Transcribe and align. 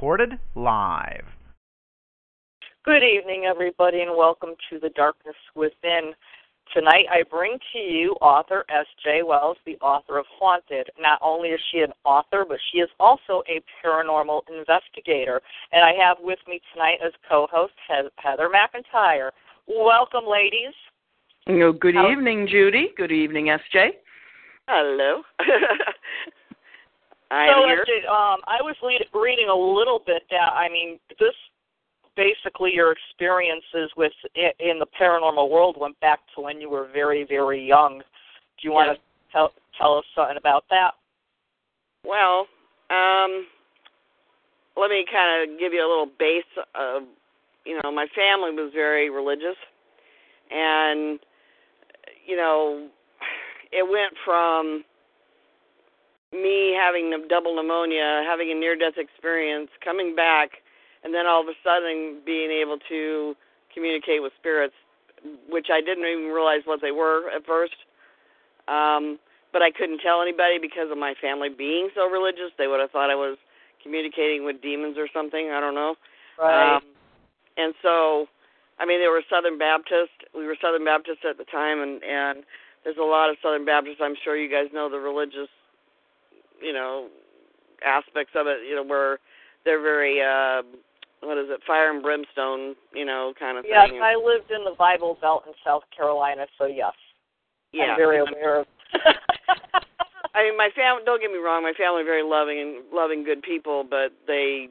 recorded 0.00 0.38
live. 0.54 1.26
Good 2.86 3.02
evening, 3.02 3.44
everybody, 3.44 4.00
and 4.00 4.16
welcome 4.16 4.54
to 4.70 4.78
The 4.80 4.88
Darkness 4.96 5.34
Within. 5.54 6.14
Tonight, 6.72 7.04
I 7.10 7.22
bring 7.30 7.58
to 7.74 7.78
you 7.78 8.12
author 8.22 8.64
S.J. 8.70 9.24
Wells, 9.24 9.58
the 9.66 9.76
author 9.82 10.16
of 10.16 10.24
Haunted. 10.38 10.88
Not 10.98 11.18
only 11.20 11.50
is 11.50 11.60
she 11.70 11.80
an 11.80 11.92
author, 12.04 12.46
but 12.48 12.56
she 12.72 12.78
is 12.78 12.88
also 12.98 13.42
a 13.46 13.60
paranormal 13.84 14.40
investigator. 14.48 15.42
And 15.70 15.84
I 15.84 15.92
have 16.02 16.16
with 16.18 16.38
me 16.48 16.62
tonight 16.72 17.00
as 17.04 17.12
co 17.28 17.46
host 17.52 17.74
Heather 17.86 18.48
McIntyre. 18.48 19.32
Welcome, 19.68 20.24
ladies. 20.26 20.72
Oh, 21.46 21.72
good 21.72 21.96
How- 21.96 22.10
evening, 22.10 22.48
Judy. 22.50 22.88
Good 22.96 23.12
evening, 23.12 23.50
S.J. 23.50 23.90
Hello. 24.66 25.20
I 27.30 27.46
so, 27.46 27.66
here. 27.66 27.82
S.J., 27.82 28.06
um, 28.06 28.42
I 28.46 28.58
was 28.60 28.74
lead- 28.82 29.06
reading 29.14 29.48
a 29.48 29.54
little 29.54 30.00
bit 30.04 30.22
that 30.30 30.52
I 30.54 30.68
mean, 30.68 30.98
this 31.18 31.34
basically 32.16 32.72
your 32.74 32.92
experiences 32.92 33.90
with 33.96 34.12
in 34.34 34.78
the 34.78 34.86
paranormal 35.00 35.48
world 35.48 35.76
went 35.78 35.98
back 36.00 36.20
to 36.34 36.42
when 36.42 36.60
you 36.60 36.68
were 36.68 36.88
very 36.92 37.24
very 37.24 37.64
young. 37.66 37.98
Do 37.98 38.68
you 38.68 38.72
want 38.72 38.96
to 38.96 39.02
tell 39.32 39.52
tell 39.78 39.96
us 39.98 40.04
something 40.14 40.36
about 40.36 40.64
that? 40.70 40.92
Well, 42.04 42.46
um, 42.90 43.46
let 44.76 44.90
me 44.90 45.04
kind 45.10 45.52
of 45.52 45.58
give 45.58 45.72
you 45.72 45.80
a 45.80 45.88
little 45.88 46.10
base 46.18 46.42
of 46.74 47.02
you 47.64 47.78
know 47.82 47.92
my 47.92 48.06
family 48.14 48.52
was 48.52 48.72
very 48.74 49.08
religious, 49.08 49.56
and 50.50 51.20
you 52.26 52.36
know 52.36 52.88
it 53.72 53.88
went 53.88 54.14
from 54.24 54.84
me 56.32 56.76
having 56.78 57.10
double 57.28 57.54
pneumonia, 57.54 58.22
having 58.26 58.50
a 58.50 58.54
near 58.54 58.76
death 58.76 58.98
experience, 58.98 59.70
coming 59.84 60.14
back 60.14 60.50
and 61.04 61.14
then 61.14 61.26
all 61.26 61.40
of 61.40 61.48
a 61.48 61.56
sudden 61.64 62.20
being 62.24 62.50
able 62.50 62.78
to 62.88 63.34
communicate 63.72 64.22
with 64.22 64.32
spirits, 64.38 64.74
which 65.48 65.68
I 65.72 65.80
didn't 65.80 66.04
even 66.04 66.32
realize 66.32 66.62
what 66.64 66.80
they 66.80 66.92
were 66.92 67.30
at 67.34 67.46
first. 67.46 67.76
Um, 68.68 69.18
but 69.52 69.62
I 69.62 69.70
couldn't 69.70 70.00
tell 70.00 70.22
anybody 70.22 70.58
because 70.60 70.90
of 70.90 70.98
my 70.98 71.14
family 71.20 71.48
being 71.48 71.90
so 71.94 72.08
religious. 72.08 72.52
They 72.58 72.68
would 72.68 72.80
have 72.80 72.90
thought 72.90 73.10
I 73.10 73.16
was 73.16 73.38
communicating 73.82 74.44
with 74.44 74.62
demons 74.62 74.96
or 74.98 75.08
something. 75.12 75.50
I 75.50 75.60
don't 75.60 75.74
know. 75.74 75.96
Right. 76.38 76.76
Um, 76.76 76.82
and 77.56 77.74
so, 77.82 78.26
I 78.78 78.86
mean, 78.86 79.00
they 79.00 79.08
were 79.08 79.22
Southern 79.28 79.58
Baptist. 79.58 80.14
We 80.34 80.46
were 80.46 80.56
Southern 80.62 80.84
Baptist 80.84 81.24
at 81.28 81.36
the 81.36 81.44
time, 81.44 81.80
and 81.82 82.02
and 82.04 82.44
there's 82.84 82.96
a 82.96 83.04
lot 83.04 83.28
of 83.28 83.36
Southern 83.42 83.64
Baptists. 83.66 84.00
I'm 84.00 84.14
sure 84.22 84.36
you 84.36 84.48
guys 84.48 84.72
know 84.72 84.88
the 84.88 85.00
religious, 85.00 85.50
you 86.62 86.72
know, 86.72 87.08
aspects 87.84 88.32
of 88.36 88.46
it. 88.46 88.66
You 88.68 88.76
know, 88.76 88.84
where 88.84 89.18
they're 89.64 89.82
very 89.82 90.20
uh 90.20 90.62
what 91.22 91.36
is 91.36 91.46
it, 91.50 91.60
fire 91.66 91.90
and 91.90 92.02
brimstone, 92.02 92.74
you 92.94 93.04
know, 93.04 93.34
kind 93.38 93.58
of 93.58 93.64
yes, 93.68 93.88
thing. 93.88 93.96
Yes, 93.96 94.04
I 94.04 94.16
lived 94.16 94.50
in 94.50 94.64
the 94.64 94.74
Bible 94.78 95.18
Belt 95.20 95.44
in 95.46 95.52
South 95.64 95.82
Carolina, 95.94 96.46
so 96.56 96.66
yes, 96.66 96.92
yeah, 97.72 97.92
I'm 97.92 97.96
very 97.96 98.20
aware 98.20 98.60
of. 98.60 98.66
I 100.34 100.44
mean, 100.44 100.56
my 100.56 100.70
family. 100.74 101.02
Don't 101.04 101.20
get 101.20 101.30
me 101.30 101.38
wrong, 101.38 101.62
my 101.62 101.74
family 101.76 102.02
are 102.02 102.04
very 102.04 102.22
loving 102.22 102.60
and 102.60 102.84
loving, 102.92 103.24
good 103.24 103.42
people, 103.42 103.84
but 103.88 104.12
they 104.26 104.68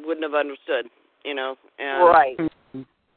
wouldn't 0.00 0.24
have 0.24 0.34
understood, 0.34 0.86
you 1.24 1.34
know. 1.34 1.56
And, 1.78 2.04
right. 2.04 2.36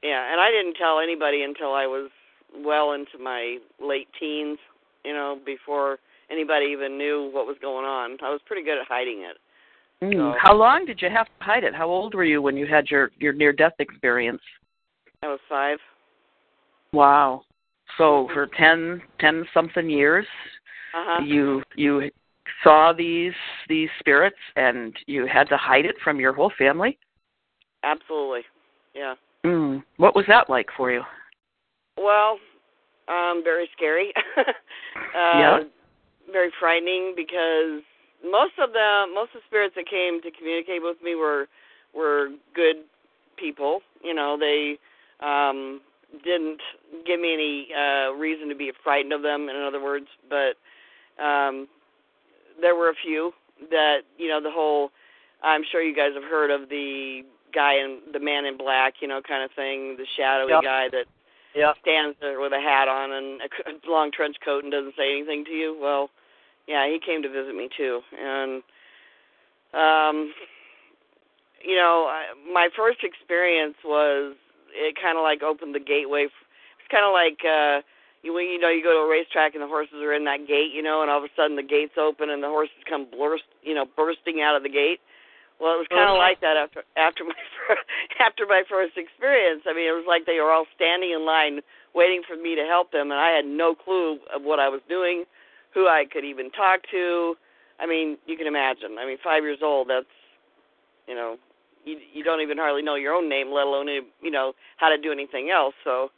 Yeah, 0.03 0.31
and 0.31 0.39
I 0.39 0.51
didn't 0.51 0.75
tell 0.75 0.99
anybody 0.99 1.41
until 1.41 1.73
I 1.73 1.87
was 1.87 2.11
well 2.55 2.91
into 2.91 3.17
my 3.19 3.57
late 3.81 4.07
teens, 4.19 4.59
you 5.03 5.13
know, 5.13 5.39
before 5.43 5.97
anybody 6.31 6.67
even 6.67 6.97
knew 6.97 7.29
what 7.31 7.45
was 7.45 7.57
going 7.61 7.85
on. 7.85 8.17
I 8.23 8.29
was 8.29 8.41
pretty 8.45 8.63
good 8.63 8.79
at 8.79 8.87
hiding 8.87 9.23
it. 9.23 9.37
Mm. 10.03 10.35
How 10.41 10.53
long 10.53 10.85
did 10.85 11.01
you 11.01 11.09
have 11.09 11.27
to 11.27 11.43
hide 11.43 11.63
it? 11.63 11.73
How 11.73 11.87
old 11.87 12.13
were 12.13 12.25
you 12.25 12.41
when 12.41 12.57
you 12.57 12.67
had 12.67 12.89
your 12.89 13.11
your 13.17 13.33
near 13.33 13.53
death 13.53 13.73
experience? 13.79 14.41
I 15.23 15.27
was 15.27 15.39
five. 15.47 15.79
Wow. 16.91 17.44
So 17.97 18.27
for 18.33 18.47
ten 18.57 19.01
ten 19.19 19.45
something 19.53 19.89
years, 19.89 20.25
uh-huh. 20.94 21.23
you 21.23 21.63
you 21.75 22.11
saw 22.63 22.94
these 22.95 23.33
these 23.69 23.89
spirits 24.00 24.38
and 24.55 24.95
you 25.07 25.27
had 25.27 25.47
to 25.50 25.57
hide 25.57 25.85
it 25.85 25.95
from 26.03 26.19
your 26.19 26.33
whole 26.33 26.51
family. 26.57 26.97
Absolutely. 27.83 28.41
Yeah. 28.94 29.16
Mm. 29.45 29.83
What 29.97 30.16
was 30.16 30.25
that 30.27 30.50
like 30.50 30.67
for 30.75 30.91
you? 30.91 31.03
Well, 31.97 32.39
um, 33.07 33.41
very 33.44 33.69
scary. 33.75 34.11
uh, 34.38 34.44
yeah. 35.13 35.59
Very 36.31 36.52
frightening 36.59 37.13
because 37.16 37.81
most 38.24 38.53
of 38.62 38.74
the 38.74 39.06
most 39.13 39.36
of 39.36 39.41
the 39.41 39.47
spirits 39.47 39.75
that 39.75 39.88
came 39.88 40.22
to 40.22 40.31
communicate 40.31 40.81
with 40.81 40.97
me 41.03 41.16
were 41.16 41.47
were 41.94 42.30
good 42.56 42.78
people. 43.38 43.81
You 44.03 44.13
know, 44.13 44.38
they 44.40 44.78
um 45.25 45.81
didn't 46.24 46.62
give 47.06 47.19
me 47.19 47.34
any 47.34 47.68
uh 47.74 48.13
reason 48.13 48.50
to 48.50 48.56
be 48.56 48.72
frightened 48.84 49.13
of 49.13 49.22
them 49.22 49.50
in 49.50 49.56
other 49.56 49.84
words, 49.84 50.08
but 50.30 50.58
um 51.24 51.68
there 52.62 52.75
were 52.75 52.90
a 52.90 52.96
few 52.96 53.34
that, 53.69 54.00
you 54.18 54.30
know, 54.30 54.42
the 54.42 54.52
whole 54.52 54.92
I'm 55.44 55.63
sure 55.72 55.81
you 55.81 55.96
guys 55.96 56.12
have 56.16 56.24
heard 56.24 56.50
of 56.50 56.69
the 56.69 57.22
guy 57.53 57.75
in 57.75 58.00
the 58.12 58.19
man 58.19 58.46
in 58.46 58.57
black, 58.57 58.96
you 59.02 59.07
know, 59.07 59.22
kind 59.22 59.44
of 59.44 59.52
thing, 59.56 59.96
the 59.97 60.06
shadowy 60.18 60.52
yep. 60.52 60.63
guy 60.63 60.90
that 60.92 61.06
yep. 61.55 61.75
stands 61.81 62.17
there 62.21 62.39
with 62.39 62.53
a 62.53 62.59
hat 62.59 62.88
on 62.88 63.11
and 63.11 63.41
a 63.88 63.89
long 63.89 64.11
trench 64.11 64.35
coat 64.43 64.63
and 64.63 64.71
doesn't 64.71 64.95
say 64.97 65.11
anything 65.11 65.45
to 65.45 65.51
you. 65.51 65.77
Well, 65.79 66.09
yeah, 66.67 66.88
he 66.88 66.99
came 67.03 67.21
to 67.23 67.29
visit 67.29 67.55
me 67.55 67.69
too, 67.75 68.01
and 68.19 68.63
um, 69.73 70.33
you 71.63 71.75
know, 71.75 72.07
I, 72.09 72.33
my 72.51 72.69
first 72.75 72.99
experience 73.03 73.75
was 73.83 74.35
it 74.73 74.95
kind 75.01 75.17
of 75.17 75.23
like 75.23 75.44
opened 75.44 75.75
the 75.75 75.79
gateway. 75.79 76.25
It's 76.25 76.91
kind 76.91 77.05
of 77.05 77.13
like 77.13 77.39
uh, 77.45 77.81
you 78.21 78.33
when 78.33 78.45
you 78.45 78.59
know 78.59 78.69
you 78.69 78.83
go 78.83 78.94
to 78.94 79.05
a 79.05 79.09
racetrack 79.09 79.53
and 79.53 79.63
the 79.63 79.67
horses 79.67 80.01
are 80.01 80.13
in 80.13 80.25
that 80.25 80.47
gate, 80.47 80.71
you 80.73 80.81
know, 80.81 81.01
and 81.01 81.09
all 81.09 81.19
of 81.19 81.23
a 81.23 81.33
sudden 81.35 81.55
the 81.55 81.63
gates 81.63 81.94
open 81.97 82.29
and 82.29 82.41
the 82.41 82.49
horses 82.49 82.75
come 82.89 83.07
burst, 83.09 83.44
you 83.63 83.73
know, 83.73 83.85
bursting 83.95 84.41
out 84.41 84.55
of 84.55 84.63
the 84.63 84.69
gate. 84.69 84.99
Well, 85.59 85.79
it 85.79 85.88
was 85.88 85.88
kind 85.88 86.11
of 86.11 86.19
like 86.19 86.41
that 86.41 86.59
after 86.59 86.83
after 86.97 87.23
my 87.23 87.35
after 88.19 88.45
my 88.45 88.63
first 88.67 88.97
experience. 88.97 89.63
I 89.66 89.73
mean, 89.73 89.88
it 89.88 89.95
was 89.95 90.05
like 90.07 90.25
they 90.25 90.39
were 90.43 90.51
all 90.51 90.67
standing 90.75 91.11
in 91.11 91.25
line 91.25 91.61
waiting 91.95 92.21
for 92.27 92.35
me 92.35 92.55
to 92.55 92.67
help 92.67 92.91
them, 92.91 93.11
and 93.11 93.19
I 93.19 93.31
had 93.31 93.45
no 93.45 93.73
clue 93.73 94.19
of 94.35 94.44
what 94.44 94.59
I 94.59 94.67
was 94.67 94.81
doing 94.89 95.23
who 95.75 95.88
I 95.88 96.05
could 96.11 96.23
even 96.23 96.49
talk 96.51 96.79
to. 96.91 97.35
I 97.79 97.85
mean, 97.85 98.17
you 98.25 98.38
can 98.38 98.47
imagine. 98.47 98.97
I 98.99 99.05
mean, 99.05 99.17
five 99.23 99.44
years 99.44 99.59
old. 99.61 99.89
That's 99.89 100.05
you 101.07 101.13
know, 101.13 101.38
you 101.83 101.97
you 102.13 102.23
don't 102.23 102.41
even 102.41 102.57
hardly 102.57 102.81
know 102.81 102.95
your 102.95 103.13
own 103.13 103.29
name, 103.29 103.51
let 103.51 103.67
alone 103.67 103.88
you 103.88 104.31
know 104.31 104.53
how 104.77 104.89
to 104.89 104.97
do 104.97 105.11
anything 105.11 105.51
else. 105.51 105.75
So. 105.83 106.09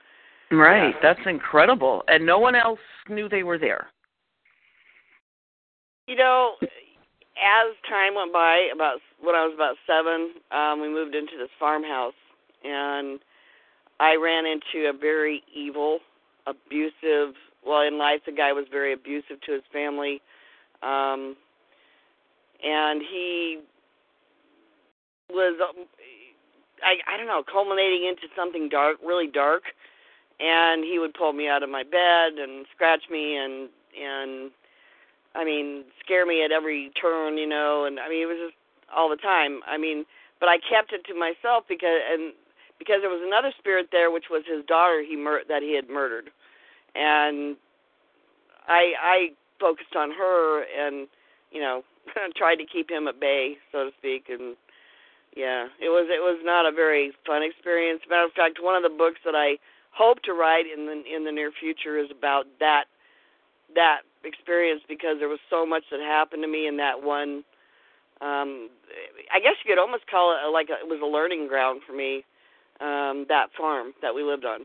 Right, 0.49 0.93
yeah. 0.95 0.99
that's 1.03 1.19
incredible, 1.25 2.03
and 2.07 2.25
no 2.25 2.39
one 2.39 2.55
else 2.55 2.79
knew 3.09 3.27
they 3.27 3.43
were 3.43 3.57
there. 3.57 3.87
You 6.07 6.15
know, 6.15 6.53
as 7.37 7.75
time 7.87 8.15
went 8.15 8.33
by, 8.33 8.69
about 8.73 8.99
when 9.21 9.35
I 9.35 9.45
was 9.45 9.53
about 9.55 9.75
seven, 9.85 10.33
um, 10.51 10.81
we 10.81 10.89
moved 10.89 11.15
into 11.15 11.37
this 11.37 11.49
farmhouse, 11.59 12.17
and 12.63 13.19
I 13.99 14.15
ran 14.15 14.45
into 14.45 14.89
a 14.89 14.93
very 14.93 15.43
evil, 15.53 15.99
abusive 16.47 17.35
well 17.67 17.81
in 17.81 17.97
life 17.97 18.21
the 18.25 18.31
guy 18.31 18.53
was 18.53 18.65
very 18.71 18.93
abusive 18.93 19.39
to 19.45 19.51
his 19.51 19.63
family 19.71 20.21
um 20.81 21.35
and 22.63 23.01
he 23.01 23.59
was 25.29 25.59
um, 25.61 25.85
i 26.83 26.95
i 27.11 27.17
don't 27.17 27.27
know 27.27 27.43
culminating 27.43 28.07
into 28.07 28.33
something 28.35 28.69
dark 28.69 28.97
really 29.05 29.27
dark 29.27 29.63
and 30.39 30.83
he 30.83 30.99
would 30.99 31.13
pull 31.13 31.33
me 31.33 31.47
out 31.47 31.63
of 31.63 31.69
my 31.69 31.83
bed 31.83 32.33
and 32.39 32.65
scratch 32.73 33.03
me 33.11 33.35
and 33.35 33.69
and 34.01 34.51
i 35.37 35.45
mean 35.45 35.85
scare 36.03 36.25
me 36.25 36.43
at 36.43 36.51
every 36.51 36.91
turn 36.99 37.37
you 37.37 37.47
know 37.47 37.85
and 37.85 37.99
i 37.99 38.09
mean 38.09 38.23
it 38.23 38.25
was 38.25 38.37
just 38.49 38.57
all 38.95 39.09
the 39.09 39.17
time 39.17 39.61
i 39.67 39.77
mean 39.77 40.05
but 40.39 40.49
i 40.49 40.57
kept 40.57 40.91
it 40.91 41.05
to 41.05 41.13
myself 41.13 41.63
because 41.69 42.01
and 42.11 42.33
because 42.79 42.97
there 43.01 43.09
was 43.09 43.21
another 43.25 43.53
spirit 43.57 43.87
there 43.91 44.11
which 44.11 44.25
was 44.29 44.43
his 44.49 44.65
daughter 44.65 45.03
he 45.07 45.15
mur- 45.15 45.45
that 45.47 45.61
he 45.61 45.75
had 45.75 45.89
murdered 45.89 46.29
and 46.95 47.55
I 48.67 48.93
I 49.01 49.17
focused 49.59 49.95
on 49.95 50.11
her 50.11 50.63
and 50.63 51.07
you 51.51 51.61
know 51.61 51.83
tried 52.35 52.57
to 52.57 52.65
keep 52.65 52.89
him 52.89 53.07
at 53.07 53.19
bay, 53.19 53.57
so 53.71 53.85
to 53.85 53.91
speak, 53.97 54.25
and 54.29 54.55
yeah, 55.35 55.67
it 55.79 55.89
was 55.89 56.07
it 56.09 56.21
was 56.21 56.39
not 56.43 56.65
a 56.65 56.71
very 56.71 57.11
fun 57.25 57.43
experience. 57.43 58.01
Matter 58.09 58.25
of 58.25 58.33
fact, 58.33 58.59
one 58.61 58.75
of 58.75 58.83
the 58.83 58.95
books 58.95 59.19
that 59.25 59.35
I 59.35 59.57
hope 59.91 60.21
to 60.23 60.33
write 60.33 60.65
in 60.65 60.85
the 60.85 61.03
in 61.05 61.23
the 61.23 61.31
near 61.31 61.51
future 61.51 61.97
is 61.97 62.09
about 62.11 62.45
that 62.59 62.85
that 63.75 64.01
experience 64.23 64.81
because 64.87 65.17
there 65.19 65.29
was 65.29 65.39
so 65.49 65.65
much 65.65 65.83
that 65.91 65.99
happened 65.99 66.43
to 66.43 66.47
me 66.47 66.67
in 66.67 66.77
that 66.77 67.01
one. 67.01 67.43
Um, 68.19 68.69
I 69.33 69.39
guess 69.39 69.53
you 69.63 69.69
could 69.69 69.79
almost 69.79 70.07
call 70.09 70.33
it 70.33 70.49
like 70.51 70.69
a, 70.69 70.81
it 70.81 70.89
was 70.89 70.99
a 71.03 71.05
learning 71.05 71.47
ground 71.47 71.81
for 71.85 71.93
me. 71.93 72.23
Um, 72.79 73.25
that 73.29 73.47
farm 73.57 73.93
that 74.03 74.13
we 74.13 74.21
lived 74.21 74.45
on 74.45 74.61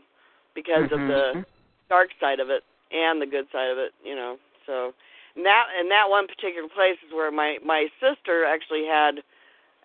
because 0.55 0.91
mm-hmm. 0.93 1.01
of 1.01 1.09
the 1.09 1.45
dark 1.89 2.11
side 2.21 2.41
of 2.41 2.51
it 2.51 2.63
and 2.93 3.23
the 3.23 3.27
good 3.27 3.47
side 3.53 3.71
of 3.71 3.79
it, 3.79 3.93
you 4.05 4.15
know. 4.15 4.37
So 4.67 4.93
and 5.37 5.47
that 5.47 5.65
and 5.79 5.91
that 5.91 6.09
one 6.09 6.27
particular 6.27 6.69
place 6.69 7.01
is 7.07 7.13
where 7.13 7.31
my 7.31 7.59
my 7.65 7.89
sister 8.01 8.45
actually 8.45 8.85
had 8.85 9.25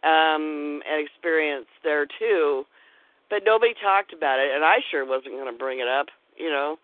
um, 0.04 0.84
an 0.88 1.00
experience 1.00 1.68
there 1.84 2.06
too, 2.06 2.66
but 3.30 3.44
nobody 3.46 3.74
talked 3.82 4.14
about 4.14 4.40
it, 4.40 4.52
and 4.54 4.64
I 4.64 4.80
sure 4.92 5.06
wasn't 5.06 5.36
going 5.36 5.52
to 5.52 5.58
bring 5.58 5.80
it 5.80 5.88
up, 5.88 6.08
you 6.38 6.50
know. 6.50 6.78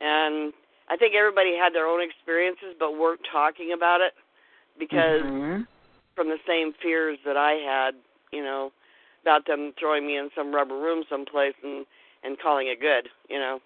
And 0.00 0.52
I 0.90 0.96
think 0.96 1.14
everybody 1.14 1.56
had 1.56 1.72
their 1.72 1.86
own 1.86 2.02
experiences, 2.02 2.74
but 2.78 2.98
weren't 2.98 3.20
talking 3.30 3.72
about 3.74 4.00
it 4.00 4.12
because 4.78 5.22
mm-hmm. 5.22 5.62
from 6.16 6.28
the 6.28 6.38
same 6.46 6.72
fears 6.82 7.18
that 7.24 7.36
I 7.36 7.52
had, 7.52 7.94
you 8.32 8.42
know, 8.42 8.72
about 9.22 9.46
them 9.46 9.72
throwing 9.78 10.06
me 10.06 10.16
in 10.16 10.30
some 10.36 10.52
rubber 10.52 10.76
room 10.76 11.04
someplace 11.08 11.54
and 11.62 11.86
and 12.22 12.38
calling 12.38 12.66
it 12.66 12.80
good, 12.80 13.08
you 13.28 13.38
know. 13.38 13.60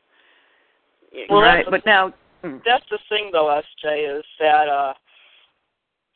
Well, 1.31 1.41
right, 1.41 1.65
but 1.69 1.85
now 1.87 2.13
hmm. 2.43 2.59
that's 2.65 2.85
the 2.91 2.99
thing 3.09 3.31
though, 3.33 3.61
SJ, 3.85 4.19
is 4.19 4.25
that 4.39 4.69
uh 4.69 4.93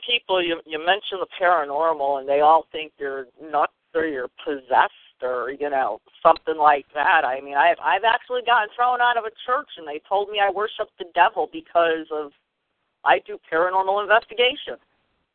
people 0.07 0.43
you 0.45 0.61
you 0.67 0.79
mention 0.79 1.19
the 1.21 1.27
paranormal 1.41 2.21
and 2.21 2.29
they 2.29 2.41
all 2.41 2.67
think 2.71 2.93
you're 2.99 3.27
nuts 3.43 3.73
or 3.95 4.05
you're 4.05 4.31
possessed 4.45 4.93
or 5.23 5.51
you 5.51 5.71
know 5.71 6.01
something 6.23 6.57
like 6.57 6.87
that. 6.95 7.25
I 7.25 7.41
mean, 7.41 7.57
I've 7.57 7.79
I've 7.83 8.05
actually 8.05 8.43
gotten 8.47 8.69
thrown 8.75 9.01
out 9.01 9.17
of 9.17 9.25
a 9.25 9.31
church 9.47 9.69
and 9.77 9.87
they 9.87 10.01
told 10.09 10.31
me 10.31 10.41
I 10.41 10.51
worship 10.51 10.89
the 10.99 11.07
devil 11.15 11.49
because 11.53 12.07
of 12.13 12.33
I 13.05 13.21
do 13.27 13.39
paranormal 13.51 14.03
investigation. 14.03 14.77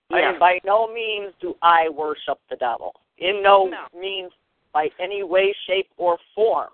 Yeah. 0.10 0.18
I 0.18 0.32
mean, 0.32 0.40
by 0.40 0.60
no 0.66 0.92
means 0.94 1.34
do 1.42 1.56
I 1.62 1.90
worship 1.90 2.40
the 2.50 2.56
devil. 2.58 2.94
In 3.18 3.42
no, 3.42 3.66
No. 3.68 3.86
means 4.00 4.32
by 4.74 4.90
any 5.00 5.24
way, 5.24 5.54
shape, 5.68 5.90
or 5.98 6.18
form 6.36 6.70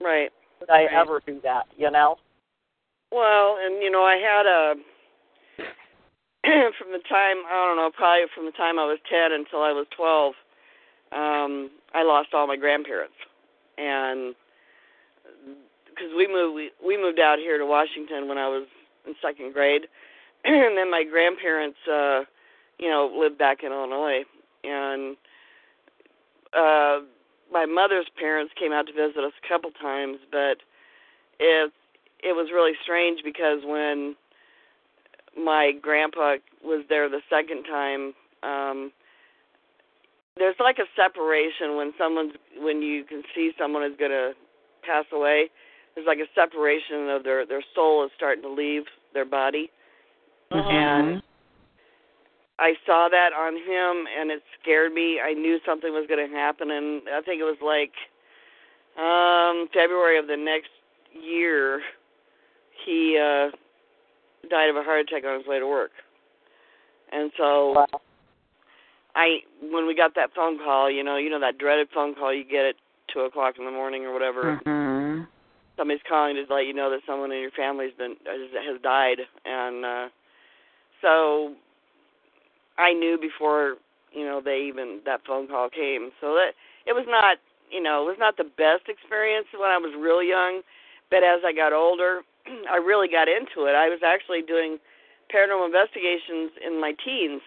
Right. 0.00 0.30
would 0.60 0.70
I 0.70 0.84
Right. 0.84 0.92
ever 0.92 1.20
do 1.26 1.40
that. 1.40 1.66
You 1.76 1.90
know. 1.90 2.18
Well, 3.10 3.58
and 3.60 3.82
you 3.82 3.90
know, 3.90 4.04
I 4.04 4.16
had 4.16 4.46
a 4.46 4.74
from 6.78 6.92
the 6.92 7.02
time 7.08 7.44
I 7.46 7.66
don't 7.66 7.76
know, 7.76 7.90
probably 7.90 8.26
from 8.34 8.46
the 8.46 8.52
time 8.52 8.78
I 8.78 8.84
was 8.84 8.98
ten 9.10 9.32
until 9.32 9.62
I 9.62 9.72
was 9.72 9.86
twelve, 9.94 10.34
um, 11.12 11.70
I 11.94 12.02
lost 12.02 12.28
all 12.34 12.46
my 12.46 12.56
grandparents, 12.56 13.14
and 13.78 14.34
because 15.86 16.10
we 16.16 16.26
moved 16.26 16.54
we, 16.54 16.70
we 16.84 16.96
moved 16.96 17.18
out 17.18 17.38
here 17.38 17.58
to 17.58 17.66
Washington 17.66 18.28
when 18.28 18.38
I 18.38 18.48
was 18.48 18.66
in 19.06 19.14
second 19.22 19.52
grade, 19.52 19.82
and 20.44 20.76
then 20.76 20.90
my 20.90 21.04
grandparents, 21.04 21.78
uh, 21.90 22.22
you 22.78 22.88
know, 22.88 23.12
lived 23.18 23.38
back 23.38 23.62
in 23.62 23.72
Illinois, 23.72 24.22
and 24.64 25.16
uh, 26.52 27.00
my 27.52 27.66
mother's 27.66 28.06
parents 28.18 28.52
came 28.58 28.72
out 28.72 28.86
to 28.86 28.92
visit 28.92 29.22
us 29.24 29.32
a 29.44 29.48
couple 29.48 29.70
times, 29.72 30.18
but 30.30 30.58
it 31.38 31.72
it 32.22 32.34
was 32.34 32.50
really 32.52 32.72
strange 32.82 33.20
because 33.24 33.60
when 33.64 34.14
my 35.36 35.72
grandpa 35.80 36.36
was 36.62 36.84
there 36.88 37.08
the 37.08 37.22
second 37.30 37.64
time 37.64 38.14
um 38.42 38.92
there's 40.40 40.56
like 40.58 40.78
a 40.78 40.88
separation 40.96 41.76
when 41.76 41.92
someone's 41.98 42.32
when 42.58 42.80
you 42.80 43.04
can 43.04 43.22
see 43.34 43.52
someone 43.58 43.84
is 43.84 43.92
going 43.98 44.10
to 44.10 44.32
pass 44.82 45.04
away 45.12 45.50
there's 45.94 46.06
like 46.06 46.18
a 46.18 46.26
separation 46.34 47.08
of 47.10 47.22
their 47.22 47.46
their 47.46 47.62
soul 47.74 48.04
is 48.04 48.10
starting 48.16 48.42
to 48.42 48.50
leave 48.50 48.84
their 49.14 49.26
body 49.26 49.70
Mhm. 50.50 51.22
I 52.58 52.74
saw 52.84 53.08
that 53.08 53.32
on 53.32 53.56
him 53.56 54.06
and 54.18 54.30
it 54.30 54.42
scared 54.60 54.92
me. 54.92 55.18
I 55.20 55.32
knew 55.32 55.58
something 55.64 55.92
was 55.92 56.06
going 56.08 56.28
to 56.28 56.36
happen 56.36 56.70
and 56.70 57.02
I 57.08 57.22
think 57.22 57.40
it 57.40 57.44
was 57.44 57.60
like 57.62 57.92
um 59.02 59.68
February 59.72 60.18
of 60.18 60.26
the 60.26 60.36
next 60.36 60.70
year 61.12 61.80
he 62.84 63.16
uh 63.16 63.50
died 64.48 64.68
of 64.68 64.76
a 64.76 64.82
heart 64.82 65.00
attack 65.00 65.24
on 65.24 65.38
his 65.38 65.46
way 65.46 65.58
to 65.58 65.66
work. 65.66 65.92
And 67.12 67.30
so 67.36 67.72
Wow. 67.76 68.00
I 69.14 69.40
when 69.60 69.86
we 69.86 69.94
got 69.94 70.14
that 70.14 70.30
phone 70.34 70.58
call, 70.58 70.90
you 70.90 71.02
know, 71.02 71.16
you 71.16 71.30
know 71.30 71.40
that 71.40 71.58
dreaded 71.58 71.88
phone 71.92 72.14
call 72.14 72.32
you 72.34 72.44
get 72.44 72.64
at 72.64 72.74
two 73.12 73.20
o'clock 73.20 73.54
in 73.58 73.64
the 73.64 73.70
morning 73.70 74.04
or 74.04 74.12
whatever. 74.12 74.60
Mhm. 74.64 75.26
Somebody's 75.76 76.02
calling 76.08 76.36
to 76.36 76.52
let 76.52 76.66
you 76.66 76.74
know 76.74 76.90
that 76.90 77.00
someone 77.06 77.32
in 77.32 77.40
your 77.40 77.50
family's 77.52 77.94
been 77.94 78.16
has, 78.26 78.50
has 78.52 78.80
died, 78.82 79.26
and 79.44 79.84
uh 79.84 80.08
so 81.00 81.54
I 82.78 82.92
knew 82.92 83.18
before 83.18 83.76
you 84.12 84.24
know 84.24 84.40
they 84.40 84.62
even 84.68 85.00
that 85.06 85.24
phone 85.26 85.48
call 85.48 85.68
came. 85.70 86.12
So 86.20 86.34
that 86.34 86.52
it 86.86 86.92
was 86.92 87.06
not 87.08 87.38
you 87.70 87.82
know 87.82 88.02
it 88.02 88.06
was 88.06 88.18
not 88.18 88.36
the 88.36 88.44
best 88.44 88.88
experience 88.88 89.46
when 89.52 89.70
I 89.70 89.78
was 89.78 89.94
real 89.98 90.22
young, 90.22 90.62
but 91.10 91.22
as 91.24 91.40
I 91.44 91.52
got 91.52 91.72
older, 91.72 92.22
I 92.70 92.76
really 92.76 93.08
got 93.08 93.28
into 93.28 93.66
it. 93.66 93.74
I 93.74 93.88
was 93.88 94.00
actually 94.04 94.42
doing 94.42 94.78
paranormal 95.32 95.66
investigations 95.66 96.50
in 96.58 96.80
my 96.80 96.92
teens, 97.04 97.40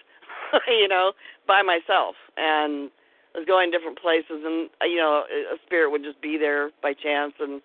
you 0.67 0.87
know, 0.87 1.13
by 1.47 1.61
myself, 1.61 2.15
and 2.37 2.89
I 3.35 3.39
was 3.39 3.47
going 3.47 3.71
different 3.71 3.99
places, 3.99 4.43
and 4.45 4.69
uh, 4.81 4.85
you 4.85 4.97
know, 4.97 5.23
a 5.31 5.55
a 5.55 5.57
spirit 5.65 5.91
would 5.91 6.03
just 6.03 6.21
be 6.21 6.37
there 6.37 6.71
by 6.81 6.93
chance, 6.93 7.33
and 7.39 7.61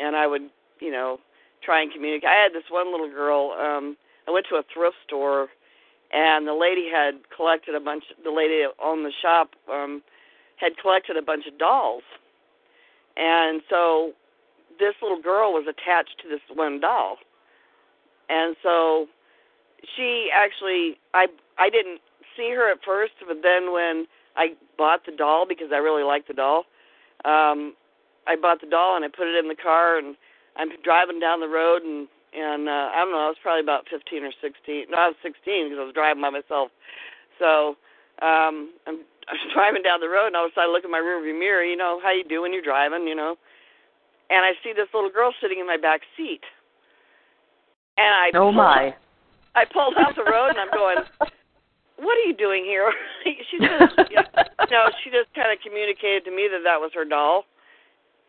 and 0.00 0.16
I 0.16 0.26
would, 0.26 0.50
you 0.80 0.90
know, 0.90 1.18
try 1.62 1.82
and 1.82 1.92
communicate. 1.92 2.28
I 2.28 2.34
had 2.42 2.52
this 2.52 2.64
one 2.70 2.90
little 2.90 3.10
girl. 3.10 3.52
um 3.52 3.96
I 4.26 4.30
went 4.30 4.46
to 4.48 4.56
a 4.56 4.64
thrift 4.72 4.96
store, 5.06 5.48
and 6.12 6.46
the 6.46 6.54
lady 6.54 6.88
had 6.90 7.20
collected 7.34 7.74
a 7.74 7.80
bunch. 7.80 8.04
The 8.22 8.30
lady 8.30 8.64
on 8.82 9.02
the 9.04 9.12
shop 9.22 9.50
um 9.72 10.02
had 10.56 10.76
collected 10.78 11.16
a 11.16 11.22
bunch 11.22 11.46
of 11.46 11.58
dolls, 11.58 12.02
and 13.16 13.62
so 13.70 14.12
this 14.78 14.94
little 15.02 15.22
girl 15.22 15.52
was 15.52 15.66
attached 15.68 16.16
to 16.22 16.28
this 16.28 16.40
one 16.52 16.80
doll, 16.80 17.18
and 18.28 18.56
so 18.62 19.06
she 19.96 20.30
actually 20.34 20.98
I 21.12 21.26
I 21.58 21.70
didn't 21.70 22.00
see 22.36 22.50
her 22.50 22.70
at 22.70 22.78
first, 22.84 23.12
but 23.26 23.38
then 23.42 23.72
when 23.72 24.06
I 24.36 24.54
bought 24.76 25.06
the 25.06 25.12
doll 25.12 25.46
because 25.48 25.68
I 25.72 25.78
really 25.78 26.02
liked 26.02 26.28
the 26.28 26.34
doll, 26.34 26.64
um, 27.24 27.74
I 28.26 28.36
bought 28.40 28.60
the 28.60 28.70
doll 28.70 28.96
and 28.96 29.04
I 29.04 29.08
put 29.08 29.28
it 29.28 29.38
in 29.38 29.48
the 29.48 29.56
car 29.56 29.98
and 29.98 30.16
I'm 30.56 30.70
driving 30.82 31.20
down 31.20 31.40
the 31.40 31.48
road 31.48 31.82
and 31.82 32.08
and 32.34 32.66
uh, 32.68 32.90
I 32.90 32.98
don't 32.98 33.14
know 33.14 33.22
I 33.22 33.30
was 33.30 33.38
probably 33.40 33.62
about 33.62 33.86
15 33.86 34.26
or 34.26 34.34
16. 34.42 34.90
No, 34.90 34.98
I 34.98 35.06
was 35.06 35.18
16 35.22 35.70
because 35.70 35.78
I 35.78 35.86
was 35.86 35.94
driving 35.94 36.18
by 36.18 36.34
myself. 36.34 36.74
So 37.38 37.78
um, 38.18 38.74
I'm, 38.90 39.06
I 39.30 39.38
was 39.38 39.46
driving 39.54 39.86
down 39.86 40.02
the 40.02 40.10
road 40.10 40.34
and 40.34 40.36
all 40.36 40.46
of 40.46 40.50
a 40.50 40.54
sudden 40.58 40.68
I 40.68 40.72
look 40.72 40.82
in 40.82 40.90
my 40.90 40.98
rearview 40.98 41.38
mirror. 41.38 41.62
You 41.62 41.78
know 41.78 42.02
how 42.02 42.10
you 42.10 42.26
do 42.26 42.42
when 42.42 42.52
you're 42.52 42.66
driving, 42.66 43.06
you 43.06 43.14
know 43.14 43.38
and 44.30 44.44
I 44.44 44.52
see 44.62 44.72
this 44.72 44.88
little 44.94 45.10
girl 45.10 45.32
sitting 45.40 45.58
in 45.60 45.66
my 45.66 45.76
back 45.76 46.00
seat. 46.16 46.40
And 47.96 48.06
I 48.08 48.30
Oh 48.34 48.50
pulled, 48.50 48.56
my. 48.56 48.94
I 49.54 49.64
pulled 49.64 49.94
off 49.96 50.16
the 50.16 50.24
road 50.24 50.50
and 50.50 50.58
I'm 50.58 50.72
going, 50.72 50.98
"What 51.96 52.18
are 52.18 52.26
you 52.26 52.34
doing 52.34 52.64
here?" 52.64 52.92
she 53.24 53.58
just, 53.58 53.94
you 54.10 54.16
know, 54.70 54.90
she 55.02 55.10
just 55.10 55.32
kind 55.34 55.52
of 55.52 55.58
communicated 55.64 56.24
to 56.24 56.30
me 56.30 56.48
that 56.50 56.62
that 56.64 56.80
was 56.80 56.90
her 56.94 57.04
doll, 57.04 57.44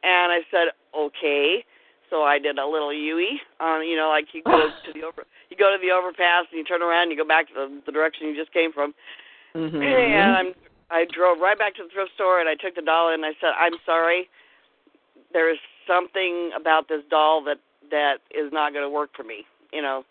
and 0.04 0.32
I 0.32 0.40
said, 0.52 0.70
"Okay." 0.96 1.66
So 2.10 2.24
I 2.24 2.38
did 2.38 2.60
a 2.60 2.66
little 2.66 2.94
Yui, 2.94 3.42
um, 3.60 3.82
you 3.82 3.98
know, 3.98 4.10
like 4.10 4.28
you 4.34 4.44
go 4.44 4.70
to 4.86 4.94
the 4.94 5.04
over, 5.04 5.26
you 5.50 5.58
go 5.58 5.72
to 5.72 5.82
the 5.82 5.92
overpass 5.92 6.46
and 6.52 6.58
you 6.58 6.64
turn 6.64 6.82
around 6.82 7.10
and 7.10 7.12
you 7.12 7.18
go 7.18 7.28
back 7.28 7.48
to 7.48 7.54
the, 7.54 7.82
the 7.86 7.92
direction 7.92 8.28
you 8.28 8.36
just 8.36 8.54
came 8.54 8.72
from. 8.72 8.94
Mhm. 9.56 9.82
And 9.82 10.32
I'm, 10.38 10.54
I 10.92 11.06
drove 11.12 11.40
right 11.40 11.58
back 11.58 11.76
to 11.76 11.84
the 11.84 11.90
thrift 11.90 12.12
store 12.14 12.40
and 12.40 12.48
I 12.48 12.56
took 12.56 12.76
the 12.76 12.82
doll 12.82 13.10
and 13.12 13.26
I 13.26 13.34
said, 13.42 13.52
"I'm 13.58 13.74
sorry, 13.86 14.30
there 15.34 15.50
is 15.52 15.58
something 15.88 16.52
about 16.56 16.88
this 16.88 17.02
doll 17.10 17.44
that 17.46 17.58
that 17.90 18.18
is 18.32 18.52
not 18.54 18.74
going 18.74 18.86
to 18.86 18.90
work 18.90 19.10
for 19.16 19.24
me," 19.24 19.46
you 19.74 19.82
know. 19.82 20.06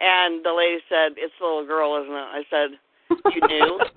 And 0.00 0.44
the 0.44 0.52
lady 0.52 0.82
said, 0.88 1.14
"It's 1.16 1.34
a 1.40 1.44
little 1.44 1.66
girl, 1.66 2.02
isn't 2.02 2.12
it?" 2.12 2.28
I 2.34 2.42
said, 2.50 2.78
"You 3.10 3.40
knew?" 3.46 3.80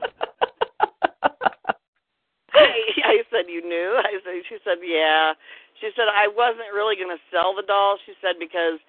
I, 2.53 2.83
I 3.05 3.23
said, 3.31 3.45
"You 3.47 3.61
knew?" 3.61 3.95
I 3.97 4.19
said, 4.23 4.43
"She 4.49 4.57
said, 4.63 4.77
yeah." 4.83 5.33
She 5.79 5.89
said, 5.95 6.05
"I 6.13 6.27
wasn't 6.27 6.73
really 6.73 6.95
going 6.95 7.15
to 7.15 7.21
sell 7.31 7.55
the 7.55 7.63
doll." 7.63 7.97
She 8.05 8.13
said 8.21 8.35
because, 8.39 8.79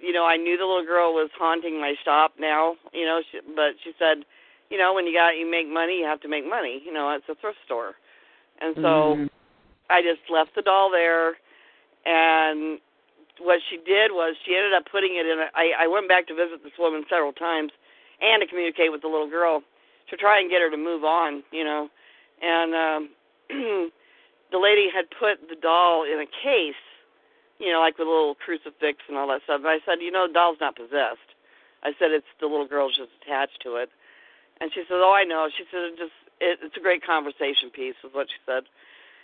you 0.00 0.12
know, 0.12 0.24
I 0.24 0.36
knew 0.36 0.56
the 0.56 0.64
little 0.64 0.84
girl 0.84 1.14
was 1.14 1.30
haunting 1.38 1.80
my 1.80 1.94
shop 2.04 2.34
now. 2.38 2.76
You 2.92 3.04
know, 3.04 3.22
she, 3.30 3.40
but 3.54 3.74
she 3.84 3.92
said, 3.98 4.24
you 4.70 4.78
know, 4.78 4.94
when 4.94 5.06
you 5.06 5.12
got 5.14 5.38
you 5.38 5.48
make 5.48 5.68
money, 5.68 5.98
you 6.00 6.04
have 6.04 6.20
to 6.22 6.28
make 6.28 6.48
money. 6.48 6.82
You 6.84 6.92
know, 6.92 7.10
it's 7.10 7.28
a 7.28 7.34
thrift 7.36 7.58
store, 7.64 7.94
and 8.60 8.74
so 8.76 9.16
Mhm. 9.16 9.30
I 9.88 10.02
just 10.02 10.28
left 10.28 10.54
the 10.54 10.62
doll 10.62 10.90
there, 10.90 11.38
and 12.04 12.80
what 13.38 13.60
she 13.68 13.76
did 13.76 14.10
was 14.12 14.34
she 14.44 14.56
ended 14.56 14.72
up 14.72 14.86
putting 14.90 15.16
it 15.16 15.26
in. 15.26 15.38
A, 15.38 15.50
I 15.54 15.84
I 15.84 15.86
went 15.86 16.08
back 16.08 16.26
to 16.28 16.34
visit 16.34 16.64
this 16.64 16.76
woman 16.78 17.04
several 17.08 17.32
times, 17.32 17.72
and 18.20 18.40
to 18.40 18.46
communicate 18.46 18.92
with 18.92 19.02
the 19.02 19.08
little 19.08 19.28
girl 19.28 19.62
to 20.10 20.16
try 20.16 20.40
and 20.40 20.50
get 20.50 20.60
her 20.62 20.70
to 20.70 20.76
move 20.76 21.04
on. 21.04 21.42
You 21.52 21.64
know, 21.64 21.88
and 22.42 22.74
um 22.74 23.10
the 24.52 24.58
lady 24.58 24.88
had 24.92 25.06
put 25.10 25.48
the 25.48 25.56
doll 25.56 26.04
in 26.04 26.20
a 26.20 26.26
case, 26.26 26.80
you 27.58 27.72
know, 27.72 27.80
like 27.80 27.98
with 27.98 28.06
a 28.06 28.10
little 28.10 28.34
crucifix 28.34 28.98
and 29.08 29.16
all 29.16 29.28
that 29.28 29.42
stuff. 29.44 29.60
And 29.62 29.68
I 29.68 29.78
said, 29.84 30.02
you 30.02 30.10
know, 30.10 30.26
the 30.26 30.34
doll's 30.34 30.58
not 30.60 30.76
possessed. 30.76 31.34
I 31.82 31.92
said 31.98 32.10
it's 32.10 32.26
the 32.40 32.46
little 32.46 32.66
girl's 32.66 32.96
just 32.96 33.10
attached 33.22 33.62
to 33.62 33.76
it. 33.76 33.90
And 34.60 34.70
she 34.72 34.82
said, 34.88 34.98
oh, 34.98 35.12
I 35.12 35.24
know. 35.24 35.48
She 35.52 35.64
said, 35.70 35.92
it 35.92 35.98
just 35.98 36.16
it, 36.40 36.58
it's 36.62 36.76
a 36.76 36.80
great 36.80 37.04
conversation 37.04 37.70
piece, 37.72 37.94
was 38.02 38.12
what 38.12 38.28
she 38.28 38.40
said. 38.46 38.64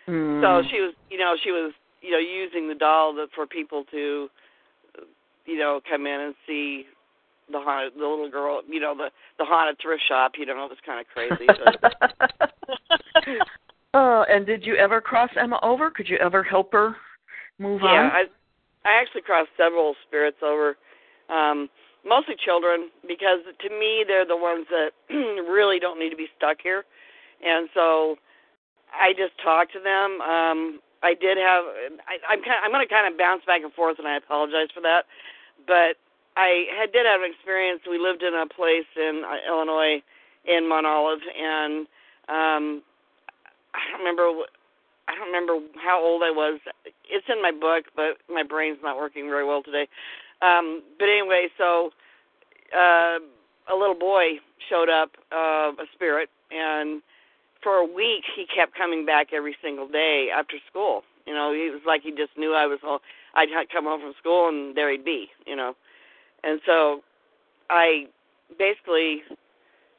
Mm. 0.08 0.42
So 0.42 0.68
she 0.68 0.80
was, 0.80 0.94
you 1.10 1.18
know, 1.18 1.36
she 1.42 1.50
was, 1.50 1.72
you 2.00 2.10
know, 2.10 2.18
using 2.18 2.68
the 2.68 2.74
doll 2.74 3.14
that 3.16 3.28
for 3.34 3.46
people 3.46 3.84
to, 3.90 4.28
you 5.46 5.58
know, 5.58 5.80
come 5.88 6.06
in 6.06 6.20
and 6.20 6.34
see 6.46 6.86
the 7.50 7.58
haunted 7.60 7.94
the 7.94 8.06
little 8.06 8.30
girl, 8.30 8.62
you 8.68 8.80
know, 8.80 8.94
the 8.96 9.08
the 9.38 9.44
haunted 9.44 9.76
thrift 9.80 10.02
shop. 10.08 10.32
You 10.38 10.46
know, 10.46 10.64
it 10.64 10.70
was 10.70 10.78
kind 10.84 11.00
of 11.00 11.06
crazy. 11.08 11.46
Uh, 13.94 14.24
and 14.28 14.46
did 14.46 14.64
you 14.64 14.76
ever 14.76 15.00
cross 15.00 15.30
Emma 15.40 15.58
over? 15.62 15.90
Could 15.90 16.08
you 16.08 16.16
ever 16.18 16.42
help 16.42 16.72
her 16.72 16.96
move 17.58 17.80
yeah, 17.82 17.88
on? 17.88 17.94
Yeah, 17.94 18.10
I 18.12 18.24
I 18.88 19.00
actually 19.00 19.22
crossed 19.22 19.50
several 19.56 19.94
spirits 20.06 20.38
over. 20.42 20.76
Um, 21.28 21.68
mostly 22.06 22.34
children 22.34 22.90
because 23.06 23.46
to 23.60 23.70
me 23.70 24.04
they're 24.06 24.26
the 24.26 24.36
ones 24.36 24.66
that 24.70 24.90
really 25.46 25.78
don't 25.78 25.98
need 25.98 26.10
to 26.10 26.16
be 26.16 26.26
stuck 26.36 26.58
here 26.62 26.84
and 27.42 27.68
so 27.74 28.16
i 28.90 29.12
just 29.14 29.32
talked 29.42 29.72
to 29.72 29.78
them 29.78 30.18
um 30.22 30.80
i 31.02 31.14
did 31.14 31.38
have 31.38 31.62
i 32.10 32.18
i'm 32.26 32.42
kind 32.42 32.58
i'm 32.64 32.70
going 32.74 32.82
to 32.82 32.90
kind 32.90 33.06
of 33.06 33.18
bounce 33.18 33.42
back 33.46 33.62
and 33.62 33.72
forth 33.72 33.98
and 33.98 34.06
i 34.06 34.16
apologize 34.16 34.68
for 34.74 34.82
that 34.82 35.06
but 35.66 35.94
i 36.36 36.64
had 36.78 36.92
did 36.92 37.06
have 37.06 37.20
an 37.20 37.30
experience 37.30 37.80
we 37.88 37.98
lived 37.98 38.22
in 38.22 38.34
a 38.34 38.46
place 38.46 38.88
in 38.96 39.22
uh, 39.24 39.36
illinois 39.50 40.02
in 40.44 40.68
mount 40.68 40.86
olive 40.86 41.20
and 41.36 41.86
um 42.28 42.82
i 43.74 43.80
don't 43.90 43.98
remember 44.00 44.44
I 45.08 45.14
don't 45.16 45.26
remember 45.26 45.58
how 45.82 46.02
old 46.02 46.22
I 46.22 46.30
was. 46.30 46.60
It's 47.10 47.26
in 47.28 47.42
my 47.42 47.50
book, 47.50 47.86
but 47.96 48.18
my 48.32 48.42
brain's 48.42 48.78
not 48.82 48.96
working 48.96 49.28
very 49.28 49.44
well 49.44 49.62
today. 49.62 49.88
Um, 50.40 50.82
but 50.98 51.08
anyway, 51.08 51.48
so 51.58 51.90
uh, 52.74 53.18
a 53.70 53.76
little 53.76 53.98
boy 53.98 54.38
showed 54.68 54.88
up, 54.88 55.10
uh, 55.32 55.72
a 55.78 55.86
spirit, 55.92 56.30
and 56.50 57.02
for 57.62 57.76
a 57.76 57.84
week 57.84 58.24
he 58.34 58.46
kept 58.46 58.74
coming 58.74 59.04
back 59.06 59.28
every 59.32 59.56
single 59.62 59.88
day 59.88 60.28
after 60.34 60.56
school. 60.68 61.02
You 61.26 61.34
know, 61.34 61.52
he 61.52 61.70
was 61.70 61.82
like 61.86 62.02
he 62.02 62.10
just 62.10 62.36
knew 62.36 62.54
I 62.54 62.66
was 62.66 62.80
home. 62.82 62.98
I'd 63.34 63.48
come 63.72 63.84
home 63.84 64.00
from 64.00 64.14
school 64.18 64.48
and 64.48 64.76
there 64.76 64.90
he'd 64.90 65.04
be. 65.04 65.28
You 65.46 65.56
know, 65.56 65.74
and 66.44 66.60
so 66.66 67.02
I 67.70 68.06
basically 68.58 69.22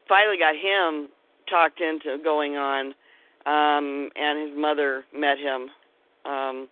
finally 0.08 0.38
got 0.38 0.56
him 0.56 1.10
talked 1.50 1.82
into 1.82 2.18
going 2.24 2.56
on, 2.56 2.94
um, 3.46 4.10
and 4.16 4.50
his 4.50 4.58
mother 4.58 5.06
met 5.16 5.38
him. 5.38 5.70
Um, 6.26 6.68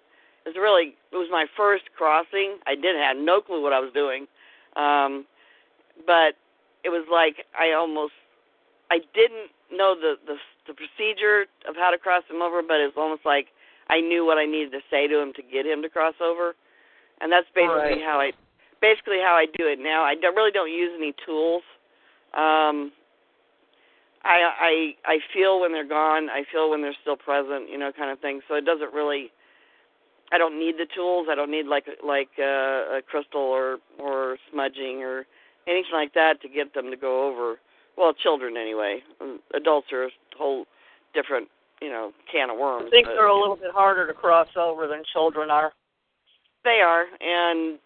it 0.46 0.50
was 0.50 0.56
really 0.58 0.96
it 1.12 1.18
was 1.18 1.28
my 1.32 1.46
first 1.56 1.84
crossing. 1.96 2.58
I 2.66 2.76
did 2.76 2.96
have 2.96 3.18
no 3.18 3.42
clue 3.42 3.62
what 3.62 3.74
I 3.74 3.80
was 3.80 3.92
doing, 3.94 4.28
um, 4.76 5.26
but 6.06 6.36
it 6.84 6.90
was 6.90 7.06
like 7.12 7.46
I 7.58 7.74
almost 7.74 8.14
I 8.90 9.00
didn't 9.14 9.52
know 9.72 9.96
the 9.96 10.16
the 10.26 10.36
the 10.68 10.74
procedure 10.74 11.46
of 11.68 11.76
how 11.76 11.92
to 11.92 11.98
cross 11.98 12.24
him 12.30 12.42
over, 12.42 12.62
but 12.62 12.80
it's 12.80 12.98
almost 12.98 13.26
like 13.26 13.48
I 13.90 14.00
knew 14.00 14.26
what 14.26 14.38
I 14.38 14.46
needed 14.46 14.72
to 14.72 14.82
say 14.90 15.08
to 15.08 15.20
him 15.20 15.34
to 15.34 15.42
get 15.42 15.66
him 15.66 15.82
to 15.82 15.90
cross 15.90 16.16
over, 16.22 16.56
and 17.20 17.32
that's 17.32 17.48
basically 17.54 18.02
right. 18.02 18.04
how 18.04 18.20
I 18.20 18.32
basically 18.82 19.20
how 19.24 19.36
I 19.36 19.46
do 19.46 19.68
it 19.68 19.80
now. 19.80 20.04
I 20.04 20.16
don't, 20.16 20.36
really 20.36 20.52
don't 20.52 20.72
use 20.72 20.92
any 20.98 21.14
tools. 21.26 21.64
Um, 22.34 22.92
I 24.24 24.38
I 24.60 24.74
I 25.06 25.18
feel 25.34 25.62
when 25.62 25.72
they're 25.72 25.88
gone. 25.88 26.30
I 26.30 26.44
feel 26.52 26.70
when 26.70 26.82
they're 26.82 26.98
still 27.02 27.18
present. 27.18 27.70
You 27.70 27.78
know, 27.78 27.92
kind 27.92 28.12
of 28.12 28.20
thing. 28.20 28.42
So 28.48 28.56
it 28.56 28.66
doesn't 28.66 28.94
really 28.94 29.32
I 30.32 30.38
don't 30.38 30.58
need 30.58 30.76
the 30.78 30.88
tools. 30.96 31.28
I 31.30 31.36
don't 31.36 31.52
need 31.52 31.68
like 31.68 31.86
like 32.06 32.30
uh, 32.40 32.98
a 32.98 33.02
crystal 33.06 33.42
or 33.42 33.78
or 34.00 34.38
smudging 34.52 35.04
or 35.04 35.26
anything 35.68 35.92
like 35.94 36.14
that 36.14 36.42
to 36.42 36.50
get 36.50 36.74
them 36.74 36.90
to 36.90 36.98
go 36.98 37.28
over. 37.28 37.60
Well, 37.98 38.14
children 38.14 38.56
anyway. 38.56 39.04
Um, 39.20 39.40
adults 39.54 39.88
are 39.92 40.06
a 40.06 40.10
whole 40.38 40.66
different 41.14 41.50
you 41.82 41.90
know 41.90 42.14
can 42.32 42.50
of 42.50 42.58
worms. 42.58 42.86
I 42.88 42.90
think 42.92 43.08
but, 43.08 43.16
they're 43.16 43.28
a 43.28 43.40
little 43.40 43.58
bit 43.58 43.72
harder 43.74 44.08
to 44.08 44.14
cross 44.14 44.48
over 44.56 44.88
than 44.88 45.04
children 45.12 45.50
are. 45.50 45.74
They 46.64 46.80
are, 46.86 47.06
and 47.20 47.78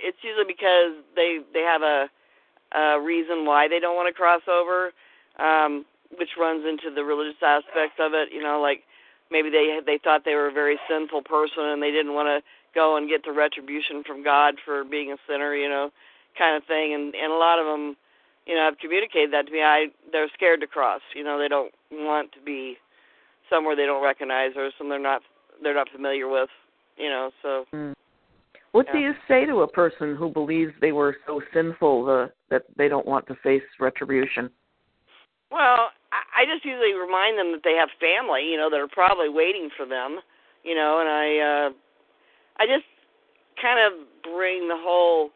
it's 0.00 0.18
usually 0.22 0.46
because 0.46 1.02
they 1.14 1.38
they 1.52 1.62
have 1.62 1.82
a 1.82 2.08
a 2.72 3.00
reason 3.00 3.44
why 3.46 3.68
they 3.68 3.80
don't 3.80 3.96
want 3.96 4.08
to 4.08 4.12
cross 4.12 4.42
over, 4.48 4.92
um, 5.38 5.86
which 6.16 6.36
runs 6.38 6.64
into 6.68 6.94
the 6.94 7.04
religious 7.04 7.40
aspects 7.42 7.96
of 7.98 8.12
it. 8.12 8.28
You 8.32 8.42
know, 8.42 8.60
like 8.60 8.84
maybe 9.30 9.50
they 9.50 9.80
they 9.84 9.98
thought 9.98 10.24
they 10.24 10.34
were 10.34 10.48
a 10.48 10.52
very 10.52 10.78
sinful 10.88 11.22
person 11.22 11.64
and 11.64 11.82
they 11.82 11.90
didn't 11.90 12.14
want 12.14 12.28
to 12.28 12.44
go 12.74 12.96
and 12.96 13.08
get 13.08 13.24
the 13.24 13.32
retribution 13.32 14.02
from 14.04 14.22
God 14.22 14.56
for 14.64 14.84
being 14.84 15.12
a 15.12 15.16
sinner, 15.26 15.54
you 15.54 15.68
know, 15.68 15.90
kind 16.38 16.56
of 16.56 16.64
thing. 16.64 16.94
And 16.94 17.14
and 17.14 17.32
a 17.32 17.36
lot 17.36 17.58
of 17.58 17.66
them, 17.66 17.96
you 18.46 18.54
know, 18.54 18.64
have 18.64 18.78
communicated 18.78 19.32
that 19.32 19.46
to 19.46 19.52
me. 19.52 19.62
I 19.62 19.86
they're 20.12 20.28
scared 20.34 20.60
to 20.60 20.66
cross. 20.66 21.02
You 21.14 21.24
know, 21.24 21.38
they 21.38 21.48
don't 21.48 21.72
want 21.90 22.32
to 22.32 22.40
be 22.40 22.76
somewhere 23.50 23.76
they 23.76 23.86
don't 23.86 24.04
recognize 24.04 24.52
or 24.56 24.70
some 24.76 24.88
they're 24.88 24.98
not 24.98 25.22
they're 25.62 25.74
not 25.74 25.88
familiar 25.90 26.28
with. 26.28 26.50
You 26.96 27.08
know, 27.08 27.30
so. 27.42 27.64
Mm. 27.72 27.94
What 28.72 28.86
yeah. 28.88 28.92
do 28.92 28.98
you 28.98 29.12
say 29.26 29.46
to 29.46 29.60
a 29.60 29.68
person 29.68 30.14
who 30.14 30.28
believes 30.28 30.72
they 30.80 30.92
were 30.92 31.16
so 31.26 31.40
sinful 31.54 32.04
the, 32.04 32.30
that 32.50 32.64
they 32.76 32.88
don't 32.88 33.06
want 33.06 33.26
to 33.28 33.34
face 33.42 33.62
retribution? 33.80 34.50
Well, 35.50 35.88
I 36.12 36.44
just 36.44 36.64
usually 36.64 36.94
remind 36.94 37.38
them 37.38 37.52
that 37.52 37.62
they 37.64 37.74
have 37.74 37.88
family, 38.00 38.48
you 38.50 38.56
know, 38.56 38.70
that 38.70 38.78
are 38.78 38.88
probably 38.88 39.28
waiting 39.28 39.70
for 39.76 39.86
them, 39.86 40.18
you 40.62 40.74
know, 40.74 41.00
and 41.00 41.08
I 41.08 41.26
uh 41.38 41.70
I 42.58 42.66
just 42.66 42.86
kind 43.60 43.78
of 43.80 44.06
bring 44.22 44.68
the 44.68 44.76
whole 44.76 45.30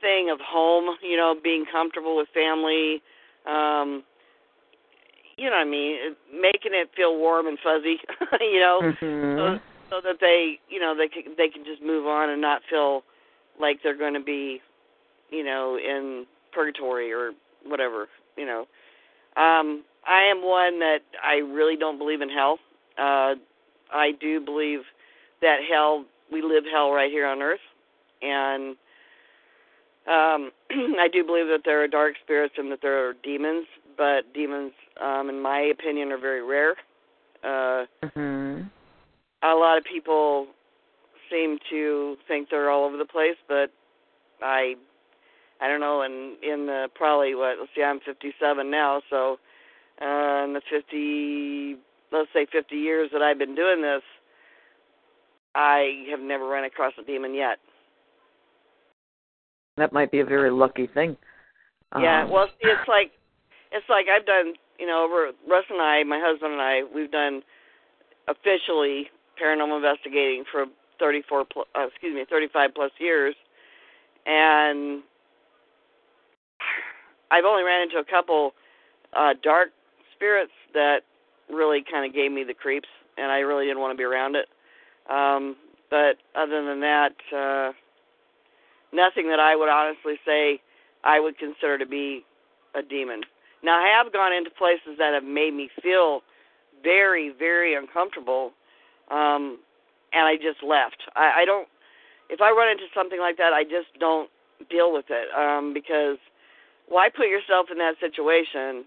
thing 0.00 0.30
of 0.30 0.38
home, 0.40 0.96
you 1.02 1.16
know, 1.16 1.34
being 1.42 1.64
comfortable 1.70 2.16
with 2.16 2.28
family, 2.34 3.02
um 3.46 4.04
you 5.38 5.48
know 5.48 5.56
what 5.56 5.66
I 5.66 5.70
mean, 5.70 5.96
making 6.30 6.72
it 6.74 6.90
feel 6.94 7.16
warm 7.16 7.46
and 7.46 7.58
fuzzy, 7.62 7.96
you 8.40 8.60
know, 8.60 8.80
mm-hmm. 8.82 9.38
so 9.38 9.71
so 9.92 10.00
that 10.02 10.16
they, 10.20 10.58
you 10.70 10.80
know, 10.80 10.96
they 10.96 11.08
can 11.08 11.34
they 11.36 11.48
can 11.48 11.64
just 11.64 11.82
move 11.82 12.06
on 12.06 12.30
and 12.30 12.40
not 12.40 12.62
feel 12.70 13.02
like 13.60 13.80
they're 13.82 13.96
going 13.96 14.14
to 14.14 14.22
be, 14.22 14.60
you 15.30 15.44
know, 15.44 15.76
in 15.76 16.24
purgatory 16.52 17.12
or 17.12 17.32
whatever, 17.64 18.08
you 18.36 18.46
know. 18.46 18.60
Um, 19.36 19.84
I 20.06 20.22
am 20.30 20.42
one 20.42 20.80
that 20.80 21.00
I 21.22 21.36
really 21.36 21.76
don't 21.76 21.98
believe 21.98 22.22
in 22.22 22.30
hell. 22.30 22.58
Uh, 22.98 23.34
I 23.92 24.12
do 24.18 24.40
believe 24.40 24.80
that 25.42 25.58
hell, 25.70 26.06
we 26.30 26.40
live 26.40 26.64
hell 26.72 26.90
right 26.90 27.10
here 27.10 27.26
on 27.26 27.42
earth, 27.42 27.60
and 28.22 28.76
um, 30.06 30.50
I 30.98 31.08
do 31.12 31.24
believe 31.24 31.46
that 31.48 31.60
there 31.64 31.82
are 31.82 31.88
dark 31.88 32.14
spirits 32.24 32.54
and 32.56 32.72
that 32.72 32.80
there 32.80 33.08
are 33.08 33.14
demons. 33.22 33.66
But 33.96 34.32
demons, 34.32 34.72
um, 35.02 35.28
in 35.28 35.40
my 35.40 35.60
opinion, 35.60 36.12
are 36.12 36.18
very 36.18 36.42
rare. 36.42 36.76
Uh, 37.44 37.84
mm-hmm. 38.02 38.62
A 39.42 39.54
lot 39.54 39.78
of 39.78 39.84
people 39.84 40.46
seem 41.30 41.58
to 41.70 42.16
think 42.28 42.48
they're 42.50 42.70
all 42.70 42.84
over 42.84 42.96
the 42.96 43.04
place, 43.04 43.36
but 43.48 43.70
I 44.42 44.74
I 45.60 45.68
don't 45.68 45.80
know, 45.80 46.02
in 46.02 46.36
in 46.42 46.66
the 46.66 46.88
probably 46.94 47.34
what 47.34 47.56
let's 47.58 47.70
see, 47.74 47.82
I'm 47.82 48.00
57 48.00 48.70
now, 48.70 49.00
so 49.10 49.38
uh, 50.00 50.44
in 50.44 50.54
the 50.54 50.62
50, 50.70 51.76
let's 52.10 52.28
say 52.32 52.46
50 52.50 52.74
years 52.74 53.10
that 53.12 53.22
I've 53.22 53.38
been 53.38 53.54
doing 53.54 53.82
this, 53.82 54.02
I 55.54 56.06
have 56.10 56.20
never 56.20 56.46
run 56.46 56.64
across 56.64 56.92
a 57.00 57.04
demon 57.04 57.34
yet. 57.34 57.58
That 59.76 59.92
might 59.92 60.10
be 60.10 60.20
a 60.20 60.24
very 60.24 60.50
lucky 60.50 60.86
thing. 60.86 61.16
Yeah, 61.98 62.24
um, 62.24 62.30
well, 62.30 62.46
see, 62.46 62.68
it's 62.68 62.88
like 62.88 63.12
it's 63.70 63.88
like 63.88 64.06
I've 64.08 64.26
done, 64.26 64.54
you 64.78 64.86
know, 64.86 65.04
over 65.04 65.30
Russ 65.48 65.64
and 65.70 65.80
I, 65.80 66.02
my 66.04 66.20
husband 66.22 66.52
and 66.52 66.60
I, 66.60 66.82
we've 66.94 67.10
done 67.10 67.42
officially 68.28 69.06
paranormal 69.42 69.76
investigating 69.76 70.44
for 70.50 70.66
34, 71.00 71.44
plus, 71.52 71.66
uh, 71.74 71.86
excuse 71.86 72.14
me, 72.14 72.24
35 72.30 72.74
plus 72.74 72.92
years, 72.98 73.34
and 74.26 75.02
I've 77.30 77.44
only 77.44 77.64
ran 77.64 77.82
into 77.82 77.98
a 77.98 78.04
couple 78.04 78.52
uh 79.14 79.34
dark 79.42 79.70
spirits 80.14 80.52
that 80.74 81.00
really 81.50 81.84
kind 81.90 82.06
of 82.06 82.14
gave 82.14 82.30
me 82.32 82.44
the 82.44 82.54
creeps 82.54 82.88
and 83.18 83.30
I 83.30 83.40
really 83.40 83.66
didn't 83.66 83.80
want 83.80 83.92
to 83.92 83.98
be 83.98 84.04
around 84.04 84.36
it. 84.36 84.46
Um 85.10 85.56
but 85.90 86.16
other 86.34 86.64
than 86.64 86.80
that 86.80 87.14
uh 87.34 87.72
nothing 88.92 89.28
that 89.28 89.40
I 89.40 89.56
would 89.56 89.68
honestly 89.68 90.14
say 90.24 90.60
I 91.04 91.20
would 91.20 91.38
consider 91.38 91.78
to 91.78 91.86
be 91.86 92.24
a 92.74 92.82
demon. 92.82 93.22
Now 93.62 93.82
I 93.82 93.88
have 93.88 94.12
gone 94.12 94.32
into 94.32 94.50
places 94.50 94.96
that 94.98 95.12
have 95.14 95.24
made 95.24 95.54
me 95.54 95.68
feel 95.82 96.22
very 96.82 97.32
very 97.38 97.74
uncomfortable 97.74 98.52
um 99.10 99.58
and 100.12 100.28
I 100.28 100.36
just 100.36 100.62
left. 100.62 101.02
I 101.16 101.42
I 101.42 101.44
don't 101.44 101.68
if 102.28 102.40
I 102.40 102.50
run 102.50 102.70
into 102.70 102.84
something 102.94 103.20
like 103.20 103.36
that 103.38 103.52
I 103.52 103.64
just 103.64 103.92
don't 103.98 104.30
deal 104.70 104.92
with 104.92 105.06
it 105.10 105.28
um 105.36 105.74
because 105.74 106.18
why 106.88 107.08
put 107.08 107.26
yourself 107.28 107.66
in 107.70 107.78
that 107.78 107.94
situation 108.00 108.84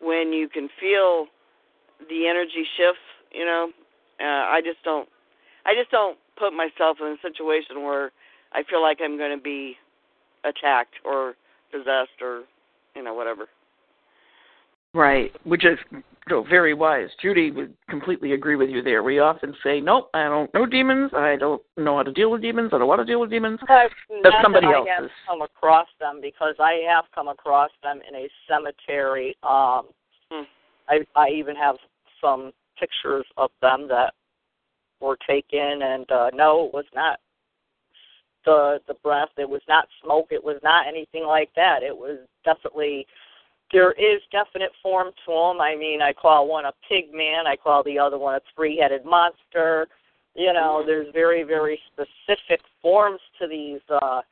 when 0.00 0.32
you 0.32 0.48
can 0.48 0.68
feel 0.80 1.26
the 2.08 2.26
energy 2.26 2.66
shifts 2.76 3.06
you 3.32 3.44
know 3.44 3.70
uh, 4.20 4.44
i 4.52 4.60
just 4.64 4.82
don't 4.84 5.08
i 5.64 5.74
just 5.74 5.90
don't 5.90 6.18
put 6.36 6.52
myself 6.52 6.98
in 7.00 7.06
a 7.06 7.16
situation 7.22 7.82
where 7.82 8.12
i 8.52 8.62
feel 8.62 8.82
like 8.82 8.98
i'm 9.02 9.16
going 9.16 9.36
to 9.36 9.42
be 9.42 9.76
attacked 10.44 10.94
or 11.04 11.34
possessed 11.70 12.20
or 12.20 12.42
you 12.94 13.02
know 13.02 13.14
whatever 13.14 13.46
Right, 14.94 15.32
which 15.44 15.64
is 15.64 15.78
you 15.90 16.02
know, 16.30 16.44
very 16.48 16.72
wise. 16.72 17.08
Judy 17.20 17.50
would 17.50 17.74
completely 17.90 18.32
agree 18.32 18.56
with 18.56 18.70
you 18.70 18.80
there. 18.80 19.02
We 19.02 19.18
often 19.18 19.54
say, 19.62 19.80
"Nope, 19.80 20.08
I 20.14 20.24
don't 20.24 20.52
know 20.54 20.64
demons. 20.64 21.10
I 21.14 21.36
don't 21.36 21.60
know 21.76 21.96
how 21.96 22.04
to 22.04 22.12
deal 22.12 22.30
with 22.30 22.40
demons. 22.42 22.70
I 22.72 22.78
don't 22.78 22.88
want 22.88 23.00
to 23.00 23.04
deal 23.04 23.20
with 23.20 23.30
demons." 23.30 23.58
I've, 23.68 23.90
That's 24.22 24.36
somebody 24.40 24.66
that 24.68 24.74
else's. 24.74 24.88
I 24.88 25.02
have 25.02 25.10
come 25.28 25.42
across 25.42 25.88
them 26.00 26.20
because 26.22 26.54
I 26.60 26.80
have 26.88 27.04
come 27.14 27.28
across 27.28 27.70
them 27.82 28.00
in 28.08 28.14
a 28.14 28.28
cemetery. 28.48 29.36
Um, 29.42 29.88
Hmm. 30.30 30.44
I 30.88 31.06
I 31.14 31.28
even 31.30 31.56
have 31.56 31.76
some 32.20 32.52
pictures 32.78 33.26
of 33.36 33.50
them 33.60 33.88
that 33.88 34.14
were 35.00 35.18
taken, 35.26 35.82
and 35.82 36.10
uh, 36.10 36.30
no, 36.34 36.66
it 36.66 36.74
was 36.74 36.86
not 36.94 37.20
the 38.44 38.80
the 38.86 38.94
breath. 38.94 39.30
It 39.36 39.48
was 39.48 39.62
not 39.68 39.88
smoke. 40.02 40.28
It 40.30 40.42
was 40.42 40.60
not 40.62 40.86
anything 40.86 41.24
like 41.24 41.50
that. 41.56 41.82
It 41.82 41.96
was 41.96 42.18
definitely 42.44 43.06
there 43.74 43.92
is 43.92 44.22
definite 44.30 44.70
form 44.80 45.08
to 45.26 45.32
them. 45.32 45.60
I 45.60 45.74
mean, 45.76 46.00
I 46.00 46.12
call 46.12 46.46
one 46.46 46.64
a 46.64 46.72
pig 46.88 47.12
man. 47.12 47.46
I 47.46 47.56
call 47.56 47.82
the 47.82 47.98
other 47.98 48.16
one 48.16 48.36
a 48.36 48.40
three 48.54 48.78
headed 48.78 49.04
monster. 49.04 49.88
You 50.36 50.52
know, 50.52 50.84
there's 50.86 51.12
very 51.12 51.42
very 51.42 51.78
specific 51.92 52.60
forms 52.80 53.20
to 53.40 53.48
these 53.48 53.80
uh 53.90 54.22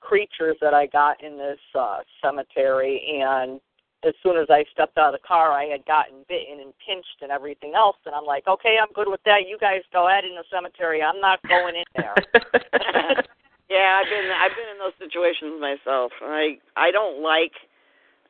creatures 0.00 0.56
that 0.60 0.74
I 0.74 0.86
got 0.86 1.24
in 1.24 1.38
this 1.38 1.58
uh 1.74 1.98
cemetery 2.22 3.18
and 3.20 3.60
as 4.04 4.14
soon 4.22 4.36
as 4.36 4.48
I 4.50 4.64
stepped 4.72 4.98
out 4.98 5.14
of 5.14 5.20
the 5.20 5.26
car, 5.26 5.52
I 5.52 5.66
had 5.66 5.86
gotten 5.86 6.26
bitten 6.28 6.58
and 6.60 6.72
pinched 6.84 7.22
and 7.22 7.30
everything 7.30 7.74
else. 7.76 7.94
And 8.04 8.12
I'm 8.14 8.24
like, 8.24 8.48
okay, 8.48 8.74
I'm 8.82 8.92
good 8.92 9.06
with 9.06 9.22
that. 9.24 9.46
You 9.46 9.56
guys 9.58 9.82
go 9.92 10.08
ahead 10.08 10.24
in 10.24 10.34
the 10.34 10.42
cemetery. 10.50 11.00
I'm 11.02 11.20
not 11.20 11.38
going 11.46 11.76
in 11.76 11.86
there. 11.94 12.14
yeah, 13.70 14.02
I've 14.02 14.10
been 14.10 14.28
I've 14.34 14.56
been 14.58 14.70
in 14.74 14.78
those 14.82 14.98
situations 14.98 15.60
myself. 15.60 16.10
I 16.20 16.58
I 16.76 16.90
don't 16.90 17.22
like 17.22 17.54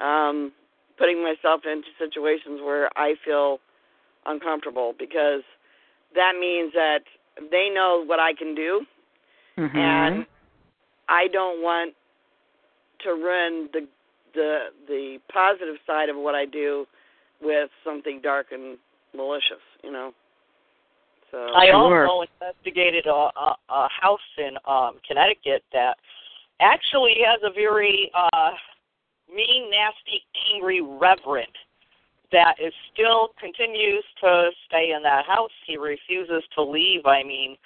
um 0.03 0.53
putting 0.99 1.23
myself 1.23 1.63
into 1.65 1.89
situations 1.99 2.61
where 2.61 2.91
I 2.97 3.15
feel 3.25 3.59
uncomfortable 4.27 4.95
because 4.99 5.43
that 6.15 6.33
means 6.39 6.73
that 6.75 7.01
they 7.51 7.71
know 7.75 8.05
what 8.05 8.21
I 8.21 8.35
can 8.35 8.55
do 8.55 8.87
Mhm. 9.57 9.77
and 9.77 10.27
I 11.09 11.29
don't 11.29 11.63
want 11.63 11.95
to 13.01 13.11
ruin 13.11 13.69
the 13.73 13.89
the 14.35 14.69
the 14.87 15.19
positive 15.33 15.77
side 15.87 16.09
of 16.09 16.17
what 16.17 16.35
I 16.35 16.47
do 16.47 16.87
with 17.41 17.71
something 17.85 18.21
dark 18.23 18.53
and 18.53 18.79
malicious, 19.15 19.63
you 19.83 19.91
know. 19.93 20.15
So 21.31 21.53
I 21.55 21.67
Sure. 21.71 22.07
also 22.07 22.29
investigated 22.41 23.07
a, 23.07 23.11
a, 23.11 23.57
a 23.69 23.89
house 23.89 24.21
in 24.39 24.57
um, 24.67 25.01
Connecticut 25.07 25.65
that 25.73 25.99
actually 26.61 27.17
has 27.27 27.41
a 27.43 27.51
very 27.51 28.11
uh, 28.15 28.53
mean, 29.35 29.71
nasty, 29.71 30.25
angry 30.53 30.81
reverend 30.81 31.53
that 32.33 32.57
is 32.59 32.73
still 32.93 33.31
continues 33.39 34.05
to 34.21 34.51
stay 34.67 34.93
in 34.97 35.03
that 35.03 35.27
house. 35.27 35.51
He 35.67 35.77
refuses 35.77 36.43
to 36.55 36.63
leave. 36.63 37.07
I 37.07 37.23
mean, 37.23 37.57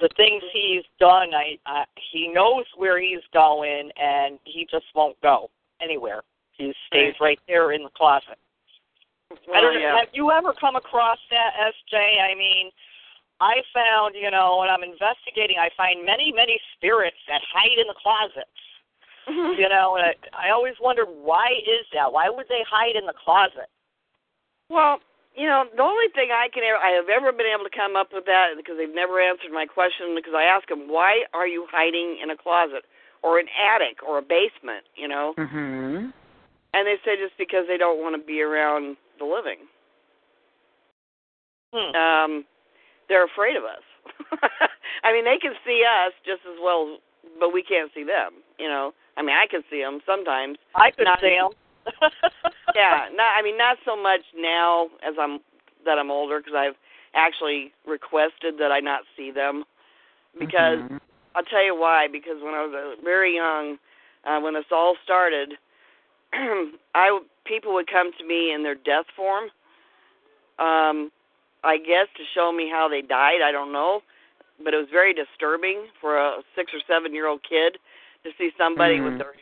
the 0.00 0.08
things 0.16 0.42
he's 0.52 0.82
done, 0.98 1.34
I, 1.34 1.58
I 1.66 1.84
he 2.12 2.28
knows 2.28 2.64
where 2.76 3.00
he's 3.00 3.22
going, 3.32 3.90
and 3.96 4.38
he 4.44 4.66
just 4.70 4.86
won't 4.94 5.20
go 5.20 5.50
anywhere. 5.80 6.22
He 6.52 6.72
stays 6.86 7.14
right 7.20 7.38
there 7.46 7.72
in 7.72 7.82
the 7.82 7.90
closet. 7.90 8.38
I 9.52 9.60
don't 9.60 9.74
know. 9.74 9.80
yeah. 9.80 9.98
Have 9.98 10.08
you 10.12 10.30
ever 10.30 10.52
come 10.52 10.76
across 10.76 11.18
that, 11.30 11.52
SJ? 11.58 11.96
I 11.98 12.34
mean, 12.34 12.70
I 13.40 13.62
found, 13.74 14.14
you 14.14 14.30
know, 14.30 14.58
when 14.60 14.70
I'm 14.70 14.82
investigating, 14.82 15.56
I 15.58 15.70
find 15.76 16.06
many, 16.06 16.32
many 16.32 16.58
spirits 16.76 17.16
that 17.28 17.42
hide 17.52 17.78
in 17.78 17.86
the 17.88 17.98
closets. 17.98 18.48
You 19.26 19.68
know, 19.68 19.96
and 19.96 20.04
I, 20.04 20.48
I 20.48 20.50
always 20.50 20.74
wondered 20.80 21.08
why 21.08 21.48
is 21.64 21.86
that? 21.94 22.12
Why 22.12 22.28
would 22.28 22.46
they 22.48 22.62
hide 22.68 22.96
in 22.96 23.06
the 23.06 23.14
closet? 23.16 23.70
Well, 24.68 25.00
you 25.34 25.48
know, 25.48 25.64
the 25.74 25.82
only 25.82 26.08
thing 26.14 26.30
I 26.30 26.48
can 26.52 26.62
ever, 26.62 26.78
I 26.78 26.94
have 26.94 27.08
ever 27.08 27.32
been 27.32 27.50
able 27.50 27.64
to 27.64 27.74
come 27.74 27.96
up 27.96 28.12
with 28.12 28.24
that 28.26 28.54
because 28.56 28.76
they've 28.78 28.94
never 28.94 29.20
answered 29.20 29.50
my 29.52 29.66
question 29.66 30.14
because 30.14 30.34
I 30.34 30.44
ask 30.44 30.68
them, 30.68 30.86
why 30.86 31.26
are 31.34 31.46
you 31.46 31.66
hiding 31.70 32.18
in 32.22 32.30
a 32.30 32.36
closet 32.36 32.86
or 33.22 33.38
an 33.38 33.46
attic 33.56 34.02
or 34.06 34.18
a 34.18 34.22
basement, 34.22 34.86
you 34.94 35.08
know? 35.08 35.34
Mhm. 35.36 36.12
And 36.74 36.86
they 36.86 36.96
say 37.04 37.16
just 37.16 37.36
because 37.38 37.66
they 37.66 37.78
don't 37.78 38.00
want 38.00 38.14
to 38.14 38.22
be 38.22 38.42
around 38.42 38.96
the 39.18 39.24
living. 39.24 39.66
Hmm. 41.72 41.94
Um, 41.96 42.44
they're 43.08 43.24
afraid 43.24 43.56
of 43.56 43.64
us. 43.64 43.82
I 45.02 45.12
mean, 45.12 45.24
they 45.24 45.38
can 45.38 45.54
see 45.66 45.82
us 45.84 46.12
just 46.24 46.42
as 46.46 46.58
well, 46.62 46.98
but 47.40 47.52
we 47.52 47.62
can't 47.62 47.90
see 47.94 48.04
them, 48.04 48.32
you 48.58 48.68
know? 48.68 48.92
I 49.16 49.22
mean, 49.22 49.34
I 49.36 49.46
can 49.50 49.62
see 49.70 49.80
them 49.80 50.00
sometimes. 50.06 50.58
I 50.74 50.90
could 50.90 51.04
Not- 51.04 51.20
see 51.20 51.36
them. 51.38 51.50
yeah, 52.74 53.08
not 53.14 53.36
I 53.36 53.42
mean 53.42 53.58
not 53.58 53.76
so 53.84 53.94
much 53.94 54.22
now 54.34 54.88
as 55.06 55.14
I'm 55.20 55.40
that 55.84 55.98
I'm 55.98 56.10
older 56.10 56.38
because 56.38 56.54
I've 56.56 56.76
actually 57.14 57.72
requested 57.86 58.56
that 58.58 58.72
I 58.72 58.80
not 58.80 59.02
see 59.16 59.30
them 59.30 59.64
because 60.38 60.78
Mhm. 60.80 61.00
I'll 61.34 61.44
tell 61.44 61.62
you 61.62 61.74
why 61.76 62.08
because 62.08 62.42
when 62.42 62.54
I 62.54 62.64
was 62.64 62.74
uh, 62.74 63.02
very 63.04 63.34
young 63.36 63.78
uh 64.24 64.40
when 64.40 64.54
this 64.54 64.64
all 64.72 64.96
started 65.04 65.58
I 66.32 67.20
people 67.44 67.74
would 67.74 67.86
come 67.86 68.12
to 68.18 68.24
me 68.24 68.50
in 68.52 68.62
their 68.62 68.74
death 68.74 69.06
form 69.14 69.44
um 70.58 71.12
I 71.62 71.76
guess 71.76 72.08
to 72.16 72.24
show 72.34 72.50
me 72.50 72.70
how 72.70 72.88
they 72.88 73.02
died 73.02 73.42
I 73.44 73.52
don't 73.52 73.72
know 73.72 74.02
but 74.62 74.74
it 74.74 74.76
was 74.76 74.88
very 74.90 75.12
disturbing 75.12 75.86
for 76.00 76.16
a 76.18 76.42
6 76.54 76.72
or 76.74 76.80
7 76.86 77.12
year 77.14 77.26
old 77.26 77.42
kid 77.42 77.78
to 78.24 78.30
see 78.38 78.50
somebody 78.56 78.98
Mhm. 78.98 79.04
with 79.04 79.18
their 79.18 79.34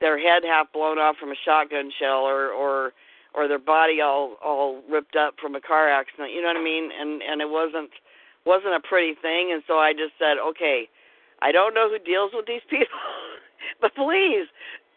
their 0.00 0.18
head 0.18 0.44
half 0.44 0.70
blown 0.72 0.96
off 0.98 1.16
from 1.18 1.32
a 1.32 1.34
shotgun 1.44 1.90
shell 1.90 2.22
or 2.26 2.50
or 2.52 2.92
or 3.34 3.48
their 3.48 3.58
body 3.58 4.00
all 4.00 4.34
all 4.42 4.80
ripped 4.88 5.16
up 5.16 5.38
from 5.40 5.54
a 5.56 5.60
car 5.60 5.88
accident 5.88 6.30
you 6.32 6.40
know 6.40 6.48
what 6.48 6.56
i 6.56 6.60
mean? 6.62 6.90
And 6.92 7.22
and 7.22 7.40
it 7.40 7.48
wasn't 7.48 7.90
wasn't 8.44 8.74
a 8.74 8.80
pretty 8.80 9.14
thing. 9.14 9.52
And 9.52 9.62
so 9.66 9.78
i 9.78 9.92
just 9.92 10.16
said 10.18 10.38
okay 10.38 10.88
i 11.42 11.50
don't 11.52 11.74
know 11.74 11.88
who 11.88 11.98
deals 11.98 12.32
with 12.32 12.46
these 12.46 12.62
people 12.70 12.98
but 13.80 13.94
please 13.94 14.46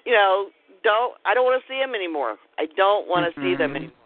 you 0.06 0.14
know 0.14 0.50
don't 0.84 1.16
i 1.26 1.34
don't 1.34 1.46
want 1.46 1.62
to 1.62 1.68
see 1.68 1.80
them 1.80 1.96
anymore. 1.96 2.38
I 2.60 2.66
don't 2.68 3.08
want 3.08 3.34
to 3.34 3.42
see 3.42 3.56
them 3.56 3.72
Mhm. 3.74 3.76
anymore. 3.78 3.98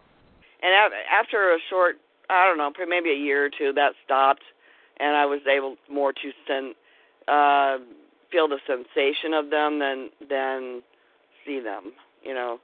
And 0.62 0.72
after 1.10 1.52
a 1.52 1.60
short 1.68 1.98
i 2.30 2.44
don't 2.46 2.56
know 2.58 2.72
maybe 2.86 3.10
a 3.10 3.14
year 3.14 3.44
or 3.44 3.50
two 3.50 3.72
that 3.74 3.94
stopped 4.04 4.44
and 4.98 5.16
i 5.16 5.24
was 5.26 5.40
able 5.46 5.76
more 5.90 6.12
to 6.12 6.30
sen 6.46 6.72
uh 7.28 7.78
feel 8.30 8.48
the 8.48 8.58
sensation 8.66 9.32
of 9.34 9.50
them 9.50 9.78
than 9.78 10.10
than 10.28 10.82
see 11.46 11.60
them. 11.60 11.92
You 12.22 12.34
know, 12.34 12.58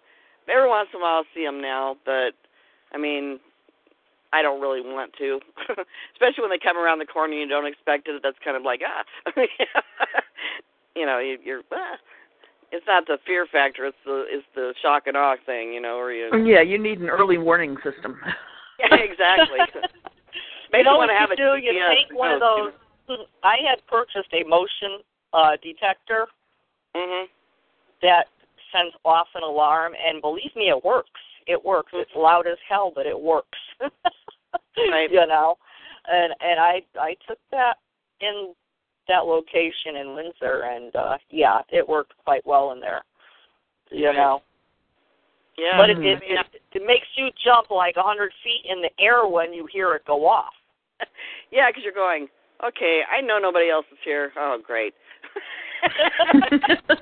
every 0.48 0.68
once 0.68 0.88
in 0.92 1.00
a 1.00 1.02
while 1.02 1.16
I'll 1.16 1.34
see 1.34 1.44
them 1.44 1.62
now, 1.62 1.96
but 2.04 2.34
I 2.92 2.98
mean, 2.98 3.38
I 4.32 4.42
don't 4.42 4.60
really 4.60 4.80
want 4.80 5.12
to, 5.18 5.38
especially 6.14 6.42
when 6.42 6.50
they 6.50 6.58
come 6.58 6.76
around 6.76 6.98
the 6.98 7.06
corner 7.06 7.32
and 7.32 7.42
you 7.42 7.48
don't 7.48 7.66
expect 7.66 8.08
it. 8.08 8.20
That's 8.22 8.36
kind 8.44 8.56
of 8.56 8.62
like 8.62 8.80
ah, 8.84 9.32
you 10.96 11.06
know, 11.06 11.18
you, 11.18 11.38
you're. 11.44 11.62
Ah. 11.72 11.96
It's 12.74 12.86
not 12.86 13.06
the 13.06 13.18
fear 13.26 13.46
factor; 13.52 13.84
it's 13.84 13.96
the 14.04 14.24
it's 14.28 14.46
the 14.54 14.72
shock 14.80 15.06
and 15.06 15.16
awe 15.16 15.36
thing. 15.44 15.74
You 15.74 15.80
know, 15.80 15.96
where 15.96 16.12
you. 16.12 16.50
Yeah, 16.50 16.62
you 16.62 16.78
need 16.78 17.00
an 17.00 17.10
early 17.10 17.38
warning 17.38 17.76
system. 17.84 18.18
Yeah, 18.80 18.96
exactly. 18.96 19.58
You 20.72 20.78
Maybe 20.78 20.84
know 20.84 20.96
want 20.96 21.10
what 21.10 21.14
to 21.14 21.20
have 21.20 21.30
you 21.30 21.34
a 21.34 21.56
do? 21.58 21.62
You 21.64 21.72
GPS 21.72 21.94
take 21.94 22.18
one 22.18 22.32
of 22.32 22.40
those. 22.40 22.72
I 23.42 23.56
had 23.66 23.84
purchased 23.86 24.32
a 24.32 24.42
motion 24.44 25.00
uh, 25.32 25.56
detector 25.62 26.26
Mhm. 26.94 27.28
that 28.02 28.28
sends 28.70 28.94
off 29.04 29.28
an 29.34 29.42
alarm, 29.42 29.94
and 29.94 30.20
believe 30.20 30.54
me, 30.56 30.68
it 30.68 30.84
works. 30.84 31.10
It 31.46 31.62
works. 31.62 31.92
It's 31.94 32.14
loud 32.14 32.46
as 32.46 32.58
hell, 32.68 32.90
but 32.94 33.06
it 33.06 33.18
works. 33.18 33.58
Right. 34.90 35.10
You 35.10 35.26
know, 35.26 35.56
and 36.06 36.34
and 36.40 36.58
I 36.58 36.82
I 36.98 37.14
took 37.26 37.38
that 37.50 37.76
in 38.20 38.54
that 39.08 39.26
location 39.26 39.96
in 39.96 40.14
Windsor, 40.14 40.62
and 40.62 40.94
uh 40.96 41.18
yeah, 41.30 41.60
it 41.70 41.86
worked 41.86 42.14
quite 42.24 42.44
well 42.46 42.72
in 42.72 42.80
there. 42.80 43.02
You 43.90 44.06
Right. 44.08 44.16
know, 44.16 44.42
Yeah. 45.58 45.76
but 45.76 45.90
it, 45.90 45.98
it 45.98 46.22
it 46.22 46.62
it 46.72 46.86
makes 46.86 47.06
you 47.16 47.30
jump 47.44 47.70
like 47.70 47.96
a 47.96 48.02
hundred 48.02 48.32
feet 48.42 48.64
in 48.66 48.80
the 48.80 48.90
air 48.98 49.26
when 49.26 49.52
you 49.52 49.66
hear 49.66 49.94
it 49.94 50.04
go 50.06 50.26
off. 50.26 50.54
yeah, 51.50 51.68
because 51.70 51.82
you're 51.84 51.92
going. 51.92 52.28
Okay, 52.64 53.02
I 53.10 53.20
know 53.20 53.38
nobody 53.38 53.70
else 53.70 53.86
is 53.90 53.98
here. 54.04 54.32
Oh, 54.38 54.58
great. 54.64 54.94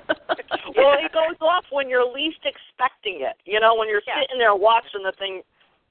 Well, 0.75 0.95
it 0.99 1.11
goes 1.11 1.35
off 1.41 1.65
when 1.71 1.89
you're 1.89 2.05
least 2.05 2.39
expecting 2.45 3.21
it. 3.21 3.35
You 3.45 3.59
know, 3.59 3.75
when 3.75 3.89
you're 3.89 4.01
Yeah. 4.07 4.21
sitting 4.21 4.37
there 4.37 4.55
watching 4.55 5.03
the 5.03 5.11
thing, 5.13 5.43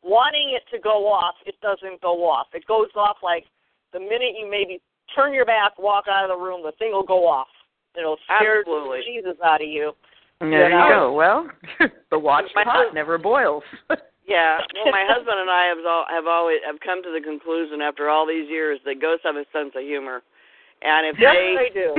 wanting 0.02 0.50
it 0.50 0.62
to 0.74 0.78
go 0.78 1.06
off, 1.06 1.34
it 1.46 1.60
doesn't 1.60 2.00
go 2.00 2.26
off. 2.28 2.46
It 2.54 2.66
goes 2.66 2.88
off 2.96 3.18
like 3.22 3.46
the 3.92 4.00
minute 4.00 4.34
you 4.38 4.48
maybe 4.50 4.80
turn 5.14 5.34
your 5.34 5.44
back, 5.44 5.78
walk 5.78 6.06
out 6.08 6.24
of 6.24 6.30
the 6.30 6.42
room, 6.42 6.62
the 6.62 6.72
thing 6.72 6.92
will 6.92 7.02
go 7.02 7.26
off. 7.26 7.48
It'll 7.96 8.16
scare 8.24 8.60
Absolutely. 8.60 8.98
the 9.00 9.04
Jesus 9.04 9.36
out 9.44 9.60
of 9.62 9.68
you. 9.68 9.92
there 10.40 10.70
Yeah. 10.70 10.86
you 10.86 10.94
go. 10.94 11.12
Well, 11.12 11.50
the 12.10 12.18
watch 12.18 12.46
My 12.54 12.64
pot 12.64 12.94
never 12.94 13.18
boils. 13.18 13.62
Yeah. 14.30 14.62
Well, 14.78 14.94
my 14.94 15.04
husband 15.10 15.42
and 15.42 15.50
I 15.50 15.66
have 15.66 15.82
all, 15.82 16.06
have 16.06 16.30
always 16.30 16.62
have 16.62 16.78
come 16.78 17.02
to 17.02 17.10
the 17.10 17.20
conclusion 17.20 17.82
after 17.82 18.08
all 18.08 18.24
these 18.24 18.46
years 18.46 18.78
that 18.86 19.02
ghosts 19.02 19.26
have 19.26 19.34
a 19.34 19.44
sense 19.50 19.74
of 19.74 19.82
humor, 19.82 20.22
and 20.86 21.10
if 21.10 21.18
Yes, 21.18 21.34
they 21.34 21.50
they 21.58 21.72
do. 21.74 21.98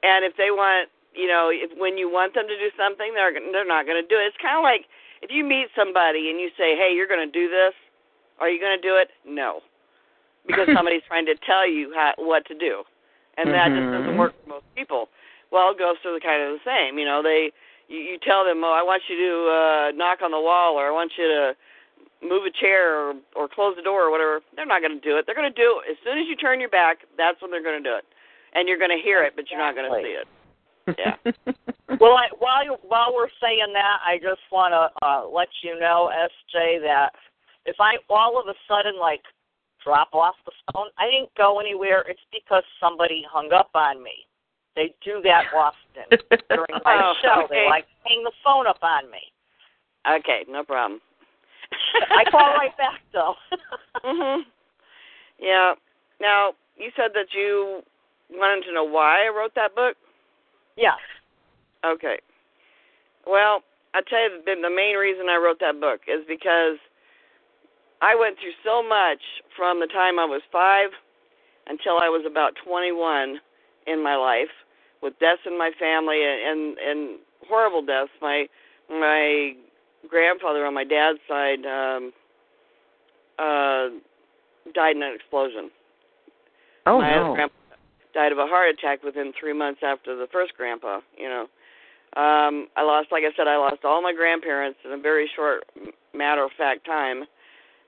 and 0.00 0.24
if 0.24 0.32
they 0.40 0.48
want, 0.48 0.88
you 1.12 1.28
know, 1.28 1.52
if 1.52 1.68
when 1.76 2.00
you 2.00 2.08
want 2.08 2.32
them 2.32 2.48
to 2.48 2.56
do 2.56 2.72
something, 2.80 3.12
they're 3.12 3.36
they're 3.52 3.68
not 3.68 3.84
going 3.84 4.00
to 4.00 4.08
do 4.08 4.16
it. 4.16 4.32
It's 4.32 4.40
kind 4.40 4.56
of 4.56 4.64
like 4.64 4.88
if 5.20 5.28
you 5.28 5.44
meet 5.44 5.68
somebody 5.76 6.32
and 6.32 6.40
you 6.40 6.48
say, 6.56 6.74
"Hey, 6.80 6.96
you're 6.96 7.10
going 7.10 7.22
to 7.22 7.30
do 7.30 7.52
this," 7.52 7.76
are 8.40 8.48
you 8.48 8.58
going 8.58 8.74
to 8.74 8.80
do 8.80 8.96
it? 8.96 9.12
No, 9.28 9.60
because 10.48 10.64
somebody's 10.74 11.04
trying 11.04 11.28
to 11.28 11.36
tell 11.44 11.68
you 11.68 11.92
how, 11.92 12.16
what 12.16 12.48
to 12.48 12.56
do, 12.56 12.88
and 13.36 13.52
mm-hmm. 13.52 13.60
that 13.60 13.68
just 13.68 13.88
doesn't 13.92 14.16
work 14.16 14.32
for 14.42 14.56
most 14.56 14.68
people. 14.72 15.12
Well, 15.52 15.74
ghosts 15.76 16.06
are 16.08 16.14
the 16.14 16.24
kind 16.24 16.40
of 16.40 16.56
the 16.56 16.64
same. 16.64 16.96
You 16.96 17.04
know, 17.04 17.20
they 17.20 17.52
you, 17.90 18.14
you 18.14 18.16
tell 18.22 18.46
them, 18.46 18.62
"Oh, 18.62 18.72
I 18.72 18.86
want 18.86 19.02
you 19.10 19.18
to 19.18 19.32
uh, 19.50 19.86
knock 19.98 20.22
on 20.22 20.30
the 20.30 20.40
wall," 20.40 20.78
or 20.78 20.86
"I 20.86 20.94
want 20.94 21.12
you 21.18 21.26
to 21.26 21.52
move 22.22 22.46
a 22.46 22.54
chair 22.54 22.94
or, 22.94 23.14
or 23.34 23.48
close 23.50 23.74
the 23.74 23.82
door 23.82 24.06
or 24.06 24.10
whatever." 24.10 24.40
They're 24.54 24.64
not 24.70 24.80
going 24.80 24.94
to 24.94 25.02
do 25.02 25.18
it. 25.18 25.26
They're 25.26 25.34
going 25.34 25.50
to 25.50 25.62
do 25.62 25.82
it 25.82 25.90
as 25.90 25.98
soon 26.06 26.16
as 26.22 26.30
you 26.30 26.36
turn 26.38 26.62
your 26.62 26.70
back. 26.70 27.02
That's 27.18 27.42
when 27.42 27.50
they're 27.50 27.66
going 27.66 27.82
to 27.82 27.88
do 27.88 27.96
it, 27.98 28.06
and 28.54 28.70
you're 28.70 28.78
going 28.78 28.94
to 28.94 29.02
hear 29.02 29.26
it, 29.26 29.34
but 29.34 29.50
you're 29.50 29.60
not 29.60 29.74
going 29.74 29.90
to 29.90 29.98
see 30.00 30.14
it. 30.14 30.28
Yeah. 30.98 31.16
well, 32.00 32.16
I, 32.16 32.26
while 32.38 32.64
you, 32.64 32.76
while 32.82 33.12
we're 33.14 33.30
saying 33.42 33.74
that, 33.74 33.98
I 34.06 34.16
just 34.16 34.40
want 34.50 34.72
to 34.72 35.06
uh, 35.06 35.28
let 35.28 35.48
you 35.62 35.78
know, 35.78 36.10
SJ, 36.10 36.80
that 36.82 37.10
if 37.66 37.76
I 37.78 37.96
all 38.08 38.40
of 38.40 38.46
a 38.48 38.54
sudden 38.66 38.98
like 38.98 39.22
drop 39.84 40.08
off 40.12 40.34
the 40.44 40.52
phone, 40.72 40.88
I 40.98 41.06
didn't 41.10 41.30
go 41.36 41.60
anywhere. 41.60 42.04
It's 42.08 42.20
because 42.32 42.64
somebody 42.80 43.24
hung 43.30 43.52
up 43.52 43.70
on 43.74 44.02
me. 44.02 44.26
They 44.76 44.94
do 45.04 45.20
that 45.22 45.44
often 45.56 46.18
during 46.48 46.80
my 46.84 47.00
oh, 47.02 47.12
show. 47.22 47.44
Okay. 47.44 47.64
They 47.64 47.66
like 47.68 47.86
hang 48.04 48.22
the 48.24 48.32
phone 48.44 48.66
up 48.66 48.78
on 48.82 49.10
me. 49.10 49.20
Okay, 50.08 50.44
no 50.48 50.64
problem. 50.64 51.00
I 52.10 52.24
call 52.30 52.54
right 52.54 52.76
back 52.78 53.00
though. 53.12 53.34
mhm. 54.04 54.42
Yeah. 55.38 55.74
Now 56.20 56.52
you 56.76 56.90
said 56.96 57.10
that 57.14 57.32
you 57.34 57.82
wanted 58.30 58.64
to 58.66 58.74
know 58.74 58.84
why 58.84 59.26
I 59.26 59.28
wrote 59.28 59.54
that 59.56 59.74
book. 59.74 59.96
Yes. 60.76 60.98
Okay. 61.84 62.18
Well, 63.26 63.62
I 63.92 64.00
tell 64.08 64.22
you, 64.22 64.40
the, 64.44 64.54
the 64.62 64.74
main 64.74 64.96
reason 64.96 65.28
I 65.28 65.36
wrote 65.36 65.60
that 65.60 65.80
book 65.80 66.00
is 66.06 66.24
because 66.28 66.78
I 68.00 68.14
went 68.14 68.38
through 68.38 68.56
so 68.64 68.82
much 68.86 69.20
from 69.56 69.80
the 69.80 69.86
time 69.86 70.18
I 70.18 70.24
was 70.24 70.42
five 70.52 70.90
until 71.66 71.98
I 71.98 72.08
was 72.08 72.24
about 72.26 72.52
21 72.64 73.40
in 73.90 74.02
my 74.02 74.16
life, 74.16 74.52
with 75.02 75.18
deaths 75.18 75.42
in 75.46 75.58
my 75.58 75.70
family 75.78 76.22
and 76.22 76.78
and, 76.78 77.18
horrible 77.48 77.84
deaths. 77.84 78.10
My 78.20 78.46
my 78.88 79.52
grandfather 80.08 80.64
on 80.64 80.74
my 80.74 80.84
dad's 80.84 81.18
side 81.28 81.64
um, 81.66 82.12
uh, 83.38 83.88
died 84.74 84.96
in 84.96 85.02
an 85.02 85.14
explosion. 85.14 85.70
Oh 86.86 86.98
my 86.98 87.10
no. 87.10 87.26
other 87.26 87.34
grandpa 87.34 87.54
died 88.14 88.32
of 88.32 88.38
a 88.38 88.46
heart 88.46 88.74
attack 88.74 89.02
within 89.02 89.32
three 89.38 89.52
months 89.52 89.80
after 89.84 90.16
the 90.16 90.26
first 90.32 90.52
grandpa. 90.56 91.00
You 91.16 91.28
know, 91.28 91.42
um, 92.16 92.66
I 92.76 92.82
lost, 92.82 93.08
like 93.12 93.22
I 93.22 93.34
said, 93.36 93.46
I 93.46 93.56
lost 93.56 93.84
all 93.84 94.02
my 94.02 94.12
grandparents 94.12 94.78
in 94.84 94.92
a 94.92 94.98
very 94.98 95.30
short, 95.36 95.64
matter 96.12 96.44
of 96.44 96.50
fact 96.58 96.84
time, 96.84 97.24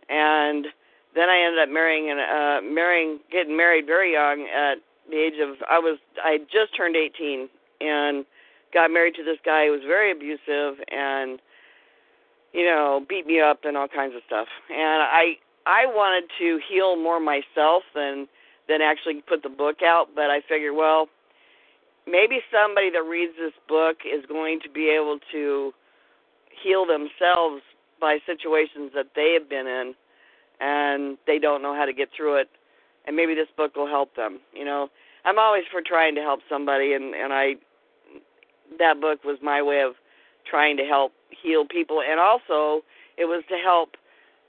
and 0.09 0.67
then 1.15 1.29
I 1.29 1.45
ended 1.45 1.61
up 1.61 1.69
marrying 1.69 2.11
and 2.11 2.21
uh, 2.21 2.73
marrying, 2.73 3.19
getting 3.31 3.57
married 3.57 3.87
very 3.87 4.13
young 4.13 4.47
at 4.47 4.79
the 5.11 5.17
age 5.17 5.39
of 5.41 5.57
I 5.69 5.79
was 5.79 5.99
I 6.23 6.39
just 6.51 6.77
turned 6.77 6.97
18 6.97 7.49
and 7.81 8.25
got 8.73 8.91
married 8.91 9.15
to 9.17 9.25
this 9.25 9.39
guy 9.45 9.67
who 9.67 9.73
was 9.73 9.83
very 9.87 10.13
abusive 10.13 10.83
and 10.91 11.41
you 12.53 12.65
know 12.65 13.05
beat 13.09 13.27
me 13.27 13.41
up 13.41 13.61
and 13.65 13.77
all 13.77 13.89
kinds 13.89 14.15
of 14.15 14.23
stuff. 14.27 14.49
And 14.71 15.03
I 15.03 15.37
I 15.67 15.87
wanted 15.87 16.31
to 16.39 16.59
heal 16.69 16.97
more 16.97 17.21
myself 17.21 17.83
than 17.95 18.29
than 18.69 18.81
actually 18.81 19.23
put 19.27 19.43
the 19.43 19.49
book 19.49 19.83
out 19.83 20.09
but 20.15 20.31
I 20.31 20.41
figured 20.49 20.75
well 20.77 21.09
maybe 22.07 22.41
somebody 22.51 22.91
that 22.91 23.03
reads 23.03 23.33
this 23.39 23.53
book 23.69 23.99
is 24.07 24.25
going 24.27 24.61
to 24.61 24.71
be 24.71 24.89
able 24.89 25.19
to 25.33 25.73
heal 26.63 26.87
themselves 26.87 27.63
by 28.01 28.19
situations 28.27 28.91
that 28.95 29.07
they 29.15 29.37
have 29.39 29.49
been 29.49 29.67
in 29.67 29.95
and 30.61 31.19
they 31.27 31.39
don't 31.39 31.63
know 31.63 31.75
how 31.75 31.85
to 31.85 31.93
get 31.93 32.09
through 32.17 32.37
it 32.37 32.49
and 33.07 33.17
maybe 33.17 33.35
this 33.35 33.49
book 33.57 33.77
will 33.77 33.89
help 33.89 34.15
them 34.17 34.41
you 34.55 34.65
know. 34.65 34.89
I'm 35.25 35.39
always 35.39 35.65
for 35.71 35.81
trying 35.85 36.15
to 36.17 36.21
help 36.21 36.41
somebody 36.49 36.95
and 36.95 37.15
and 37.15 37.33
i 37.33 37.55
that 38.79 39.01
book 39.01 39.23
was 39.25 39.39
my 39.43 39.61
way 39.63 39.83
of 39.83 39.93
trying 40.51 40.77
to 40.77 40.85
help 40.85 41.13
heal 41.43 41.65
people 41.67 42.03
and 42.03 42.19
also 42.19 42.85
it 43.17 43.27
was 43.27 43.45
to 43.49 43.57
help 43.57 43.91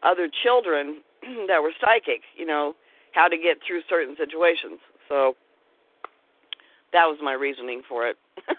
other 0.02 0.30
children 0.44 1.02
that 1.48 1.62
were 1.62 1.74
psychic 1.80 2.22
you 2.36 2.46
know 2.46 2.76
how 3.14 3.28
to 3.28 3.38
get 3.38 3.58
through 3.66 3.82
certain 3.88 4.16
situations. 4.18 4.80
So 5.08 5.36
that 6.92 7.06
was 7.06 7.18
my 7.22 7.34
reasoning 7.34 7.82
for 7.88 8.08
it. 8.08 8.18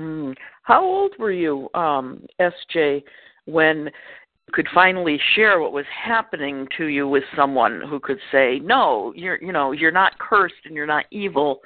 Mm. 0.00 0.34
how 0.64 0.84
old 0.84 1.12
were 1.20 1.30
you 1.30 1.68
um 1.74 2.26
sj 2.40 3.04
when 3.44 3.88
could 4.52 4.68
finally 4.74 5.18
share 5.34 5.60
what 5.60 5.72
was 5.72 5.86
happening 5.90 6.68
to 6.76 6.86
you 6.86 7.08
with 7.08 7.24
someone 7.34 7.80
who 7.88 7.98
could 7.98 8.18
say 8.30 8.60
no 8.62 9.12
you're 9.16 9.42
you 9.42 9.52
know 9.52 9.72
you're 9.72 9.90
not 9.90 10.18
cursed 10.18 10.54
and 10.64 10.74
you're 10.74 10.86
not 10.86 11.06
evil 11.10 11.60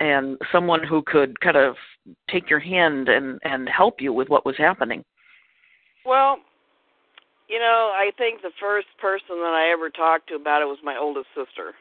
and 0.00 0.36
someone 0.52 0.82
who 0.84 1.02
could 1.02 1.38
kind 1.40 1.56
of 1.56 1.76
take 2.30 2.50
your 2.50 2.60
hand 2.60 3.08
and 3.08 3.40
and 3.44 3.68
help 3.68 4.00
you 4.00 4.12
with 4.12 4.28
what 4.28 4.44
was 4.44 4.56
happening? 4.58 5.04
Well 6.04 6.38
you 7.48 7.60
know 7.60 7.92
i 7.94 8.10
think 8.18 8.42
the 8.42 8.50
first 8.60 8.88
person 9.00 9.38
that 9.38 9.54
i 9.54 9.70
ever 9.72 9.88
talked 9.88 10.28
to 10.28 10.34
about 10.34 10.62
it 10.62 10.66
was 10.66 10.78
my 10.82 10.96
oldest 10.96 11.28
sister. 11.28 11.74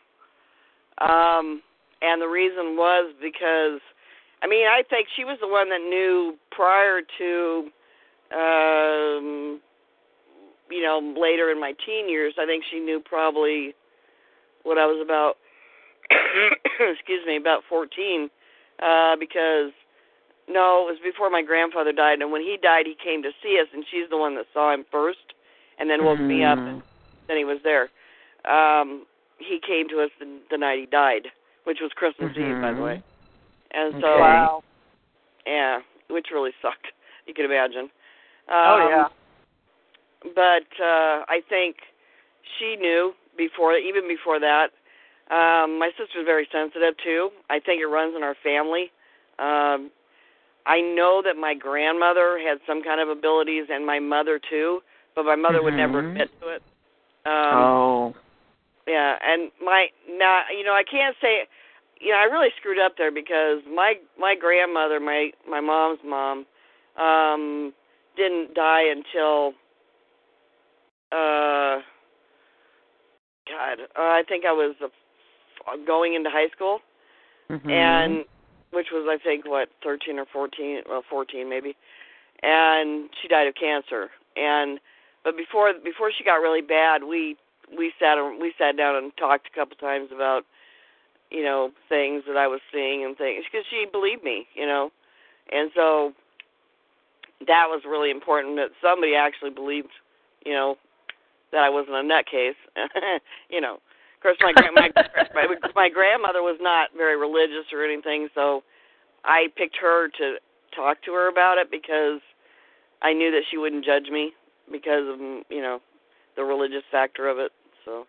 Um 1.01 1.61
and 2.01 2.21
the 2.21 2.27
reason 2.27 2.77
was 2.77 3.13
because 3.21 3.81
i 4.43 4.47
mean 4.47 4.67
i 4.67 4.83
think 4.89 5.07
she 5.15 5.23
was 5.23 5.37
the 5.41 5.47
one 5.47 5.69
that 5.69 5.81
knew 5.81 6.35
prior 6.51 7.01
to 7.17 7.69
um 8.35 9.59
you 10.69 10.81
know, 10.81 10.99
later 11.19 11.51
in 11.51 11.59
my 11.59 11.73
teen 11.85 12.09
years, 12.09 12.33
I 12.39 12.45
think 12.45 12.63
she 12.71 12.79
knew 12.79 12.99
probably 13.03 13.75
what 14.63 14.77
I 14.77 14.85
was 14.85 15.01
about 15.01 15.37
excuse 16.79 17.25
me, 17.25 17.37
about 17.37 17.61
14 17.69 18.29
uh 18.81 19.15
because 19.19 19.71
no, 20.47 20.85
it 20.87 20.91
was 20.91 20.99
before 21.03 21.29
my 21.29 21.41
grandfather 21.41 21.91
died 21.91 22.21
and 22.21 22.31
when 22.31 22.41
he 22.41 22.57
died 22.61 22.85
he 22.85 22.95
came 23.01 23.23
to 23.23 23.31
see 23.41 23.59
us 23.61 23.67
and 23.73 23.85
she's 23.89 24.09
the 24.09 24.17
one 24.17 24.35
that 24.35 24.45
saw 24.53 24.73
him 24.73 24.85
first 24.91 25.33
and 25.79 25.89
then 25.89 26.03
woke 26.03 26.19
mm. 26.19 26.27
me 26.27 26.43
up 26.43 26.57
and 26.57 26.81
then 27.27 27.37
he 27.37 27.45
was 27.45 27.59
there. 27.63 27.89
Um 28.49 29.05
he 29.37 29.59
came 29.65 29.89
to 29.89 30.01
us 30.01 30.09
the, 30.19 30.27
the 30.49 30.57
night 30.57 30.79
he 30.79 30.85
died, 30.85 31.27
which 31.65 31.79
was 31.81 31.91
Christmas 31.95 32.31
mm-hmm. 32.33 32.57
Eve 32.57 32.61
by 32.61 32.73
the 32.73 32.81
way. 32.81 33.03
And 33.71 33.93
so 34.01 34.07
okay. 34.07 34.21
Wow. 34.21 34.63
yeah, 35.45 35.79
which 36.09 36.27
really 36.31 36.51
sucked. 36.61 36.87
You 37.27 37.33
can 37.33 37.45
imagine. 37.45 37.89
Um, 38.47 38.65
oh 38.67 38.87
yeah. 38.89 39.07
But 40.33 40.67
uh 40.81 41.25
I 41.27 41.41
think 41.47 41.77
she 42.57 42.75
knew 42.75 43.13
before 43.37 43.75
even 43.77 44.07
before 44.07 44.39
that. 44.39 44.69
Um 45.29 45.79
my 45.79 45.89
sister's 45.97 46.25
very 46.25 46.47
sensitive 46.51 46.95
too. 47.03 47.29
I 47.49 47.59
think 47.59 47.81
it 47.81 47.87
runs 47.87 48.15
in 48.15 48.23
our 48.23 48.35
family. 48.43 48.91
Um 49.39 49.91
I 50.65 50.81
know 50.81 51.21
that 51.23 51.37
my 51.37 51.53
grandmother 51.53 52.39
had 52.39 52.57
some 52.65 52.81
kind 52.81 52.99
of 52.99 53.09
abilities 53.09 53.65
and 53.69 53.85
my 53.85 53.99
mother 53.99 54.39
too, 54.49 54.79
but 55.15 55.25
my 55.25 55.35
mother 55.35 55.57
mm-hmm. 55.57 55.65
would 55.65 55.73
never 55.75 55.99
admit 55.99 56.29
to 56.41 56.49
it. 56.49 56.63
Um 57.25 57.53
oh 57.53 58.15
yeah, 58.87 59.15
and 59.25 59.51
my 59.63 59.87
now 60.09 60.41
you 60.55 60.63
know 60.63 60.73
I 60.73 60.83
can't 60.83 61.15
say 61.21 61.47
you 61.99 62.11
know 62.11 62.17
I 62.17 62.25
really 62.25 62.49
screwed 62.59 62.79
up 62.79 62.93
there 62.97 63.11
because 63.11 63.61
my 63.73 63.95
my 64.19 64.35
grandmother, 64.39 64.99
my 64.99 65.31
my 65.49 65.59
mom's 65.59 65.99
mom, 66.05 66.45
um 66.97 67.73
didn't 68.15 68.53
die 68.53 68.83
until 68.89 69.53
uh 71.15 71.81
God, 73.47 73.79
uh, 73.95 74.01
I 74.01 74.23
think 74.27 74.45
I 74.45 74.51
was 74.51 74.75
uh, 74.83 74.87
going 75.85 76.15
into 76.15 76.29
high 76.29 76.49
school, 76.49 76.79
mm-hmm. 77.49 77.69
and 77.69 78.25
which 78.71 78.87
was 78.91 79.07
I 79.09 79.21
think 79.23 79.45
what 79.45 79.69
thirteen 79.83 80.19
or 80.19 80.25
fourteen, 80.31 80.81
well 80.89 81.03
fourteen 81.09 81.49
maybe, 81.49 81.75
and 82.41 83.09
she 83.21 83.27
died 83.27 83.47
of 83.47 83.55
cancer. 83.55 84.09
And 84.35 84.79
but 85.23 85.37
before 85.37 85.71
before 85.83 86.11
she 86.11 86.23
got 86.23 86.35
really 86.35 86.61
bad, 86.61 87.03
we 87.03 87.37
we 87.77 87.93
sat 87.99 88.17
we 88.39 88.53
sat 88.57 88.77
down 88.77 88.95
and 88.95 89.15
talked 89.17 89.47
a 89.47 89.55
couple 89.55 89.77
times 89.77 90.09
about 90.13 90.43
you 91.29 91.43
know 91.43 91.71
things 91.87 92.23
that 92.27 92.37
I 92.37 92.47
was 92.47 92.61
seeing 92.73 93.03
and 93.05 93.15
things 93.17 93.45
because 93.49 93.65
she 93.69 93.85
believed 93.91 94.23
me, 94.23 94.47
you 94.55 94.65
know, 94.65 94.91
and 95.51 95.69
so 95.75 96.13
that 97.47 97.67
was 97.69 97.83
really 97.87 98.11
important 98.11 98.55
that 98.57 98.69
somebody 98.81 99.13
actually 99.15 99.51
believed, 99.51 99.93
you 100.45 100.53
know, 100.53 100.77
that 101.51 101.63
I 101.63 101.69
wasn't 101.69 101.95
a 101.95 102.01
nutcase. 102.01 102.59
you 103.49 103.61
know, 103.61 103.75
of 103.75 104.21
course, 104.21 104.37
my, 104.41 104.53
my 104.73 104.89
my 105.33 105.47
my 105.75 105.89
grandmother 105.89 106.41
was 106.41 106.57
not 106.61 106.89
very 106.95 107.17
religious 107.17 107.71
or 107.71 107.83
anything, 107.83 108.27
so 108.33 108.63
I 109.23 109.47
picked 109.55 109.77
her 109.81 110.09
to 110.17 110.35
talk 110.75 111.01
to 111.03 111.11
her 111.13 111.29
about 111.29 111.57
it 111.57 111.69
because 111.71 112.21
I 113.01 113.13
knew 113.13 113.31
that 113.31 113.43
she 113.49 113.57
wouldn't 113.57 113.85
judge 113.85 114.09
me 114.11 114.33
because 114.71 115.07
of 115.07 115.19
you 115.49 115.61
know 115.61 115.79
the 116.35 116.43
religious 116.43 116.83
factor 116.91 117.27
of 117.27 117.39
it. 117.39 117.51
So. 117.83 118.05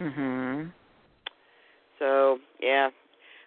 Mhm. 0.00 0.72
So 1.98 2.38
yeah, 2.60 2.90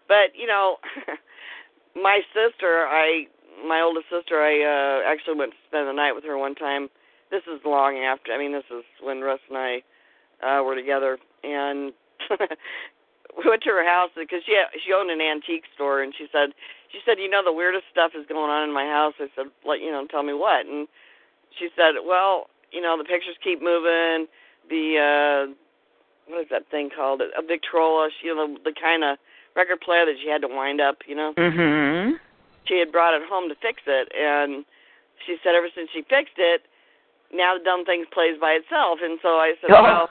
but 0.08 0.36
you 0.36 0.48
know, 0.48 0.78
my 1.96 2.22
sister, 2.34 2.88
I 2.88 3.28
my 3.68 3.82
oldest 3.82 4.06
sister, 4.10 4.42
I 4.42 4.62
uh 4.62 5.12
actually 5.12 5.38
went 5.38 5.52
to 5.52 5.58
spend 5.68 5.88
the 5.88 5.94
night 5.94 6.14
with 6.14 6.24
her 6.26 6.38
one 6.38 6.56
time. 6.56 6.90
This 7.34 7.42
is 7.50 7.66
long 7.66 7.98
after. 7.98 8.32
I 8.32 8.38
mean, 8.38 8.52
this 8.54 8.70
is 8.70 8.84
when 9.02 9.22
Russ 9.22 9.40
and 9.50 9.58
I 9.58 9.82
uh 10.46 10.62
were 10.62 10.76
together, 10.76 11.18
and 11.44 11.92
we 12.30 13.50
went 13.50 13.64
to 13.64 13.70
her 13.72 13.84
house 13.84 14.12
because 14.16 14.44
she 14.46 14.54
she 14.86 14.94
owned 14.94 15.10
an 15.10 15.20
antique 15.20 15.64
store, 15.74 16.04
and 16.04 16.14
she 16.16 16.28
said 16.32 16.54
she 16.92 17.00
said, 17.04 17.18
you 17.18 17.28
know, 17.28 17.42
the 17.44 17.52
weirdest 17.52 17.86
stuff 17.92 18.12
is 18.14 18.28
going 18.30 18.52
on 18.52 18.70
in 18.70 18.72
my 18.72 18.86
house. 18.86 19.16
I 19.20 19.30
said, 19.36 19.48
like, 19.66 19.82
you 19.82 19.92
know, 19.92 20.06
tell 20.06 20.22
me 20.22 20.34
what, 20.34 20.68
and 20.68 20.88
she 21.58 21.70
said, 21.76 21.96
well, 22.06 22.52
you 22.72 22.82
know, 22.82 22.96
the 23.00 23.04
pictures 23.04 23.36
keep 23.44 23.64
moving. 23.64 24.28
The 24.70 25.00
uh 25.02 25.54
what 26.32 26.42
is 26.42 26.50
that 26.52 26.70
thing 26.70 26.92
called? 26.96 27.22
A 27.22 27.42
Victrola, 27.42 28.10
you 28.22 28.36
know, 28.36 28.54
the, 28.54 28.70
the 28.70 28.76
kind 28.80 29.04
of 29.04 29.18
record 29.56 29.82
player 29.82 30.06
that 30.06 30.18
she 30.22 30.30
had 30.30 30.42
to 30.42 30.48
wind 30.48 30.80
up, 30.80 30.98
you 31.08 31.16
know. 31.16 31.34
Mhm. 31.34 32.20
She 32.66 32.78
had 32.78 32.92
brought 32.92 33.16
it 33.16 33.24
home 33.28 33.50
to 33.50 33.56
fix 33.56 33.82
it, 33.88 34.12
and 34.16 34.64
she 35.26 35.38
said 35.44 35.56
ever 35.56 35.70
since 35.76 35.90
she 35.92 36.04
fixed 36.04 36.38
it, 36.38 36.62
now 37.34 37.58
the 37.58 37.64
dumb 37.64 37.84
thing 37.86 38.06
plays 38.14 38.38
by 38.40 38.52
itself. 38.52 39.00
And 39.02 39.20
so 39.22 39.40
I 39.40 39.54
said, 39.62 39.72
Oh. 39.76 39.84
well, 39.84 40.10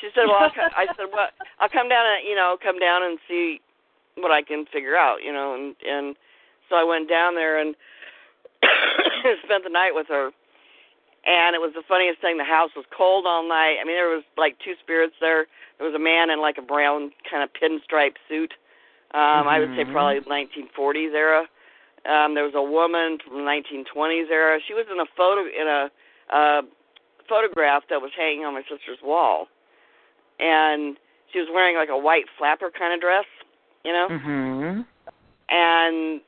she 0.00 0.08
said, 0.14 0.24
well, 0.28 0.40
I'll, 0.48 0.50
co- 0.50 0.72
I 0.76 0.86
said, 0.96 1.06
well, 1.12 1.28
I'll 1.60 1.68
come 1.68 1.88
down 1.88 2.06
and 2.06 2.26
you 2.28 2.34
know 2.34 2.56
come 2.62 2.78
down 2.78 3.02
and 3.02 3.18
see 3.28 3.60
what 4.16 4.30
I 4.30 4.42
can 4.42 4.66
figure 4.72 4.96
out, 4.96 5.22
you 5.24 5.32
know, 5.32 5.54
and 5.54 5.74
and 5.86 6.16
so 6.68 6.76
I 6.76 6.84
went 6.84 7.08
down 7.08 7.34
there 7.34 7.58
and 7.60 7.74
spent 9.44 9.64
the 9.64 9.70
night 9.70 9.92
with 9.94 10.06
her. 10.08 10.30
And 11.26 11.52
it 11.54 11.60
was 11.60 11.72
the 11.76 11.84
funniest 11.86 12.20
thing. 12.22 12.38
The 12.38 12.48
house 12.48 12.70
was 12.74 12.86
cold 12.96 13.26
all 13.28 13.46
night. 13.46 13.76
I 13.80 13.84
mean, 13.84 13.94
there 13.96 14.08
was 14.08 14.24
like 14.38 14.56
two 14.64 14.72
spirits 14.80 15.12
there. 15.20 15.46
There 15.76 15.86
was 15.86 15.94
a 15.94 16.00
man 16.00 16.30
in 16.30 16.40
like 16.40 16.56
a 16.56 16.62
brown 16.64 17.12
kind 17.28 17.42
of 17.44 17.50
pinstripe 17.52 18.16
suit. 18.28 18.54
Um, 19.12 19.44
I 19.48 19.58
would 19.60 19.68
say 19.76 19.84
Mhm. 19.84 19.92
probably 19.92 20.20
1940s 20.24 21.12
era. 21.12 21.44
Um, 22.08 22.32
there 22.34 22.44
was 22.44 22.54
a 22.54 22.62
woman 22.62 23.18
from 23.20 23.36
the 23.36 23.44
1920s 23.44 24.30
era. 24.30 24.58
She 24.66 24.72
was 24.72 24.86
in 24.90 24.98
a 24.98 25.04
photo 25.14 25.44
in 25.44 25.68
a 25.68 25.90
uh, 26.32 26.62
photograph 27.28 27.84
that 27.90 28.00
was 28.00 28.10
hanging 28.16 28.44
on 28.44 28.54
my 28.54 28.62
sister's 28.62 28.98
wall, 29.02 29.46
and 30.38 30.96
she 31.32 31.38
was 31.38 31.48
wearing 31.52 31.76
like 31.76 31.88
a 31.90 31.98
white 31.98 32.24
flapper 32.38 32.70
kind 32.70 32.94
of 32.94 33.00
dress, 33.00 33.26
you 33.84 33.92
know. 33.92 34.08
Mhm. 34.08 34.86
And 35.48 36.20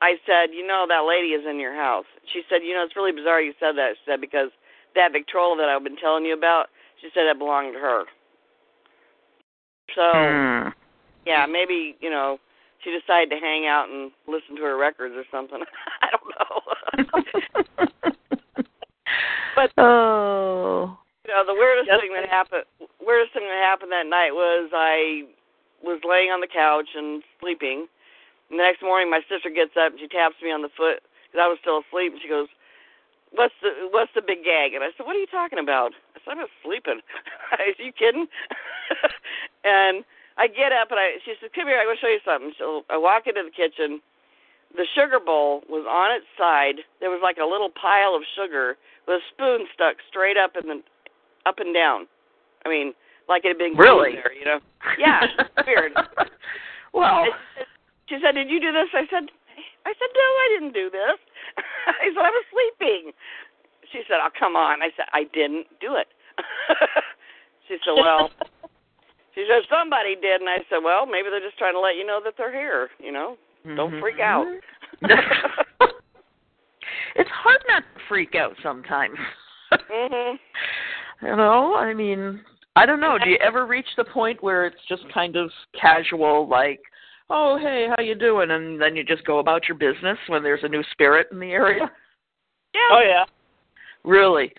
I 0.00 0.18
said, 0.24 0.52
you 0.52 0.66
know, 0.66 0.86
that 0.88 1.04
lady 1.04 1.34
is 1.34 1.44
in 1.46 1.58
your 1.60 1.74
house. 1.74 2.06
She 2.32 2.42
said, 2.48 2.62
you 2.62 2.74
know, 2.74 2.84
it's 2.84 2.96
really 2.96 3.12
bizarre 3.12 3.40
you 3.40 3.54
said 3.60 3.76
that. 3.76 3.96
She 3.96 4.02
said 4.06 4.20
because 4.20 4.50
that 4.94 5.12
Victrola 5.12 5.56
that 5.58 5.68
I've 5.68 5.84
been 5.84 5.96
telling 5.96 6.24
you 6.24 6.34
about, 6.34 6.70
she 7.00 7.08
said 7.14 7.26
it 7.26 7.38
belonged 7.38 7.74
to 7.74 7.80
her. 7.80 8.04
So 9.94 10.02
Mm. 10.02 10.74
yeah, 11.26 11.46
maybe 11.46 11.96
you 12.00 12.10
know 12.10 12.38
she 12.82 12.90
decided 12.90 13.30
to 13.30 13.36
hang 13.36 13.66
out 13.66 13.88
and 13.88 14.10
listen 14.26 14.56
to 14.56 14.62
her 14.62 14.76
records 14.76 15.14
or 15.16 15.24
something. 15.30 15.62
I 16.00 16.08
don't 16.10 16.30
know. 16.38 17.86
But- 19.56 19.72
oh. 19.78 20.98
you 21.26 21.34
know, 21.34 21.44
the 21.46 21.54
weirdest 21.54 21.88
Yes, 21.88 22.00
thing 22.00 22.12
that 22.14 22.28
happened 22.28 22.64
weirdest 23.00 23.32
thing 23.34 23.44
that 23.48 23.58
happened 23.62 23.92
that 23.92 24.06
night 24.06 24.32
was 24.32 24.70
I 24.72 25.24
was 25.82 26.00
laying 26.04 26.30
on 26.30 26.40
the 26.40 26.46
couch 26.46 26.94
and 26.94 27.22
sleeping. 27.40 27.88
And 28.50 28.58
the 28.58 28.64
next 28.64 28.82
morning, 28.82 29.10
my 29.10 29.22
sister 29.26 29.50
gets 29.50 29.74
up 29.74 29.92
and 29.92 30.00
she 30.00 30.08
taps 30.08 30.36
me 30.42 30.52
on 30.52 30.62
the 30.62 30.72
foot 30.76 31.02
because 31.26 31.40
I 31.40 31.48
was 31.48 31.58
still 31.62 31.82
asleep, 31.82 32.12
and 32.12 32.22
she 32.22 32.28
goes, 32.28 32.48
"What's 33.30 33.54
the 33.62 33.88
what's 33.90 34.12
the 34.14 34.22
big 34.22 34.44
gag?" 34.44 34.74
And 34.74 34.82
I 34.82 34.90
said, 34.94 35.06
"What 35.06 35.16
are 35.16 35.22
you 35.22 35.30
talking 35.30 35.58
about?" 35.58 35.94
I 36.14 36.20
said, 36.22 36.34
"I'm 36.34 36.42
just 36.42 36.54
sleeping." 36.62 37.00
are 37.58 37.74
you 37.78 37.92
kidding? 37.94 38.26
and 39.64 40.04
I 40.36 40.46
get 40.46 40.72
up 40.74 40.90
and 40.90 40.98
I 40.98 41.18
she 41.24 41.34
says, 41.40 41.50
"Come 41.54 41.66
here, 41.66 41.78
I 41.78 41.86
want 41.86 41.98
to 41.98 42.02
show 42.02 42.10
you 42.12 42.22
something." 42.26 42.52
So 42.58 42.84
I 42.90 42.98
walk 42.98 43.26
into 43.26 43.42
the 43.46 43.54
kitchen. 43.54 44.02
The 44.76 44.86
sugar 44.94 45.18
bowl 45.18 45.62
was 45.68 45.84
on 45.88 46.14
its 46.14 46.26
side. 46.38 46.86
There 47.00 47.10
was 47.10 47.20
like 47.22 47.38
a 47.42 47.46
little 47.46 47.70
pile 47.74 48.14
of 48.14 48.22
sugar 48.38 48.76
with 49.06 49.18
a 49.18 49.24
spoon 49.34 49.66
stuck 49.74 49.96
straight 50.08 50.36
up 50.36 50.52
in 50.60 50.68
the 50.68 50.78
up 51.44 51.58
and 51.58 51.74
down. 51.74 52.06
I 52.64 52.68
mean, 52.68 52.94
like 53.28 53.44
it 53.44 53.48
had 53.48 53.58
been 53.58 53.74
Really? 53.76 54.14
there, 54.14 54.32
you 54.32 54.44
know. 54.44 54.60
Yeah, 54.98 55.26
weird. 55.66 55.92
well, 56.94 57.24
And 57.26 57.32
she 57.34 57.58
said- 57.58 57.66
She 58.08 58.16
said, 58.22 58.34
"Did 58.34 58.48
you 58.50 58.60
do 58.60 58.70
this?" 58.72 58.88
I 58.94 59.06
said, 59.10 59.26
"I 59.86 59.92
said 59.94 60.10
no, 60.14 60.28
I 60.44 60.46
didn't 60.54 60.74
do 60.74 60.86
this." 60.90 61.18
I 62.02 62.06
said, 62.14 62.22
"I 62.22 62.30
was 62.30 62.44
sleeping." 62.54 63.12
She 63.90 64.02
said, 64.06 64.18
"Oh, 64.22 64.30
come 64.38 64.54
on." 64.54 64.82
I 64.82 64.90
said, 64.96 65.06
"I 65.12 65.24
didn't 65.34 65.66
do 65.80 65.96
it." 65.96 66.06
she 67.68 67.76
said, 67.84 67.94
"Well," 67.98 68.30
she 69.34 69.46
said, 69.50 69.62
"Somebody 69.70 70.14
did," 70.14 70.40
and 70.40 70.48
I 70.50 70.58
said, 70.70 70.82
"Well, 70.82 71.06
maybe 71.06 71.28
they're 71.30 71.42
just 71.42 71.58
trying 71.58 71.74
to 71.74 71.80
let 71.82 71.96
you 71.96 72.06
know 72.06 72.20
that 72.22 72.34
they're 72.38 72.52
here. 72.54 72.90
You 72.98 73.10
know, 73.12 73.36
don't 73.76 74.00
freak 74.00 74.20
out." 74.20 74.46
Mm-hmm. 75.02 75.84
it's 77.16 77.30
hard 77.30 77.60
not 77.68 77.82
to 77.82 78.00
freak 78.08 78.34
out 78.34 78.54
sometimes. 78.62 79.18
mhm. 79.72 80.36
You 81.22 81.36
know, 81.36 81.74
I 81.76 81.92
mean, 81.92 82.40
I 82.76 82.86
don't 82.86 82.98
know. 82.98 83.18
Do 83.22 83.28
you 83.28 83.36
ever 83.44 83.66
reach 83.66 83.88
the 83.98 84.04
point 84.04 84.42
where 84.42 84.64
it's 84.64 84.80
just 84.88 85.02
kind 85.12 85.36
of 85.36 85.50
casual, 85.78 86.48
like, 86.48 86.80
"Oh, 87.28 87.58
hey, 87.60 87.88
how 87.94 88.02
you 88.02 88.14
doing?" 88.14 88.50
and 88.52 88.80
then 88.80 88.96
you 88.96 89.04
just 89.04 89.26
go 89.26 89.38
about 89.38 89.68
your 89.68 89.76
business 89.76 90.16
when 90.28 90.42
there's 90.42 90.64
a 90.64 90.68
new 90.68 90.82
spirit 90.92 91.26
in 91.30 91.38
the 91.40 91.52
area? 91.52 91.90
Yeah. 92.72 92.88
Oh 92.92 93.00
yeah. 93.04 93.24
Really? 94.04 94.52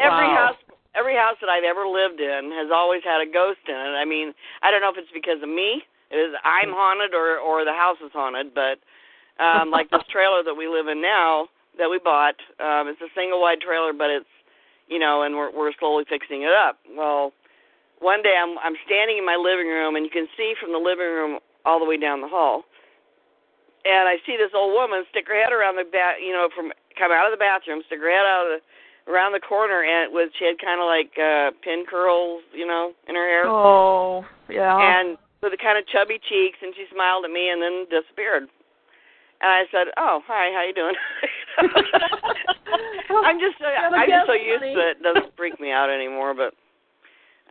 Every 0.00 0.26
Wow. 0.26 0.50
house 0.50 0.76
every 0.98 1.14
house 1.14 1.36
that 1.40 1.48
I've 1.48 1.62
ever 1.62 1.86
lived 1.86 2.20
in 2.20 2.50
has 2.58 2.70
always 2.74 3.02
had 3.04 3.20
a 3.20 3.30
ghost 3.30 3.60
in 3.68 3.74
it. 3.74 3.94
I 3.94 4.04
mean, 4.04 4.34
I 4.62 4.70
don't 4.72 4.80
know 4.80 4.90
if 4.90 4.98
it's 4.98 5.12
because 5.14 5.40
of 5.42 5.48
me, 5.48 5.82
it 6.10 6.16
is 6.16 6.34
I'm 6.44 6.70
haunted 6.70 7.14
or 7.14 7.38
or 7.38 7.64
the 7.64 7.72
house 7.72 7.98
is 8.04 8.12
haunted, 8.12 8.54
but 8.54 8.78
um 9.42 9.70
like 9.70 9.90
this 9.90 10.02
trailer 10.12 10.42
that 10.44 10.54
we 10.54 10.68
live 10.68 10.88
in 10.88 11.00
now 11.02 11.48
that 11.78 11.90
we 11.90 11.98
bought, 11.98 12.36
um 12.60 12.88
it's 12.88 13.00
a 13.00 13.10
single 13.14 13.40
wide 13.40 13.60
trailer 13.60 13.92
but 13.92 14.10
it's 14.10 14.26
you 14.88 14.98
know, 14.98 15.22
and 15.22 15.34
we're 15.34 15.50
we're 15.50 15.72
slowly 15.78 16.04
fixing 16.08 16.42
it 16.42 16.52
up. 16.52 16.78
Well, 16.94 17.32
one 17.98 18.22
day 18.22 18.36
I'm 18.38 18.56
I'm 18.62 18.76
standing 18.86 19.18
in 19.18 19.26
my 19.26 19.36
living 19.36 19.66
room 19.66 19.96
and 19.96 20.04
you 20.04 20.10
can 20.10 20.28
see 20.36 20.54
from 20.60 20.72
the 20.72 20.78
living 20.78 21.06
room 21.10 21.38
all 21.64 21.78
the 21.80 21.84
way 21.86 21.96
down 21.98 22.20
the 22.20 22.28
hall. 22.28 22.62
And 23.84 24.08
I 24.08 24.16
see 24.26 24.36
this 24.36 24.50
old 24.54 24.74
woman 24.74 25.04
stick 25.10 25.26
her 25.28 25.34
head 25.38 25.52
around 25.52 25.76
the 25.76 25.84
back, 25.86 26.16
you 26.18 26.32
know, 26.32 26.48
from 26.54 26.72
come 26.98 27.12
out 27.12 27.26
of 27.26 27.32
the 27.32 27.38
bathroom, 27.42 27.82
stick 27.86 28.00
her 28.00 28.10
head 28.10 28.26
out 28.26 28.46
of 28.46 28.58
the 28.58 28.60
around 29.10 29.32
the 29.32 29.40
corner 29.40 29.82
and 29.82 30.12
with 30.12 30.30
she 30.38 30.44
had 30.46 30.58
kind 30.58 30.80
of 30.80 30.86
like 30.86 31.14
uh 31.18 31.50
pin 31.62 31.84
curls, 31.88 32.42
you 32.52 32.66
know, 32.66 32.92
in 33.08 33.14
her 33.14 33.26
hair 33.26 33.46
Oh, 33.46 34.24
yeah. 34.48 34.74
and 34.78 35.18
with 35.42 35.52
the 35.52 35.60
kind 35.60 35.78
of 35.78 35.86
chubby 35.86 36.18
cheeks 36.18 36.58
and 36.62 36.74
she 36.74 36.86
smiled 36.92 37.24
at 37.24 37.30
me 37.30 37.50
and 37.50 37.60
then 37.60 37.86
disappeared. 37.90 38.48
And 39.40 39.50
I 39.52 39.64
said, 39.70 39.92
"Oh, 39.96 40.20
hi, 40.24 40.48
how 40.52 40.64
you 40.64 40.72
doing?" 40.72 40.96
I'm 43.24 43.38
just 43.38 43.58
so 43.60 43.66
I'm 43.68 44.08
just 44.08 44.26
so 44.26 44.32
used 44.32 44.64
to 44.64 44.80
it. 44.80 44.96
It 44.96 45.02
doesn't 45.02 45.36
freak 45.36 45.60
me 45.60 45.70
out 45.72 45.90
anymore, 45.90 46.32
but 46.32 46.54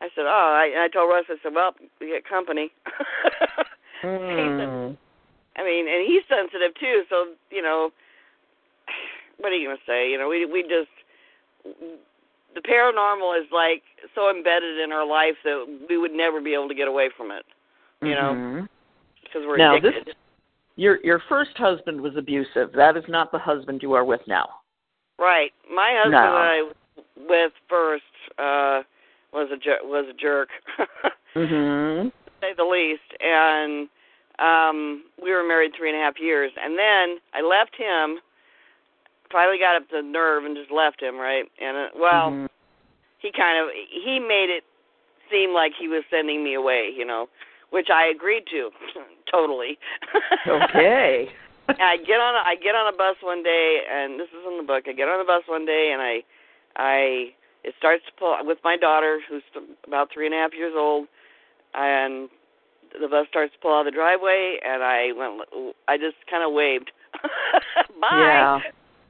I 0.02 0.10
said, 0.15 0.26
"Oh, 0.26 0.50
I 0.58 0.74
and 0.74 0.82
I 0.82 0.88
told 0.88 1.10
Russ 1.10 1.26
I 1.30 1.38
said, 1.43 1.54
"Well, 1.54 1.76
we 2.02 2.08
get 2.08 2.28
company." 2.28 2.71
Mm. 4.04 4.98
I 5.56 5.63
mean, 5.63 5.88
and 5.88 6.06
he's 6.06 6.24
sensitive 6.30 6.76
too, 6.80 7.04
so, 7.10 7.34
you 7.50 7.62
know, 7.62 7.91
what 9.38 9.52
are 9.52 9.56
you 9.56 9.67
going 9.67 9.78
to 9.78 9.84
say? 9.88 10.10
You 10.12 10.17
know, 10.17 10.28
we 10.28 10.45
we 10.45 10.62
just 10.63 10.91
the 11.63 12.62
paranormal 12.62 13.39
is 13.39 13.48
like 13.52 13.84
so 14.13 14.30
embedded 14.30 14.80
in 14.80 14.91
our 14.91 15.06
life 15.06 15.36
that 15.43 15.65
we 15.89 15.98
would 15.98 16.12
never 16.12 16.41
be 16.41 16.54
able 16.54 16.67
to 16.67 16.76
get 16.76 16.88
away 16.88 17.10
from 17.15 17.32
it, 17.32 17.45
you 18.01 18.15
know, 18.15 18.34
Mhm. 18.34 18.69
because 19.23 19.45
we're 19.45 19.58
Now, 19.58 19.75
addicted. 19.75 20.05
this 20.08 20.15
your 20.75 20.99
your 21.03 21.19
first 21.29 21.58
husband 21.58 21.99
was 22.01 22.15
abusive. 22.17 22.71
That 22.73 22.97
is 22.97 23.08
not 23.08 23.31
the 23.31 23.39
husband 23.39 23.81
you 23.81 23.93
are 23.93 24.03
with 24.03 24.25
now. 24.27 24.62
Right. 25.17 25.53
My 25.69 25.93
husband 25.93 26.12
No. 26.12 26.36
I 26.36 26.62
was 26.63 26.75
with 27.29 27.53
first 27.69 28.03
uh 28.38 28.84
was 29.31 29.49
a 29.51 29.58
jer- 29.58 29.79
was 29.84 30.05
a 30.10 30.13
jerk, 30.13 30.49
to 31.34 31.39
Mhm. 31.39 32.12
say 32.41 32.53
the 32.53 32.63
least. 32.65 33.13
And 33.21 33.88
um 34.39 35.05
we 35.21 35.31
were 35.31 35.43
married 35.43 35.73
three 35.75 35.89
and 35.89 35.97
a 35.97 36.01
half 36.03 36.19
years, 36.19 36.51
and 36.62 36.77
then 36.77 37.19
I 37.34 37.41
left 37.41 37.75
him. 37.75 38.19
Finally 39.31 39.58
got 39.58 39.75
up 39.75 39.88
the 39.89 40.01
nerve 40.01 40.45
and 40.45 40.55
just 40.55 40.71
left 40.71 41.01
him. 41.01 41.17
Right. 41.17 41.49
And 41.60 41.77
uh, 41.77 41.89
well, 41.95 42.31
Mhm. 42.31 42.49
he 43.19 43.31
kind 43.31 43.58
of 43.58 43.69
he 43.73 44.19
made 44.19 44.49
it 44.49 44.63
seem 45.31 45.53
like 45.53 45.73
he 45.73 45.88
was 45.88 46.03
sending 46.10 46.43
me 46.43 46.53
away. 46.55 46.89
You 46.89 47.05
know, 47.05 47.29
which 47.71 47.88
I 47.93 48.08
agreed 48.13 48.43
to 48.51 48.69
totally. 49.32 49.78
Okay. 50.47 51.28
I 51.69 51.97
get 51.97 52.21
on 52.21 52.36
a, 52.36 52.41
I 52.45 52.56
get 52.62 52.75
on 52.75 52.93
a 52.93 52.95
bus 52.95 53.15
one 53.23 53.41
day, 53.41 53.80
and 53.91 54.19
this 54.19 54.28
is 54.30 54.45
in 54.47 54.58
the 54.58 54.63
book. 54.67 54.84
I 54.88 54.93
get 54.93 55.10
on 55.10 55.17
the 55.17 55.25
bus 55.25 55.41
one 55.47 55.65
day, 55.65 55.89
and 55.91 56.01
I 56.01 56.21
I 56.78 57.34
it 57.63 57.73
starts 57.80 58.04
to 58.06 58.12
pull 58.19 58.38
with 58.43 58.60
my 58.63 58.78
daughter, 58.78 59.19
who's 59.28 59.41
about 59.88 60.10
three 60.13 60.28
and 60.28 60.36
a 60.36 60.38
half 60.38 60.54
years 60.54 60.73
old, 60.78 61.08
and 61.73 62.30
the 63.01 63.08
bus 63.08 63.25
starts 63.30 63.54
to 63.54 63.60
pull 63.60 63.73
out 63.73 63.88
of 63.88 63.91
the 63.91 63.97
driveway, 63.97 64.60
and 64.63 64.84
I 64.84 65.10
went 65.17 65.41
I 65.88 65.97
just 65.97 66.17
kind 66.30 66.45
of 66.45 66.54
waved 66.54 66.91
bye, 67.99 68.13
Yeah. 68.13 68.60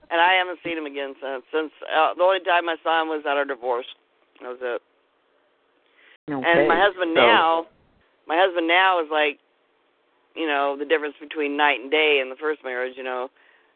and 0.10 0.22
I 0.22 0.40
haven't 0.40 0.60
seen 0.64 0.78
him 0.78 0.86
again 0.86 1.14
since. 1.20 1.44
Since 1.52 1.72
uh, 1.92 2.14
the 2.16 2.24
only 2.24 2.40
time 2.40 2.70
I 2.70 2.78
saw 2.84 3.02
him 3.02 3.10
was 3.10 3.24
at 3.28 3.36
our 3.36 3.44
divorce. 3.46 3.88
That 4.40 4.48
was 4.48 4.60
it. 4.62 4.82
Okay. 6.32 6.40
And 6.48 6.68
my 6.70 6.80
husband 6.80 7.12
So- 7.16 7.22
now, 7.22 7.66
my 8.28 8.38
husband 8.38 8.68
now 8.68 9.00
is 9.02 9.08
like, 9.12 9.40
you 10.36 10.48
know, 10.48 10.76
the 10.78 10.86
difference 10.86 11.16
between 11.20 11.58
night 11.58 11.80
and 11.82 11.92
day 11.92 12.20
in 12.22 12.30
the 12.30 12.36
first 12.36 12.64
marriage. 12.64 12.94
You 12.98 13.04
know, 13.04 13.30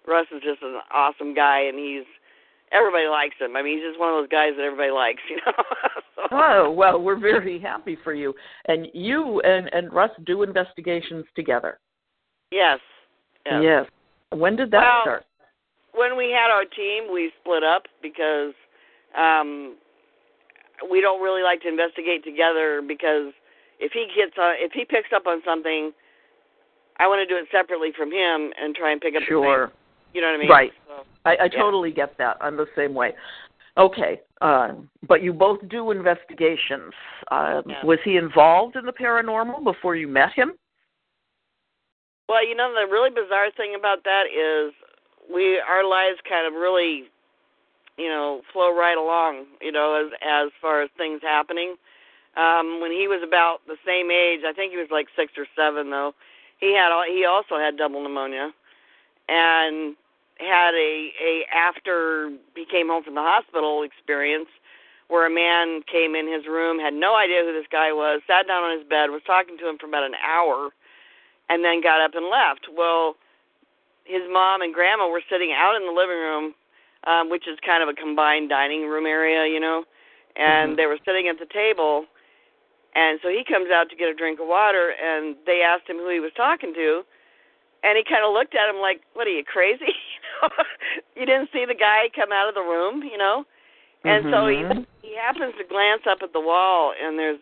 Russ 0.08 0.28
is 0.36 0.42
just 0.44 0.62
an 0.62 0.80
awesome 0.92 1.34
guy, 1.34 1.62
and 1.62 1.78
he's 1.78 2.06
everybody 2.72 3.08
likes 3.08 3.36
him. 3.40 3.56
I 3.56 3.62
mean, 3.62 3.78
he's 3.78 3.88
just 3.88 4.00
one 4.00 4.10
of 4.10 4.22
those 4.22 4.30
guys 4.30 4.54
that 4.58 4.64
everybody 4.64 4.92
likes, 4.92 5.22
you 5.30 5.38
know. 5.46 5.64
so. 6.16 6.22
Oh 6.32 6.72
well, 6.72 7.02
we're 7.02 7.20
very 7.20 7.60
happy 7.60 7.98
for 8.04 8.14
you. 8.14 8.34
And 8.68 8.88
you 8.94 9.42
and 9.42 9.70
and 9.74 9.92
Russ 9.94 10.12
do 10.26 10.44
investigations 10.44 11.26
together. 11.36 11.80
Yes. 12.52 12.80
Yes. 13.46 13.62
Yes. 13.64 13.86
When 14.32 14.56
did 14.56 14.72
that 14.72 14.82
Well, 14.82 15.02
start? 15.04 15.26
When 15.94 16.18
we 16.18 16.32
had 16.32 16.52
our 16.52 16.66
team, 16.66 17.12
we 17.12 17.32
split 17.42 17.64
up 17.64 17.84
because 18.02 18.54
um 19.18 19.76
we 20.90 21.02
don't 21.02 21.22
really 21.22 21.44
like 21.44 21.62
to 21.62 21.68
investigate 21.68 22.24
together 22.24 22.82
because 22.86 23.34
if 23.80 23.92
he 23.94 24.08
gets 24.16 24.38
on, 24.38 24.56
if 24.58 24.72
he 24.72 24.86
picks 24.86 25.10
up 25.16 25.26
on 25.28 25.42
something, 25.44 25.92
I 26.98 27.08
want 27.08 27.20
to 27.20 27.26
do 27.26 27.40
it 27.40 27.48
separately 27.52 27.92
from 27.96 28.12
him 28.12 28.52
and 28.60 28.76
try 28.76 28.92
and 28.92 29.02
pick 29.02 29.16
up 29.16 29.22
the 29.22 29.26
Sure. 29.26 29.68
same. 29.68 29.78
You 30.14 30.22
know 30.22 30.28
what 30.28 30.36
I 30.36 30.40
mean? 30.40 30.50
Right. 30.50 30.74
So, 30.88 31.06
I, 31.26 31.32
I 31.32 31.44
Yeah. 31.46 31.60
totally 31.60 31.92
get 31.92 32.18
that. 32.18 32.38
I'm 32.42 32.58
the 32.58 32.68
same 32.76 32.94
way. 32.94 33.16
Okay, 33.78 34.20
uh, 34.42 34.74
but 35.08 35.22
you 35.22 35.32
both 35.32 35.66
do 35.70 35.92
investigations. 35.92 36.94
Uh, 37.32 37.62
Yeah. 37.66 37.86
Was 37.86 38.00
he 38.04 38.18
involved 38.18 38.76
in 38.76 38.86
the 38.86 38.92
paranormal 38.92 39.64
before 39.64 39.96
you 39.96 40.08
met 40.08 40.34
him? 40.34 40.58
Well, 42.28 42.46
you 42.46 42.56
know 42.56 42.74
the 42.74 42.88
really 42.92 43.10
bizarre 43.10 43.52
thing 43.52 43.76
about 43.76 44.04
that 44.04 44.28
is 44.28 44.74
we 45.34 45.60
our 45.60 45.84
lives 45.84 46.20
kind 46.28 46.46
of 46.46 46.54
really, 46.54 47.10
you 47.98 48.10
know, 48.10 48.42
flow 48.52 48.76
right 48.76 48.98
along. 48.98 49.46
You 49.62 49.72
know, 49.72 49.94
as 49.96 50.12
as 50.22 50.52
far 50.62 50.82
as 50.82 50.90
things 50.98 51.22
happening. 51.22 51.76
Um, 52.38 52.80
when 52.82 52.92
he 52.92 53.08
was 53.08 53.22
about 53.24 53.66
the 53.68 53.78
same 53.86 54.12
age, 54.12 54.42
I 54.46 54.54
think 54.54 54.72
he 54.72 54.78
was 54.78 54.92
like 54.92 55.08
six 55.16 55.34
or 55.38 55.48
seven 55.56 55.90
though. 55.90 56.14
He 56.60 56.74
had 56.74 56.92
he 57.08 57.26
also 57.26 57.58
had 57.58 57.78
double 57.78 58.02
pneumonia, 58.02 58.54
and 59.28 59.96
had 60.38 60.74
a 60.74 61.12
a 61.22 61.46
after 61.54 62.32
he 62.56 62.66
came 62.66 62.88
home 62.88 63.04
from 63.04 63.16
the 63.16 63.22
hospital 63.22 63.84
experience 63.84 64.50
where 65.10 65.26
a 65.26 65.30
man 65.30 65.82
came 65.92 66.14
in 66.14 66.32
his 66.32 66.46
room, 66.46 66.78
had 66.78 66.94
no 66.94 67.16
idea 67.16 67.42
who 67.42 67.52
this 67.52 67.66
guy 67.72 67.92
was, 67.92 68.22
sat 68.28 68.48
down 68.48 68.64
on 68.64 68.78
his 68.78 68.88
bed, 68.88 69.10
was 69.10 69.24
talking 69.26 69.58
to 69.58 69.68
him 69.68 69.76
for 69.80 69.88
about 69.88 70.04
an 70.04 70.14
hour 70.24 70.70
and 71.50 71.66
then 71.66 71.82
got 71.82 72.00
up 72.00 72.14
and 72.14 72.30
left. 72.30 72.70
Well, 72.72 73.18
his 74.06 74.22
mom 74.30 74.62
and 74.62 74.74
grandma 74.74 75.10
were 75.10 75.24
sitting 75.30 75.52
out 75.52 75.76
in 75.76 75.86
the 75.86 75.92
living 75.92 76.18
room, 76.18 76.54
um, 77.06 77.30
which 77.30 77.48
is 77.48 77.58
kind 77.66 77.82
of 77.82 77.90
a 77.90 77.94
combined 77.94 78.50
dining 78.50 78.88
room 78.88 79.08
area, 79.08 79.52
you 79.52 79.60
know, 79.60 79.84
and 80.36 80.74
Mhm. 80.74 80.78
they 80.78 80.86
were 80.86 81.00
sitting 81.04 81.28
at 81.28 81.40
the 81.40 81.48
table. 81.48 82.06
And 82.96 83.20
so 83.22 83.30
he 83.30 83.44
comes 83.46 83.70
out 83.72 83.90
to 83.90 83.96
get 83.96 84.10
a 84.10 84.14
drink 84.14 84.40
of 84.40 84.48
water, 84.48 84.94
and 84.98 85.36
they 85.46 85.62
asked 85.62 85.88
him 85.88 85.98
who 85.98 86.10
he 86.10 86.20
was 86.20 86.32
talking 86.36 86.74
to, 86.74 87.04
and 87.84 87.98
he 87.98 88.04
kind 88.04 88.26
of 88.26 88.34
looked 88.34 88.56
at 88.56 88.70
him 88.70 88.82
like, 88.82 89.02
"What 89.14 89.28
are 89.28 89.32
you 89.32 89.44
crazy? 89.44 89.94
you, 91.16 91.26
didn't 91.26 91.50
see 91.54 91.66
the 91.66 91.76
guy 91.76 92.10
come 92.16 92.32
out 92.32 92.50
of 92.50 92.56
the 92.56 92.62
room, 92.62 93.04
you 93.04 93.18
know?" 93.18 93.46
And 94.06 94.24
so 94.26 94.48
Mhm. 94.48 94.86
he 95.02 95.10
he 95.10 95.16
happens 95.16 95.56
to 95.58 95.64
glance 95.64 96.06
up 96.08 96.22
at 96.22 96.34
the 96.34 96.40
wall, 96.40 96.94
and 97.00 97.18
there's 97.18 97.40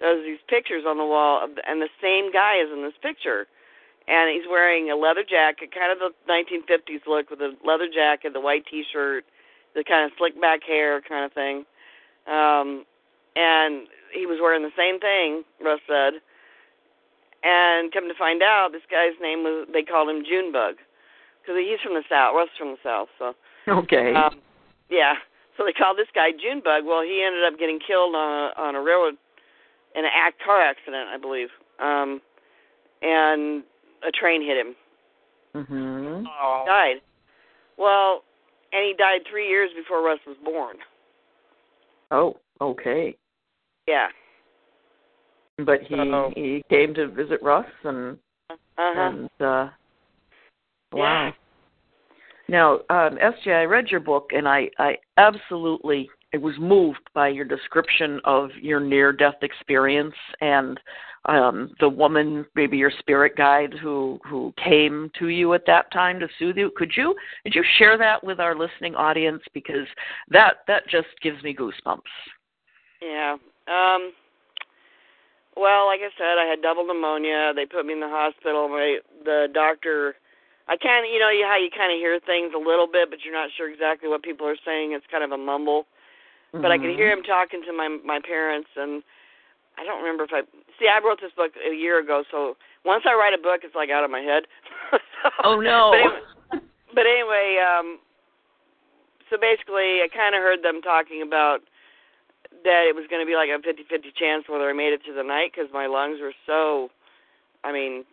there's 0.00 0.24
these 0.24 0.40
pictures 0.48 0.84
on 0.86 0.96
the 0.96 1.04
wall, 1.04 1.42
of, 1.42 1.58
and 1.66 1.82
the 1.82 1.90
same 2.00 2.30
guy 2.30 2.56
is 2.56 2.70
in 2.70 2.82
this 2.82 2.96
picture, 3.02 3.46
and 4.06 4.30
he's 4.30 4.46
wearing 4.48 4.90
a 4.90 4.96
leather 4.96 5.24
jacket, 5.24 5.72
kind 5.72 5.90
of 5.90 5.98
the 5.98 6.12
1950s 6.30 7.06
look 7.06 7.30
with 7.30 7.40
a 7.40 7.56
leather 7.64 7.88
jacket, 7.88 8.32
the 8.32 8.40
white 8.40 8.64
T-shirt, 8.66 9.24
the 9.74 9.82
kind 9.82 10.04
of 10.04 10.16
slick 10.16 10.40
back 10.40 10.62
hair 10.62 11.00
kind 11.00 11.24
of 11.24 11.32
thing, 11.32 11.66
um, 12.26 12.86
and 13.34 13.88
he 14.12 14.26
was 14.26 14.38
wearing 14.40 14.62
the 14.62 14.74
same 14.76 15.00
thing. 15.00 15.44
Russ 15.60 15.80
said, 15.86 16.20
and 17.42 17.92
come 17.92 18.08
to 18.08 18.14
find 18.18 18.42
out, 18.42 18.70
this 18.72 18.82
guy's 18.90 19.14
name 19.20 19.44
was 19.44 19.68
they 19.72 19.82
called 19.82 20.10
him 20.10 20.24
Junebug 20.24 20.76
because 21.40 21.56
he's 21.58 21.80
from 21.80 21.94
the 21.94 22.02
south. 22.08 22.34
Russ 22.34 22.48
from 22.58 22.74
the 22.74 22.82
south, 22.82 23.08
so. 23.18 23.34
Okay. 23.68 24.14
Um, 24.14 24.40
yeah. 24.90 25.14
So 25.56 25.64
they 25.64 25.72
called 25.72 25.98
this 25.98 26.10
guy 26.14 26.30
Junebug. 26.32 26.84
Well, 26.84 27.02
he 27.02 27.22
ended 27.24 27.44
up 27.44 27.58
getting 27.58 27.78
killed 27.78 28.14
on 28.14 28.50
a 28.50 28.60
on 28.60 28.74
a 28.74 28.82
railroad 28.82 29.14
in 29.94 30.04
an 30.04 30.10
act 30.14 30.40
car 30.44 30.62
accident, 30.62 31.08
I 31.08 31.18
believe. 31.18 31.48
Um 31.78 32.20
and 33.02 33.62
a 34.06 34.10
train 34.10 34.42
hit 34.42 34.56
him. 34.56 34.74
Mm-hmm. 35.54 36.26
Oh. 36.26 36.64
Died. 36.66 36.96
Well, 37.76 38.22
and 38.72 38.84
he 38.84 38.94
died 38.98 39.20
3 39.30 39.48
years 39.48 39.70
before 39.76 40.04
Russ 40.04 40.18
was 40.26 40.36
born. 40.44 40.76
Oh, 42.10 42.36
okay. 42.60 43.16
Yeah. 43.88 44.08
But 45.64 45.82
he 45.82 45.96
So- 45.96 46.32
he 46.36 46.62
came 46.68 46.92
to 46.94 47.08
visit 47.08 47.42
Russ 47.42 47.66
and 47.84 48.18
Uh-huh. 48.50 49.00
and 49.00 49.30
uh 49.40 49.68
wow. 50.92 51.26
Yeah. 51.26 51.32
Now, 52.50 52.74
um, 52.88 53.18
SJ, 53.18 53.52
I 53.52 53.64
read 53.64 53.90
your 53.90 54.00
book 54.00 54.30
and 54.32 54.48
I, 54.48 54.70
I 54.78 54.96
absolutely 55.18 56.08
I 56.34 56.38
was 56.38 56.58
moved 56.58 57.00
by 57.14 57.28
your 57.28 57.44
description 57.44 58.20
of 58.24 58.50
your 58.60 58.80
near 58.80 59.12
death 59.12 59.42
experience 59.42 60.14
and 60.40 60.78
um 61.24 61.74
the 61.80 61.88
woman, 61.88 62.46
maybe 62.54 62.76
your 62.76 62.92
spirit 63.00 63.34
guide 63.36 63.72
who 63.82 64.20
who 64.24 64.52
came 64.62 65.10
to 65.18 65.28
you 65.28 65.54
at 65.54 65.66
that 65.66 65.90
time 65.92 66.20
to 66.20 66.28
soothe 66.38 66.56
you. 66.58 66.70
Could 66.76 66.92
you 66.96 67.14
could 67.42 67.54
you 67.54 67.64
share 67.78 67.96
that 67.98 68.22
with 68.22 68.38
our 68.38 68.54
listening 68.54 68.94
audience 68.94 69.42
because 69.54 69.88
that 70.28 70.58
that 70.68 70.86
just 70.88 71.08
gives 71.22 71.42
me 71.42 71.54
goosebumps. 71.54 72.14
Yeah. 73.02 73.36
Um 73.68 74.12
well, 75.56 75.86
like 75.86 76.00
I 76.00 76.14
said, 76.14 76.38
I 76.38 76.46
had 76.46 76.62
double 76.62 76.86
pneumonia. 76.86 77.52
They 77.54 77.66
put 77.66 77.84
me 77.84 77.92
in 77.92 78.00
the 78.00 78.08
hospital. 78.08 78.68
My 78.68 78.98
the 79.24 79.48
doctor 79.52 80.14
I 80.68 80.76
kind 80.76 81.00
of, 81.00 81.08
you 81.08 81.18
know, 81.18 81.32
how 81.48 81.56
you 81.56 81.72
kind 81.72 81.88
of 81.88 81.96
hear 81.96 82.20
things 82.20 82.52
a 82.52 82.60
little 82.60 82.86
bit, 82.86 83.08
but 83.08 83.24
you're 83.24 83.32
not 83.32 83.48
sure 83.56 83.72
exactly 83.72 84.08
what 84.08 84.22
people 84.22 84.46
are 84.46 84.60
saying. 84.68 84.92
It's 84.92 85.08
kind 85.10 85.24
of 85.24 85.32
a 85.32 85.40
mumble. 85.40 85.88
But 86.52 86.72
I 86.72 86.78
could 86.78 86.96
hear 86.96 87.12
him 87.12 87.22
talking 87.22 87.60
to 87.66 87.72
my 87.76 87.88
my 88.04 88.20
parents, 88.24 88.68
and 88.76 89.02
I 89.76 89.84
don't 89.84 90.00
remember 90.00 90.24
if 90.24 90.32
I 90.32 90.48
see. 90.80 90.88
I 90.88 90.96
wrote 91.04 91.20
this 91.20 91.32
book 91.36 91.52
a 91.60 91.74
year 91.74 92.00
ago, 92.00 92.24
so 92.30 92.56
once 92.84 93.04
I 93.04 93.12
write 93.12 93.36
a 93.36 93.42
book, 93.42 93.60
it's 93.64 93.74
like 93.74 93.90
out 93.90 94.04
of 94.04 94.10
my 94.10 94.20
head. 94.20 94.44
so, 94.90 94.96
Oh 95.44 95.60
no. 95.60 95.92
But 95.92 96.00
anyway, 96.00 96.64
but 96.94 97.04
anyway, 97.04 97.60
um, 97.60 97.98
so 99.28 99.36
basically, 99.36 100.00
I 100.00 100.08
kind 100.08 100.34
of 100.34 100.40
heard 100.40 100.64
them 100.64 100.80
talking 100.80 101.20
about 101.20 101.60
that 102.64 102.86
it 102.88 102.94
was 102.94 103.06
going 103.10 103.22
to 103.22 103.26
be 103.26 103.36
like 103.36 103.50
a 103.50 103.60
fifty-fifty 103.62 104.12
chance 104.18 104.44
whether 104.48 104.68
I 104.68 104.72
made 104.72 104.92
it 104.92 105.04
to 105.06 105.12
the 105.12 105.22
night 105.22 105.52
because 105.54 105.70
my 105.72 105.86
lungs 105.86 106.18
were 106.20 106.34
so, 106.46 106.90
I 107.64 107.72
mean, 107.72 108.04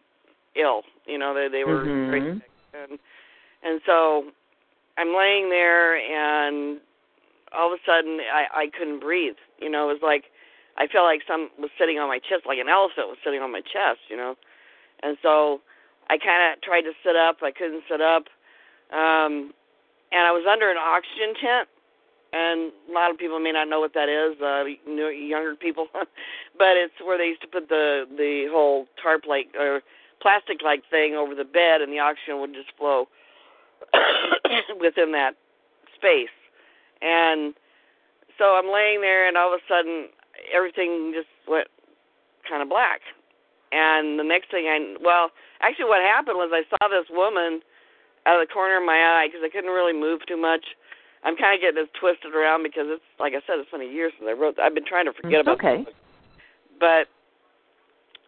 ill. 0.55 0.83
You 1.05 1.17
know, 1.17 1.33
they 1.33 1.47
they 1.49 1.63
were 1.63 1.89
very 2.09 2.21
Mhm. 2.21 2.41
sick, 2.41 2.51
and 2.73 2.99
and 3.63 3.81
so 3.85 4.31
I'm 4.97 5.15
laying 5.15 5.49
there, 5.49 5.95
and 5.97 6.79
all 7.51 7.71
of 7.71 7.79
a 7.79 7.83
sudden 7.85 8.19
I 8.21 8.47
I 8.53 8.67
couldn't 8.67 8.99
breathe. 8.99 9.37
You 9.59 9.69
know, 9.69 9.89
it 9.89 9.93
was 9.93 10.01
like 10.03 10.31
I 10.77 10.87
felt 10.87 11.05
like 11.05 11.21
some 11.27 11.49
was 11.57 11.71
sitting 11.77 11.99
on 11.99 12.07
my 12.07 12.19
chest, 12.19 12.45
like 12.45 12.59
an 12.59 12.69
elephant 12.69 13.07
was 13.07 13.17
sitting 13.23 13.41
on 13.41 13.51
my 13.51 13.61
chest. 13.61 14.01
You 14.09 14.17
know, 14.17 14.35
and 15.03 15.17
so 15.21 15.61
I 16.09 16.17
kind 16.17 16.53
of 16.53 16.61
tried 16.61 16.83
to 16.83 16.93
sit 17.03 17.15
up. 17.15 17.37
I 17.41 17.51
couldn't 17.51 17.83
sit 17.89 18.01
up. 18.01 18.27
Um, 18.93 19.53
and 20.11 20.21
I 20.21 20.31
was 20.31 20.45
under 20.45 20.69
an 20.69 20.77
oxygen 20.77 21.33
tent. 21.41 21.67
And 22.35 22.73
a 22.89 22.91
lot 22.91 23.11
of 23.11 23.17
people 23.17 23.39
may 23.39 23.53
not 23.53 23.69
know 23.69 23.79
what 23.79 23.93
that 23.93 24.09
is, 24.09 24.35
uh, 24.41 24.65
younger 24.91 25.55
people, 25.55 25.87
but 25.93 26.75
it's 26.75 26.99
where 27.01 27.17
they 27.17 27.27
used 27.27 27.41
to 27.41 27.47
put 27.47 27.69
the 27.69 28.03
the 28.11 28.47
whole 28.51 28.87
tarp 29.01 29.23
like 29.25 29.47
or 29.57 29.81
plastic 30.21 30.61
like 30.61 30.83
thing 30.89 31.15
over 31.15 31.33
the 31.33 31.45
bed, 31.45 31.79
and 31.79 31.93
the 31.93 31.99
oxygen 31.99 32.41
would 32.41 32.53
just 32.53 32.75
flow 32.77 33.07
within 34.81 35.13
that 35.13 35.35
space. 35.95 36.35
And 37.01 37.53
so 38.37 38.59
I'm 38.59 38.67
laying 38.67 38.99
there, 38.99 39.29
and 39.29 39.37
all 39.37 39.53
of 39.53 39.61
a 39.61 39.63
sudden, 39.71 40.09
everything 40.53 41.13
just 41.15 41.31
went 41.47 41.67
kind 42.47 42.61
of 42.61 42.67
black. 42.67 42.99
And 43.71 44.19
the 44.19 44.23
next 44.23 44.51
thing 44.51 44.67
I, 44.67 44.95
well, 45.01 45.31
actually, 45.61 45.85
what 45.85 46.01
happened 46.01 46.35
was 46.35 46.51
I 46.51 46.67
saw 46.67 46.89
this 46.89 47.07
woman 47.09 47.61
out 48.25 48.41
of 48.41 48.47
the 48.47 48.53
corner 48.53 48.77
of 48.77 48.85
my 48.85 48.99
eye 48.99 49.27
because 49.27 49.41
I 49.43 49.49
couldn't 49.49 49.71
really 49.71 49.93
move 49.93 50.25
too 50.27 50.37
much. 50.37 50.75
I'm 51.25 51.35
kind 51.35 51.55
of 51.55 51.61
getting 51.61 51.81
this 51.81 51.89
twisted 51.99 52.35
around 52.35 52.61
because 52.61 52.85
it's, 52.85 53.03
like 53.19 53.33
I 53.33 53.41
said, 53.49 53.57
it's 53.57 53.71
been 53.71 53.81
a 53.81 53.89
year 53.89 54.11
since 54.13 54.29
I 54.29 54.33
wrote. 54.33 54.59
I've 54.59 54.75
been 54.75 54.85
trying 54.85 55.05
to 55.05 55.13
forget 55.13 55.41
about 55.41 55.57
okay. 55.57 55.83
this. 55.83 55.93
But 56.79 57.09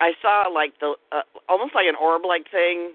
I 0.02 0.14
saw 0.22 0.50
like 0.50 0.74
the 0.80 0.96
uh, 1.12 1.22
almost 1.48 1.76
like 1.76 1.86
an 1.86 1.96
orb-like 1.96 2.50
thing 2.50 2.94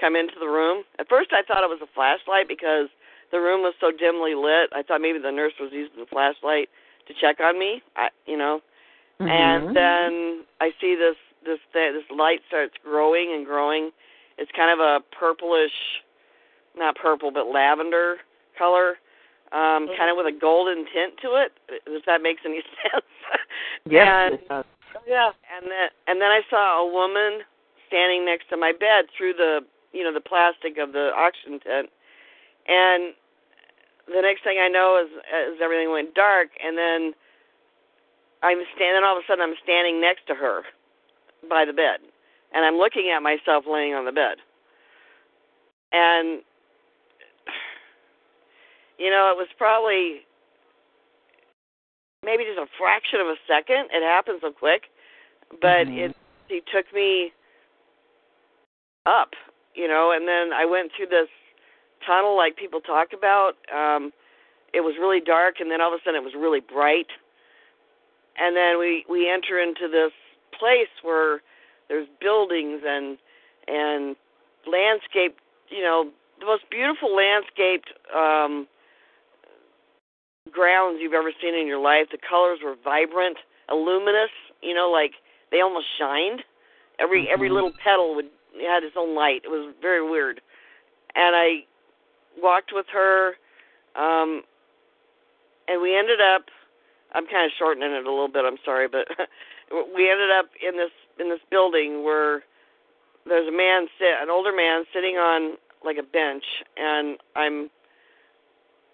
come 0.00 0.16
into 0.16 0.34
the 0.40 0.46
room. 0.46 0.82
At 0.98 1.08
first, 1.08 1.30
I 1.32 1.42
thought 1.46 1.62
it 1.62 1.70
was 1.70 1.78
a 1.82 1.90
flashlight 1.94 2.48
because 2.48 2.88
the 3.30 3.38
room 3.38 3.62
was 3.62 3.74
so 3.80 3.90
dimly 3.90 4.34
lit. 4.34 4.70
I 4.74 4.82
thought 4.82 5.00
maybe 5.00 5.18
the 5.18 5.30
nurse 5.30 5.54
was 5.60 5.70
using 5.72 5.98
the 5.98 6.06
flashlight 6.06 6.68
to 7.06 7.14
check 7.14 7.38
on 7.40 7.58
me. 7.58 7.82
I, 7.94 8.08
you 8.26 8.36
know, 8.36 8.60
mm-hmm. 9.20 9.28
and 9.28 9.76
then 9.76 10.44
I 10.60 10.72
see 10.80 10.96
this 10.98 11.16
this 11.44 11.58
th- 11.72 11.94
this 11.94 12.10
light 12.10 12.40
starts 12.48 12.74
growing 12.82 13.32
and 13.34 13.46
growing. 13.46 13.90
It's 14.36 14.50
kind 14.54 14.70
of 14.70 14.78
a 14.78 15.00
purplish, 15.14 16.02
not 16.76 16.96
purple, 16.96 17.30
but 17.30 17.46
lavender 17.46 18.18
color, 18.56 18.98
um, 19.52 19.88
kind 19.96 20.12
of 20.12 20.16
with 20.16 20.26
a 20.26 20.36
golden 20.36 20.84
tint 20.92 21.16
to 21.22 21.40
it. 21.40 21.52
If 21.86 22.04
that 22.04 22.22
makes 22.22 22.42
any 22.44 22.60
sense. 22.82 23.04
yes, 23.88 24.32
and, 24.50 24.64
yeah, 25.06 25.30
and 25.48 25.66
then 25.66 25.88
and 26.06 26.20
then 26.20 26.28
I 26.28 26.40
saw 26.50 26.84
a 26.84 26.86
woman 26.86 27.44
standing 27.88 28.24
next 28.24 28.48
to 28.50 28.56
my 28.56 28.72
bed 28.72 29.08
through 29.16 29.32
the 29.34 29.60
you 29.92 30.04
know 30.04 30.12
the 30.12 30.20
plastic 30.20 30.76
of 30.78 30.92
the 30.92 31.10
oxygen 31.16 31.60
tent, 31.60 31.88
And 32.68 33.14
the 34.06 34.20
next 34.20 34.44
thing 34.44 34.60
I 34.60 34.68
know 34.68 35.00
is 35.00 35.10
is 35.10 35.60
everything 35.62 35.90
went 35.90 36.14
dark, 36.14 36.48
and 36.62 36.76
then 36.76 37.12
I'm 38.42 38.60
standing. 38.76 39.02
All 39.04 39.16
of 39.16 39.24
a 39.24 39.26
sudden, 39.26 39.44
I'm 39.44 39.58
standing 39.62 40.00
next 40.00 40.26
to 40.28 40.34
her 40.34 40.62
by 41.48 41.64
the 41.64 41.72
bed, 41.72 42.04
and 42.52 42.64
I'm 42.64 42.76
looking 42.76 43.12
at 43.14 43.22
myself 43.22 43.64
laying 43.68 43.94
on 43.94 44.04
the 44.04 44.12
bed. 44.12 44.38
And 45.92 46.44
you 48.98 49.10
know, 49.10 49.30
it 49.32 49.36
was 49.38 49.48
probably 49.56 50.26
maybe 52.24 52.44
just 52.44 52.58
a 52.58 52.66
fraction 52.76 53.20
of 53.20 53.28
a 53.28 53.36
second. 53.46 53.88
It 53.92 54.02
happened 54.02 54.40
so 54.42 54.50
quick, 54.52 54.90
but 55.60 55.86
Mhm. 55.86 56.10
it 56.10 56.16
he 56.48 56.62
took 56.72 56.92
me 56.94 57.32
up, 59.06 59.34
you 59.74 59.86
know, 59.86 60.12
and 60.12 60.26
then 60.26 60.52
I 60.52 60.64
went 60.64 60.92
through 60.92 61.06
this 61.06 61.28
tunnel 62.06 62.36
like 62.36 62.56
people 62.56 62.80
talk 62.80 63.12
about. 63.12 63.56
Um 63.72 64.12
it 64.72 64.82
was 64.82 64.98
really 64.98 65.20
dark 65.20 65.60
and 65.60 65.70
then 65.70 65.80
all 65.80 65.92
of 65.94 66.00
a 66.00 66.02
sudden 66.02 66.20
it 66.20 66.24
was 66.24 66.34
really 66.34 66.60
bright. 66.60 67.10
And 68.36 68.56
then 68.56 68.78
we 68.78 69.04
we 69.08 69.28
enter 69.28 69.58
into 69.58 69.88
this 69.88 70.12
place 70.58 70.92
where 71.02 71.42
there's 71.88 72.08
buildings 72.20 72.82
and 72.84 73.18
and 73.66 74.16
landscape, 74.66 75.38
you 75.68 75.82
know, 75.82 76.10
the 76.40 76.46
most 76.46 76.68
beautiful 76.70 77.14
landscaped 77.14 77.92
um 78.14 78.66
grounds 80.52 80.98
you've 81.00 81.14
ever 81.14 81.32
seen 81.40 81.54
in 81.54 81.66
your 81.66 81.78
life. 81.80 82.08
The 82.10 82.18
colors 82.18 82.60
were 82.62 82.74
vibrant, 82.82 83.38
luminous, 83.70 84.30
you 84.62 84.74
know, 84.74 84.90
like 84.90 85.12
they 85.50 85.60
almost 85.60 85.86
shined. 85.98 86.42
Every 86.98 87.28
every 87.28 87.48
Mhm. 87.48 87.54
little 87.54 87.72
petal 87.72 88.14
would 88.14 88.30
had 88.60 88.82
its 88.82 88.96
own 88.96 89.14
light. 89.14 89.42
It 89.44 89.50
was 89.50 89.74
very 89.80 90.02
weird. 90.02 90.40
And 91.14 91.36
I 91.36 91.64
walked 92.40 92.72
with 92.72 92.86
her 92.88 93.36
um 93.96 94.44
and 95.66 95.80
we 95.82 95.96
ended 95.96 96.20
up 96.20 96.50
I'm 97.12 97.26
kind 97.26 97.46
of 97.46 97.52
shortening 97.58 97.92
it 97.92 98.04
a 98.04 98.10
little 98.10 98.28
bit, 98.28 98.44
I'm 98.44 98.58
sorry, 98.64 98.86
but 98.88 99.08
we 99.94 100.10
ended 100.10 100.30
up 100.30 100.50
in 100.62 100.76
this 100.76 100.92
in 101.18 101.28
this 101.28 101.40
building 101.50 102.04
where 102.04 102.44
there's 103.26 103.48
a 103.48 103.52
man 103.52 103.88
sit 103.98 104.14
an 104.20 104.30
older 104.30 104.52
man 104.52 104.84
sitting 104.92 105.16
on 105.16 105.56
like 105.84 105.96
a 105.98 106.02
bench 106.02 106.44
and 106.76 107.18
I'm 107.36 107.70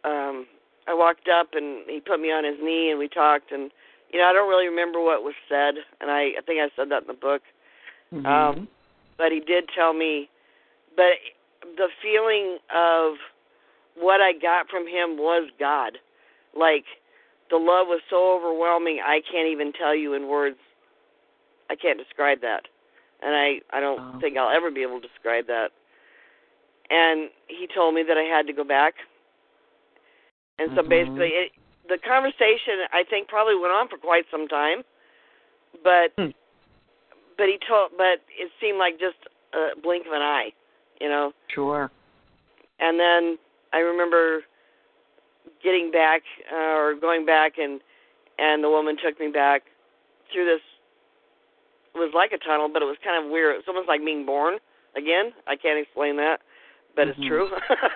um 0.04 0.46
I 0.86 0.94
walked 0.94 1.28
up 1.28 1.48
and 1.54 1.88
he 1.88 2.00
put 2.00 2.20
me 2.20 2.30
on 2.30 2.44
his 2.44 2.56
knee 2.62 2.90
and 2.90 2.98
we 2.98 3.08
talked 3.08 3.52
and 3.52 3.70
you 4.12 4.18
know 4.18 4.26
I 4.26 4.32
don't 4.32 4.48
really 4.48 4.68
remember 4.68 5.00
what 5.00 5.22
was 5.22 5.34
said 5.48 5.74
and 6.00 6.10
I 6.10 6.32
I 6.38 6.42
think 6.46 6.60
I 6.60 6.68
said 6.76 6.90
that 6.90 7.02
in 7.02 7.08
the 7.08 7.14
book. 7.14 7.42
Mhm. 8.12 8.26
um 8.26 8.68
but 9.16 9.32
he 9.32 9.40
did 9.40 9.68
tell 9.74 9.92
me 9.92 10.28
but 10.96 11.14
the 11.76 11.88
feeling 12.02 12.58
of 12.74 13.14
what 13.96 14.20
I 14.20 14.32
got 14.32 14.68
from 14.68 14.86
him 14.86 15.16
was 15.16 15.48
God. 15.58 15.98
Like 16.56 16.84
the 17.50 17.56
love 17.56 17.86
was 17.88 18.00
so 18.10 18.34
overwhelming 18.36 19.00
I 19.04 19.20
can't 19.30 19.48
even 19.48 19.72
tell 19.72 19.94
you 19.94 20.14
in 20.14 20.28
words. 20.28 20.58
I 21.70 21.76
can't 21.76 21.98
describe 21.98 22.40
that. 22.42 22.68
And 23.22 23.34
I 23.34 23.60
I 23.76 23.80
don't 23.80 23.98
Wow. 23.98 24.18
think 24.20 24.36
I'll 24.36 24.54
ever 24.54 24.70
be 24.70 24.82
able 24.82 25.00
to 25.00 25.08
describe 25.08 25.46
that. 25.46 25.70
And 26.90 27.30
he 27.48 27.66
told 27.74 27.94
me 27.94 28.02
that 28.06 28.18
I 28.18 28.24
had 28.24 28.46
to 28.46 28.52
go 28.52 28.64
back 28.64 28.94
and 30.58 30.70
so 30.74 30.82
Mhm. 30.82 30.88
basically 30.88 31.28
it 31.28 31.52
the 31.88 31.98
conversation 31.98 32.86
I 32.92 33.04
think 33.04 33.28
probably 33.28 33.56
went 33.56 33.72
on 33.72 33.88
for 33.88 33.98
quite 33.98 34.24
some 34.30 34.48
time 34.48 34.84
but 35.82 36.12
Hmm. 36.16 36.30
but 37.36 37.48
he 37.48 37.58
told 37.66 37.92
but 37.96 38.20
it 38.30 38.50
seemed 38.60 38.78
like 38.78 38.98
just 38.98 39.18
a 39.52 39.76
blink 39.80 40.06
of 40.06 40.12
an 40.12 40.22
eye 40.22 40.52
you 41.00 41.08
know 41.08 41.32
Sure. 41.48 41.90
and 42.80 42.98
then 42.98 43.38
I 43.72 43.78
remember 43.80 44.44
getting 45.62 45.90
back 45.90 46.22
uh, 46.52 46.56
or 46.56 46.94
going 46.94 47.26
back 47.26 47.58
and 47.58 47.80
and 48.38 48.64
the 48.64 48.70
woman 48.70 48.96
took 48.96 49.18
me 49.20 49.28
back 49.28 49.62
through 50.32 50.44
this 50.46 50.60
it 51.94 51.98
was 51.98 52.12
like 52.14 52.32
a 52.32 52.38
tunnel 52.38 52.68
but 52.72 52.82
it 52.82 52.86
was 52.86 52.96
kind 53.04 53.22
of 53.22 53.30
weird 53.30 53.56
it's 53.56 53.68
almost 53.68 53.88
like 53.88 54.04
being 54.04 54.24
born 54.24 54.58
again 54.96 55.32
I 55.46 55.56
can't 55.56 55.78
explain 55.78 56.16
that 56.16 56.40
but 56.96 57.08
Mhm. 57.08 57.10
it's 57.10 57.26
true 57.26 57.48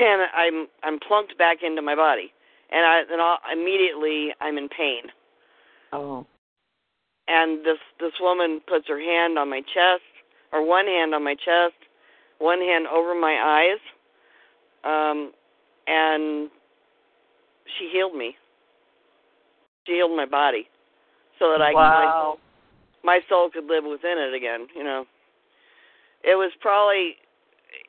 and 0.00 0.22
I'm 0.34 0.66
I'm 0.82 0.98
plunked 1.06 1.36
back 1.38 1.58
into 1.62 1.82
my 1.82 1.94
body 1.94 2.32
and 2.70 2.84
I 2.86 3.02
then 3.08 3.20
I'll, 3.20 3.38
immediately 3.52 4.28
I'm 4.40 4.58
in 4.58 4.68
pain 4.68 5.02
Oh. 5.92 6.26
and 7.28 7.60
this 7.64 7.78
this 8.00 8.12
woman 8.20 8.60
puts 8.66 8.88
her 8.88 9.00
hand 9.00 9.38
on 9.38 9.50
my 9.50 9.60
chest 9.60 10.02
or 10.52 10.66
one 10.66 10.86
hand 10.86 11.14
on 11.14 11.22
my 11.22 11.34
chest 11.34 11.76
one 12.38 12.58
hand 12.58 12.86
over 12.86 13.14
my 13.14 13.36
eyes 13.64 13.80
um 14.84 15.32
and 15.86 16.50
she 17.78 17.90
healed 17.92 18.14
me 18.16 18.36
she 19.86 19.94
healed 19.94 20.16
my 20.16 20.26
body 20.26 20.68
so 21.38 21.50
that 21.50 21.60
I 21.60 21.72
wow. 21.72 22.38
my 23.04 23.20
soul 23.28 23.50
could 23.52 23.64
live 23.66 23.84
within 23.84 24.16
it 24.18 24.34
again 24.34 24.66
you 24.74 24.82
know 24.82 25.04
it 26.24 26.36
was 26.36 26.52
probably 26.60 27.16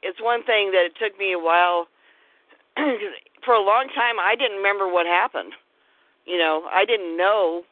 it's 0.01 0.22
one 0.22 0.43
thing 0.43 0.72
that 0.72 0.86
it 0.86 0.93
took 0.99 1.18
me 1.18 1.34
a 1.34 1.39
while 1.39 1.88
for 3.45 3.53
a 3.53 3.61
long 3.61 3.88
time 3.93 4.19
I 4.19 4.36
didn't 4.36 4.57
remember 4.57 4.88
what 4.88 5.05
happened. 5.05 5.53
You 6.26 6.38
know 6.38 6.63
I 6.71 6.86
didn't 6.86 7.17
know 7.17 7.63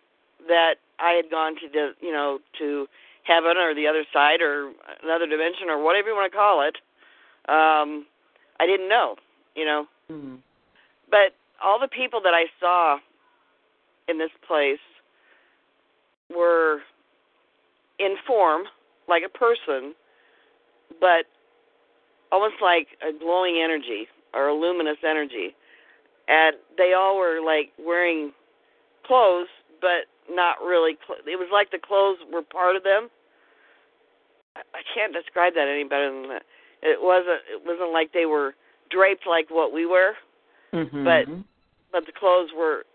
that 0.47 0.76
I 0.99 1.12
had 1.12 1.30
gone 1.30 1.56
to 1.56 1.68
the 1.72 1.93
you 2.02 2.12
know 2.12 2.39
to 2.60 2.88
heaven 3.24 3.58
or 3.58 3.74
the 3.76 3.88
other 3.88 4.04
side 4.12 4.41
or 4.41 4.72
another 5.04 5.28
dimension 5.28 5.70
or 5.70 5.82
whatever 5.84 6.10
you 6.10 6.16
want 6.16 6.32
to 6.32 6.38
call 6.38 6.62
it. 6.62 6.78
Um 7.49 8.06
I 8.60 8.66
didn't 8.66 8.89
know 8.89 9.16
you 9.56 9.66
know. 9.66 9.88
Mhm. 10.10 10.39
but 11.10 11.34
all 11.64 11.80
the 11.80 11.88
people 11.88 12.22
that 12.22 12.34
I 12.34 12.45
saw 12.60 12.99
in 14.08 14.18
this 14.18 14.32
place 14.47 14.80
were 16.30 16.82
in 17.99 18.18
form 18.26 18.64
like 19.08 19.24
a 19.24 19.30
person, 19.30 19.93
but 20.99 21.26
almost 22.32 22.56
like 22.62 22.88
a 23.08 23.12
glowing 23.12 23.60
energy 23.62 24.08
or 24.34 24.52
luminous 24.54 24.98
energy. 25.08 25.56
And 26.28 26.56
they 26.78 26.94
all 26.94 27.18
were 27.18 27.42
like 27.44 27.72
wearing 27.80 28.32
clothes, 29.06 29.48
but 29.82 30.08
not 30.30 30.62
really. 30.64 30.98
Cl- 31.06 31.20
it 31.26 31.38
was 31.38 31.50
like 31.52 31.72
the 31.72 31.80
clothes 31.80 32.20
were 32.32 32.42
part 32.44 32.76
of 32.76 32.84
them. 32.84 33.10
I, 34.56 34.62
I 34.74 34.82
can't 34.94 35.14
describe 35.14 35.54
that 35.56 35.68
any 35.68 35.84
better 35.84 36.12
than 36.12 36.30
that. 36.30 36.44
It 36.82 37.02
wasn't. 37.02 37.42
It 37.52 37.62
wasn't 37.66 37.92
like 37.92 38.14
they 38.14 38.26
were 38.26 38.56
draped 38.90 39.26
like 39.28 39.50
what 39.50 39.72
we 39.72 39.86
wear 39.86 40.16
Mhm. 40.74 41.04
But- 41.04 41.28
but 41.92 42.06
the 42.06 42.12
clothes 42.12 42.52
were 42.56 42.86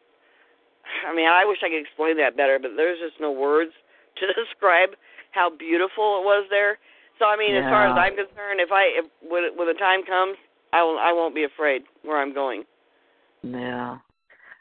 I 1.06 1.12
mean, 1.14 1.26
I 1.26 1.44
wish 1.44 1.58
I 1.64 1.68
could 1.68 1.80
explain 1.82 2.16
that 2.18 2.36
better, 2.36 2.58
but 2.60 2.76
there's 2.76 2.98
just 3.00 3.18
no 3.20 3.30
words 3.32 3.72
to 4.16 4.26
describe 4.32 4.90
how 5.32 5.50
beautiful 5.50 6.20
it 6.20 6.24
was 6.24 6.46
there. 6.48 6.78
So 7.18 7.24
I 7.26 7.36
mean, 7.36 7.54
as 7.56 7.64
far 7.70 7.84
as 7.88 7.96
I'm 7.98 8.16
concerned, 8.16 8.60
if 8.60 8.70
I 8.72 8.84
if 9.00 9.06
when 9.20 9.56
when 9.56 9.66
the 9.68 9.74
time 9.74 10.04
comes, 10.04 10.36
I 10.76 10.82
will 10.82 10.98
I 10.98 11.12
won't 11.12 11.34
be 11.34 11.44
afraid 11.44 11.82
where 12.02 12.20
I'm 12.20 12.34
going. 12.34 12.64
Yeah. 13.42 13.98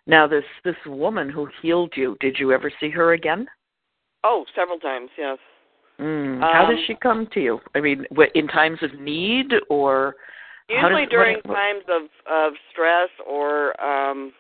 Now 0.08 0.28
this 0.28 0.46
this 0.64 0.76
woman 0.86 1.30
who 1.30 1.48
healed 1.62 1.94
you, 1.96 2.16
did 2.22 2.38
you 2.40 2.52
ever 2.54 2.72
see 2.80 2.90
her 2.92 3.14
again? 3.14 3.48
Oh, 4.24 4.46
several 4.56 4.80
times, 4.80 5.10
yes. 5.18 5.38
Mm. 6.00 6.40
How 6.42 6.66
does 6.70 6.78
Um, 6.80 6.84
she 6.88 6.96
come 6.96 7.28
to 7.34 7.40
you? 7.42 7.60
I 7.76 7.80
mean, 7.82 8.06
in 8.34 8.48
times 8.48 8.80
of 8.82 8.94
need 9.00 9.54
or 9.70 10.16
Usually 10.70 11.04
does- 11.04 11.12
during 11.12 11.36
what- 11.38 11.46
what- 11.48 11.56
times 11.56 11.84
of 11.90 12.04
of 12.28 12.54
stress 12.72 13.10
or 13.26 13.80
um 13.84 14.34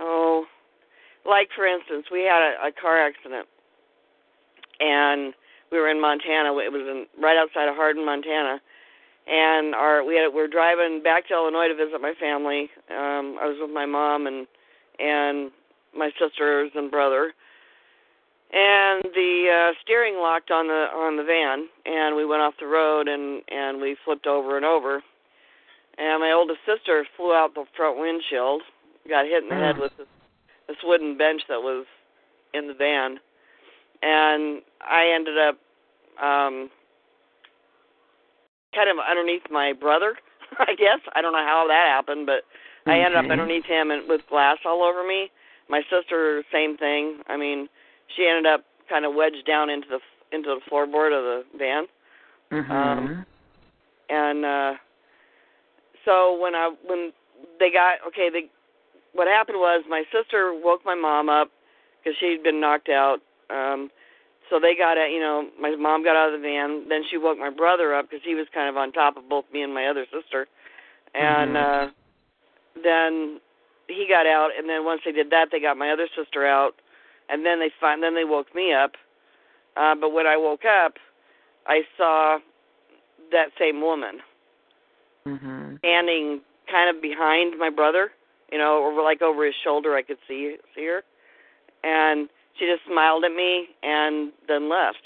oh 0.00 0.46
like 1.24 1.48
for 1.56 1.66
instance, 1.66 2.06
we 2.10 2.22
had 2.22 2.42
a, 2.42 2.66
a 2.68 2.72
car 2.72 2.98
accident 2.98 3.46
and 4.80 5.34
we 5.70 5.78
were 5.78 5.88
in 5.88 6.00
Montana. 6.00 6.48
It 6.58 6.72
was 6.72 6.82
in 6.82 7.06
right 7.22 7.36
outside 7.36 7.68
of 7.68 7.76
Hardin, 7.76 8.04
Montana. 8.04 8.60
And 9.26 9.74
our 9.74 10.04
we 10.04 10.16
had 10.16 10.28
we 10.28 10.40
were 10.40 10.48
driving 10.48 11.02
back 11.02 11.26
to 11.28 11.34
Illinois 11.34 11.68
to 11.68 11.74
visit 11.74 12.00
my 12.00 12.14
family. 12.20 12.70
Um 12.90 13.38
I 13.40 13.46
was 13.46 13.56
with 13.60 13.70
my 13.70 13.86
mom 13.86 14.26
and 14.26 14.46
and 14.98 15.50
my 15.96 16.10
sisters 16.18 16.70
and 16.74 16.90
brother. 16.90 17.34
And 18.52 19.02
the 19.14 19.48
uh 19.50 19.72
steering 19.82 20.16
locked 20.18 20.50
on 20.50 20.68
the 20.68 20.86
on 20.94 21.16
the 21.16 21.24
van 21.24 21.68
and 21.84 22.14
we 22.14 22.24
went 22.24 22.42
off 22.42 22.54
the 22.60 22.66
road 22.66 23.08
and 23.08 23.42
and 23.48 23.80
we 23.80 23.96
flipped 24.04 24.26
over 24.26 24.56
and 24.56 24.64
over. 24.64 25.02
And 25.98 26.20
my 26.20 26.30
oldest 26.32 26.60
sister 26.66 27.06
flew 27.16 27.32
out 27.32 27.54
the 27.54 27.64
front 27.76 27.98
windshield, 27.98 28.62
got 29.08 29.24
hit 29.24 29.42
in 29.42 29.48
the 29.48 29.54
head 29.56 29.76
Mm. 29.76 29.80
with 29.80 29.96
this, 29.96 30.06
this 30.68 30.76
wooden 30.84 31.16
bench 31.16 31.42
that 31.48 31.62
was 31.62 31.86
in 32.52 32.68
the 32.68 32.74
van. 32.74 33.18
And 34.02 34.62
I 34.80 35.08
ended 35.14 35.38
up 35.38 35.58
um 36.22 36.70
kind 38.76 38.90
of 38.90 38.96
underneath 39.00 39.42
my 39.50 39.72
brother, 39.72 40.14
I 40.60 40.74
guess. 40.76 41.00
I 41.16 41.22
don't 41.22 41.32
know 41.32 41.44
how 41.44 41.64
that 41.68 41.88
happened, 41.88 42.26
but 42.26 42.44
I 42.86 43.00
ended 43.00 43.16
up 43.16 43.30
underneath 43.32 43.64
him 43.64 43.90
and 43.90 44.06
with 44.08 44.20
glass 44.28 44.58
all 44.64 44.84
over 44.84 45.06
me. 45.06 45.30
My 45.68 45.82
sister, 45.90 46.44
same 46.52 46.76
thing. 46.76 47.20
I 47.26 47.36
mean, 47.36 47.68
she 48.14 48.28
ended 48.28 48.46
up 48.46 48.64
kind 48.88 49.04
of 49.04 49.14
wedged 49.14 49.46
down 49.46 49.70
into 49.70 49.88
the 49.88 49.98
into 50.30 50.48
the 50.48 50.60
floorboard 50.70 51.16
of 51.16 51.24
the 51.24 51.44
van, 51.58 51.86
Mhm. 52.52 52.70
um, 52.70 53.26
and 54.08 54.44
uh 54.44 54.74
so 56.04 56.38
when 56.40 56.54
I 56.54 56.70
when 56.86 57.12
they 57.58 57.70
got 57.70 57.98
okay, 58.06 58.28
they 58.30 58.48
what 59.12 59.26
happened 59.26 59.58
was 59.58 59.84
my 59.88 60.04
sister 60.12 60.52
woke 60.54 60.84
my 60.84 60.94
mom 60.94 61.28
up 61.28 61.50
because 61.98 62.16
she'd 62.18 62.42
been 62.42 62.60
knocked 62.60 62.88
out. 62.88 63.18
Um, 63.50 63.90
so 64.50 64.60
they 64.60 64.74
got 64.76 64.98
out, 64.98 65.10
you 65.10 65.20
know, 65.20 65.48
my 65.60 65.74
mom 65.76 66.04
got 66.04 66.16
out 66.16 66.32
of 66.32 66.40
the 66.40 66.46
van. 66.46 66.88
Then 66.88 67.02
she 67.10 67.16
woke 67.18 67.38
my 67.38 67.50
brother 67.50 67.94
up 67.94 68.08
because 68.10 68.24
he 68.24 68.34
was 68.34 68.46
kind 68.54 68.68
of 68.68 68.76
on 68.76 68.92
top 68.92 69.16
of 69.16 69.28
both 69.28 69.44
me 69.52 69.62
and 69.62 69.74
my 69.74 69.86
other 69.86 70.06
sister. 70.12 70.46
And 71.14 71.56
Mhm. 71.56 71.88
uh 71.88 71.90
then 72.82 73.40
he 73.88 74.06
got 74.08 74.26
out, 74.26 74.50
and 74.56 74.68
then 74.68 74.84
once 74.84 75.00
they 75.04 75.12
did 75.12 75.30
that, 75.30 75.48
they 75.50 75.60
got 75.60 75.76
my 75.76 75.90
other 75.90 76.08
sister 76.16 76.46
out, 76.46 76.74
and 77.28 77.44
then 77.46 77.58
they 77.58 77.70
find 77.80 78.02
then 78.02 78.14
they 78.14 78.24
woke 78.24 78.54
me 78.54 78.72
up. 78.72 78.92
Uh, 79.76 79.94
but 79.94 80.10
when 80.10 80.26
I 80.26 80.36
woke 80.36 80.64
up, 80.64 80.94
I 81.66 81.82
saw 81.96 82.38
that 83.32 83.48
same 83.58 83.80
woman 83.80 84.20
Mhm. 85.26 85.78
standing 85.78 86.42
kind 86.70 86.94
of 86.94 87.02
behind 87.02 87.58
my 87.58 87.70
brother, 87.70 88.12
you 88.50 88.58
know, 88.58 88.78
or 88.78 89.02
like 89.02 89.22
over 89.22 89.44
his 89.44 89.54
shoulder. 89.64 89.96
I 89.96 90.02
could 90.02 90.18
see 90.26 90.56
see 90.74 90.86
her, 90.86 91.02
and 91.82 92.28
she 92.58 92.66
just 92.66 92.82
smiled 92.90 93.24
at 93.24 93.32
me 93.32 93.68
and 93.82 94.32
then 94.48 94.68
left. 94.68 95.02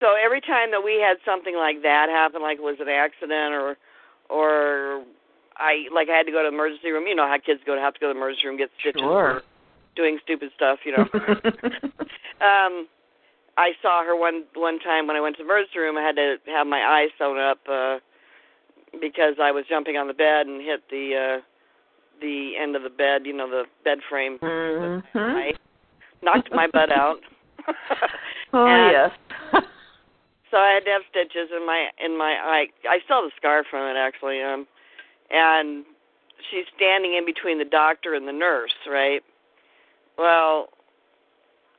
So 0.00 0.14
every 0.14 0.40
time 0.40 0.70
that 0.72 0.84
we 0.84 1.00
had 1.00 1.16
something 1.24 1.56
like 1.56 1.82
that 1.82 2.08
happen, 2.08 2.42
like 2.42 2.58
it 2.58 2.62
was 2.62 2.76
an 2.80 2.88
accident 2.88 3.54
or 3.54 3.76
or 4.28 5.04
I 5.56 5.88
like 5.94 6.08
I 6.10 6.16
had 6.16 6.26
to 6.26 6.32
go 6.32 6.42
to 6.42 6.50
the 6.50 6.54
emergency 6.54 6.90
room. 6.90 7.06
You 7.06 7.14
know 7.14 7.26
how 7.26 7.38
kids 7.38 7.60
go 7.64 7.74
to 7.74 7.80
have 7.80 7.94
to 7.94 8.00
go 8.00 8.08
to 8.08 8.14
the 8.14 8.18
emergency 8.18 8.46
room 8.46 8.58
get 8.58 8.70
stitches 8.80 9.00
Sure. 9.00 9.40
for 9.40 9.42
doing 9.96 10.18
stupid 10.22 10.50
stuff, 10.54 10.80
you 10.84 10.92
know. 10.92 11.06
um 12.44 12.86
I 13.56 13.72
saw 13.80 14.04
her 14.04 14.14
one 14.14 14.44
one 14.54 14.78
time 14.80 15.06
when 15.06 15.16
I 15.16 15.20
went 15.20 15.36
to 15.36 15.42
the 15.42 15.48
emergency 15.48 15.78
room. 15.78 15.96
I 15.96 16.02
had 16.02 16.16
to 16.16 16.36
have 16.46 16.66
my 16.66 16.84
eyes 16.84 17.08
sewn 17.18 17.38
up 17.38 17.60
uh 17.68 17.98
because 19.00 19.36
I 19.40 19.50
was 19.50 19.64
jumping 19.68 19.96
on 19.96 20.08
the 20.08 20.14
bed 20.14 20.46
and 20.46 20.60
hit 20.60 20.82
the 20.90 21.16
uh 21.16 21.40
the 22.20 22.52
end 22.60 22.76
of 22.76 22.82
the 22.82 22.90
bed, 22.90 23.26
you 23.26 23.32
know, 23.36 23.48
the 23.48 23.64
bed 23.84 23.98
frame. 24.08 24.38
Mhm. 24.38 25.02
I 25.14 25.54
knocked 26.22 26.52
my 26.52 26.66
butt 26.66 26.92
out. 26.92 27.20
Oh 28.52 28.66
yes. 28.90 29.10
So 30.50 30.58
I 30.58 30.70
had 30.70 30.84
to 30.84 30.90
have 30.92 31.02
stitches 31.10 31.50
in 31.54 31.66
my 31.66 31.88
in 31.98 32.16
my 32.16 32.38
eye. 32.38 32.66
I 32.88 33.00
still 33.04 33.22
have 33.22 33.32
a 33.32 33.36
scar 33.36 33.64
from 33.68 33.90
it 33.90 33.98
actually. 33.98 34.40
Um 34.40 34.66
and 35.30 35.84
she's 36.48 36.64
standing 36.76 37.14
in 37.14 37.26
between 37.26 37.58
the 37.58 37.64
doctor 37.64 38.14
and 38.14 38.28
the 38.28 38.32
nurse, 38.32 38.74
right? 38.88 39.22
Well, 40.16 40.68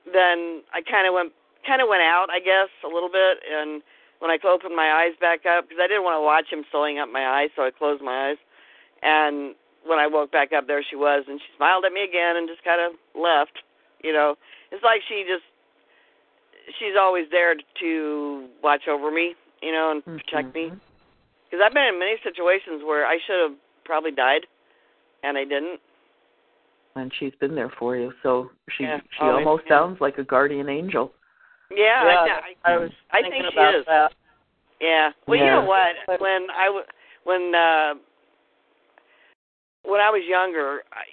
then 0.06 0.62
I 0.74 0.82
kind 0.84 1.08
of 1.08 1.14
went 1.14 1.32
kind 1.66 1.82
of 1.82 1.88
went 1.88 2.04
out, 2.04 2.28
I 2.30 2.40
guess, 2.40 2.70
a 2.84 2.88
little 2.88 3.10
bit 3.10 3.40
and 3.50 3.82
when 4.20 4.32
I 4.32 4.38
opened 4.46 4.76
my 4.76 4.92
eyes 4.92 5.16
back 5.22 5.46
up 5.46 5.66
because 5.70 5.80
I 5.82 5.88
didn't 5.88 6.04
want 6.04 6.18
to 6.18 6.22
watch 6.22 6.52
him 6.52 6.66
sewing 6.72 7.00
up 7.00 7.10
my 7.10 7.26
eyes, 7.26 7.50
so 7.56 7.64
I 7.64 7.72
closed 7.72 8.04
my 8.04 8.32
eyes. 8.32 8.38
And 9.02 9.56
when 9.88 10.00
I 10.00 10.08
woke 10.08 10.32
back 10.32 10.52
up, 10.54 10.68
there 10.68 10.84
she 10.84 10.96
was, 10.96 11.24
and 11.28 11.40
she 11.40 11.48
smiled 11.58 11.86
at 11.86 11.94
me 11.94 12.04
again 12.04 12.36
and 12.38 12.48
just 12.48 12.64
kind 12.64 12.82
of 12.82 12.94
left. 13.16 13.58
You 14.04 14.14
know, 14.14 14.36
it's 14.72 14.84
like 14.84 15.02
she 15.08 15.26
just 15.28 15.46
she's 16.80 16.96
always 17.00 17.26
there 17.32 17.56
to 17.56 18.48
watch 18.62 18.88
over 18.90 19.12
me, 19.12 19.34
you 19.62 19.72
know, 19.72 19.92
and 19.92 20.04
protect 20.06 20.54
me. 20.54 20.70
Mhm. 20.70 20.80
Because 21.46 21.64
I've 21.64 21.74
been 21.74 21.88
in 21.88 21.98
many 22.00 22.18
situations 22.24 22.84
where 22.84 23.06
I 23.06 23.18
should 23.26 23.40
have 23.40 23.58
probably 23.86 24.12
died, 24.12 24.46
and 25.24 25.38
I 25.38 25.46
didn't. 25.46 25.80
And 26.96 27.12
she's 27.20 27.34
been 27.40 27.56
there 27.56 27.70
for 27.80 27.96
you, 27.96 28.12
so 28.24 28.52
she 28.70 28.84
Yeah, 28.84 29.00
she 29.12 29.22
always, 29.22 29.46
almost 29.46 29.64
yeah. 29.66 29.80
sounds 29.80 30.02
like 30.02 30.18
a 30.18 30.24
guardian 30.24 30.68
angel. 30.68 31.14
Yeah, 31.70 32.26
yeah, 32.26 32.40
I, 32.66 32.74
I 32.74 32.78
was 32.78 32.92
I 33.12 33.22
thinking 33.22 33.42
think 33.44 33.54
she 33.54 33.60
is. 33.60 33.86
that. 33.86 34.14
Yeah. 34.80 35.12
Well, 35.28 35.38
you 35.38 35.46
know 35.46 35.64
what? 35.64 36.20
When 36.20 36.48
I 36.52 36.66
w- 36.66 36.86
when 37.24 37.56
uh 37.56 37.94
when 39.88 40.02
I 40.04 40.12
was 40.12 40.22
younger, 40.28 40.84
I, 40.92 41.08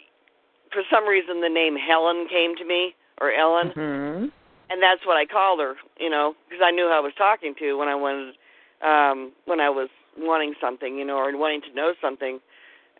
for 0.75 0.83
some 0.91 1.07
reason 1.07 1.41
the 1.41 1.49
name 1.49 1.79
Helen 1.79 2.27
came 2.29 2.57
to 2.59 2.65
me 2.65 2.95
or 3.21 3.31
Ellen, 3.31 3.71
Mhm. 3.71 4.33
and 4.69 4.83
that's 4.83 5.07
what 5.07 5.17
I 5.17 5.25
called 5.25 5.61
her. 5.61 5.77
You 5.99 6.11
know, 6.11 6.35
because 6.49 6.63
I 6.63 6.73
knew 6.73 6.87
who 6.91 6.93
I 6.93 7.01
was 7.01 7.15
talking 7.15 7.55
to 7.57 7.79
when 7.79 7.89
I 7.89 7.95
wanted 7.95 8.37
um 8.83 9.33
when 9.47 9.61
I 9.61 9.71
was 9.71 9.89
wanting 10.19 10.55
something, 10.61 10.99
you 10.99 11.05
know, 11.05 11.17
or 11.17 11.31
wanting 11.37 11.63
to 11.63 11.75
know 11.75 11.95
something. 12.01 12.41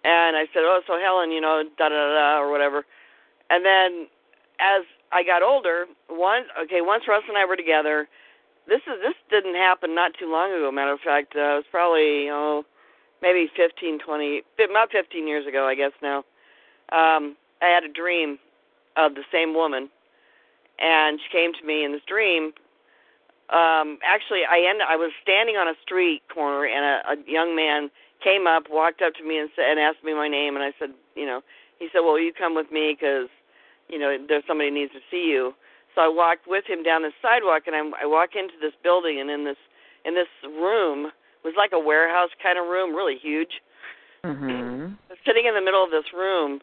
And 0.05 0.37
I 0.37 0.47
said, 0.53 0.63
"Oh, 0.65 0.81
so 0.87 0.99
Helen, 0.99 1.33
you 1.33 1.41
know, 1.41 1.65
da 1.77 1.89
da 1.89 1.97
da 1.97 2.15
da 2.15 2.41
or 2.41 2.51
whatever." 2.51 2.87
And 3.51 3.65
then 3.65 4.07
as 4.61 4.85
I 5.11 5.23
got 5.23 5.43
older, 5.43 5.87
once 6.09 6.47
okay, 6.63 6.81
once 6.81 7.09
Russ 7.09 7.25
and 7.27 7.37
I 7.37 7.45
were 7.45 7.57
together, 7.57 8.09
this 8.67 8.81
is 8.87 9.01
this 9.03 9.15
didn't 9.29 9.57
happen 9.57 9.95
not 9.95 10.15
too 10.15 10.31
long 10.31 10.53
ago. 10.53 10.71
Matter 10.71 10.93
of 10.93 11.01
fact, 11.01 11.35
uh, 11.35 11.41
it 11.41 11.57
was 11.57 11.65
probably 11.71 12.31
oh 12.31 12.65
maybe 13.25 13.49
fifteen, 13.57 13.99
twenty, 13.99 14.43
fi- 14.57 14.69
about 14.69 14.93
fifteen 14.93 15.27
years 15.27 15.49
ago, 15.49 15.67
I 15.67 15.75
guess 15.75 15.97
now. 16.03 16.19
Um, 16.93 17.37
I 17.65 17.73
had 17.73 17.83
a 17.83 17.89
dream 17.89 18.39
of 19.01 19.15
the 19.17 19.25
same 19.33 19.55
woman, 19.55 19.89
and 20.79 21.19
she 21.19 21.33
came 21.33 21.53
to 21.57 21.65
me 21.67 21.85
in 21.85 21.93
this 21.93 22.05
dream. 22.07 22.53
Um, 23.49 23.99
actually, 24.05 24.45
I 24.45 24.69
end 24.69 24.85
I 24.85 24.97
was 24.97 25.11
standing 25.25 25.57
on 25.57 25.67
a 25.67 25.75
street 25.83 26.23
corner, 26.33 26.69
and 26.69 26.85
a, 26.85 26.97
a 27.13 27.17
young 27.25 27.57
man 27.57 27.91
came 28.23 28.47
up, 28.47 28.65
walked 28.71 29.01
up 29.01 29.15
to 29.15 29.25
me, 29.25 29.39
and 29.39 29.49
said 29.57 29.73
and 29.73 29.81
asked 29.81 30.05
me 30.05 30.13
my 30.13 30.29
name, 30.29 30.55
and 30.57 30.65
I 30.65 30.73
said, 30.79 30.91
you 31.17 31.27
know, 31.27 31.41
he 31.79 31.89
said, 31.93 32.01
well, 32.05 32.19
you 32.21 32.33
come 32.33 32.55
with 32.55 32.71
me 32.71 32.97
because 32.99 33.29
you 33.89 33.99
know 33.99 34.17
there's 34.29 34.45
somebody 34.47 34.71
needs 34.71 34.93
to 34.93 35.01
see 35.11 35.25
you. 35.33 35.55
So 35.95 36.01
I 36.03 36.09
walked 36.09 36.47
with 36.49 36.65
him 36.67 36.83
down 36.83 37.03
the 37.03 37.13
sidewalk, 37.23 37.65
and 37.67 37.77
I, 37.77 38.05
I 38.05 38.07
walk 38.07 38.31
into 38.37 38.55
this 38.61 38.75
building, 38.83 39.21
and 39.21 39.31
in 39.31 39.45
this 39.45 39.61
in 40.05 40.15
this 40.15 40.29
room 40.45 41.13
it 41.45 41.49
was 41.49 41.57
like 41.61 41.73
a 41.73 41.79
warehouse 41.79 42.31
kind 42.43 42.59
of 42.59 42.65
room, 42.65 42.97
really 42.97 43.19
huge. 43.21 43.61
Mhm. 44.25 44.97
Sitting 45.27 45.45
in 45.45 45.55
the 45.55 45.61
middle 45.61 45.85
of 45.85 45.91
this 45.91 46.11
room 46.13 46.63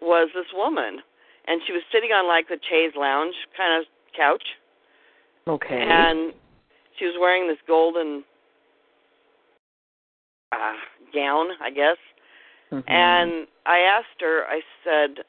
was 0.00 0.32
this 0.32 0.50
woman, 0.54 1.02
and 1.44 1.62
she 1.66 1.72
was 1.72 1.82
sitting 1.92 2.12
on 2.12 2.26
like 2.26 2.48
the 2.48 2.58
chaise 2.62 2.96
lounge 2.96 3.36
kind 3.54 3.78
of 3.78 3.86
couch, 4.16 4.56
Okay. 5.46 5.82
and 5.82 6.32
she 6.96 7.04
was 7.04 7.16
wearing 7.18 7.46
this 7.46 7.60
golden 7.66 8.24
uh, 10.52 10.76
gown, 11.12 11.56
I 11.60 11.70
guess. 11.70 11.98
Mhm. 12.70 12.84
And 12.88 13.46
I 13.66 13.80
asked 13.80 14.20
her, 14.20 14.46
I 14.48 14.62
said, 14.82 15.24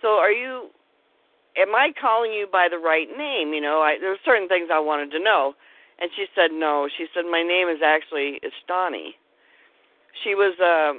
"So 0.00 0.18
are 0.18 0.30
you? 0.30 0.70
Am 1.56 1.74
I 1.74 1.92
calling 1.92 2.32
you 2.32 2.46
by 2.46 2.68
the 2.68 2.78
right 2.78 3.08
name? 3.16 3.52
You 3.52 3.60
know, 3.60 3.82
I, 3.82 3.98
there 3.98 4.10
were 4.10 4.18
certain 4.24 4.46
things 4.46 4.70
I 4.70 4.78
wanted 4.78 5.10
to 5.10 5.18
know." 5.18 5.56
And 6.00 6.10
she 6.14 6.26
said, 6.34 6.52
"No." 6.52 6.88
She 6.96 7.06
said, 7.14 7.24
"My 7.30 7.42
name 7.42 7.68
is 7.68 7.80
actually 7.84 8.40
Istani." 8.42 9.14
She 10.22 10.34
was 10.34 10.58
uh, 10.60 10.98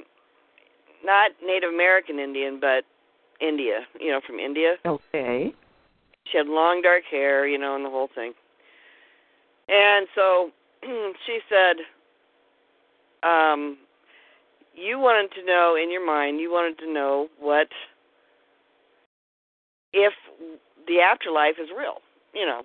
not 1.04 1.32
Native 1.44 1.70
American 1.70 2.18
Indian, 2.18 2.60
but 2.60 2.84
India. 3.40 3.86
You 3.98 4.10
know, 4.10 4.20
from 4.26 4.38
India. 4.38 4.76
okay. 4.84 5.54
She 6.30 6.38
had 6.38 6.46
long 6.46 6.82
dark 6.82 7.02
hair, 7.10 7.46
you 7.46 7.58
know, 7.58 7.74
and 7.74 7.84
the 7.84 7.90
whole 7.90 8.08
thing. 8.14 8.34
And 9.68 10.06
so 10.14 10.50
she 11.26 11.40
said, 11.48 11.76
um, 13.22 13.78
you 14.74 14.98
wanted 14.98 15.32
to 15.34 15.44
know 15.44 15.76
in 15.80 15.90
your 15.90 16.04
mind, 16.04 16.40
you 16.40 16.50
wanted 16.50 16.78
to 16.78 16.92
know 16.92 17.28
what 17.38 17.68
if 19.92 20.12
the 20.86 21.00
afterlife 21.00 21.56
is 21.60 21.68
real, 21.76 21.98
you 22.34 22.46
know. 22.46 22.62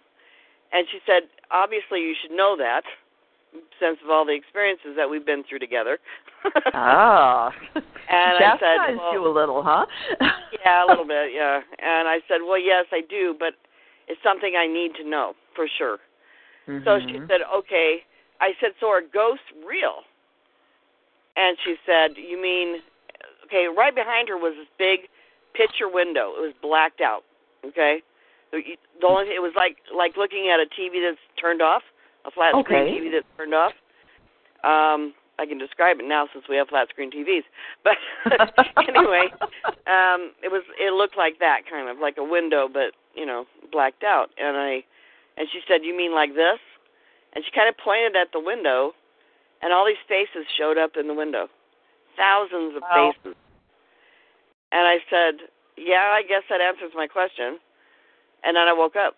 And 0.71 0.87
she 0.91 0.99
said, 1.05 1.23
obviously 1.51 2.01
you 2.01 2.13
should 2.21 2.35
know 2.35 2.55
that 2.57 2.81
since 3.79 3.97
of 4.03 4.09
all 4.09 4.25
the 4.25 4.33
experiences 4.33 4.95
that 4.97 5.09
we've 5.09 5.25
been 5.25 5.43
through 5.47 5.59
together. 5.59 5.99
Ah. 6.73 7.49
And 7.73 8.37
I 8.37 8.57
said, 8.59 8.97
well- 8.97 9.13
you 9.13 9.25
a 9.27 9.33
little, 9.33 9.63
huh? 9.63 9.85
yeah, 10.63 10.85
a 10.85 10.87
little 10.87 11.07
bit, 11.07 11.33
yeah. 11.33 11.61
And 11.79 12.07
I 12.07 12.19
said, 12.27 12.41
"Well, 12.45 12.59
yes, 12.59 12.85
I 12.91 13.01
do, 13.09 13.35
but 13.37 13.53
it's 14.07 14.21
something 14.21 14.53
I 14.55 14.67
need 14.67 14.93
to 15.01 15.03
know 15.09 15.33
for 15.55 15.67
sure." 15.67 15.97
So 16.83 16.99
she 16.99 17.17
Mhm. 17.17 17.27
said, 17.27 17.41
"Okay." 17.41 18.03
I 18.41 18.53
said, 18.59 18.73
"So 18.79 18.89
are 18.89 19.01
ghosts 19.01 19.49
real?" 19.65 20.03
And 21.35 21.57
she 21.63 21.77
said, 21.85 22.15
"You 22.17 22.37
mean 22.37 22.83
okay, 23.45 23.67
right 23.67 23.93
behind 23.95 24.29
her 24.29 24.37
was 24.37 24.53
this 24.55 24.67
big 24.77 25.07
picture 25.53 25.87
window. 25.87 26.35
It 26.37 26.41
was 26.41 26.53
blacked 26.61 27.01
out, 27.01 27.23
okay? 27.65 28.01
The 29.01 29.07
only 29.07 29.33
it 29.35 29.41
was 29.41 29.53
like 29.55 29.77
like 29.95 30.17
looking 30.17 30.49
at 30.53 30.59
a 30.59 30.67
TV 30.67 31.01
that's 31.03 31.21
turned 31.39 31.61
off, 31.61 31.83
a 32.25 32.31
flat 32.31 32.55
screen 32.63 32.85
Okay. 32.85 32.91
TV 32.91 33.11
that's 33.11 33.27
turned 33.37 33.53
off. 33.53 33.73
Um 34.63 35.13
I 35.37 35.45
can 35.45 35.57
describe 35.57 35.99
it 35.99 36.07
now 36.07 36.27
since 36.31 36.45
we 36.47 36.55
have 36.55 36.69
flat 36.69 36.87
screen 36.89 37.11
TVs. 37.11 37.43
But 37.83 37.97
anyway, 38.87 39.27
um 39.87 40.33
it 40.41 40.49
was 40.49 40.63
it 40.79 40.93
looked 40.93 41.17
like 41.17 41.39
that 41.39 41.61
kind 41.69 41.89
of 41.89 41.97
like 41.99 42.17
a 42.17 42.23
window 42.23 42.67
but 42.71 42.93
you 43.13 43.25
know 43.25 43.45
blacked 43.71 44.03
out 44.03 44.29
and 44.37 44.57
i 44.57 44.83
and 45.37 45.47
she 45.51 45.61
said 45.67 45.83
you 45.83 45.95
mean 45.95 46.13
like 46.13 46.33
this 46.33 46.59
and 47.33 47.43
she 47.45 47.51
kind 47.51 47.69
of 47.69 47.75
pointed 47.77 48.15
at 48.15 48.31
the 48.33 48.39
window 48.39 48.93
and 49.61 49.71
all 49.71 49.85
these 49.85 50.01
faces 50.09 50.45
showed 50.57 50.77
up 50.77 50.97
in 50.99 51.07
the 51.07 51.13
window 51.13 51.47
thousands 52.17 52.75
of 52.75 52.81
Wow. 52.81 53.13
faces 53.13 53.35
and 54.73 54.83
i 54.89 54.97
said 55.09 55.45
yeah 55.77 56.09
i 56.17 56.23
guess 56.25 56.43
that 56.49 56.61
answers 56.61 56.91
my 56.95 57.05
question 57.07 57.59
and 58.45 58.55
then 58.55 58.67
i 58.67 58.73
woke 58.73 58.95
up 58.95 59.15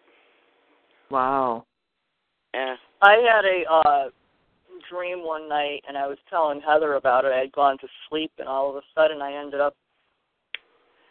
wow. 1.10 1.64
yeah 2.54 2.76
I 3.02 3.14
had 3.14 3.46
a 3.46 3.64
uh 3.72 4.10
dream 4.90 5.26
one 5.26 5.50
night, 5.50 5.84
and 5.88 5.98
I 5.98 6.08
was 6.08 6.18
telling 6.30 6.62
Heather 6.62 6.94
about 6.96 7.26
it. 7.26 7.32
I 7.34 7.40
had 7.40 7.52
gone 7.52 7.78
to 7.80 7.88
sleep, 8.10 8.32
and 8.38 8.48
all 8.48 8.70
of 8.70 8.76
a 8.76 8.82
sudden, 8.96 9.22
I 9.22 9.34
ended 9.34 9.60
up 9.60 9.76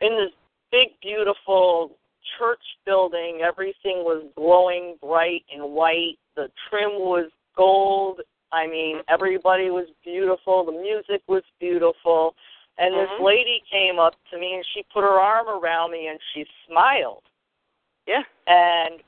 in 0.01 0.13
this 0.13 0.33
big, 0.71 0.89
beautiful 1.01 1.97
church 2.39 2.63
building. 2.85 3.41
Everything 3.43 4.05
was 4.05 4.25
glowing 4.37 4.97
bright 5.01 5.45
and 5.53 5.73
white. 5.73 6.19
The 6.35 6.49
trim 6.69 6.93
was 6.99 7.31
gold. 7.57 8.21
I 8.53 8.67
mean, 8.67 8.99
everybody 9.09 9.71
was 9.71 9.87
beautiful. 10.05 10.65
The 10.65 10.73
music 10.73 11.23
was 11.29 11.43
beautiful. 11.61 12.35
And 12.79 12.95
Mhm. 12.95 13.09
this 13.09 13.21
lady 13.21 13.63
came 13.71 13.99
up 13.99 14.15
to 14.31 14.39
me 14.39 14.55
and 14.55 14.67
she 14.67 14.83
put 14.93 15.03
her 15.03 15.19
arm 15.19 15.49
around 15.49 15.93
me 15.93 16.09
and 16.09 16.21
she 16.33 16.47
smiled. 16.67 17.23
Yeah. 18.07 18.23
And 18.47 19.01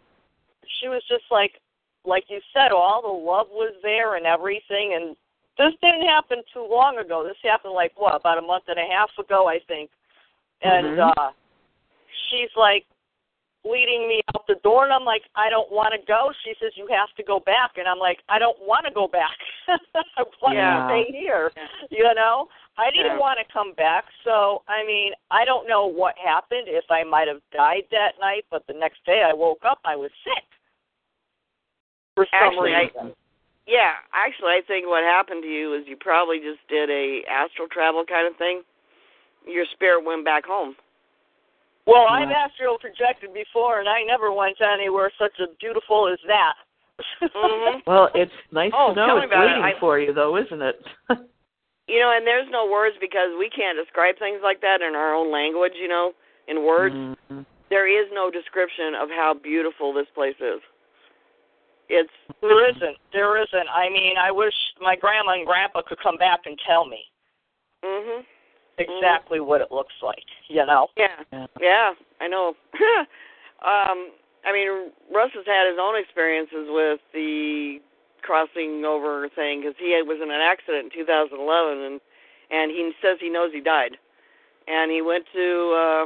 she 0.80 0.88
was 0.88 1.02
just 1.08 1.24
like 1.30 1.60
like 2.04 2.24
you 2.28 2.40
said, 2.54 2.72
all 2.72 3.02
the 3.02 3.08
love 3.08 3.48
was 3.50 3.74
there 3.82 4.16
and 4.16 4.26
everything 4.26 4.94
and 4.94 5.16
this 5.58 5.74
didn't 5.82 6.06
happen 6.06 6.38
too 6.54 6.66
long 6.70 6.98
ago. 6.98 7.24
This 7.24 7.36
happened 7.42 7.74
like 7.74 7.92
what, 7.96 8.14
about 8.14 8.38
a 8.38 8.42
month 8.42 8.64
and 8.68 8.78
a 8.78 8.86
half 8.86 9.10
ago, 9.18 9.48
I 9.48 9.58
think. 9.66 9.90
And 10.62 10.98
Mhm. 10.98 11.12
uh 11.16 11.30
she's 12.30 12.50
like 12.56 12.86
leading 13.64 14.08
me 14.08 14.20
out 14.34 14.46
the 14.46 14.56
door 14.62 14.84
and 14.84 14.92
I'm 14.92 15.04
like, 15.04 15.22
I 15.34 15.50
don't 15.50 15.70
want 15.70 15.92
to 15.92 16.00
go. 16.06 16.30
She 16.44 16.54
says 16.60 16.72
you 16.76 16.86
have 16.90 17.08
to 17.16 17.22
go 17.22 17.40
back 17.40 17.72
and 17.76 17.86
I'm 17.88 17.98
like, 17.98 18.18
I 18.28 18.38
don't 18.38 18.56
want 18.60 18.86
to 18.86 18.92
go 18.92 19.08
back. 19.08 19.36
I 19.68 20.22
want 20.42 20.56
Yeah. 20.56 20.86
to 20.86 20.88
stay 20.88 21.12
here. 21.12 21.50
You 21.90 22.14
know? 22.14 22.48
I 22.78 22.90
didn't 22.90 23.18
Yeah. 23.18 23.18
want 23.18 23.38
to 23.44 23.52
come 23.52 23.74
back. 23.74 24.04
So, 24.24 24.62
I 24.68 24.84
mean, 24.86 25.12
I 25.30 25.44
don't 25.44 25.68
know 25.68 25.86
what 25.86 26.14
happened 26.16 26.68
if 26.68 26.84
I 26.90 27.02
might 27.04 27.26
have 27.28 27.40
died 27.52 27.84
that 27.90 28.12
night, 28.20 28.44
but 28.50 28.66
the 28.68 28.74
next 28.74 29.04
day 29.04 29.22
I 29.28 29.34
woke 29.34 29.64
up 29.68 29.80
I 29.84 29.96
was 29.96 30.10
sick. 30.24 30.44
For 32.14 32.26
some 32.30 32.48
Actually, 32.54 32.74
I- 32.74 32.80
reason. 32.94 33.14
Yeah, 33.66 33.92
actually, 34.14 34.52
I 34.56 34.62
think 34.66 34.86
what 34.86 35.04
happened 35.04 35.42
to 35.42 35.48
you 35.48 35.74
is 35.74 35.86
you 35.86 35.96
probably 36.00 36.38
just 36.38 36.66
did 36.68 36.88
a 36.88 37.20
astral 37.28 37.68
travel 37.68 38.02
kind 38.08 38.26
of 38.26 38.34
thing. 38.38 38.62
Your 39.46 39.66
spirit 39.74 40.04
went 40.04 40.24
back 40.24 40.46
home. 40.46 40.74
Well, 41.88 42.06
I've 42.08 42.28
Yeah. 42.30 42.44
astral 42.44 42.78
projected 42.78 43.32
before 43.32 43.80
and 43.80 43.88
I 43.88 44.02
never 44.04 44.30
went 44.32 44.60
anywhere 44.60 45.10
such 45.18 45.32
as 45.40 45.48
beautiful 45.58 46.08
as 46.08 46.20
that. 46.26 46.54
Mhm. 47.22 47.82
Well, 47.86 48.10
it's 48.14 48.32
nice 48.52 48.72
Oh, 48.74 48.88
to 48.90 48.94
tell 48.94 49.06
know 49.08 49.16
me 49.16 49.22
it's 49.24 49.32
about 49.32 49.44
it. 49.44 49.46
waiting 49.48 49.64
I- 49.64 49.78
for 49.80 49.98
you, 49.98 50.12
though, 50.12 50.36
isn't 50.36 50.62
it? 50.62 50.76
You 51.88 52.00
know, 52.00 52.10
and 52.12 52.26
there's 52.26 52.50
no 52.50 52.66
words 52.66 52.96
because 53.00 53.32
we 53.38 53.48
can't 53.48 53.78
describe 53.78 54.18
things 54.18 54.42
like 54.42 54.60
that 54.60 54.82
in 54.82 54.94
our 54.94 55.14
own 55.14 55.30
language. 55.32 55.72
You 55.74 55.88
know, 55.88 56.12
in 56.46 56.62
words, 56.62 56.94
Mhm. 56.94 57.46
there 57.70 57.86
is 57.88 58.12
no 58.12 58.30
description 58.30 58.94
of 58.94 59.08
how 59.08 59.32
beautiful 59.32 59.94
this 59.94 60.06
place 60.10 60.36
is. 60.38 60.60
It's 61.88 62.12
There 62.42 62.68
isn't. 62.68 62.98
There 63.12 63.38
isn't. 63.38 63.68
I 63.70 63.88
mean, 63.88 64.18
I 64.18 64.30
wish 64.30 64.52
my 64.82 64.96
grandma 64.96 65.32
and 65.32 65.46
grandpa 65.46 65.80
could 65.80 65.98
come 66.00 66.18
back 66.18 66.44
and 66.44 66.58
tell 66.66 66.84
me 66.84 67.08
mhm. 67.82 68.26
Exactly 68.78 69.40
what 69.40 69.60
it 69.60 69.70
looks 69.70 69.94
like. 70.02 70.24
You 70.48 70.64
know. 70.66 70.88
Yeah. 70.96 71.22
Yeah. 71.32 71.46
Yeah, 71.60 71.90
I 72.20 72.28
know. 72.28 72.54
um, 73.64 74.10
I 74.46 74.52
mean, 74.52 74.92
Russ 75.12 75.30
has 75.34 75.46
had 75.46 75.68
his 75.68 75.78
own 75.80 75.98
experiences 75.98 76.68
with 76.70 77.00
the 77.12 77.78
crossing 78.22 78.84
over 78.84 79.28
thing 79.34 79.60
because 79.60 79.74
he 79.78 79.94
was 80.04 80.18
in 80.22 80.30
an 80.30 80.40
accident 80.40 80.92
in 80.92 81.04
2011, 81.06 81.38
and 81.82 82.00
and 82.50 82.70
he 82.70 82.92
says 83.02 83.18
he 83.20 83.28
knows 83.28 83.50
he 83.52 83.60
died, 83.60 83.96
and 84.66 84.90
he 84.90 85.02
went 85.02 85.24
to 85.34 85.46
uh, 85.76 86.04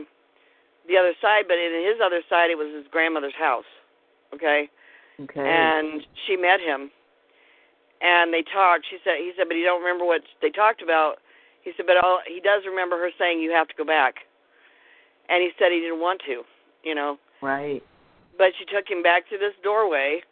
the 0.88 0.96
other 0.96 1.14
side, 1.20 1.44
but 1.46 1.58
in 1.58 1.86
his 1.86 2.00
other 2.02 2.20
side, 2.28 2.50
it 2.50 2.58
was 2.58 2.72
his 2.74 2.86
grandmother's 2.90 3.36
house. 3.38 3.68
Okay, 4.34 4.68
Okay. 5.20 5.44
and 5.44 6.06
she 6.26 6.36
met 6.36 6.58
him, 6.60 6.90
and 8.00 8.32
they 8.32 8.42
talked. 8.42 8.86
She 8.88 8.98
said, 9.04 9.18
he 9.18 9.32
said, 9.36 9.46
but 9.46 9.56
he 9.56 9.62
don't 9.62 9.82
remember 9.82 10.04
what 10.04 10.22
they 10.40 10.50
talked 10.50 10.82
about. 10.82 11.18
He 11.64 11.72
said, 11.76 11.86
but 11.86 11.96
all, 12.02 12.20
he 12.26 12.40
does 12.40 12.62
remember 12.66 12.98
her 12.98 13.10
saying 13.18 13.40
you 13.40 13.52
have 13.52 13.68
to 13.68 13.74
go 13.76 13.84
back, 13.84 14.14
and 15.28 15.42
he 15.42 15.50
said 15.58 15.70
he 15.70 15.80
didn't 15.80 16.00
want 16.00 16.20
to, 16.26 16.42
you 16.84 16.94
know. 16.94 17.18
right. 17.40 17.82
But 18.36 18.52
she 18.58 18.64
took 18.64 18.88
him 18.88 19.02
back 19.02 19.28
to 19.30 19.38
this 19.38 19.52
doorway, 19.62 20.22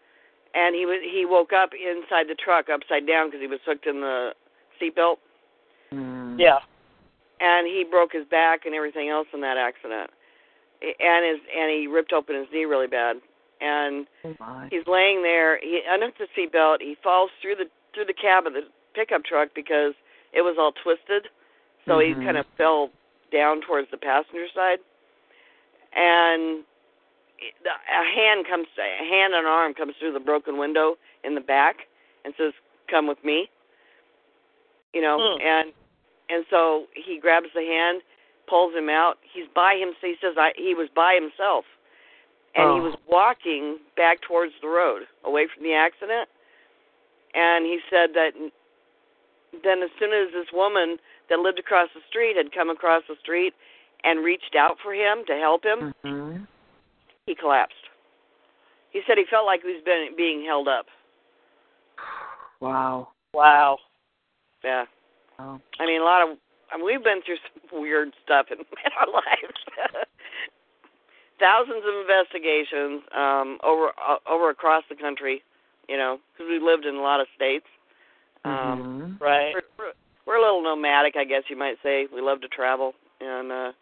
and 0.55 0.75
he 0.75 0.87
was 0.87 0.99
he 1.05 1.25
woke 1.27 1.53
up 1.53 1.71
inside 1.75 2.27
the 2.29 2.35
truck 2.35 2.67
upside 2.73 3.07
down 3.07 3.29
because 3.29 3.41
he 3.41 3.47
was 3.47 3.61
hooked 3.65 3.87
in 3.87 4.01
the 4.01 4.33
seatbelt, 4.81 5.17
Mm. 5.93 6.37
Yeah. 6.39 6.59
and 7.41 7.67
he 7.67 7.85
broke 7.89 8.13
his 8.13 8.25
back 8.27 8.65
and 8.65 8.75
everything 8.75 9.09
else 9.11 9.27
in 9.35 9.41
that 9.43 9.57
accident, 9.57 10.11
and 10.83 11.25
his 11.27 11.39
and 11.55 11.71
he 11.71 11.87
ripped 11.87 12.13
open 12.13 12.35
his 12.37 12.47
knee 12.53 12.65
really 12.65 12.87
bad, 12.89 13.17
and 13.61 14.07
Oh, 14.25 14.67
he's 14.71 14.87
laying 14.87 15.23
there. 15.23 15.59
He 15.61 15.81
unhooked 15.87 16.19
the 16.19 16.27
seatbelt. 16.37 16.81
He 16.81 16.97
falls 17.03 17.31
through 17.43 17.57
the 17.57 17.67
through 17.95 18.07
the 18.07 18.15
cab 18.15 18.47
of 18.47 18.55
the 18.55 18.63
pickup 18.95 19.25
truck 19.25 19.51
because 19.55 19.95
it 20.33 20.43
was 20.43 20.57
all 20.59 20.73
twisted, 20.73 21.29
so 21.87 21.99
Mhm. 21.99 22.07
he 22.07 22.15
kind 22.25 22.37
of 22.37 22.47
fell 22.57 22.91
down 23.31 23.61
towards 23.63 23.91
the 23.91 23.97
passenger 23.99 24.49
side, 24.49 24.81
and 25.93 26.65
a 27.89 28.05
hand 28.05 28.47
comes, 28.47 28.69
a 28.79 29.05
hand 29.05 29.35
and 29.35 29.47
arm 29.47 29.73
comes 29.75 29.97
through 29.97 30.13
the 30.13 30.21
broken 30.21 30.59
window 30.59 30.99
in 31.25 31.35
the 31.35 31.41
back 31.41 31.87
and 32.25 32.35
says, 32.37 32.53
"Come 32.89 33.07
with 33.07 33.23
me." 33.25 33.49
You 34.93 35.01
know, 35.01 35.19
Hmm. 35.19 35.41
and 35.41 35.73
and 36.29 36.47
so 36.49 36.87
he 36.95 37.19
grabs 37.19 37.53
the 37.55 37.65
hand, 37.65 38.03
pulls 38.47 38.73
him 38.75 38.89
out. 38.89 39.19
He's 39.23 39.49
by 39.49 39.77
him. 39.77 39.95
He 40.01 40.17
says, 40.17 40.39
"I." 40.39 40.53
He 40.57 40.75
was 40.75 40.89
by 40.91 41.15
himself 41.15 41.67
and 42.55 42.73
he 42.75 42.81
Oh. 42.81 42.83
was 42.83 42.97
walking 43.07 43.79
back 43.97 44.21
towards 44.23 44.53
the 44.61 44.69
road 44.69 45.07
away 45.25 45.47
from 45.47 45.63
the 45.63 45.75
accident 45.75 46.29
and 47.35 47.65
he 47.65 47.81
said 47.89 48.15
that 48.15 48.35
then 49.65 49.83
as 49.83 49.91
soon 49.99 50.13
as 50.13 50.33
this 50.33 50.53
woman 50.53 50.97
that 51.29 51.39
lived 51.41 51.59
across 51.59 51.89
the 51.95 52.01
street 52.09 52.37
had 52.37 52.53
come 52.53 52.71
across 52.71 53.03
the 53.09 53.17
street 53.21 53.55
and 54.05 54.25
reached 54.25 54.55
out 54.57 54.77
for 54.83 54.95
him 54.95 55.25
to 55.27 55.35
help 55.35 55.65
him 55.65 55.93
Mhm. 56.05 56.47
he 57.27 57.35
collapsed 57.35 57.89
he 58.91 59.03
said 59.07 59.19
he 59.19 59.25
felt 59.25 59.47
like 59.47 59.63
he 59.63 59.73
was 59.73 59.83
been, 59.85 60.15
being 60.17 60.45
held 60.45 60.69
up 60.69 60.87
Wow. 62.61 63.09
Wow. 63.35 63.79
yeah 64.65 64.87
Wow. 65.39 65.61
i 65.79 65.87
mean 65.87 66.01
a 66.01 66.05
lot 66.05 66.23
of 66.29 66.39
I 66.73 66.77
mean, 66.77 66.87
we've 66.87 67.03
been 67.03 67.21
through 67.23 67.39
some 67.71 67.81
weird 67.83 68.15
stuff 68.25 68.47
in, 68.51 68.59
in 68.61 68.93
our 68.99 69.07
lives 69.13 69.61
thousands 71.39 71.83
of 71.87 71.95
investigations 72.01 73.03
um 73.17 73.59
over 73.63 73.89
uh, 73.99 74.17
over 74.29 74.51
across 74.51 74.85
the 74.89 74.97
country 74.97 75.43
you 75.89 75.97
know 75.97 76.19
because 76.33 76.49
we 76.49 76.59
lived 76.59 76.87
in 76.87 76.95
a 76.97 77.03
lot 77.03 77.21
of 77.21 77.27
states 77.35 77.67
um 78.45 78.51
Mhm. 78.53 79.21
Right. 79.21 79.55
we're, 79.55 79.63
we're 79.79 79.93
we're 80.27 80.37
a 80.37 80.41
little 80.41 80.63
nomadic 80.63 81.17
i 81.17 81.25
guess 81.25 81.43
you 81.49 81.57
might 81.57 81.77
say 81.83 82.07
we 82.13 82.21
love 82.21 82.41
to 82.41 82.49
travel 82.49 82.95
and 83.21 83.53
uh 83.53 83.73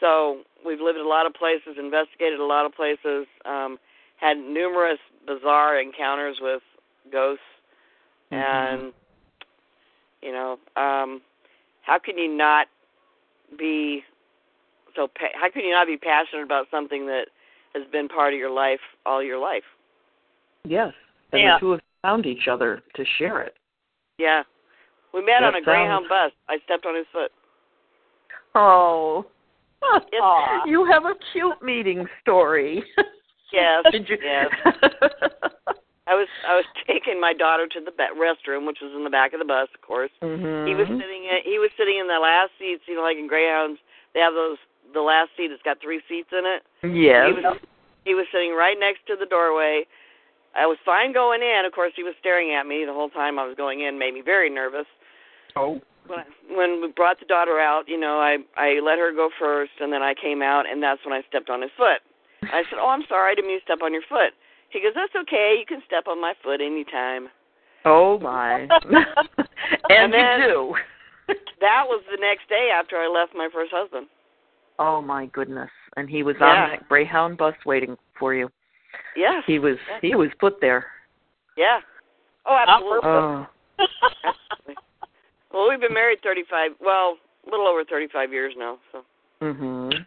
so 0.00 0.42
we've 0.66 0.80
lived 0.80 0.98
in 0.98 1.04
a 1.04 1.08
lot 1.08 1.26
of 1.26 1.34
places 1.34 1.76
investigated 1.78 2.40
a 2.40 2.44
lot 2.44 2.66
of 2.66 2.74
places 2.74 3.26
um 3.44 3.78
had 4.16 4.36
numerous 4.36 4.98
bizarre 5.26 5.80
encounters 5.80 6.38
with 6.40 6.62
ghosts 7.10 7.44
Mhm. 8.32 8.38
and 8.38 8.92
you 10.22 10.32
know 10.32 10.58
um 10.76 11.20
how 11.82 11.98
can 11.98 12.18
you 12.18 12.28
not 12.28 12.68
be 13.58 14.04
so 14.94 15.08
pa- 15.08 15.32
how 15.34 15.48
can 15.50 15.64
you 15.64 15.70
not 15.72 15.86
be 15.86 15.96
passionate 15.96 16.42
about 16.42 16.68
something 16.70 17.06
that 17.06 17.28
has 17.74 17.86
been 17.90 18.08
part 18.08 18.32
of 18.34 18.38
your 18.38 18.50
life 18.50 18.80
all 19.06 19.22
your 19.22 19.38
life 19.38 19.64
Yes. 20.64 20.94
And 21.32 21.42
Yeah. 21.42 21.54
the 21.54 21.60
two 21.60 21.72
of 21.72 21.80
you 21.80 22.08
found 22.08 22.26
each 22.26 22.46
other 22.48 22.82
to 22.94 23.04
share 23.04 23.40
it. 23.40 23.56
Yeah 24.18 24.42
we 25.14 25.20
met 25.20 25.40
That 25.40 25.54
on 25.54 25.54
a 25.56 25.60
greyhound 25.62 26.06
bus 26.08 26.32
i 26.48 26.58
stepped 26.64 26.86
on 26.86 26.96
his 26.96 27.06
foot 27.12 27.30
Oh. 28.54 29.24
You 30.66 30.84
have 30.84 31.04
a 31.04 31.14
cute 31.32 31.60
meeting 31.62 32.06
story. 32.20 32.84
yes 33.52 33.82
you? 33.92 34.16
yes 34.22 34.48
I 36.06 36.14
was 36.14 36.28
I 36.46 36.54
was 36.56 36.64
taking 36.86 37.20
my 37.20 37.32
daughter 37.32 37.66
to 37.66 37.80
the 37.80 37.90
restroom, 38.18 38.66
which 38.66 38.78
was 38.82 38.92
in 38.94 39.04
the 39.04 39.10
back 39.10 39.32
of 39.32 39.38
the 39.38 39.44
bus, 39.46 39.68
of 39.74 39.80
course. 39.86 40.10
mhm. 40.22 40.66
He 40.68 40.74
was 40.74 40.86
sitting 40.86 41.24
in, 41.24 41.38
he 41.44 41.58
was 41.58 41.70
sitting 41.78 41.98
in 41.98 42.06
the 42.06 42.18
last 42.18 42.50
seats, 42.58 42.82
you 42.86 42.94
know, 42.96 43.02
like 43.02 43.16
in 43.16 43.26
Greyhounds, 43.28 43.78
they 44.14 44.20
have 44.20 44.34
those 44.34 44.58
the 44.94 45.00
last 45.00 45.30
seat 45.36 45.48
that's 45.48 45.62
got 45.62 45.80
three 45.80 46.02
seats 46.08 46.28
in 46.32 46.44
it. 46.44 46.62
Yes. 46.82 47.26
He 47.28 47.32
was 47.32 47.56
he 48.04 48.14
was 48.14 48.26
sitting 48.32 48.52
right 48.54 48.76
next 48.78 49.06
to 49.06 49.16
the 49.16 49.26
doorway. 49.26 49.86
I 50.56 50.66
was 50.66 50.76
fine 50.84 51.12
going 51.12 51.40
in. 51.42 51.64
Of 51.64 51.72
course, 51.72 51.92
he 51.96 52.02
was 52.02 52.14
staring 52.20 52.54
at 52.54 52.66
me 52.66 52.84
the 52.86 52.92
whole 52.92 53.08
time 53.10 53.38
I 53.38 53.46
was 53.46 53.56
going 53.56 53.80
in, 53.82 53.98
made 53.98 54.14
me 54.14 54.22
very 54.24 54.50
nervous. 54.50 54.86
oh. 55.56 55.80
When 56.08 56.18
I, 56.18 56.24
when 56.50 56.82
we 56.82 56.90
brought 56.90 57.20
the 57.20 57.26
daughter 57.26 57.60
out, 57.60 57.84
you 57.86 57.98
know, 57.98 58.18
I 58.18 58.38
I 58.56 58.80
let 58.82 58.98
her 58.98 59.12
go 59.14 59.30
first, 59.38 59.70
and 59.78 59.92
then 59.92 60.02
I 60.02 60.14
came 60.20 60.42
out, 60.42 60.64
and 60.68 60.82
that's 60.82 60.98
when 61.06 61.14
I 61.14 61.22
stepped 61.28 61.48
on 61.48 61.62
his 61.62 61.70
foot. 61.76 62.02
I 62.42 62.64
said, 62.68 62.80
"Oh, 62.80 62.88
I'm 62.88 63.04
sorry, 63.08 63.30
I 63.30 63.34
didn't 63.36 63.46
mean 63.46 63.60
to 63.60 63.64
step 63.64 63.78
on 63.84 63.92
your 63.92 64.02
foot." 64.08 64.34
He 64.70 64.80
goes, 64.82 64.94
"That's 64.96 65.14
okay. 65.14 65.54
You 65.60 65.64
can 65.64 65.80
step 65.86 66.08
on 66.08 66.20
my 66.20 66.34
foot 66.42 66.60
anytime." 66.60 67.28
Oh 67.84 68.18
my. 68.18 68.62
and, 68.90 69.46
And 69.90 70.12
then- 70.12 70.40
you 70.40 70.74
do. 71.28 71.34
That 71.60 71.84
was 71.86 72.02
the 72.10 72.18
next 72.20 72.48
day 72.48 72.70
after 72.74 72.96
I 72.96 73.06
left 73.06 73.32
my 73.36 73.48
first 73.54 73.70
husband. 73.72 74.08
Oh 74.80 75.00
my 75.00 75.26
goodness. 75.26 75.70
And 75.96 76.10
he 76.10 76.24
was 76.24 76.34
Yeah. 76.40 76.46
on 76.46 76.70
that 76.70 76.88
Greyhound 76.88 77.38
bus 77.38 77.54
waiting 77.64 77.96
for 78.18 78.34
you. 78.34 78.50
Yes. 79.16 79.42
He 79.46 79.58
was 79.58 79.76
he 80.00 80.14
was 80.14 80.30
put 80.40 80.60
there. 80.60 80.86
Yeah. 81.56 81.80
Oh, 82.46 82.56
absolutely. 82.66 83.08
Oh. 83.08 83.46
well, 85.52 85.68
we've 85.68 85.80
been 85.80 85.94
married 85.94 86.18
35, 86.22 86.72
well, 86.80 87.16
a 87.46 87.50
little 87.50 87.68
over 87.68 87.84
35 87.84 88.32
years 88.32 88.54
now, 88.56 88.78
so. 88.90 89.02
Mhm. 89.40 90.06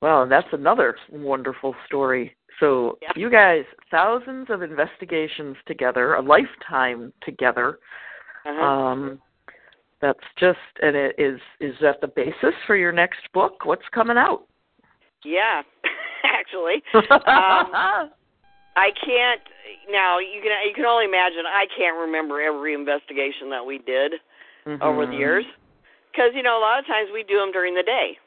Well, 0.00 0.26
that's 0.28 0.48
another 0.52 0.96
wonderful 1.10 1.74
story. 1.86 2.36
So 2.60 2.98
Yeah. 3.02 3.12
you 3.16 3.30
guys, 3.30 3.64
thousands 3.90 4.50
of 4.50 4.62
investigations 4.62 5.56
together, 5.66 6.14
a 6.14 6.22
lifetime 6.22 7.12
together. 7.22 7.78
Uh-huh. 8.44 8.64
Um, 8.64 9.22
that's 10.00 10.24
just, 10.38 10.58
and 10.82 10.94
it 10.96 11.14
is 11.18 11.40
is 11.60 11.74
that 11.80 12.00
the 12.00 12.08
basis 12.08 12.54
for 12.66 12.76
your 12.76 12.92
next 12.92 13.20
book? 13.32 13.64
What's 13.64 13.88
coming 13.92 14.16
out? 14.16 14.46
yeah, 15.24 15.62
actually. 16.38 16.82
Um, 16.94 17.72
I 18.76 18.92
can't 18.92 19.40
now. 19.90 20.18
You 20.18 20.42
can 20.42 20.52
you 20.68 20.74
can 20.74 20.84
only 20.84 21.06
imagine. 21.06 21.46
I 21.46 21.66
can't 21.76 21.96
remember 21.96 22.40
every 22.42 22.74
investigation 22.74 23.48
that 23.50 23.64
we 23.64 23.78
did 23.78 24.20
over 24.82 25.06
the 25.06 25.12
Mhm. 25.12 25.18
years, 25.18 25.44
because 26.12 26.34
you 26.34 26.42
know 26.42 26.58
a 26.58 26.60
lot 26.60 26.78
of 26.78 26.86
times 26.86 27.08
we 27.12 27.22
do 27.22 27.38
them 27.38 27.52
during 27.52 27.74
the 27.74 27.82
day, 27.82 28.18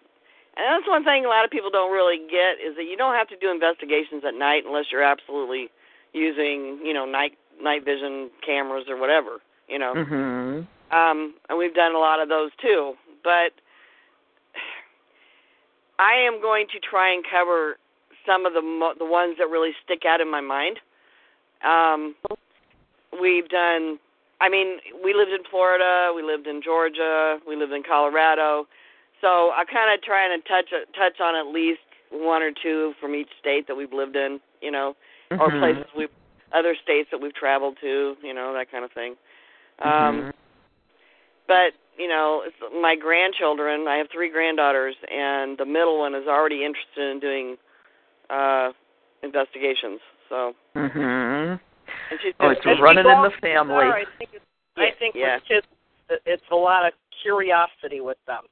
and 0.57 0.65
that's 0.65 0.87
one 0.89 1.03
thing 1.03 1.23
a 1.25 1.29
lot 1.29 1.45
of 1.45 1.51
people 1.51 1.69
don't 1.69 1.91
really 1.91 2.17
get 2.17 2.57
is 2.57 2.75
that 2.77 2.85
you 2.85 2.97
don't 2.97 3.13
have 3.13 3.27
to 3.29 3.37
do 3.37 3.51
investigations 3.51 4.23
at 4.25 4.33
night 4.33 4.63
unless 4.65 4.85
you're 4.91 5.03
absolutely 5.03 5.69
using 6.13 6.79
you 6.83 6.93
know 6.93 7.05
night 7.05 7.37
night 7.61 7.85
vision 7.85 8.31
cameras 8.43 8.85
or 8.89 8.97
whatever. 8.97 9.37
You 9.67 9.77
know, 9.77 9.93
Mhm. 9.93 10.65
um, 10.89 11.35
and 11.47 11.57
we've 11.59 11.75
done 11.75 11.93
a 11.93 11.99
lot 11.99 12.19
of 12.19 12.27
those 12.29 12.49
too. 12.59 12.97
But 13.23 13.53
I 15.99 16.15
am 16.15 16.41
going 16.41 16.65
to 16.73 16.79
try 16.79 17.13
and 17.13 17.23
cover 17.29 17.77
some 18.29 18.45
of 18.45 18.53
the 18.53 18.61
mo- 18.61 18.93
the 18.97 19.05
ones 19.05 19.35
that 19.39 19.49
really 19.49 19.71
stick 19.83 20.05
out 20.05 20.21
in 20.21 20.29
my 20.29 20.41
mind. 20.41 20.79
Um, 21.63 22.15
we've 23.19 23.49
done. 23.49 23.99
I 24.41 24.47
mean, 24.47 24.77
we 25.03 25.13
lived 25.13 25.31
in 25.31 25.43
Florida, 25.49 26.13
we 26.15 26.23
lived 26.23 26.47
in 26.47 26.61
Georgia, 26.61 27.39
we 27.47 27.55
lived 27.55 27.73
in 27.73 27.83
Colorado. 27.83 28.67
So 29.19 29.51
I 29.51 29.65
kind 29.65 29.93
of 29.93 30.01
trying 30.01 30.31
to 30.39 30.47
touch 30.47 30.69
touch 30.95 31.19
on 31.19 31.35
at 31.35 31.51
least 31.51 31.81
one 32.11 32.41
or 32.41 32.51
two 32.51 32.93
from 33.01 33.15
each 33.15 33.29
state 33.39 33.67
that 33.67 33.75
we've 33.75 33.91
lived 33.91 34.15
in, 34.15 34.39
you 34.61 34.71
know, 34.71 34.95
or 35.31 35.49
Mhm. 35.49 35.59
places 35.59 35.85
we 35.97 36.07
other 36.53 36.75
states 36.81 37.09
that 37.11 37.19
we've 37.19 37.35
traveled 37.35 37.77
to, 37.81 38.15
you 38.23 38.33
know, 38.33 38.53
that 38.53 38.71
kind 38.71 38.85
of 38.85 38.91
thing. 38.91 39.17
Um 39.79 40.23
Mhm. 40.23 40.33
but 41.47 41.73
you 41.97 42.07
know 42.07 42.43
it's 42.45 42.55
my 42.81 42.95
grandchildren 42.95 43.87
i 43.87 43.95
have 43.97 44.07
three 44.09 44.29
granddaughters 44.29 44.95
and 45.11 45.57
the 45.57 45.65
middle 45.65 45.97
one 45.99 46.15
is 46.15 46.27
already 46.27 46.63
interested 46.63 47.11
in 47.11 47.19
doing 47.19 47.57
uh 48.29 48.71
investigations 49.23 49.99
so 50.29 50.53
Mhm. 50.75 51.59
and 52.11 52.19
she's 52.21 52.33
Oh, 52.39 52.49
it's 52.49 52.65
running 52.81 53.05
in 53.05 53.21
the 53.21 53.31
family. 53.41 53.85
I 53.85 54.05
think, 54.17 54.29
it's, 54.33 54.45
I 54.77 54.91
think 54.97 55.15
yeah. 55.15 55.35
with 55.35 55.43
kids, 55.45 55.67
it's 56.25 56.43
a 56.51 56.55
lot 56.55 56.85
of 56.85 56.93
curiosity 57.21 58.01
with 58.01 58.17
them. 58.25 58.45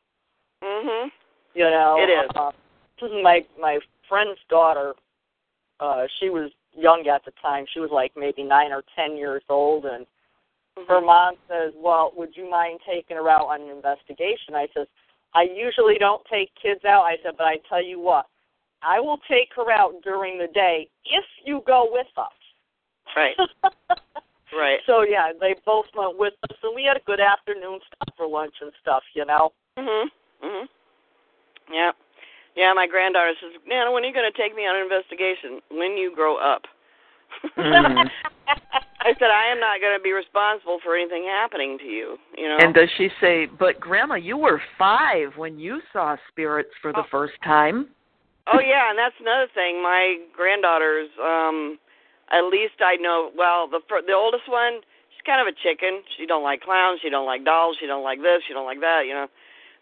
mhm 0.64 1.12
You 1.54 1.70
know, 1.70 1.98
It 2.00 2.10
is. 2.10 2.30
Uh, 2.36 2.52
my 3.24 3.46
my 3.60 3.80
friend's 4.10 4.40
daughter, 4.50 4.96
uh, 5.80 6.08
she 6.20 6.30
was 6.30 6.52
young 6.74 7.08
at 7.08 7.24
the 7.26 7.32
time. 7.42 7.66
She 7.74 7.80
was 7.80 7.92
like 7.92 8.12
maybe 8.16 8.44
nine 8.44 8.72
or 8.72 8.84
ten 8.96 9.18
years 9.18 9.44
old, 9.50 9.86
and 9.86 10.06
her 10.88 11.02
mom 11.02 11.36
says, 11.48 11.74
"Well, 11.76 12.12
would 12.16 12.36
you 12.36 12.50
mind 12.50 12.80
taking 12.86 13.18
her 13.18 13.30
out 13.30 13.48
on 13.48 13.62
an 13.62 13.70
investigation?" 13.70 14.56
I 14.56 14.68
says, 14.74 14.88
"I 15.34 15.44
usually 15.44 15.98
don't 15.98 16.24
take 16.26 16.54
kids 16.56 16.86
out." 16.86 17.04
I 17.04 17.18
said, 17.24 17.38
"But 17.38 17.48
I 17.48 17.58
tell 17.70 17.84
you 17.84 18.00
what, 18.00 18.28
I 18.84 19.00
will 19.00 19.20
take 19.30 19.50
her 19.56 19.72
out 19.72 19.94
during 20.04 20.38
the 20.38 20.48
day 20.54 20.88
if 21.06 21.26
you 21.46 21.62
go 21.66 21.88
with 21.92 22.08
us." 22.18 22.32
right 23.16 23.36
right 24.58 24.80
So 24.86 25.02
yeah, 25.04 25.32
they 25.40 25.56
both 25.66 25.86
went 25.96 26.18
with 26.20 26.34
us, 26.50 26.58
and 26.64 26.76
we 26.76 26.84
had 26.84 26.98
a 26.98 27.04
good 27.06 27.20
afternoon 27.20 27.80
stop 27.88 28.16
for 28.18 28.28
lunch 28.28 28.56
and 28.62 28.72
stuff. 28.82 29.04
You 29.14 29.26
know. 29.26 29.52
mhm 29.78 30.06
mhm 30.44 30.66
yeah 31.72 31.92
yeah 32.56 32.74
my 32.74 32.88
granddaughter 32.88 33.34
says 33.42 33.52
nana 33.68 33.92
when 33.92 34.04
are 34.04 34.08
you 34.08 34.14
going 34.14 34.30
to 34.32 34.38
take 34.38 34.56
me 34.56 34.64
on 34.64 34.76
an 34.76 34.84
investigation 34.84 35.60
when 35.72 35.98
you 35.98 36.14
grow 36.16 36.38
up 36.38 36.64
Mhm. 37.58 38.10
i 39.02 39.14
said 39.20 39.30
i 39.34 39.46
am 39.52 39.60
not 39.60 39.82
going 39.82 39.98
to 39.98 40.02
be 40.02 40.12
responsible 40.14 40.80
for 40.84 40.96
anything 40.96 41.26
happening 41.26 41.78
to 41.78 41.86
you 41.86 42.18
you 42.38 42.48
know 42.48 42.58
And 42.60 42.74
does 42.74 42.90
she 42.98 43.10
say, 43.20 43.46
"But 43.48 43.80
Grandma, 43.80 44.16
you 44.16 44.38
were 44.38 44.62
five 44.78 45.36
when 45.36 45.60
you 45.60 45.82
saw 45.94 46.16
spirits 46.30 46.72
for 46.82 46.92
the 46.94 47.00
Oh. 47.00 47.12
first 47.12 47.34
time"? 47.44 47.90
Oh 48.54 48.60
yeah, 48.60 48.90
and 48.90 48.98
that's 48.98 49.16
another 49.20 49.48
thing. 49.54 49.82
My 49.84 50.18
granddaughters, 50.36 51.10
um, 51.20 51.80
at 52.32 52.48
least 52.48 52.80
I 52.80 52.96
know. 52.96 53.32
Well, 53.36 53.68
the 53.68 53.80
the 54.06 54.14
oldest 54.14 54.48
one, 54.48 54.82
she's 55.12 55.26
kind 55.26 55.42
of 55.42 55.48
a 55.48 55.56
chicken. 55.56 56.04
She 56.18 56.26
don't 56.26 56.44
like 56.44 56.62
clowns. 56.62 57.00
She 57.02 57.10
don't 57.10 57.26
like 57.26 57.44
dolls. 57.44 57.78
She 57.80 57.88
don't 57.88 58.04
like 58.04 58.20
this. 58.20 58.44
She 58.48 58.54
don't 58.54 58.66
like 58.66 58.80
that. 58.82 59.04
You 59.06 59.14
know. 59.14 59.28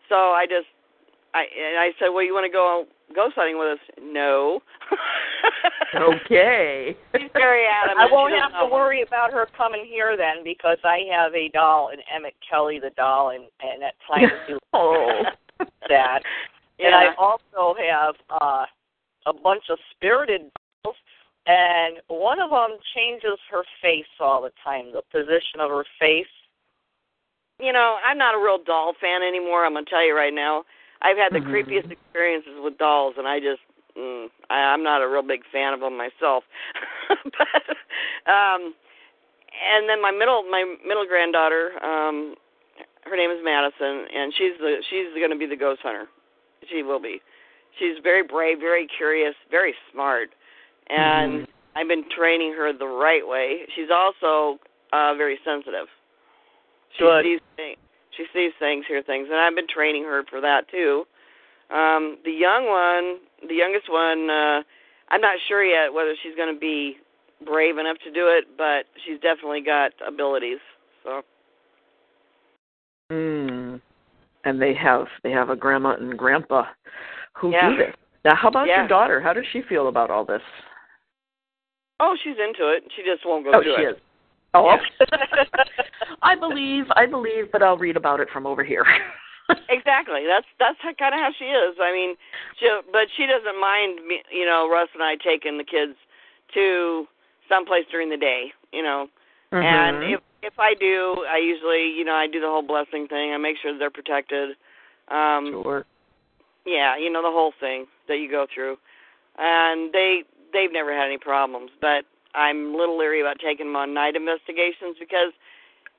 So 0.10 0.16
I 0.16 0.46
just, 0.46 0.68
I 1.34 1.46
and 1.50 1.78
I 1.78 1.92
said, 2.00 2.10
well, 2.10 2.24
you 2.24 2.34
want 2.34 2.46
to 2.46 2.54
go 2.54 2.86
ghost 3.14 3.36
hunting 3.36 3.58
with 3.58 3.78
us? 3.78 3.84
No. 4.02 4.62
Okay. 5.96 6.96
She's 7.16 7.30
very 7.34 7.66
adamant. 7.66 8.12
I 8.12 8.14
won't 8.14 8.34
have 8.34 8.52
to 8.52 8.68
know. 8.68 8.74
worry 8.74 9.02
about 9.02 9.32
her 9.32 9.48
coming 9.56 9.86
here 9.88 10.18
then 10.18 10.44
because 10.44 10.78
I 10.84 11.00
have 11.12 11.34
a 11.34 11.50
doll, 11.50 11.90
an 11.94 12.00
Emmett 12.14 12.34
Kelly 12.50 12.80
the 12.80 12.90
doll, 12.98 13.30
and 13.30 13.46
and 13.62 13.84
at 13.84 13.94
times 14.08 14.34
do 14.48 14.60
oh. 14.74 15.24
that. 15.90 16.20
Yeah. 16.78 16.88
And 16.88 16.96
I 16.96 17.14
also 17.18 17.76
have 17.80 18.16
uh, 18.42 18.66
a 19.26 19.34
bunch 19.34 19.64
of 19.70 19.78
spirited 19.92 20.52
dolls, 20.84 20.96
and 21.48 21.98
one 22.08 22.40
of 22.40 22.50
them 22.50 22.78
changes 22.96 23.40
her 23.52 23.64
face 23.82 24.06
all 24.20 24.42
the 24.42 24.52
time, 24.64 24.92
the 24.92 25.02
position 25.12 25.60
of 25.60 25.70
her 25.70 25.86
face. 26.00 26.28
you 27.58 27.72
know, 27.72 27.96
I'm 28.04 28.18
not 28.18 28.36
a 28.36 28.38
real 28.38 28.60
doll 28.62 28.94
fan 29.00 29.24
anymore. 29.24 29.66
I'm 29.66 29.74
gonna 29.74 29.86
tell 29.90 30.06
you 30.06 30.14
right 30.14 30.34
now. 30.34 30.66
I've 31.02 31.16
had 31.16 31.32
the 31.32 31.40
Mhm. 31.40 31.50
creepiest 31.54 31.90
experiences 31.90 32.60
with 32.60 32.78
dolls, 32.78 33.16
and 33.18 33.26
I 33.26 33.40
just, 33.40 33.62
mm, 33.96 34.30
I, 34.50 34.74
I'm 34.74 34.84
not 34.84 35.02
a 35.02 35.08
real 35.08 35.22
big 35.22 35.46
fan 35.54 35.74
of 35.74 35.80
them 35.80 35.96
myself. 35.96 36.44
but, 37.24 37.78
um, 38.28 38.76
and 39.56 39.88
then 39.88 40.02
my 40.02 40.12
middle, 40.12 40.44
my 40.44 40.66
middle 40.86 41.06
granddaughter, 41.06 41.82
um, 41.82 42.36
her 43.06 43.16
name 43.16 43.32
is 43.32 43.40
Madison, 43.42 44.06
and 44.14 44.34
she's 44.34 44.58
the, 44.60 44.84
she's 44.90 45.14
gonna 45.22 45.38
be 45.38 45.46
the 45.46 45.56
ghost 45.56 45.82
hunter. 45.82 46.10
She 46.70 46.84
will 46.84 47.00
be. 47.00 47.22
She's 47.80 47.98
very 48.02 48.24
brave, 48.24 48.60
very 48.60 48.88
curious, 48.88 49.36
very 49.52 49.76
smart, 49.92 50.30
and 50.90 51.44
Mhm. 51.44 51.48
I've 51.76 51.88
been 51.88 52.08
training 52.10 52.54
her 52.54 52.72
the 52.72 52.88
right 52.88 53.28
way. 53.28 53.68
She's 53.76 53.92
also 53.92 54.60
uh 54.94 55.14
very 55.16 55.40
sensitive. 55.44 55.88
She 56.98 57.04
Good. 57.04 57.26
sees 57.26 57.42
things. 57.58 57.78
She 58.12 58.26
sees 58.34 58.54
things, 58.60 58.86
hear 58.88 59.02
things, 59.02 59.28
and 59.30 59.38
I've 59.38 59.56
been 59.56 59.68
training 59.68 60.06
her 60.06 60.24
for 60.24 60.40
that 60.42 60.70
too. 60.70 61.06
Um, 61.70 62.18
the 62.24 62.32
young 62.32 62.68
one, 62.68 63.20
the 63.48 63.56
youngest 63.56 63.90
one, 63.90 64.30
uh, 64.30 64.64
I'm 65.10 65.22
not 65.22 65.38
sure 65.48 65.64
yet 65.64 65.94
whether 65.94 66.16
she's 66.22 66.36
going 66.36 66.54
to 66.54 66.60
be 66.60 66.98
brave 67.44 67.78
enough 67.78 67.98
to 68.06 68.12
do 68.12 68.28
it, 68.28 68.46
but 68.58 68.86
she's 69.04 69.20
definitely 69.20 69.62
got 69.62 69.92
abilities. 70.06 70.60
So 71.04 71.24
Mm. 73.12 73.45
And 74.46 74.62
they 74.62 74.74
have 74.76 75.08
they 75.24 75.32
have 75.32 75.50
a 75.50 75.56
grandma 75.56 75.96
and 75.96 76.18
grandpa 76.18 76.66
who 77.34 77.52
Yeah. 77.52 77.70
do 77.70 77.78
this. 77.78 77.96
Now, 78.24 78.36
how 78.36 78.48
about 78.48 78.68
Yeah. 78.68 78.80
your 78.82 78.88
daughter? 78.88 79.20
How 79.20 79.34
does 79.34 79.46
she 79.52 79.62
feel 79.64 79.88
about 79.88 80.10
all 80.10 80.24
this? 80.24 80.42
Oh, 82.00 82.16
she's 82.24 82.38
into 82.38 82.70
it. 82.70 82.84
She 82.96 83.04
just 83.04 83.26
won't 83.26 83.44
go 83.44 83.52
oh, 83.54 83.64
do 83.64 83.76
she 83.76 83.84
it. 83.84 83.90
is. 83.96 84.02
Oh. 84.54 84.78
I 86.22 86.36
believe, 86.36 86.86
I 86.96 87.06
believe, 87.06 87.52
but 87.52 87.62
I'll 87.62 87.78
read 87.78 87.98
about 87.98 88.20
it 88.20 88.30
from 88.32 88.46
over 88.48 88.64
here. 88.64 88.86
Exactly. 89.70 90.26
That's 90.26 90.48
that's 90.58 90.80
kind 90.98 91.14
of 91.14 91.22
how 91.22 91.30
she 91.38 91.46
is. 91.46 91.76
I 91.80 91.92
mean, 91.94 92.16
she 92.60 92.66
but 92.92 93.06
she 93.16 93.28
doesn't 93.28 93.60
mind 93.62 94.06
me, 94.08 94.24
you 94.32 94.44
know, 94.44 94.68
Russ 94.72 94.90
and 94.96 95.04
I 95.04 95.18
taking 95.24 95.60
the 95.60 95.64
kids 95.64 95.94
to 96.56 97.06
someplace 97.48 97.86
during 97.92 98.10
the 98.10 98.18
day, 98.18 98.52
you 98.74 98.82
know. 98.82 99.08
And 99.52 99.98
Mhm. 99.98 100.14
if 100.16 100.22
if 100.46 100.60
I 100.60 100.74
do, 100.76 101.26
I 101.28 101.38
usually, 101.38 101.92
you 101.98 102.06
know, 102.06 102.14
I 102.16 102.28
do 102.28 102.40
the 102.40 102.48
whole 102.48 102.62
blessing 102.62 103.08
thing. 103.08 103.34
I 103.34 103.38
make 103.38 103.58
sure 103.62 103.78
they're 103.78 103.90
protected. 103.90 104.56
Um 105.10 105.62
sure. 105.64 105.86
yeah, 106.66 106.98
you 106.98 107.12
know 107.12 107.22
the 107.22 107.32
whole 107.32 107.54
thing 107.60 107.88
that 108.08 108.18
you 108.18 108.30
go 108.30 108.46
through. 108.54 108.78
And 109.38 109.92
they 109.94 110.24
they've 110.54 110.72
never 110.72 110.94
had 110.96 111.06
any 111.08 111.18
problems, 111.18 111.72
but 111.82 112.06
I'm 112.34 112.74
a 112.74 112.78
little 112.78 112.98
leery 112.98 113.22
about 113.22 113.40
taking 113.40 113.68
them 113.68 113.76
on 113.76 113.94
night 113.94 114.16
investigations 114.16 114.98
because 115.00 115.32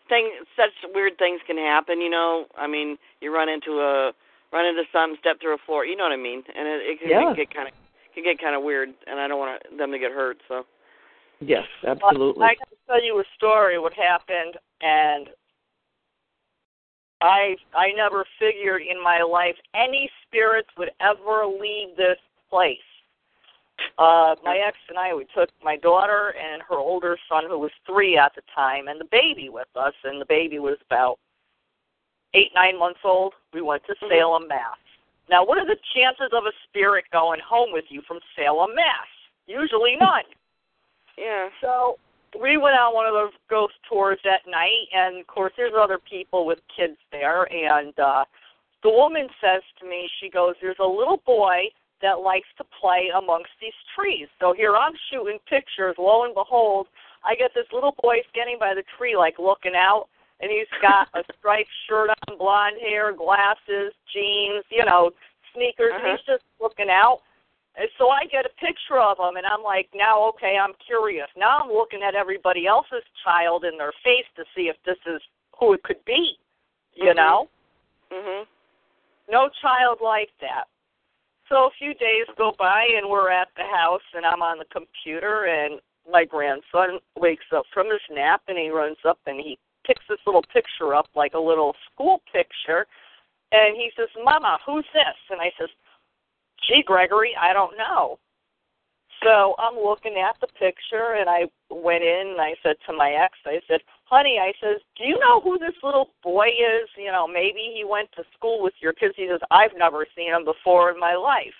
thing 0.08 0.30
such 0.56 0.72
weird 0.94 1.18
things 1.18 1.40
can 1.46 1.56
happen, 1.58 2.00
you 2.00 2.10
know. 2.10 2.46
I 2.56 2.66
mean, 2.66 2.96
you 3.20 3.34
run 3.34 3.48
into 3.48 3.80
a 3.80 4.12
run 4.52 4.66
into 4.66 4.84
something, 4.92 5.18
step 5.20 5.40
through 5.40 5.54
a 5.54 5.58
floor, 5.66 5.84
you 5.84 5.96
know 5.96 6.04
what 6.04 6.12
I 6.12 6.16
mean? 6.16 6.42
And 6.56 6.68
it, 6.68 6.80
it 6.86 6.98
can 7.00 7.08
Yeah. 7.10 7.34
get 7.34 7.52
kind 7.54 7.68
of 7.68 7.74
can 8.14 8.24
get 8.24 8.40
kind 8.40 8.54
of 8.56 8.62
weird, 8.62 8.90
and 9.06 9.20
I 9.20 9.28
don't 9.28 9.38
want 9.38 9.62
them 9.76 9.90
to 9.92 9.98
get 9.98 10.12
hurt. 10.12 10.38
So 10.48 10.64
Yes, 11.40 11.66
absolutely. 11.86 12.44
I 12.44 12.54
can 12.54 12.78
tell 12.86 13.02
you 13.02 13.18
a 13.20 13.24
story 13.36 13.78
what 13.78 13.92
happened 13.92 14.56
and 14.80 15.28
I 17.20 17.56
I 17.74 17.92
never 17.96 18.24
figured 18.38 18.82
in 18.82 19.02
my 19.02 19.22
life 19.22 19.56
any 19.74 20.10
spirits 20.26 20.68
would 20.76 20.90
ever 21.00 21.46
leave 21.46 21.96
this 21.96 22.18
place. 22.50 22.78
Uh, 23.98 24.34
my 24.42 24.58
ex 24.66 24.76
and 24.88 24.98
I, 24.98 25.14
we 25.14 25.26
took 25.34 25.50
my 25.62 25.76
daughter 25.76 26.34
and 26.40 26.62
her 26.62 26.76
older 26.76 27.18
son, 27.28 27.44
who 27.46 27.58
was 27.58 27.70
three 27.86 28.16
at 28.16 28.34
the 28.34 28.42
time, 28.54 28.88
and 28.88 28.98
the 29.00 29.08
baby 29.10 29.48
with 29.50 29.68
us, 29.76 29.92
and 30.04 30.20
the 30.20 30.26
baby 30.26 30.58
was 30.58 30.78
about 30.86 31.18
eight, 32.32 32.52
nine 32.54 32.78
months 32.78 33.00
old. 33.04 33.34
We 33.52 33.60
went 33.60 33.84
to 33.86 33.94
Mhm. 33.94 34.08
Salem, 34.08 34.48
Mass. 34.48 34.78
Now, 35.28 35.44
what 35.44 35.58
are 35.58 35.66
the 35.66 35.78
chances 35.94 36.32
of 36.32 36.46
a 36.46 36.52
spirit 36.64 37.04
going 37.10 37.40
home 37.40 37.72
with 37.72 37.90
you 37.90 38.00
from 38.02 38.20
Salem, 38.34 38.74
Mass? 38.74 39.08
Usually 39.46 39.96
none. 39.96 40.24
Yeah. 41.18 41.48
So 41.60 41.98
we 42.38 42.56
went 42.56 42.76
on 42.76 42.94
one 42.94 43.06
of 43.06 43.14
those 43.14 43.32
ghost 43.48 43.74
tours 43.88 44.18
that 44.24 44.42
night, 44.46 44.86
and 44.92 45.20
of 45.20 45.26
course, 45.26 45.52
there's 45.56 45.72
other 45.78 45.98
people 45.98 46.44
with 46.46 46.58
kids 46.74 46.96
there. 47.10 47.44
And 47.52 47.98
uh, 47.98 48.24
the 48.82 48.90
woman 48.90 49.28
says 49.40 49.62
to 49.80 49.88
me, 49.88 50.08
she 50.20 50.28
goes, 50.28 50.54
"There's 50.60 50.76
a 50.80 50.86
little 50.86 51.22
boy 51.26 51.70
that 52.02 52.20
likes 52.20 52.48
to 52.58 52.64
play 52.78 53.10
amongst 53.16 53.50
these 53.60 53.72
trees." 53.94 54.28
So 54.40 54.52
here 54.52 54.76
I'm 54.76 54.92
shooting 55.10 55.38
pictures. 55.48 55.96
Lo 55.98 56.24
and 56.24 56.34
behold, 56.34 56.88
I 57.24 57.34
get 57.34 57.52
this 57.54 57.66
little 57.72 57.94
boy 58.02 58.18
standing 58.30 58.58
by 58.60 58.74
the 58.74 58.84
tree, 58.98 59.16
like 59.16 59.38
looking 59.38 59.74
out, 59.74 60.08
and 60.40 60.50
he's 60.50 60.68
got 60.82 61.08
a 61.14 61.22
striped 61.38 61.70
shirt 61.88 62.10
on, 62.10 62.38
blonde 62.38 62.76
hair, 62.80 63.12
glasses, 63.12 63.92
jeans, 64.12 64.64
you 64.70 64.84
know, 64.84 65.10
sneakers, 65.54 65.92
Uh-huh. 65.94 66.06
and 66.06 66.18
he's 66.18 66.26
just 66.26 66.44
looking 66.60 66.90
out. 66.90 67.20
And 67.76 67.88
so 67.98 68.08
I 68.08 68.24
get 68.24 68.46
a 68.46 68.60
picture 68.60 68.98
of 68.98 69.18
him, 69.18 69.36
and 69.36 69.44
I'm 69.44 69.62
like, 69.62 69.88
now, 69.94 70.24
okay, 70.30 70.56
I'm 70.56 70.72
curious. 70.86 71.28
Now 71.36 71.58
I'm 71.60 71.68
looking 71.68 72.00
at 72.02 72.14
everybody 72.14 72.66
else's 72.66 73.04
child 73.22 73.64
in 73.64 73.76
their 73.76 73.92
face 74.02 74.24
to 74.36 74.44
see 74.54 74.68
if 74.68 74.76
this 74.84 74.96
is 75.06 75.20
who 75.58 75.74
it 75.74 75.82
could 75.82 76.02
be. 76.06 76.38
You 76.94 77.12
Mhm. 77.12 77.16
know, 77.16 77.48
Mhm. 78.10 78.46
no 79.28 79.50
child 79.60 80.00
like 80.00 80.32
that. 80.38 80.68
So 81.48 81.66
a 81.66 81.70
few 81.72 81.92
days 81.94 82.26
go 82.36 82.52
by, 82.52 82.84
and 82.86 83.08
we're 83.08 83.28
at 83.28 83.54
the 83.54 83.66
house, 83.66 84.02
and 84.14 84.24
I'm 84.24 84.42
on 84.42 84.58
the 84.58 84.64
computer, 84.66 85.44
and 85.44 85.80
my 86.08 86.24
grandson 86.24 86.98
wakes 87.16 87.52
up 87.52 87.66
from 87.66 87.90
his 87.90 88.00
nap, 88.08 88.42
and 88.48 88.56
he 88.56 88.70
runs 88.70 89.04
up 89.04 89.18
and 89.26 89.40
he 89.40 89.58
picks 89.84 90.06
this 90.08 90.24
little 90.26 90.42
picture 90.42 90.94
up, 90.94 91.08
like 91.14 91.34
a 91.34 91.38
little 91.38 91.76
school 91.92 92.22
picture, 92.32 92.86
and 93.52 93.76
he 93.76 93.92
says, 93.94 94.08
"Mama, 94.16 94.58
who's 94.64 94.86
this?" 94.92 95.16
And 95.30 95.40
I 95.40 95.52
says, 95.58 95.70
gee, 96.66 96.82
Gregory, 96.84 97.34
I 97.40 97.52
don't 97.52 97.76
know. 97.76 98.18
So 99.22 99.54
I'm 99.58 99.74
looking 99.74 100.16
at 100.16 100.36
the 100.40 100.46
picture, 100.58 101.14
and 101.18 101.28
I 101.28 101.46
went 101.70 102.04
in 102.04 102.28
and 102.32 102.40
I 102.40 102.54
said 102.62 102.76
to 102.86 102.92
my 102.92 103.12
ex, 103.12 103.32
I 103.46 103.60
said, 103.66 103.80
honey, 104.04 104.38
I 104.38 104.52
says, 104.60 104.80
do 104.96 105.04
you 105.04 105.18
know 105.18 105.40
who 105.40 105.58
this 105.58 105.74
little 105.82 106.10
boy 106.22 106.48
is? 106.48 106.88
You 106.96 107.10
know, 107.10 107.26
maybe 107.26 107.72
he 107.74 107.84
went 107.84 108.10
to 108.16 108.24
school 108.36 108.62
with 108.62 108.74
your 108.80 108.92
kids. 108.92 109.14
He 109.16 109.28
says, 109.30 109.40
I've 109.50 109.76
never 109.76 110.06
seen 110.14 110.32
him 110.32 110.44
before 110.44 110.90
in 110.90 111.00
my 111.00 111.14
life. 111.14 111.54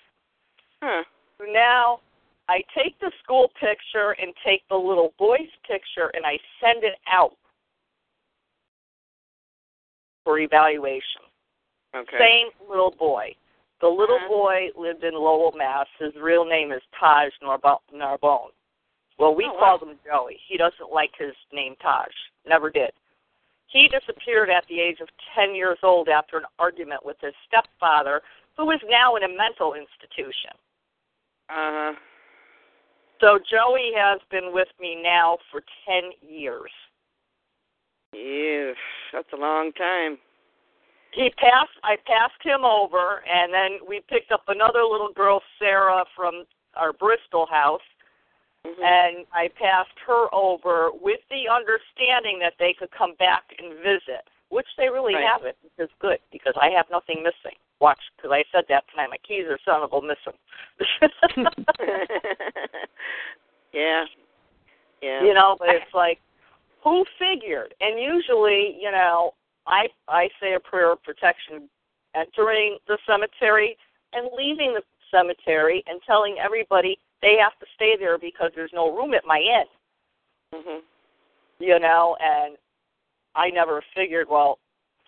Huh. 0.83 1.03
Now, 1.51 2.01
I 2.49 2.63
take 2.77 2.99
the 3.01 3.11
school 3.23 3.51
picture 3.59 4.15
and 4.21 4.33
take 4.45 4.63
the 4.69 4.77
little 4.77 5.15
boy's 5.19 5.51
picture, 5.67 6.11
and 6.15 6.25
I 6.25 6.39
send 6.61 6.85
it 6.85 6.95
out 7.11 7.33
for 10.25 10.39
evaluation. 10.39 11.23
Okay. 11.95 12.19
Same 12.19 12.49
little 12.69 12.95
boy. 12.99 13.35
The 13.81 13.89
little 13.89 14.17
Uh-huh. 14.17 14.29
boy 14.29 14.71
lived 14.75 15.05
in 15.05 15.15
Lowell, 15.15 15.53
Mass. 15.53 15.87
His 15.99 16.15
real 16.17 16.45
name 16.45 16.73
is 16.73 16.83
Taj 16.99 17.33
Narbo- 17.43 17.83
Narbone. 17.93 18.53
Well, 19.19 19.35
we 19.35 19.45
Oh, 19.47 19.53
wow. 19.55 19.59
called 19.59 19.83
him 19.83 19.99
Joey. 20.05 20.37
He 20.47 20.57
doesn't 20.57 20.91
like 20.93 21.15
his 21.17 21.35
name 21.53 21.77
Taj. 21.77 22.13
Never 22.47 22.71
did. 22.71 22.93
He 23.69 23.89
disappeared 23.89 24.49
at 24.51 24.67
the 24.67 24.81
age 24.81 25.01
of 25.01 25.09
10 25.35 25.55
years 25.55 25.79
old 25.83 26.09
after 26.09 26.39
an 26.39 26.47
argument 26.59 27.05
with 27.05 27.19
his 27.21 27.35
stepfather, 27.47 28.23
who 28.57 28.71
is 28.71 28.81
now 28.89 29.17
in 29.17 29.25
a 29.25 29.29
mental 29.29 29.75
institution. 29.75 30.53
Uh 31.49 31.93
huh. 31.93 31.95
So 33.21 33.39
Joey 33.39 33.93
has 33.95 34.21
been 34.31 34.53
with 34.53 34.69
me 34.79 34.95
now 34.95 35.39
for 35.51 35.63
10 35.87 36.13
years. 36.23 36.71
Yeah, 38.13 38.73
that's 39.13 39.33
a 39.33 39.37
long 39.37 39.73
time. 39.73 40.19
He 41.17 41.31
passed 41.41 41.73
I 41.83 41.97
passed 42.05 42.39
him 42.45 42.65
over 42.65 43.25
and 43.25 43.53
then 43.53 43.81
we 43.89 44.01
picked 44.09 44.31
up 44.31 44.45
another 44.49 44.85
little 44.85 45.13
girl, 45.13 45.41
Sarah, 45.59 46.05
from 46.15 46.45
our 46.77 46.93
Bristol 46.93 47.47
house 47.47 47.81
Mhm. 48.67 48.83
and 48.83 49.27
I 49.33 49.49
passed 49.49 49.97
her 50.07 50.27
over 50.35 50.91
with 50.93 51.21
the 51.31 51.49
understanding 51.49 52.39
that 52.41 52.59
they 52.59 52.75
could 52.75 52.91
come 52.91 53.15
back 53.15 53.45
and 53.59 53.75
visit, 53.79 54.29
which 54.51 54.67
they 54.77 54.89
really 54.91 55.15
Right. 55.15 55.25
haven't, 55.25 55.57
which 55.63 55.79
is 55.79 55.91
good 56.01 56.21
because 56.31 56.55
I 56.61 56.71
have 56.71 56.91
nothing 56.91 57.23
missing. 57.23 57.57
Watch, 57.79 58.01
because 58.17 58.33
I 58.33 58.45
said 58.53 58.67
that 58.69 58.89
tonight. 58.89 59.11
My 59.11 59.19
keys 59.19 59.47
are 59.47 59.59
son 59.65 59.83
of 59.83 59.93
a 59.93 60.01
missing. 60.03 60.37
yeah. 63.73 64.07
Yeah. 65.03 65.23
you 65.23 65.35
know, 65.35 65.57
but 65.59 65.69
it's 65.69 65.95
like, 65.95 66.21
who 66.83 67.05
figured? 67.19 67.75
And 67.81 68.01
usually, 68.01 68.77
you 68.81 68.91
know, 68.91 69.35
I 69.67 69.89
I 70.09 70.29
say 70.41 70.55
a 70.55 70.61
prayer 70.61 70.93
of 70.93 71.03
protection 71.03 71.69
entering 72.15 72.79
the 72.87 72.99
cemetery 73.07 73.77
and 74.13 74.31
leaving 74.37 74.75
the 74.75 74.83
cemetery 75.11 75.83
and 75.87 76.01
telling 76.07 76.37
everybody 76.43 76.99
they 77.23 77.37
have 77.43 77.59
to 77.61 77.67
stay 77.75 77.97
there 77.99 78.19
because 78.19 78.51
there's 78.55 78.73
no 78.73 78.95
room 78.97 79.15
at 79.15 79.25
my 79.27 79.39
inn. 79.39 79.67
Mhm. 80.61 80.83
You 81.59 81.79
know, 81.79 82.17
and 82.21 82.57
I 83.35 83.51
never 83.51 83.83
figured, 83.95 84.29
well, 84.29 84.59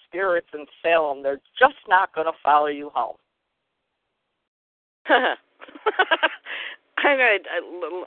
spirits 0.07 0.49
in 0.55 0.67
Salem, 0.83 1.23
they're 1.23 1.41
just 1.59 1.77
not 1.89 2.15
going 2.15 2.27
to 2.27 2.33
follow 2.43 2.67
you 2.67 2.91
home. 2.91 3.17
I 5.09 5.37
got 7.17 7.41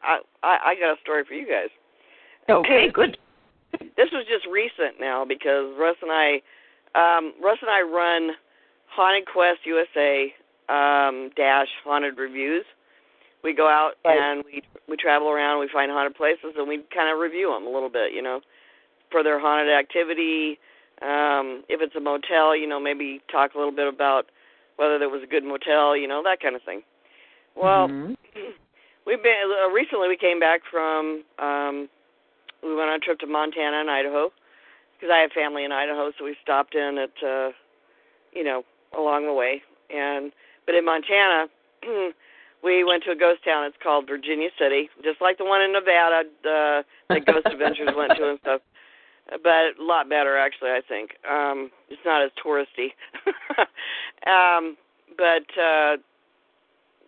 I, 0.03 0.19
I 0.43 0.57
I 0.65 0.75
got 0.75 0.97
a 0.97 1.01
story 1.01 1.23
for 1.25 1.33
you 1.33 1.47
guys. 1.47 1.69
Okay, 2.49 2.89
good. 2.93 3.17
This 3.79 4.09
was 4.11 4.25
just 4.27 4.45
recent 4.51 4.99
now 4.99 5.25
because 5.25 5.73
Russ 5.77 5.95
and 6.01 6.11
I, 6.11 6.41
um, 6.95 7.33
Russ 7.43 7.57
and 7.61 7.69
I 7.69 7.81
run 7.81 8.31
Haunted 8.87 9.25
Quest 9.27 9.59
USA 9.65 10.33
um, 10.69 11.29
dash 11.35 11.67
haunted 11.83 12.17
reviews. 12.17 12.65
We 13.43 13.53
go 13.53 13.67
out 13.67 13.93
Right. 14.05 14.17
and 14.17 14.43
we 14.45 14.61
we 14.87 14.97
travel 14.97 15.29
around. 15.29 15.59
We 15.59 15.69
find 15.71 15.91
haunted 15.91 16.15
places 16.15 16.53
and 16.57 16.67
we 16.67 16.83
kind 16.93 17.09
of 17.11 17.19
review 17.19 17.49
them 17.49 17.65
a 17.65 17.69
little 17.69 17.89
bit, 17.89 18.13
you 18.13 18.21
know, 18.21 18.41
for 19.11 19.23
their 19.23 19.39
haunted 19.39 19.73
activity. 19.73 20.59
Um, 21.01 21.63
if 21.69 21.81
it's 21.81 21.95
a 21.95 21.99
motel, 21.99 22.55
you 22.55 22.67
know, 22.67 22.79
maybe 22.79 23.21
talk 23.31 23.55
a 23.55 23.57
little 23.57 23.73
bit 23.73 23.87
about 23.87 24.27
whether 24.75 24.99
there 24.99 25.09
was 25.09 25.23
a 25.23 25.27
good 25.27 25.43
motel, 25.43 25.95
you 25.97 26.07
know, 26.07 26.21
that 26.23 26.39
kind 26.41 26.55
of 26.55 26.61
thing. 26.63 26.83
Well, 27.55 27.87
Mhm. 27.87 28.15
we've 29.05 29.23
been 29.23 29.51
uh, 29.63 29.69
recently. 29.69 30.07
We 30.07 30.17
came 30.17 30.39
back 30.39 30.61
from. 30.69 31.23
um 31.39 31.89
We 32.63 32.75
went 32.75 32.89
on 32.89 32.95
a 32.95 32.99
trip 32.99 33.19
to 33.19 33.27
Montana 33.27 33.81
and 33.81 33.89
Idaho 33.89 34.31
because 34.95 35.11
I 35.13 35.19
have 35.19 35.31
family 35.31 35.65
in 35.65 35.71
Idaho, 35.71 36.11
so 36.17 36.25
we 36.25 36.35
stopped 36.43 36.75
in 36.75 36.97
at, 36.97 37.23
uh 37.25 37.51
you 38.33 38.43
know, 38.43 38.63
along 38.97 39.25
the 39.25 39.33
way. 39.33 39.61
And 39.89 40.31
but 40.65 40.75
in 40.75 40.85
Montana, 40.85 41.47
we 42.63 42.83
went 42.83 43.03
to 43.03 43.11
a 43.11 43.15
ghost 43.15 43.43
town. 43.43 43.65
It's 43.65 43.77
called 43.81 44.07
Virginia 44.07 44.49
City, 44.59 44.89
just 45.03 45.21
like 45.21 45.37
the 45.37 45.45
one 45.45 45.61
in 45.61 45.73
Nevada 45.73 46.23
uh, 46.45 46.83
that 47.09 47.25
Ghost 47.25 47.45
Adventures 47.51 47.89
went 47.95 48.13
to 48.17 48.29
and 48.29 48.39
stuff. 48.39 48.61
But 49.43 49.79
a 49.79 49.83
lot 49.83 50.09
better, 50.09 50.37
actually. 50.37 50.71
I 50.71 50.81
think 50.87 51.11
um, 51.29 51.71
it's 51.89 52.01
not 52.05 52.23
as 52.23 52.31
touristy. 52.43 52.91
um, 54.27 54.75
but 55.17 55.45
uh, 55.61 55.97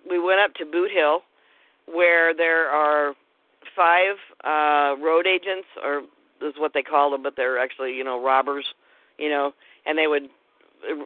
we 0.10 0.20
went 0.20 0.40
up 0.40 0.54
to 0.56 0.66
Boot 0.66 0.92
Hill, 0.92 1.22
where 1.86 2.34
there 2.34 2.70
are 2.70 3.14
five 3.76 4.16
uh 4.44 4.96
road 5.02 5.28
agents 5.28 5.68
or 5.84 6.04
is 6.42 6.54
what 6.58 6.74
they 6.74 6.84
call 6.84 7.12
them 7.12 7.24
but 7.24 7.36
they're 7.36 7.58
actually 7.58 7.94
you 7.96 8.04
know 8.04 8.22
robbers 8.22 8.66
you 9.18 9.30
know 9.30 9.54
and 9.86 9.98
they 9.98 10.08
would 10.08 10.30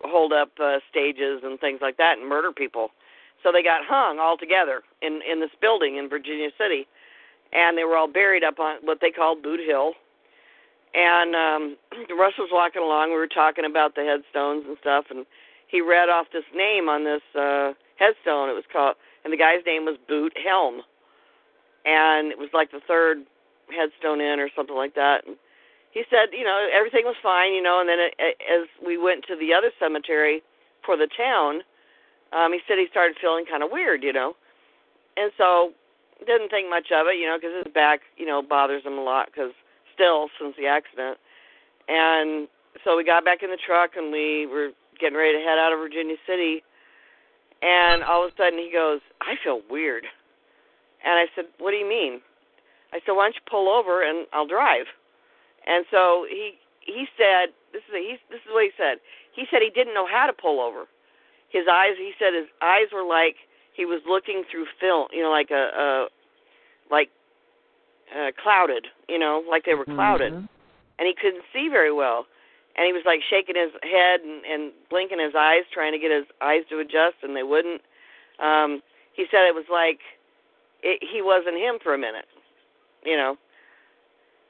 hold 0.04 0.34
up 0.34 0.52
uh, 0.60 0.80
stages 0.90 1.42
and 1.44 1.60
things 1.60 1.80
like 1.82 1.98
that 1.98 2.18
and 2.18 2.28
murder 2.28 2.52
people. 2.52 2.90
So 3.44 3.52
they 3.52 3.64
got 3.64 3.86
hung 3.86 4.20
all 4.20 4.38
together 4.38 4.82
in 5.02 5.22
in 5.30 5.40
this 5.40 5.52
building 5.62 5.98
in 5.98 6.10
Virginia 6.10 6.50
City 6.58 6.88
and 7.54 7.78
they 7.78 7.84
were 7.84 7.96
all 7.96 8.08
buried 8.12 8.44
up 8.44 8.60
on 8.60 8.78
what 8.82 9.00
they 9.00 9.12
called 9.12 9.44
Boot 9.44 9.60
Hill. 9.60 9.94
And 10.94 11.36
um 11.36 11.78
Russ 12.18 12.34
was 12.38 12.50
walking 12.52 12.82
along 12.82 13.12
we 13.12 13.18
were 13.18 13.28
talking 13.28 13.66
about 13.66 13.96
the 13.96 14.04
headstones 14.04 14.66
and 14.68 14.78
stuff 14.82 15.06
and 15.10 15.26
he 15.68 15.82
read 15.82 16.10
off 16.10 16.28
this 16.34 16.48
name 16.56 16.90
on 16.90 17.04
this 17.04 17.22
uh 17.36 17.74
headstone 17.98 18.50
it 18.50 18.54
was 18.54 18.66
called 18.72 18.96
and 19.24 19.32
the 19.32 19.38
guy's 19.38 19.66
name 19.66 19.86
was 19.86 19.98
Boone 20.08 20.32
Helm 20.44 20.82
and 21.88 22.32
it 22.32 22.38
was 22.38 22.50
like 22.54 22.72
the 22.72 22.82
third 22.86 23.24
headstone 23.72 24.20
in 24.20 24.40
or 24.40 24.50
something 24.56 24.76
like 24.76 24.94
that. 24.96 25.26
And 25.26 25.38
he 25.92 26.04
said 26.12 26.36
you 26.36 26.44
know 26.44 26.68
everything 26.72 27.06
was 27.06 27.16
fine 27.24 27.54
you 27.54 27.64
know 27.64 27.80
and 27.80 27.90
then 27.90 27.98
it, 28.00 28.14
as 28.44 28.68
we 28.86 28.98
went 28.98 29.24
to 29.28 29.36
the 29.36 29.54
other 29.54 29.72
cemetery 29.80 30.44
for 30.86 30.98
the 30.98 31.08
town 31.08 31.64
um 32.36 32.52
he 32.52 32.60
said 32.68 32.78
he 32.78 32.88
started 32.92 33.16
feeling 33.20 33.46
kind 33.50 33.64
of 33.64 33.72
weird 33.72 34.04
you 34.04 34.14
know. 34.14 34.36
And 35.16 35.32
so 35.38 35.72
didn't 36.26 36.50
think 36.50 36.70
much 36.70 36.92
of 36.92 37.08
it 37.08 37.18
you 37.18 37.26
know 37.26 37.38
because 37.40 37.64
his 37.64 37.74
back 37.74 38.02
you 38.18 38.26
know 38.26 38.44
bothers 38.44 38.84
him 38.84 38.98
a 39.00 39.04
lot 39.04 39.28
because 39.32 39.52
still 39.96 40.30
since 40.40 40.56
the 40.60 40.68
accident. 40.68 41.18
And 41.88 42.48
so 42.84 42.98
we 42.98 43.04
got 43.04 43.24
back 43.26 43.42
in 43.42 43.50
the 43.50 43.58
truck 43.58 43.96
and 43.96 44.12
we 44.12 44.46
were 44.46 44.72
getting 45.00 45.18
ready 45.18 45.40
to 45.40 45.44
head 45.44 45.58
out 45.58 45.74
of 45.74 45.80
virginia 45.80 46.16
city. 46.28 46.64
And 47.64 48.04
all 48.04 48.24
of 48.24 48.34
a 48.34 48.36
sudden 48.36 48.60
he 48.60 48.70
goes 48.72 49.00
i 49.22 49.34
feel 49.44 49.62
weird 49.70 50.06
And 51.08 51.16
I 51.16 51.26
said, 51.34 51.46
"What 51.64 51.72
do 51.72 51.78
you 51.78 51.88
mean?" 51.88 52.20
I 52.92 53.00
said, 53.06 53.14
"Why 53.16 53.26
don't 53.26 53.36
you 53.40 53.46
pull 53.50 53.68
over 53.72 54.04
and 54.04 54.28
I'll 54.36 54.48
drive?" 54.48 54.88
And 55.66 55.86
so 55.90 56.28
he 56.30 56.60
he 56.82 57.08
said, 57.18 57.56
"This 57.72 57.84
is 57.88 57.94
a, 57.96 58.02
he, 58.04 58.14
this 58.30 58.42
is 58.44 58.52
what 58.52 58.64
he 58.68 58.72
said." 58.76 59.00
He 59.32 59.46
said 59.50 59.62
he 59.62 59.70
didn't 59.72 59.94
know 59.94 60.08
how 60.08 60.26
to 60.28 60.34
pull 60.34 60.60
over. 60.60 60.84
His 61.50 61.66
eyes, 61.72 61.96
he 61.98 62.12
said, 62.20 62.34
his 62.34 62.50
eyes 62.62 62.92
were 62.92 63.04
like 63.08 63.38
he 63.74 63.86
was 63.86 64.02
looking 64.08 64.44
through 64.50 64.66
film, 64.82 65.08
you 65.14 65.22
know, 65.24 65.30
like 65.32 65.52
a, 65.52 65.64
a 65.78 65.88
like 66.92 67.10
uh, 68.12 68.32
clouded, 68.42 68.88
you 69.08 69.20
know, 69.20 69.44
like 69.50 69.64
they 69.66 69.76
were 69.76 69.86
clouded, 69.86 70.34
Mhm. 70.34 70.50
and 71.00 71.08
he 71.08 71.14
couldn't 71.14 71.44
see 71.54 71.68
very 71.70 71.92
well. 71.92 72.26
And 72.76 72.86
he 72.86 72.94
was 72.94 73.06
like 73.06 73.22
shaking 73.30 73.56
his 73.56 73.72
head 73.84 74.22
and, 74.22 74.46
and 74.46 74.72
blinking 74.90 75.20
his 75.20 75.36
eyes, 75.36 75.64
trying 75.72 75.94
to 75.94 76.00
get 76.00 76.12
his 76.12 76.26
eyes 76.42 76.64
to 76.70 76.80
adjust, 76.80 77.18
and 77.24 77.36
they 77.36 77.44
wouldn't. 77.44 77.82
Um, 78.40 78.84
he 79.14 79.26
said 79.32 79.46
it 79.48 79.56
was 79.56 79.70
like 79.70 80.00
it, 80.84 81.02
he 81.02 81.22
wasn't 81.22 81.58
him 81.58 81.80
for 81.82 81.94
a 81.94 81.98
minute, 81.98 82.26
you 83.04 83.18
know. 83.18 83.38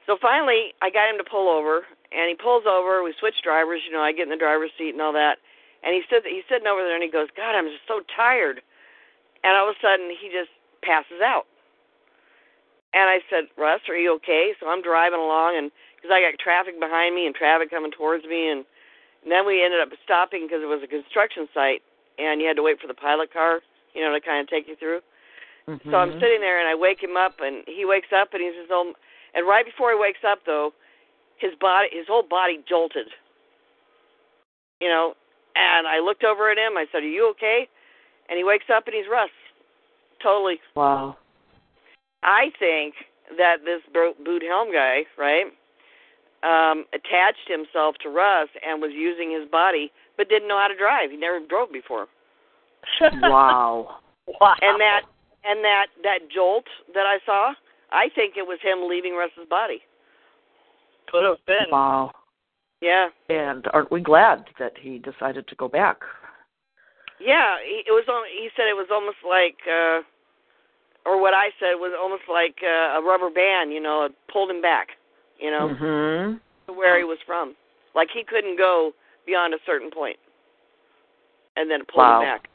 So 0.06 0.16
finally, 0.20 0.72
I 0.80 0.88
got 0.88 1.10
him 1.12 1.18
to 1.20 1.28
pull 1.28 1.52
over, 1.52 1.84
and 2.12 2.28
he 2.28 2.34
pulls 2.34 2.64
over. 2.64 3.04
We 3.04 3.12
switch 3.20 3.36
drivers, 3.44 3.84
you 3.84 3.92
know. 3.92 4.00
I 4.00 4.12
get 4.12 4.24
in 4.24 4.32
the 4.32 4.40
driver's 4.40 4.72
seat 4.78 4.96
and 4.96 5.02
all 5.02 5.12
that. 5.12 5.36
And 5.84 5.94
he 5.94 6.02
stood, 6.08 6.24
he's 6.24 6.48
sitting 6.48 6.66
over 6.66 6.82
there, 6.82 6.96
and 6.96 7.04
he 7.04 7.10
goes, 7.12 7.28
"God, 7.36 7.54
I'm 7.54 7.68
just 7.68 7.86
so 7.86 8.00
tired." 8.16 8.62
And 9.44 9.54
all 9.54 9.70
of 9.70 9.76
a 9.76 9.80
sudden, 9.84 10.10
he 10.10 10.32
just 10.32 10.50
passes 10.82 11.20
out. 11.22 11.46
And 12.92 13.06
I 13.08 13.20
said, 13.30 13.52
"Russ, 13.56 13.84
are 13.88 13.96
you 13.96 14.14
okay?" 14.16 14.56
So 14.58 14.66
I'm 14.68 14.82
driving 14.82 15.20
along, 15.20 15.56
and 15.56 15.70
because 15.94 16.10
I 16.10 16.24
got 16.24 16.38
traffic 16.40 16.80
behind 16.80 17.14
me 17.14 17.26
and 17.26 17.34
traffic 17.34 17.70
coming 17.70 17.92
towards 17.92 18.24
me, 18.24 18.48
and, 18.48 18.64
and 19.22 19.30
then 19.30 19.46
we 19.46 19.62
ended 19.62 19.80
up 19.80 19.90
stopping 20.02 20.46
because 20.46 20.62
it 20.62 20.70
was 20.70 20.82
a 20.82 20.90
construction 20.90 21.48
site, 21.52 21.82
and 22.18 22.40
you 22.40 22.48
had 22.48 22.56
to 22.56 22.62
wait 22.62 22.80
for 22.80 22.88
the 22.88 22.94
pilot 22.94 23.32
car, 23.32 23.60
you 23.94 24.00
know, 24.02 24.10
to 24.10 24.20
kind 24.20 24.40
of 24.40 24.48
take 24.48 24.66
you 24.66 24.76
through. 24.76 25.00
So 25.68 25.96
I'm 25.98 26.12
Mhm. 26.12 26.20
sitting 26.20 26.40
there 26.40 26.58
and 26.58 26.68
I 26.68 26.74
wake 26.74 27.02
him 27.02 27.16
up 27.16 27.40
and 27.40 27.62
he 27.68 27.84
wakes 27.84 28.10
up 28.12 28.32
and 28.32 28.42
he 28.42 28.50
says, 28.52 28.68
"Oh," 28.70 28.94
and 29.34 29.46
right 29.46 29.66
before 29.66 29.92
he 29.92 29.98
wakes 29.98 30.24
up 30.24 30.42
though, 30.44 30.72
his 31.36 31.54
body, 31.56 31.90
his 31.90 32.06
whole 32.06 32.22
body 32.22 32.58
jolted. 32.66 33.12
You 34.80 34.88
know, 34.88 35.14
and 35.54 35.86
I 35.86 35.98
looked 35.98 36.24
over 36.24 36.50
at 36.50 36.56
him. 36.56 36.78
I 36.78 36.86
said, 36.90 37.02
"Are 37.02 37.06
you 37.06 37.28
okay?" 37.30 37.68
And 38.28 38.38
he 38.38 38.44
wakes 38.44 38.70
up 38.70 38.86
and 38.86 38.94
he's 38.94 39.08
Russ, 39.08 39.30
totally. 40.20 40.60
Wow. 40.74 41.16
I 42.22 42.50
think 42.58 42.94
that 43.36 43.64
this 43.64 43.82
Bo- 43.92 44.14
Boone 44.24 44.40
Helm 44.40 44.72
guy, 44.72 45.04
right, 45.16 45.52
um, 46.42 46.86
attached 46.92 47.48
himself 47.48 47.96
to 47.98 48.08
Russ 48.08 48.48
and 48.66 48.80
was 48.80 48.92
using 48.92 49.30
his 49.30 49.48
body, 49.50 49.92
but 50.16 50.28
didn't 50.28 50.48
know 50.48 50.58
how 50.58 50.68
to 50.68 50.76
drive. 50.76 51.10
He 51.10 51.16
never 51.16 51.40
drove 51.40 51.72
before. 51.72 52.08
Wow. 53.22 54.00
wow. 54.40 54.54
and 54.60 54.80
that 54.80 55.02
and 55.48 55.64
that 55.64 55.86
that 56.02 56.18
jolt 56.34 56.64
that 56.94 57.06
I 57.06 57.18
saw, 57.26 57.52
I 57.90 58.08
think 58.14 58.34
it 58.36 58.46
was 58.46 58.58
him 58.62 58.88
leaving 58.88 59.14
Russ's 59.14 59.48
body. 59.48 59.80
could 61.10 61.24
have 61.24 61.38
been. 61.46 61.70
Wow. 61.72 62.12
Yeah, 62.80 63.08
And 63.28 63.64
aren't 63.72 63.90
we 63.90 64.00
glad 64.00 64.44
that 64.60 64.74
he 64.80 64.98
decided 64.98 65.48
to 65.48 65.56
go 65.56 65.66
back? 65.66 65.98
yeah. 67.18 67.56
He, 67.64 67.82
it 67.86 67.90
was. 67.90 68.04
al- 68.08 68.22
He 68.30 68.48
said 68.54 68.68
it 68.70 68.76
was 68.76 68.86
almost 68.92 69.18
like, 69.28 69.58
uh 69.66 70.02
or 71.06 71.20
what 71.20 71.32
I 71.34 71.48
said 71.58 71.74
was 71.80 71.92
almost 71.98 72.24
like 72.30 72.56
uh, 72.62 72.98
a 72.98 73.02
rubber 73.02 73.30
band. 73.30 73.72
You 73.72 73.80
know, 73.80 74.04
it 74.04 74.12
pulled 74.32 74.50
him 74.50 74.60
back. 74.62 74.88
You 75.40 75.50
know, 75.50 75.68
Mhm. 75.74 76.40
to 76.66 76.72
where 76.72 76.98
he 76.98 77.04
was 77.04 77.18
from. 77.26 77.56
Like 77.94 78.10
he 78.12 78.22
couldn't 78.22 78.56
go 78.58 78.92
beyond 79.26 79.54
a 79.54 79.58
certain 79.66 79.90
point, 79.90 80.18
and 81.56 81.70
then 81.70 81.80
it 81.80 81.88
pulled 81.88 82.04
Wow. 82.06 82.20
him 82.20 82.26
back. 82.26 82.48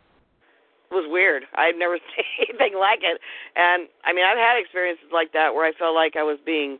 It 0.94 1.02
was 1.02 1.10
weird. 1.10 1.50
I've 1.58 1.74
never 1.76 1.98
seen 2.14 2.46
anything 2.46 2.78
like 2.78 3.02
it. 3.02 3.18
And 3.58 3.90
I 4.06 4.14
mean, 4.14 4.26
I've 4.26 4.38
had 4.38 4.62
experiences 4.62 5.10
like 5.12 5.34
that 5.34 5.58
where 5.58 5.66
I 5.66 5.74
felt 5.74 5.96
like 5.98 6.14
I 6.14 6.22
was 6.22 6.38
being 6.46 6.78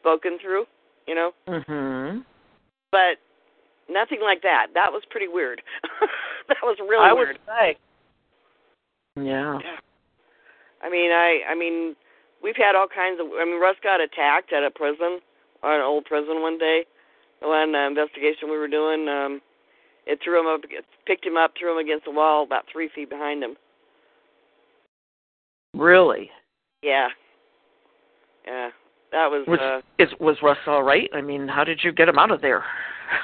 spoken 0.00 0.38
through. 0.40 0.64
You 1.06 1.14
know. 1.16 1.30
Mhm. 1.48 2.24
but 2.92 3.18
nothing 3.90 4.20
like 4.22 4.40
that. 4.42 4.68
That 4.72 4.92
was 4.92 5.02
pretty 5.10 5.26
weird. 5.28 5.60
that 6.48 6.62
was 6.62 6.78
really 6.80 7.04
I 7.04 7.12
weird. 7.12 7.38
I 7.48 7.66
would 7.66 7.76
say. 7.76 7.78
Yeah. 9.20 9.58
I 10.80 10.88
mean, 10.88 11.10
I 11.10 11.40
I 11.50 11.54
mean, 11.54 11.96
we've 12.42 12.56
had 12.56 12.74
all 12.76 12.86
kinds 12.88 13.20
of. 13.20 13.26
I 13.38 13.44
mean, 13.44 13.60
Russ 13.60 13.76
got 13.82 14.00
attacked 14.00 14.52
at 14.52 14.64
a 14.64 14.70
prison, 14.70 15.20
or 15.62 15.74
an 15.74 15.82
old 15.82 16.04
prison 16.06 16.40
one 16.40 16.56
day. 16.56 16.86
When 17.42 17.72
the 17.72 17.84
investigation 17.86 18.48
we 18.48 18.56
were 18.56 18.68
doing, 18.70 19.08
um, 19.08 19.42
it 20.06 20.18
threw 20.22 20.40
him 20.40 20.46
up, 20.46 20.60
picked 21.06 21.24
him 21.24 21.36
up, 21.36 21.52
threw 21.58 21.72
him 21.72 21.84
against 21.84 22.04
the 22.04 22.10
wall 22.10 22.42
about 22.44 22.64
three 22.72 22.88
feet 22.94 23.10
behind 23.10 23.42
him. 23.42 23.56
Really? 25.74 26.30
Yeah, 26.82 27.08
yeah, 28.46 28.70
that 29.12 29.30
was. 29.30 29.44
Was 29.46 29.60
uh 29.60 29.80
is 30.02 30.10
was 30.20 30.36
Russ 30.42 30.58
all 30.66 30.82
right? 30.82 31.08
I 31.14 31.20
mean, 31.20 31.48
how 31.48 31.64
did 31.64 31.80
you 31.82 31.92
get 31.92 32.08
him 32.08 32.18
out 32.18 32.30
of 32.30 32.40
there? 32.40 32.64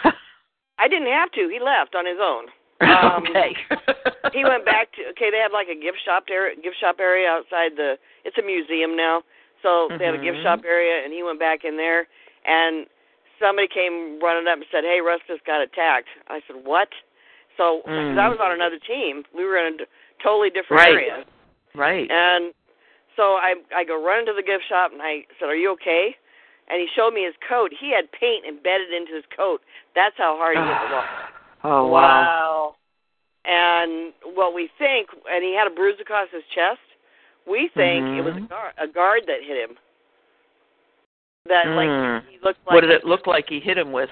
I 0.79 0.89
didn't 0.89 1.13
have 1.13 1.33
to. 1.33 1.49
He 1.49 1.59
left 1.61 1.95
on 1.95 2.07
his 2.07 2.19
own. 2.21 2.47
Um, 2.81 3.27
okay. 3.27 3.51
he 4.33 4.45
went 4.45 4.65
back 4.65 4.93
to 4.95 5.11
okay 5.11 5.31
they 5.35 5.43
have 5.43 5.51
like 5.53 5.67
a 5.67 5.75
gift 5.75 5.99
shop 6.05 6.25
area 6.31 6.55
gift 6.55 6.79
shop 6.79 6.97
area 7.01 7.29
outside 7.29 7.73
the 7.77 7.99
it's 8.25 8.39
a 8.39 8.43
museum 8.43 8.97
now 8.97 9.23
so 9.65 9.89
they 9.99 10.05
have 10.07 10.15
a 10.15 10.23
gift 10.23 10.39
Mhm. 10.39 10.43
shop 10.45 10.61
area 10.65 11.03
and 11.03 11.13
he 11.13 11.25
went 11.25 11.41
back 11.41 11.65
in 11.65 11.77
there 11.77 12.07
and 12.47 12.87
somebody 13.41 13.69
came 13.69 14.19
running 14.23 14.47
up 14.49 14.57
and 14.59 14.67
said 14.71 14.85
hey 14.85 15.01
russ 15.01 15.21
just 15.27 15.45
got 15.45 15.61
attacked 15.61 16.09
i 16.29 16.41
said 16.47 16.57
what 16.65 16.89
so 17.57 17.83
because 17.85 18.19
i 18.19 18.27
Mm. 18.27 18.31
was 18.31 18.41
on 18.43 18.53
another 18.53 18.79
team 18.79 19.25
we 19.35 19.45
were 19.45 19.57
in 19.59 19.75
a 19.81 19.87
totally 20.23 20.51
different 20.51 20.83
Right. 20.85 20.95
area 20.95 21.25
Right. 21.75 22.11
and 22.11 22.53
so 23.17 23.35
i 23.39 23.55
i 23.75 23.85
go 23.85 23.97
run 24.03 24.21
into 24.21 24.33
the 24.35 24.43
gift 24.43 24.65
shop 24.69 24.93
and 24.93 25.03
i 25.03 25.25
said 25.39 25.47
are 25.47 25.57
you 25.57 25.71
okay 25.73 26.17
and 26.69 26.81
he 26.81 26.89
showed 26.95 27.15
me 27.15 27.25
his 27.25 27.35
coat 27.49 27.73
he 27.79 27.91
had 27.91 28.11
paint 28.13 28.45
embedded 28.45 28.93
into 28.93 29.15
his 29.15 29.25
coat 29.35 29.63
that's 29.95 30.17
how 30.19 30.37
hard 30.37 30.57
he 30.57 30.63
hit 30.63 30.79
the 30.89 30.95
wall 30.95 31.05
oh 31.65 31.87
wow. 31.89 32.03
wow. 32.03 32.75
and 33.45 34.13
what 34.37 34.55
we 34.55 34.69
think, 34.79 35.09
and 35.31 35.43
he 35.43 35.55
had 35.55 35.67
a 35.67 35.75
bruise 35.75 35.97
across 36.01 36.29
his 36.33 36.45
chest. 36.55 36.81
We 37.47 37.71
think 37.75 38.05
it 38.19 38.23
was 38.23 38.35
a 38.37 38.41
Mhm. 38.41 38.49
guard, 38.49 38.73
a 38.79 38.87
guard 38.87 39.23
that 39.27 39.43
hit 39.43 39.57
him. 39.57 39.79
That 41.49 41.67
Mm. 41.67 41.77
like 41.77 42.31
he 42.31 42.39
looked 42.45 42.61
like 42.67 42.75
what 42.75 42.81
did 42.83 42.91
it 42.91 43.05
look 43.05 43.27
like 43.27 43.49
he 43.49 43.61
hit 43.61 43.79
him 43.79 43.93
with? 43.93 44.11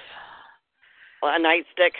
a 1.22 1.38
nightstick. 1.40 1.92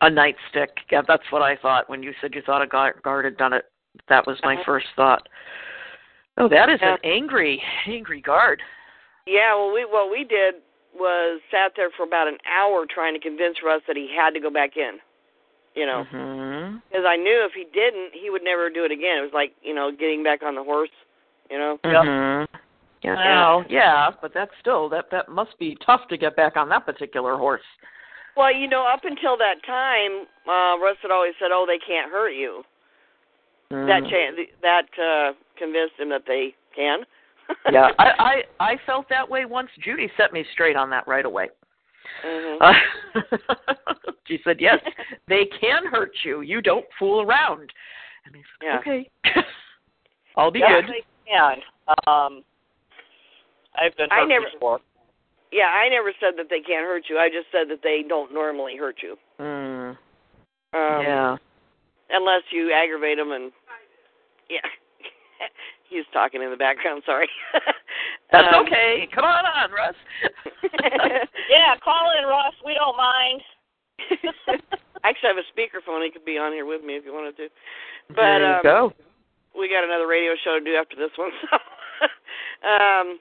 A 0.00 0.10
nightstick. 0.10 0.68
Yeah, 0.90 1.02
that's 1.06 1.30
what 1.30 1.40
I 1.42 1.54
thought 1.56 1.88
when 1.88 2.02
you 2.02 2.12
said 2.20 2.34
you 2.34 2.42
thought 2.42 2.62
a 2.62 2.66
guard, 2.66 3.00
guard 3.02 3.24
had 3.24 3.36
done 3.36 3.52
it. 3.52 3.66
That 4.08 4.26
was 4.26 4.42
my 4.42 4.54
Uh-huh. 4.54 4.64
first 4.64 4.88
thought. 4.96 5.28
Oh, 6.36 6.48
that 6.48 6.68
is 6.68 6.80
Yeah. 6.80 6.94
an 6.94 6.98
angry, 7.04 7.62
angry 7.86 8.20
guard. 8.20 8.62
Yeah, 9.26 9.54
well, 9.54 9.70
we 9.72 9.84
what 9.84 10.10
we 10.10 10.24
did 10.24 10.56
was 10.94 11.40
sat 11.50 11.74
there 11.76 11.90
for 11.90 12.02
about 12.02 12.28
an 12.28 12.38
hour 12.44 12.86
trying 12.86 13.14
to 13.14 13.20
convince 13.20 13.62
Russ 13.62 13.82
that 13.86 13.96
he 13.96 14.08
had 14.08 14.34
to 14.34 14.40
go 14.40 14.50
back 14.50 14.76
in. 14.76 15.00
You 15.74 15.86
know, 15.86 16.04
hmm 16.04 16.76
because 16.90 17.06
I 17.06 17.16
knew 17.16 17.44
if 17.44 17.54
he 17.54 17.64
didn't, 17.72 18.12
he 18.12 18.28
would 18.28 18.42
never 18.42 18.68
do 18.68 18.84
it 18.84 18.90
again. 18.90 19.18
It 19.18 19.22
was 19.22 19.32
like 19.32 19.54
you 19.62 19.74
know 19.74 19.92
getting 19.92 20.22
back 20.22 20.42
on 20.42 20.54
the 20.54 20.64
horse. 20.64 20.90
You 21.50 21.58
know. 21.58 21.78
Yep. 21.84 22.50
Yeah. 23.02 23.14
Yeah. 23.18 23.40
Well, 23.56 23.64
yeah, 23.68 24.10
but 24.20 24.32
that's 24.32 24.50
still 24.60 24.88
that 24.90 25.06
that 25.10 25.28
must 25.28 25.58
be 25.58 25.76
tough 25.84 26.02
to 26.08 26.16
get 26.16 26.36
back 26.36 26.56
on 26.56 26.68
that 26.68 26.86
particular 26.86 27.36
horse. 27.36 27.62
Well, 28.36 28.54
you 28.54 28.68
know, 28.68 28.86
up 28.86 29.00
until 29.04 29.36
that 29.36 29.56
time, 29.66 30.26
uh, 30.48 30.78
Russ 30.82 30.96
had 31.02 31.10
always 31.10 31.34
said, 31.38 31.48
"Oh, 31.52 31.66
they 31.66 31.78
can't 31.78 32.10
hurt 32.10 32.30
you." 32.30 32.64
That 33.70 34.02
Mm. 34.02 34.10
cha- 34.10 34.52
that 34.62 34.98
uh, 34.98 35.32
convinced 35.56 35.94
him 35.98 36.10
that 36.10 36.26
they 36.26 36.54
can. 36.74 37.04
yeah, 37.70 37.90
I, 37.98 38.44
I 38.60 38.70
I 38.72 38.76
felt 38.86 39.08
that 39.08 39.28
way 39.28 39.44
once. 39.46 39.70
Judy 39.82 40.10
set 40.16 40.32
me 40.32 40.44
straight 40.52 40.76
on 40.76 40.88
that 40.90 41.06
right 41.08 41.24
away. 41.24 41.48
Mhm. 42.24 42.56
Uh, 42.60 42.72
she 44.26 44.38
said, 44.44 44.60
"Yes, 44.60 44.78
they 45.28 45.46
can 45.60 45.86
hurt 45.86 46.12
you. 46.24 46.42
You 46.42 46.62
don't 46.62 46.86
fool 46.98 47.22
around." 47.22 47.72
And 48.24 48.36
I 48.36 48.38
said, 48.38 48.62
Yeah. 48.62 48.78
"Okay, 48.78 49.10
I'll 50.36 50.50
be 50.50 50.60
yes, 50.60 50.84
good." 50.86 50.94
they 50.94 51.04
can. 51.30 51.56
Um, 52.06 52.44
I've 53.74 53.96
been 53.96 54.08
I 54.10 54.24
never- 54.24 54.46
before. 54.52 54.80
Yeah, 55.52 55.68
I 55.68 55.88
never 55.90 56.12
said 56.18 56.34
that 56.38 56.48
they 56.48 56.60
can't 56.60 56.86
hurt 56.86 57.04
you. 57.10 57.18
I 57.18 57.28
just 57.28 57.52
said 57.52 57.68
that 57.68 57.82
they 57.82 58.02
don't 58.08 58.32
normally 58.32 58.76
hurt 58.76 58.96
you. 59.02 59.18
Mm, 59.38 59.90
Um, 60.72 61.02
yeah. 61.02 61.36
Unless 62.08 62.42
you 62.50 62.72
aggravate 62.72 63.18
them 63.18 63.32
and 63.32 63.52
yeah. 64.48 64.64
He's 65.90 66.04
talking 66.12 66.40
in 66.40 66.50
the 66.50 66.56
background. 66.56 67.02
Sorry. 67.04 67.28
That's 68.32 68.48
Um, 68.54 68.64
okay. 68.64 69.06
Come 69.14 69.24
on 69.24 69.44
on, 69.44 69.70
Russ. 69.72 69.94
Yeah, 71.50 71.76
call 71.84 72.08
in, 72.18 72.24
Russ. 72.26 72.54
We 72.64 72.72
don't 72.72 72.96
mind. 72.96 73.42
I 75.04 75.08
actually 75.10 75.28
have 75.36 75.36
a 75.36 75.44
speakerphone. 75.52 76.02
He 76.04 76.10
could 76.10 76.24
be 76.24 76.38
on 76.38 76.52
here 76.52 76.64
with 76.64 76.82
me 76.82 76.96
if 76.96 77.04
you 77.04 77.12
wanted 77.12 77.36
to. 77.36 77.48
But 78.08 78.16
there 78.16 78.40
you 78.40 78.54
um, 78.56 78.60
go. 78.62 78.92
we 79.58 79.68
got 79.68 79.84
another 79.84 80.06
radio 80.06 80.32
show 80.42 80.58
to 80.58 80.64
do 80.64 80.76
after 80.76 80.96
this 80.96 81.12
one. 81.16 81.30
So, 81.50 82.68
um, 82.68 83.18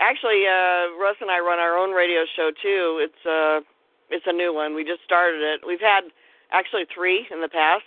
actually, 0.00 0.42
uh, 0.48 0.96
Russ 0.98 1.16
and 1.20 1.30
I 1.30 1.38
run 1.40 1.58
our 1.60 1.76
own 1.78 1.92
radio 1.92 2.24
show 2.34 2.50
too. 2.62 2.98
It's 3.04 3.22
uh, 3.26 3.60
it's 4.10 4.26
a 4.26 4.32
new 4.32 4.52
one. 4.52 4.74
We 4.74 4.82
just 4.84 5.04
started 5.04 5.40
it. 5.40 5.60
We've 5.66 5.80
had 5.80 6.02
actually 6.50 6.84
three 6.92 7.26
in 7.30 7.40
the 7.40 7.48
past, 7.48 7.84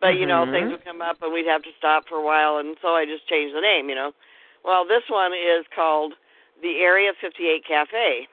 but 0.00 0.16
you 0.18 0.26
know 0.26 0.44
Mhm. 0.44 0.50
things 0.52 0.70
would 0.72 0.84
come 0.84 1.00
up 1.00 1.22
and 1.22 1.32
we'd 1.32 1.46
have 1.46 1.62
to 1.62 1.72
stop 1.78 2.08
for 2.08 2.16
a 2.16 2.22
while, 2.24 2.56
and 2.58 2.76
so 2.82 2.96
I 2.96 3.04
just 3.06 3.28
changed 3.28 3.54
the 3.54 3.60
name. 3.60 3.88
You 3.88 3.94
know, 3.94 4.12
Well, 4.64 4.84
this 4.84 5.02
one 5.08 5.32
is 5.34 5.66
called 5.74 6.14
the 6.62 6.80
Area 6.80 7.12
58 7.20 7.64
Cafe, 7.64 8.28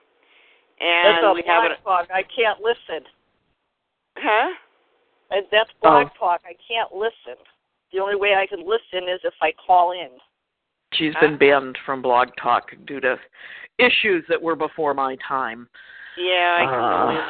and 0.80 1.16
That's 1.16 1.24
a 1.24 1.34
we 1.34 1.42
have 1.44 1.64
blog 1.64 1.72
it. 1.72 1.84
talk. 1.84 2.12
I 2.12 2.24
can't 2.24 2.62
listen. 2.62 3.06
Huh? 4.18 4.54
That's 5.52 5.72
blog 5.82 6.08
Oh. 6.08 6.18
talk. 6.18 6.42
I 6.46 6.54
can't 6.68 6.94
listen. 6.94 7.38
The 7.92 8.00
only 8.00 8.16
way 8.16 8.36
I 8.36 8.46
can 8.46 8.66
listen 8.66 9.08
is 9.10 9.24
if 9.24 9.34
I 9.42 9.52
call 9.54 9.92
in. 9.92 10.10
She's 10.94 11.14
been 11.22 11.38
banned 11.38 11.78
from 11.86 12.02
Blog 12.02 12.30
Talk 12.42 12.72
due 12.88 13.00
to 13.00 13.18
issues 13.78 14.26
that 14.28 14.42
were 14.42 14.56
before 14.56 14.94
my 14.94 15.16
time. 15.28 15.68
Yeah, 16.18 16.58
I 16.60 16.66
can 16.66 17.18
Uh, 17.18 17.26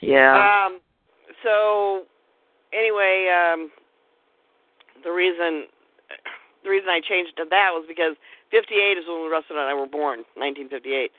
yeah. 0.00 0.66
Um, 0.66 0.80
so 1.42 2.02
anyway, 2.72 3.28
um, 3.30 3.70
the 5.04 5.10
reason 5.10 5.66
the 6.64 6.70
reason 6.70 6.88
I 6.88 7.00
changed 7.00 7.36
to 7.36 7.44
that 7.50 7.70
was 7.72 7.84
because 7.88 8.14
58 8.50 8.98
is 8.98 9.04
when 9.08 9.30
Russell 9.30 9.58
and 9.58 9.66
I 9.66 9.74
were 9.74 9.86
born, 9.86 10.22
1958, 10.38 11.10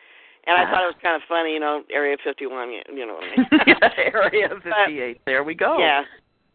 and 0.48 0.56
I 0.56 0.70
thought 0.70 0.84
it 0.84 0.96
was 0.96 1.04
kind 1.04 1.16
of 1.16 1.22
funny, 1.28 1.52
you 1.54 1.60
know, 1.60 1.84
Area 1.92 2.16
51, 2.24 2.72
you, 2.72 2.82
you 2.94 3.06
know 3.06 3.16
what 3.16 3.24
I 3.24 3.36
mean? 3.36 3.48
yeah, 3.68 3.90
Area 3.98 4.50
58. 4.88 5.22
there 5.26 5.44
we 5.44 5.56
go. 5.56 5.78
Yeah, 5.80 6.04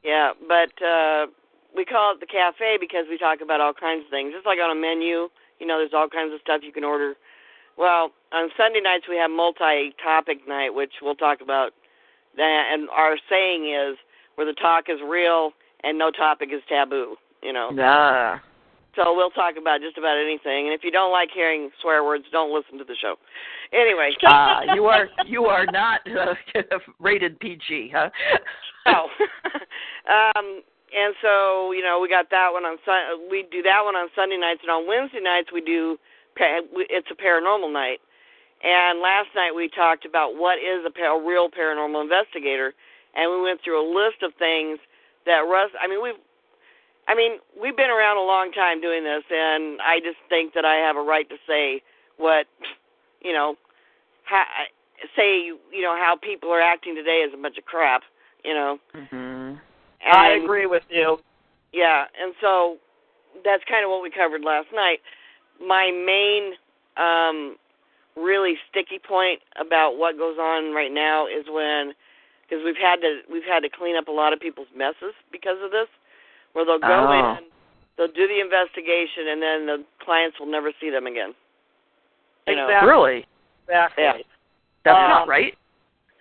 yeah, 0.02 0.32
but 0.46 0.72
uh, 0.84 1.26
we 1.74 1.84
call 1.84 2.12
it 2.14 2.20
the 2.20 2.26
cafe 2.26 2.76
because 2.80 3.04
we 3.08 3.18
talk 3.18 3.40
about 3.42 3.60
all 3.60 3.72
kinds 3.72 4.04
of 4.04 4.10
things. 4.10 4.32
Just 4.32 4.46
like 4.46 4.58
on 4.62 4.70
a 4.76 4.78
menu, 4.80 5.28
you 5.58 5.66
know, 5.66 5.78
there's 5.78 5.94
all 5.94 6.08
kinds 6.08 6.32
of 6.32 6.40
stuff 6.40 6.62
you 6.64 6.72
can 6.72 6.84
order. 6.84 7.14
Well, 7.76 8.10
on 8.32 8.50
Sunday 8.56 8.80
nights 8.80 9.04
we 9.08 9.16
have 9.16 9.30
multi-topic 9.30 10.48
night, 10.48 10.70
which 10.74 10.92
we'll 11.02 11.14
talk 11.14 11.40
about. 11.40 11.72
That 12.36 12.70
and 12.72 12.88
our 12.90 13.16
saying 13.30 13.72
is 13.72 13.96
where 14.34 14.46
the 14.46 14.52
talk 14.54 14.84
is 14.88 14.98
real 15.06 15.52
and 15.84 15.98
no 15.98 16.10
topic 16.10 16.50
is 16.52 16.60
taboo. 16.68 17.16
You 17.42 17.52
know, 17.52 17.70
Ah. 17.80 18.42
so 18.96 19.14
we'll 19.14 19.30
talk 19.30 19.54
about 19.56 19.80
just 19.80 19.96
about 19.96 20.16
anything. 20.18 20.66
And 20.66 20.74
if 20.74 20.82
you 20.82 20.90
don't 20.90 21.12
like 21.12 21.30
hearing 21.32 21.70
swear 21.80 22.02
words, 22.04 22.24
don't 22.32 22.52
listen 22.52 22.78
to 22.78 22.84
the 22.84 22.96
show. 23.00 23.14
Anyway, 23.72 24.10
Ah, 24.24 24.62
you 24.74 24.86
are 24.86 25.08
you 25.26 25.44
are 25.46 25.66
not 25.66 26.00
uh, 26.10 26.34
rated 26.98 27.38
PG, 27.38 27.92
huh? 27.94 28.10
Oh. 28.86 29.06
um, 30.36 30.62
and 30.94 31.14
so 31.22 31.72
you 31.72 31.82
know 31.82 32.00
we 32.00 32.08
got 32.08 32.30
that 32.30 32.52
one 32.52 32.64
on. 32.64 32.78
We 33.30 33.46
do 33.50 33.62
that 33.62 33.84
one 33.84 33.96
on 33.96 34.08
Sunday 34.14 34.36
nights, 34.36 34.60
and 34.62 34.70
on 34.70 34.86
Wednesday 34.86 35.20
nights 35.20 35.52
we 35.52 35.60
do. 35.60 35.98
It's 36.38 37.10
a 37.10 37.18
paranormal 37.18 37.72
night. 37.72 37.98
And 38.62 39.00
last 39.00 39.28
night 39.34 39.52
we 39.54 39.68
talked 39.68 40.04
about 40.04 40.36
what 40.36 40.58
is 40.58 40.86
a, 40.86 40.92
a 41.02 41.18
real 41.18 41.48
paranormal 41.50 42.02
investigator, 42.02 42.74
and 43.14 43.30
we 43.30 43.42
went 43.42 43.60
through 43.62 43.82
a 43.82 43.86
list 43.86 44.22
of 44.22 44.32
things 44.38 44.78
that 45.26 45.40
Russ. 45.46 45.70
I 45.80 45.88
mean 45.88 46.02
we've. 46.02 46.20
I 47.08 47.14
mean, 47.14 47.40
we've 47.58 47.74
been 47.74 47.88
around 47.88 48.18
a 48.18 48.26
long 48.28 48.52
time 48.52 48.82
doing 48.82 49.02
this, 49.02 49.24
and 49.30 49.80
I 49.80 49.98
just 49.98 50.18
think 50.28 50.52
that 50.52 50.66
I 50.66 50.74
have 50.74 50.94
a 50.96 51.00
right 51.00 51.26
to 51.30 51.36
say 51.48 51.80
what, 52.18 52.44
you 53.22 53.32
know, 53.32 53.56
how, 54.24 54.44
say 55.16 55.46
you 55.46 55.82
know 55.82 55.96
how 55.96 56.16
people 56.20 56.50
are 56.50 56.60
acting 56.60 56.94
today 56.94 57.24
is 57.26 57.32
a 57.32 57.40
bunch 57.40 57.56
of 57.58 57.64
crap, 57.64 58.02
you 58.44 58.52
know. 58.52 58.78
Mm-hmm. 58.94 59.27
Hmm 60.08 60.16
I 60.18 60.28
agree 60.42 60.66
with 60.66 60.82
you. 60.90 61.18
Yeah, 61.72 62.04
and 62.20 62.34
so 62.40 62.76
that's 63.44 63.62
kind 63.68 63.84
of 63.84 63.90
what 63.90 64.02
we 64.02 64.10
covered 64.10 64.42
last 64.42 64.68
night. 64.74 65.00
My 65.64 65.90
main 65.90 66.52
um 66.96 67.56
really 68.16 68.54
sticky 68.70 68.98
point 68.98 69.38
about 69.60 69.96
what 69.96 70.18
goes 70.18 70.38
on 70.38 70.74
right 70.74 70.90
now 70.92 71.26
is 71.26 71.44
when 71.48 71.92
because 72.42 72.64
we've 72.64 72.80
had 72.80 73.00
to 73.00 73.20
we've 73.30 73.44
had 73.46 73.60
to 73.60 73.68
clean 73.68 73.96
up 73.96 74.08
a 74.08 74.12
lot 74.12 74.32
of 74.32 74.40
people's 74.40 74.66
messes 74.74 75.14
because 75.30 75.58
of 75.62 75.70
this 75.70 75.86
where 76.54 76.64
they'll 76.64 76.80
go 76.80 77.06
Oh. 77.08 77.36
in 77.38 77.44
they'll 77.96 78.08
do 78.10 78.26
the 78.26 78.40
investigation 78.40 79.28
and 79.28 79.42
then 79.42 79.66
the 79.66 79.84
clients 80.04 80.38
will 80.40 80.46
never 80.50 80.72
see 80.80 80.90
them 80.90 81.06
again. 81.06 81.34
You 82.46 82.56
know. 82.56 82.64
Exactly. 82.66 82.88
Really? 82.88 83.26
Exactly. 83.68 84.04
Yeah. 84.04 84.12
That's 84.84 84.96
Um, 84.96 85.08
not 85.10 85.28
right. 85.28 85.54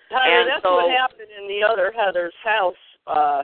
Heather, 0.09 0.21
And 0.25 0.49
that's 0.49 0.63
so- 0.63 0.75
what 0.75 0.91
happened 0.91 1.29
in 1.39 1.47
the 1.47 1.63
other 1.63 1.91
Heather's 1.95 2.35
house. 2.43 2.75
Uh 3.07 3.43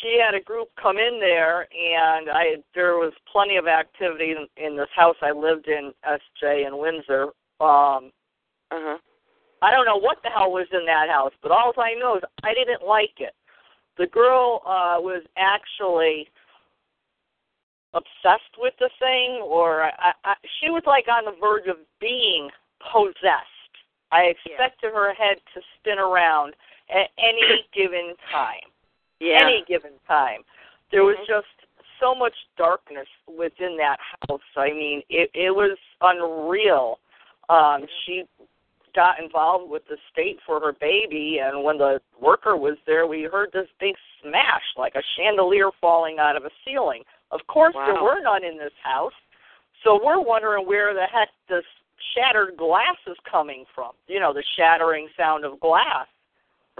she 0.00 0.20
had 0.24 0.34
a 0.34 0.42
group 0.42 0.68
come 0.80 0.98
in 0.98 1.18
there 1.20 1.62
and 1.72 2.30
I 2.30 2.56
there 2.74 2.96
was 2.96 3.12
plenty 3.30 3.56
of 3.56 3.66
activity 3.66 4.32
in, 4.32 4.46
in 4.62 4.76
this 4.76 4.88
house 4.94 5.16
I 5.22 5.32
lived 5.32 5.68
in, 5.68 5.92
SJ 6.06 6.66
in 6.66 6.78
Windsor. 6.78 7.24
Um 7.60 8.12
Uh-huh. 8.70 8.98
I 9.62 9.70
don't 9.70 9.84
know 9.84 9.98
what 10.00 10.18
the 10.22 10.30
hell 10.30 10.52
was 10.52 10.66
in 10.72 10.86
that 10.86 11.08
house, 11.10 11.32
but 11.42 11.50
all 11.50 11.72
I 11.76 11.94
know 11.94 12.16
is 12.16 12.22
I 12.42 12.54
didn't 12.54 12.86
like 12.86 13.18
it. 13.18 13.34
The 13.98 14.06
girl 14.06 14.62
uh 14.64 14.98
was 15.00 15.22
actually 15.36 16.28
obsessed 17.92 18.54
with 18.58 18.74
the 18.78 18.90
thing 19.00 19.42
or 19.42 19.82
I, 19.82 20.12
I 20.24 20.34
she 20.60 20.70
was 20.70 20.84
like 20.86 21.06
on 21.08 21.24
the 21.24 21.38
verge 21.40 21.66
of 21.66 21.76
being 22.00 22.48
possessed. 22.92 23.74
I 24.12 24.32
expected 24.34 24.92
her 24.92 25.12
head 25.14 25.38
to 25.54 25.60
spin 25.78 25.98
around 25.98 26.54
at 26.88 27.10
any 27.18 27.66
given 27.74 28.14
time. 28.32 28.70
Yeah. 29.20 29.46
Any 29.46 29.64
given 29.68 29.92
time. 30.08 30.44
There 30.90 31.04
was 31.04 31.16
Mhm. 31.18 31.26
just 31.26 31.46
so 32.00 32.14
much 32.14 32.34
darkness 32.56 33.06
within 33.26 33.76
that 33.76 34.00
house. 34.00 34.40
I 34.56 34.70
mean, 34.70 35.02
it 35.08 35.30
it 35.34 35.50
was 35.54 35.78
unreal. 36.00 36.98
Um 37.48 37.86
she 38.04 38.24
got 38.94 39.20
involved 39.20 39.70
with 39.70 39.86
the 39.86 39.96
state 40.10 40.40
for 40.44 40.58
her 40.58 40.72
baby 40.72 41.38
and 41.38 41.62
when 41.62 41.78
the 41.78 42.00
worker 42.18 42.56
was 42.56 42.76
there 42.86 43.06
we 43.06 43.22
heard 43.22 43.52
this 43.52 43.68
big 43.78 43.94
smash 44.20 44.64
like 44.76 44.96
a 44.96 45.02
chandelier 45.16 45.70
falling 45.80 46.18
out 46.18 46.36
of 46.36 46.44
a 46.44 46.50
ceiling. 46.64 47.04
Of 47.30 47.46
course 47.46 47.74
there 47.86 48.02
were 48.02 48.20
none 48.20 48.42
in 48.42 48.56
this 48.58 48.72
house. 48.82 49.14
So 49.84 50.02
we're 50.02 50.20
wondering 50.20 50.66
where 50.66 50.92
the 50.92 51.06
heck 51.06 51.28
this 51.48 51.64
shattered 52.14 52.56
glass 52.56 52.96
is 53.06 53.16
coming 53.30 53.64
from. 53.74 53.92
You 54.08 54.18
know, 54.20 54.32
the 54.32 54.42
shattering 54.56 55.08
sound 55.16 55.44
of 55.44 55.60
glass. 55.60 56.06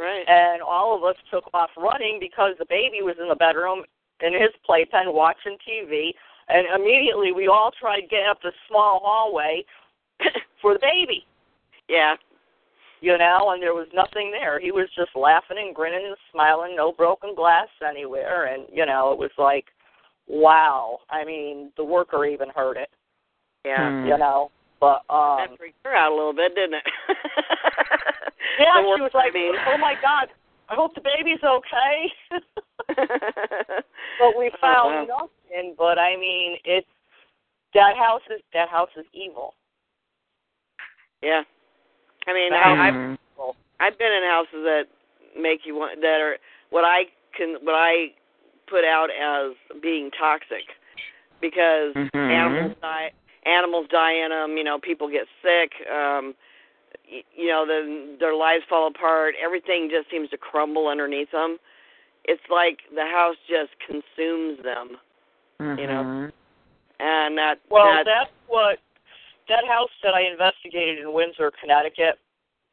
Right. 0.01 0.25
And 0.27 0.63
all 0.63 0.97
of 0.97 1.05
us 1.05 1.17
took 1.31 1.45
off 1.53 1.71
running 1.77 2.19
because 2.21 2.55
the 2.59 2.67
baby 2.69 3.03
was 3.03 3.17
in 3.21 3.29
the 3.29 3.35
bedroom 3.37 3.83
in 4.21 4.33
his 4.33 4.51
playpen 4.65 5.13
watching 5.13 5.57
TV. 5.69 6.11
And 6.49 6.67
immediately 6.75 7.33
we 7.33 7.47
all 7.47 7.71
tried 7.79 8.09
getting 8.11 8.27
up 8.29 8.41
the 8.43 8.53
small 8.69 9.01
hallway 9.05 9.65
for 10.63 10.75
the 10.75 10.81
baby, 10.81 11.25
yeah. 11.89 12.15
you 13.01 13.17
know, 13.17 13.51
and 13.53 13.63
there 13.63 13.75
was 13.75 13.87
nothing 13.95 14.33
there. 14.33 14.59
He 14.59 14.73
was 14.73 14.89
just 14.97 15.11
laughing 15.15 15.59
and 15.61 15.75
grinning 15.75 16.07
and 16.07 16.17
smiling, 16.33 16.75
no 16.77 16.93
broken 16.93 17.35
glass 17.35 17.69
anywhere. 17.89 18.47
And, 18.53 18.65
you 18.73 18.85
know, 18.85 19.13
it 19.13 19.19
was 19.19 19.31
like, 19.39 19.67
wow. 20.27 20.99
I 21.09 21.25
mean, 21.25 21.71
the 21.77 21.85
worker 21.85 22.25
even 22.25 22.49
heard 22.55 22.77
it, 22.77 22.91
Yeah. 23.65 24.03
Hmm. 24.03 24.09
you 24.09 24.19
know. 24.19 24.51
But, 24.81 25.03
um, 25.11 25.45
That 25.51 25.59
freaked 25.59 25.85
her 25.85 25.95
out 25.95 26.11
a 26.11 26.15
little 26.15 26.33
bit, 26.33 26.55
didn't 26.55 26.75
it? 26.75 26.85
yeah, 28.61 28.95
she 28.97 29.03
was 29.03 29.11
like, 29.15 29.35
mean. 29.35 29.55
oh 29.67 29.79
my 29.79 29.95
God, 30.03 30.29
I 30.69 30.75
hope 30.75 30.95
the 30.95 31.01
baby's 31.01 31.43
okay. 31.43 32.13
but 34.19 34.37
we 34.37 34.51
Oh, 34.55 34.59
found 34.61 35.09
wow. 35.09 35.29
nothing. 35.51 35.75
But 35.77 35.99
I 35.99 36.17
mean, 36.17 36.57
it's 36.65 36.87
that 37.75 37.97
house 37.97 38.23
is 38.35 38.41
that 38.53 38.69
house 38.69 38.91
is 38.97 39.07
evil. 39.13 39.55
Yeah. 41.23 41.43
I 42.27 42.33
mean, 42.35 42.51
That 42.53 42.67
I, 42.67 42.89
I've. 42.89 43.19
I've 43.81 43.99
been 43.99 44.13
in 44.13 44.23
houses 44.25 44.63
that 44.65 44.85
make 45.41 45.61
you 45.65 45.75
want 45.75 46.01
that 46.03 46.21
are 46.21 46.37
what 46.69 46.85
I 46.85 47.05
can 47.37 47.57
what 47.63 47.75
I 47.75 48.13
put 48.69 48.85
out 48.85 49.09
as 49.11 49.57
being 49.81 50.11
toxic 50.11 50.69
because 51.41 51.95
Mhm. 51.97 52.31
animals 52.31 52.77
die 52.83 53.11
animals 53.47 53.89
die 53.89 54.13
in 54.13 54.31
them. 54.31 54.57
You 54.59 54.65
know, 54.65 54.79
people 54.79 55.09
get 55.09 55.27
sick. 55.43 55.73
Um, 55.89 56.35
you 57.35 57.49
know, 57.49 57.67
then 57.67 58.17
their 58.21 58.35
lives 58.35 58.65
fall 58.69 58.87
apart. 58.87 59.35
Everything 59.43 59.91
just 59.91 60.11
seems 60.11 60.31
to 60.31 60.39
crumble 60.39 60.89
underneath 60.89 61.31
them. 61.33 61.59
It's 62.25 62.43
like 62.51 62.79
the 62.95 63.05
house 63.07 63.37
just 63.49 63.73
consumes 63.87 64.63
them, 64.63 64.99
you 65.79 65.87
know. 65.87 66.03
Mhm. 66.05 66.33
and 67.01 67.39
that 67.39 67.59
Well, 67.71 67.93
that, 67.93 68.05
that's 68.05 68.31
what 68.47 68.79
that 69.49 69.65
house 69.67 69.91
that 70.03 70.15
I 70.15 70.23
investigated 70.23 70.99
in 70.99 71.13
Windsor, 71.13 71.51
Connecticut, 71.61 72.19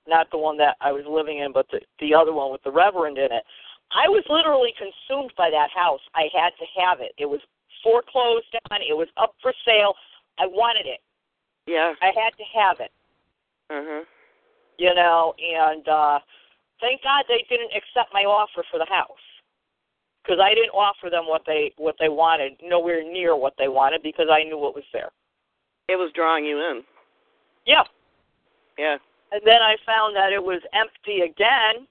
not 0.08 0.30
the 0.32 0.38
one 0.38 0.58
that 0.58 0.76
I 0.82 0.92
was 0.92 1.06
living 1.06 1.40
in, 1.40 1.52
but 1.52 1.68
the 1.70 1.82
the 2.00 2.14
other 2.14 2.34
one 2.34 2.52
with 2.52 2.62
the 2.64 2.72
Reverend 2.72 3.18
in 3.18 3.32
it. 3.32 3.44
I 3.92 4.10
was 4.10 4.24
literally 4.30 4.74
consumed 4.78 5.32
by 5.38 5.50
that 5.50 5.70
house. 5.72 6.02
I 6.14 6.28
had 6.34 6.52
to 6.60 6.66
have 6.82 7.00
it. 7.00 7.14
It 7.18 7.26
was 7.26 7.40
foreclosed 7.82 8.54
on. 8.70 8.82
It 8.82 8.98
was 8.98 9.08
up 9.16 9.34
for 9.42 9.54
sale. 9.66 9.96
I 10.38 10.46
wanted 10.46 10.86
it. 10.86 11.00
yeah. 11.66 11.94
I 12.02 12.08
had 12.08 12.36
to 12.38 12.44
have 12.54 12.80
it. 12.80 12.92
Uh-huh. 13.70 14.04
You 14.78 14.94
know, 14.94 15.34
and 15.38 15.88
uh 15.88 16.20
thank 16.80 17.04
God 17.04 17.26
they 17.28 17.46
didn't 17.50 17.72
accept 17.76 18.14
my 18.14 18.22
offer 18.22 18.64
for 18.70 18.78
the 18.78 18.86
house. 18.86 19.26
Because 20.24 20.40
I 20.44 20.54
didn't 20.54 20.72
offer 20.72 21.10
them 21.10 21.26
what 21.28 21.44
they 21.46 21.74
what 21.78 21.96
they 22.00 22.10
wanted, 22.10 22.54
nowhere 22.62 23.04
near 23.04 23.36
what 23.36 23.54
they 23.58 23.68
wanted, 23.68 24.04
because 24.04 24.28
I 24.30 24.44
knew 24.44 24.58
what 24.58 24.76
was 24.76 24.84
there. 24.94 25.10
It 25.88 25.96
was 25.96 26.12
drawing 26.14 26.46
you 26.46 26.58
in. 26.58 26.84
Yeah, 27.66 27.84
Yeah. 28.78 28.98
And 29.32 29.42
then 29.46 29.62
I 29.62 29.76
found 29.86 30.16
that 30.16 30.32
it 30.32 30.44
was 30.44 30.62
empty 30.74 31.22
again. 31.22 31.88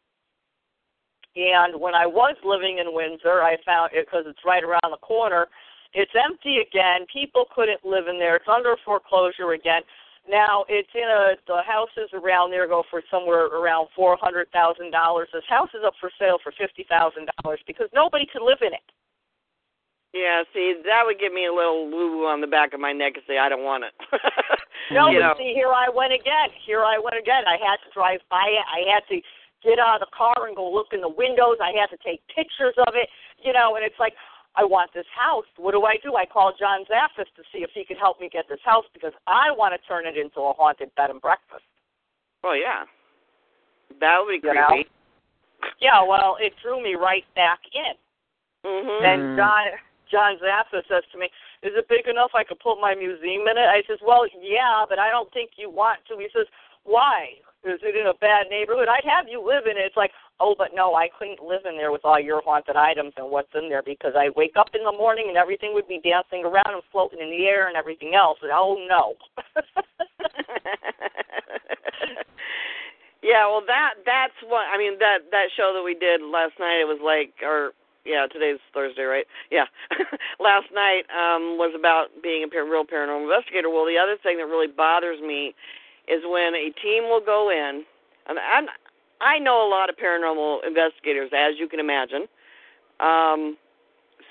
And 1.37 1.79
when 1.81 1.95
I 1.95 2.07
was 2.07 2.35
living 2.45 2.79
in 2.79 2.95
Windsor, 2.95 3.43
I 3.43 3.57
found 3.65 3.93
it 3.93 4.07
because 4.07 4.25
it's 4.27 4.45
right 4.45 4.65
around 4.65 4.91
the 4.91 5.03
corner. 5.03 5.49
It's 5.93 6.13
empty 6.17 6.59
again. 6.59 7.07
People 7.13 7.45
couldn't 7.55 7.85
live 7.85 8.09
in 8.09 8.19
there. 8.19 8.37
It's 8.37 8.49
under 8.49 8.77
foreclosure 8.85 9.53
again. 9.53 9.83
Now 10.29 10.65
it's 10.69 10.91
in 10.95 11.07
a 11.07 11.39
the 11.47 11.63
houses 11.63 12.11
around 12.13 12.51
there 12.51 12.67
go 12.67 12.83
for 12.91 13.03
somewhere 13.11 13.47
around 13.47 13.89
four 13.95 14.17
hundred 14.21 14.51
thousand 14.51 14.91
dollars. 14.91 15.29
This 15.33 15.47
house 15.49 15.71
is 15.75 15.87
up 15.87 15.95
for 16.01 16.11
sale 16.19 16.39
for 16.43 16.53
fifty 16.59 16.85
thousand 16.89 17.31
dollars 17.43 17.61
because 17.67 17.89
nobody 17.95 18.27
could 18.27 18.43
live 18.43 18.59
in 18.61 18.75
it. 18.75 18.87
Yeah, 20.15 20.43
see, 20.55 20.81
that 20.87 21.05
would 21.05 21.21
give 21.21 21.33
me 21.33 21.47
a 21.47 21.53
little 21.53 21.91
woo 21.91 22.19
woo 22.19 22.27
on 22.27 22.41
the 22.41 22.47
back 22.47 22.73
of 22.73 22.81
my 22.81 22.93
neck 22.93 23.15
and 23.15 23.25
say 23.29 23.39
I 23.39 23.49
don't 23.49 23.65
want 23.65 23.85
it. 23.85 23.93
no, 24.91 25.11
you 25.11 25.21
but 25.21 25.27
know. 25.27 25.35
see, 25.39 25.53
here 25.55 25.71
I 25.71 25.93
went 25.93 26.13
again. 26.13 26.51
Here 26.65 26.83
I 26.83 26.99
went 26.99 27.19
again. 27.21 27.45
I 27.47 27.61
had 27.61 27.77
to 27.85 27.93
drive 27.93 28.21
by 28.31 28.49
it. 28.49 28.65
I 28.65 28.89
had 28.89 29.05
to 29.13 29.21
get 29.63 29.79
out 29.79 30.01
of 30.01 30.09
the 30.09 30.17
car 30.17 30.47
and 30.47 30.57
go 30.57 30.71
look 30.73 30.97
in 30.97 31.03
the 31.03 31.13
windows. 31.13 31.59
I 31.61 31.77
had 31.77 31.93
to 31.93 32.01
take 32.01 32.25
pictures 32.33 32.75
of 32.87 32.95
it, 32.95 33.11
you 33.45 33.53
know, 33.53 33.77
and 33.77 33.85
it's 33.85 33.99
like 33.99 34.15
I 34.57 34.65
want 34.65 34.93
this 34.95 35.07
house. 35.15 35.45
What 35.57 35.73
do 35.73 35.85
I 35.85 35.97
do? 36.03 36.17
I 36.17 36.25
call 36.25 36.53
John 36.59 36.85
Zaffis 36.89 37.29
to 37.37 37.43
see 37.53 37.59
if 37.63 37.71
he 37.75 37.85
could 37.85 37.99
help 37.99 38.21
me 38.21 38.29
get 38.33 38.49
this 38.49 38.61
house 38.65 38.85
because 38.95 39.13
I 39.27 39.51
want 39.53 39.75
to 39.79 39.87
turn 39.87 40.07
it 40.07 40.17
into 40.17 40.41
a 40.41 40.53
haunted 40.53 40.95
bed 40.97 41.11
and 41.11 41.21
breakfast. 41.21 41.65
Well, 42.43 42.57
yeah. 42.57 42.85
That 44.01 44.19
would 44.25 44.41
be 44.41 44.47
You 44.47 44.55
know? 44.55 44.67
creepy. 44.69 44.91
Yeah, 45.81 46.03
well, 46.03 46.37
it 46.41 46.55
drew 46.63 46.83
me 46.83 46.95
right 46.95 47.25
back 47.35 47.61
in. 47.73 47.97
Mhm. 48.65 49.03
And 49.05 49.23
Mm. 49.23 49.37
John 49.37 49.79
John 50.09 50.39
Zaffis 50.39 50.87
says 50.87 51.05
to 51.11 51.19
me, 51.19 51.29
"Is 51.63 51.75
it 51.75 51.89
big 51.89 52.07
enough 52.07 52.33
I 52.35 52.45
could 52.45 52.61
put 52.61 52.81
my 52.81 52.95
museum 52.95 53.47
in 53.49 53.59
it?" 53.59 53.67
I 53.67 53.83
says, 53.83 54.01
"Well, 54.01 54.27
yeah, 54.39 54.87
but 54.89 54.99
I 55.01 55.11
don't 55.11 55.31
think 55.33 55.59
you 55.59 55.69
want 55.69 56.05
to." 56.07 56.17
He 56.19 56.29
says, 56.29 56.47
"Why? 56.85 57.41
Is 57.65 57.83
it 57.83 57.97
in 57.97 58.07
a 58.07 58.15
bad 58.15 58.49
neighborhood? 58.49 58.89
I'd 58.89 59.05
have 59.05 59.29
you 59.29 59.41
live 59.41 59.67
in 59.67 59.77
it." 59.77 59.85
It's 59.85 59.97
like, 59.97 60.13
"Oh, 60.41 60.55
but 60.57 60.75
no, 60.75 60.95
I 60.95 61.09
couldn't 61.19 61.43
live 61.43 61.65
in 61.65 61.77
there 61.77 61.93
with 61.93 62.05
all 62.05 62.21
your 62.21 62.43
haunted 62.43 62.77
items 62.77 63.13
and 63.17 63.31
what's 63.31 63.55
in 63.55 63.69
there 63.69 63.83
because 63.83 64.13
I 64.17 64.31
wake 64.37 64.57
up 64.57 64.75
in 64.75 64.85
the 64.85 64.93
morning 64.93 65.27
and 65.29 65.37
everything 65.37 65.73
would 65.75 65.89
be 65.89 66.01
dancing 66.03 66.45
around 66.45 66.75
and 66.75 66.83
floating 66.93 67.21
in 67.21 67.31
the 67.31 67.47
air 67.47 67.69
and 67.69 67.77
everything 67.77 68.15
else." 68.15 68.39
And, 68.43 68.53
oh 68.53 68.77
no. 68.89 69.15
yeah, 73.23 73.47
well 73.49 73.63
that 73.67 73.95
that's 74.05 74.37
what 74.47 74.67
I 74.73 74.79
mean 74.79 74.99
that 74.99 75.31
that 75.31 75.49
show 75.57 75.73
that 75.75 75.83
we 75.83 75.95
did 75.95 76.21
last 76.23 76.59
night 76.61 76.81
it 76.81 76.89
was 76.89 77.01
like 77.03 77.35
or 77.43 77.73
yeah, 78.07 78.27
today's 78.31 78.63
Thursday, 78.73 79.03
right? 79.03 79.27
Yeah. 79.51 79.67
last 80.39 80.71
night 80.73 81.11
um 81.11 81.59
was 81.59 81.75
about 81.75 82.15
being 82.23 82.45
a 82.45 82.49
par- 82.49 82.65
real 82.65 82.87
paranormal 82.87 83.27
investigator. 83.27 83.69
Well, 83.69 83.85
the 83.85 83.99
other 83.99 84.17
thing 84.23 84.39
that 84.39 84.47
really 84.47 84.71
bothers 84.71 85.21
me 85.21 85.55
is 86.07 86.23
when 86.23 86.55
a 86.55 86.71
team 86.79 87.11
will 87.11 87.25
go 87.25 87.51
in 87.51 87.83
and 88.29 88.39
I'm, 88.39 88.67
I 89.21 89.39
know 89.39 89.67
a 89.67 89.71
lot 89.71 89.89
of 89.89 89.97
paranormal 89.97 90.67
investigators 90.67 91.31
as 91.37 91.55
you 91.59 91.69
can 91.69 91.81
imagine. 91.81 92.27
Um 93.01 93.57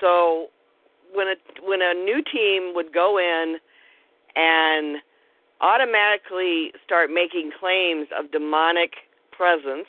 so 0.02 0.48
when 1.14 1.28
a 1.28 1.36
when 1.64 1.82
a 1.82 1.94
new 1.94 2.22
team 2.24 2.74
would 2.76 2.94
go 2.94 3.18
in 3.18 3.58
and 4.36 4.98
automatically 5.62 6.72
start 6.86 7.10
making 7.12 7.52
claims 7.60 8.08
of 8.18 8.32
demonic 8.32 8.94
presence, 9.32 9.88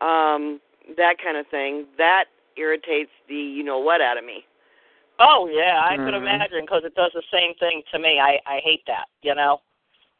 um, 0.00 0.60
that 0.96 1.16
kind 1.22 1.36
of 1.36 1.46
thing, 1.48 1.86
that 1.96 2.24
irritates 2.56 3.10
the 3.28 3.34
you 3.34 3.62
know 3.62 3.78
what 3.78 4.00
out 4.00 4.18
of 4.18 4.24
me. 4.24 4.44
oh 5.20 5.48
yeah, 5.52 5.80
I 5.82 5.96
could 5.96 6.14
Mhm. 6.14 6.18
imagine 6.18 6.60
because 6.62 6.84
it 6.84 6.94
does 6.94 7.12
the 7.12 7.22
same 7.32 7.54
thing 7.54 7.82
to 7.90 7.98
me. 7.98 8.20
I 8.20 8.40
I 8.46 8.60
hate 8.60 8.84
that, 8.86 9.08
you 9.22 9.34
know. 9.34 9.60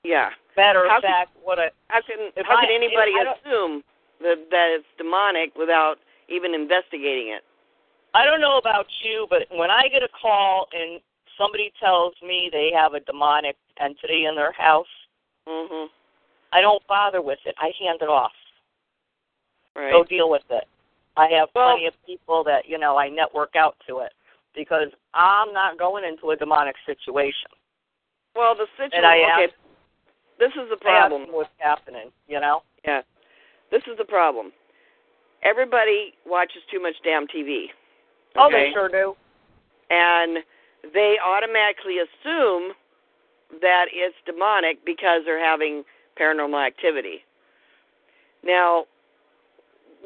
Yeah. 0.02 0.30
Matter 0.58 0.84
of 0.84 0.90
How 0.90 1.00
could- 1.00 1.06
fact, 1.06 1.30
what 1.42 1.58
a 1.60 1.70
How 1.88 2.00
can 2.02 2.32
If 2.34 2.44
how 2.46 2.56
I- 2.56 2.66
can 2.66 2.70
anybody 2.74 3.14
assume 3.16 3.84
that 4.20 4.50
that 4.50 4.70
it's 4.70 4.86
demonic 4.98 5.54
without 5.56 5.98
even 6.26 6.52
investigating 6.52 7.28
it? 7.28 7.44
I 8.12 8.24
don't 8.24 8.40
know 8.40 8.56
about 8.58 8.86
you, 9.02 9.28
but 9.30 9.46
when 9.50 9.70
I 9.70 9.86
get 9.86 10.02
a 10.02 10.08
call 10.08 10.68
and 10.72 11.00
somebody 11.36 11.72
tells 11.78 12.20
me 12.22 12.48
they 12.50 12.72
have 12.72 12.94
a 12.94 13.00
demonic 13.00 13.56
entity 13.78 14.24
in 14.24 14.34
their 14.34 14.50
house, 14.50 14.88
Mhm. 15.46 15.90
I 16.52 16.60
don't 16.60 16.84
bother 16.88 17.22
with 17.22 17.38
it. 17.46 17.54
I 17.58 17.70
hand 17.78 18.02
it 18.02 18.08
off. 18.08 18.34
Right. 19.76 19.92
Go 19.92 20.02
deal 20.02 20.28
with 20.28 20.50
it. 20.50 20.66
I 21.16 21.28
have 21.28 21.50
Well- 21.54 21.70
plenty 21.70 21.86
of 21.86 21.94
people 22.04 22.42
that, 22.44 22.66
you 22.66 22.78
know, 22.78 22.96
I 22.98 23.08
network 23.08 23.54
out 23.54 23.78
to 23.86 24.00
it 24.00 24.12
because 24.54 24.92
I'm 25.14 25.52
not 25.52 25.76
going 25.76 26.02
into 26.04 26.32
a 26.32 26.36
demonic 26.36 26.76
situation. 26.84 27.50
well, 28.34 28.54
the 28.54 28.66
situation. 28.76 28.98
And 28.98 29.06
I 29.06 29.18
okay. 29.18 29.44
ask- 29.46 29.54
This 30.38 30.52
is 30.54 30.70
the 30.70 30.76
problem. 30.76 31.26
what's 31.30 31.50
happening, 31.58 32.10
you 32.28 32.40
know? 32.40 32.62
Yeah. 32.84 33.02
This 33.70 33.82
is 33.90 33.98
the 33.98 34.04
problem. 34.04 34.52
Everybody 35.42 36.14
watches 36.26 36.62
too 36.70 36.80
much 36.80 36.94
damn 37.04 37.26
TV. 37.26 37.66
Oh, 38.36 38.48
they 38.50 38.70
sure 38.72 38.88
do. 38.88 39.14
and 39.90 40.38
they 40.94 41.16
automatically 41.24 41.98
assume 41.98 42.72
that 43.60 43.86
it's 43.92 44.14
demonic 44.26 44.84
because 44.84 45.22
they're 45.24 45.42
having 45.42 45.82
paranormal 46.20 46.64
activity. 46.64 47.24
Now, 48.44 48.84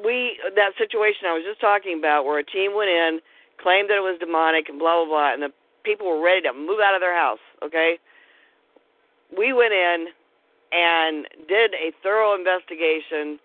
we 0.02 0.38
that 0.54 0.72
situation 0.78 1.28
I 1.28 1.34
was 1.34 1.44
just 1.46 1.60
talking 1.60 1.98
about 1.98 2.24
where 2.24 2.38
a 2.38 2.44
team 2.44 2.74
went 2.74 2.88
in, 2.90 3.20
claimed 3.60 3.90
that 3.90 3.96
it 3.96 4.06
was 4.06 4.16
demonic 4.20 4.68
and 4.68 4.78
blah 4.78 5.04
blah 5.04 5.06
blah, 5.06 5.32
and 5.34 5.42
the 5.42 5.52
people 5.84 6.06
were 6.06 6.22
ready 6.22 6.40
to 6.42 6.52
move 6.52 6.80
out 6.80 6.94
of 6.94 7.00
their 7.00 7.16
house. 7.16 7.42
Okay, 7.62 7.98
we 9.36 9.52
went 9.52 9.72
in 9.72 10.06
and 10.72 11.26
did 11.48 11.74
a 11.74 11.92
thorough 12.02 12.34
investigation 12.34 13.38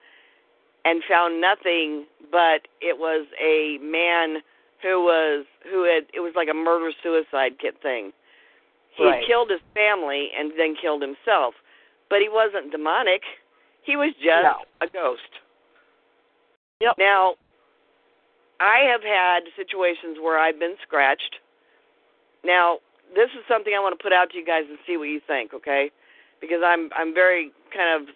and 0.86 1.04
found 1.10 1.42
nothing 1.42 2.06
but 2.32 2.68
it 2.82 2.98
was 2.98 3.28
a 3.42 3.78
man 3.82 4.42
who 4.82 5.04
was 5.04 5.46
who 5.70 5.84
had 5.84 6.06
it 6.14 6.20
was 6.20 6.34
like 6.36 6.48
a 6.50 6.54
murder 6.54 6.92
suicide 7.04 7.60
kit 7.60 7.76
thing. 7.82 8.12
He 8.96 9.06
Right. 9.06 9.26
killed 9.26 9.50
his 9.50 9.62
family 9.74 10.32
and 10.38 10.52
then 10.58 10.76
killed 10.76 11.02
himself, 11.02 11.56
but 12.10 12.22
he 12.22 12.30
wasn't 12.30 12.72
demonic. 12.72 13.24
He 13.84 13.96
was 13.96 14.14
just 14.16 14.44
No. 14.44 14.66
a 14.82 14.88
ghost. 14.88 15.40
Yep. 16.80 16.98
Now, 16.98 17.36
I 18.60 18.80
have 18.80 19.04
had 19.04 19.52
situations 19.56 20.20
where 20.20 20.38
I've 20.38 20.60
been 20.60 20.78
scratched. 20.82 21.40
Now, 22.44 22.80
this 23.14 23.30
is 23.34 23.46
something 23.48 23.74
I 23.74 23.80
want 23.80 23.98
to 23.98 24.02
put 24.02 24.14
out 24.14 24.32
to 24.32 24.38
you 24.38 24.46
guys 24.46 24.66
and 24.70 24.78
see 24.86 24.98
what 24.98 25.10
you 25.10 25.20
think, 25.20 25.54
okay? 25.54 25.92
Because 26.42 26.62
I'm 26.66 26.90
I'm 26.96 27.14
very 27.14 27.52
kind 27.74 28.02
of 28.02 28.16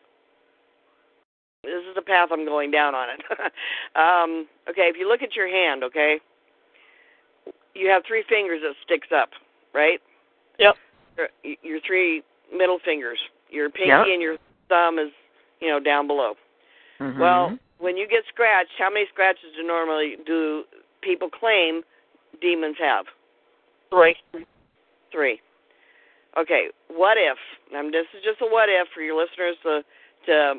this 1.64 1.84
is 1.88 1.96
the 1.96 2.02
path 2.02 2.30
I'm 2.32 2.46
going 2.46 2.72
down 2.72 2.96
on 2.96 3.08
it. 3.10 3.22
um, 3.96 4.48
okay, 4.70 4.90
if 4.90 4.96
you 4.98 5.08
look 5.08 5.22
at 5.22 5.36
your 5.36 5.48
hand, 5.48 5.84
okay, 5.84 6.18
you 7.76 7.88
have 7.90 8.04
three 8.08 8.24
fingers 8.28 8.62
that 8.64 8.74
sticks 8.84 9.10
up, 9.16 9.30
right? 9.74 10.00
Yep. 10.58 10.76
Your, 11.18 11.28
your 11.62 11.80
three 11.86 12.24
middle 12.52 12.80
fingers, 12.84 13.20
your 13.50 13.70
pinky 13.70 13.90
Yep. 13.90 14.06
and 14.08 14.22
your 14.22 14.38
thumb 14.70 14.98
is, 14.98 15.12
you 15.60 15.70
know, 15.70 15.80
down 15.80 16.08
below. 16.08 16.34
Mhm. 17.00 17.20
Well, 17.20 17.60
when 17.78 17.98
you 17.98 18.08
get 18.08 18.24
scratched, 18.28 18.74
how 18.78 18.90
many 18.90 19.06
scratches 19.08 19.54
do 19.56 19.64
normally 19.64 20.18
do 20.26 20.64
people 21.02 21.30
claim 21.30 21.84
demons 22.42 22.78
have? 22.80 23.06
Three. 23.90 24.16
Three. 25.12 25.42
Okay, 26.38 26.68
what 26.88 27.18
if? 27.18 27.38
And 27.74 27.94
this 27.94 28.06
is 28.16 28.24
just 28.24 28.42
a 28.42 28.46
what 28.46 28.70
if 28.70 28.88
for 28.94 29.02
your 29.02 29.20
listeners 29.20 29.56
to 29.64 29.82
to 30.28 30.54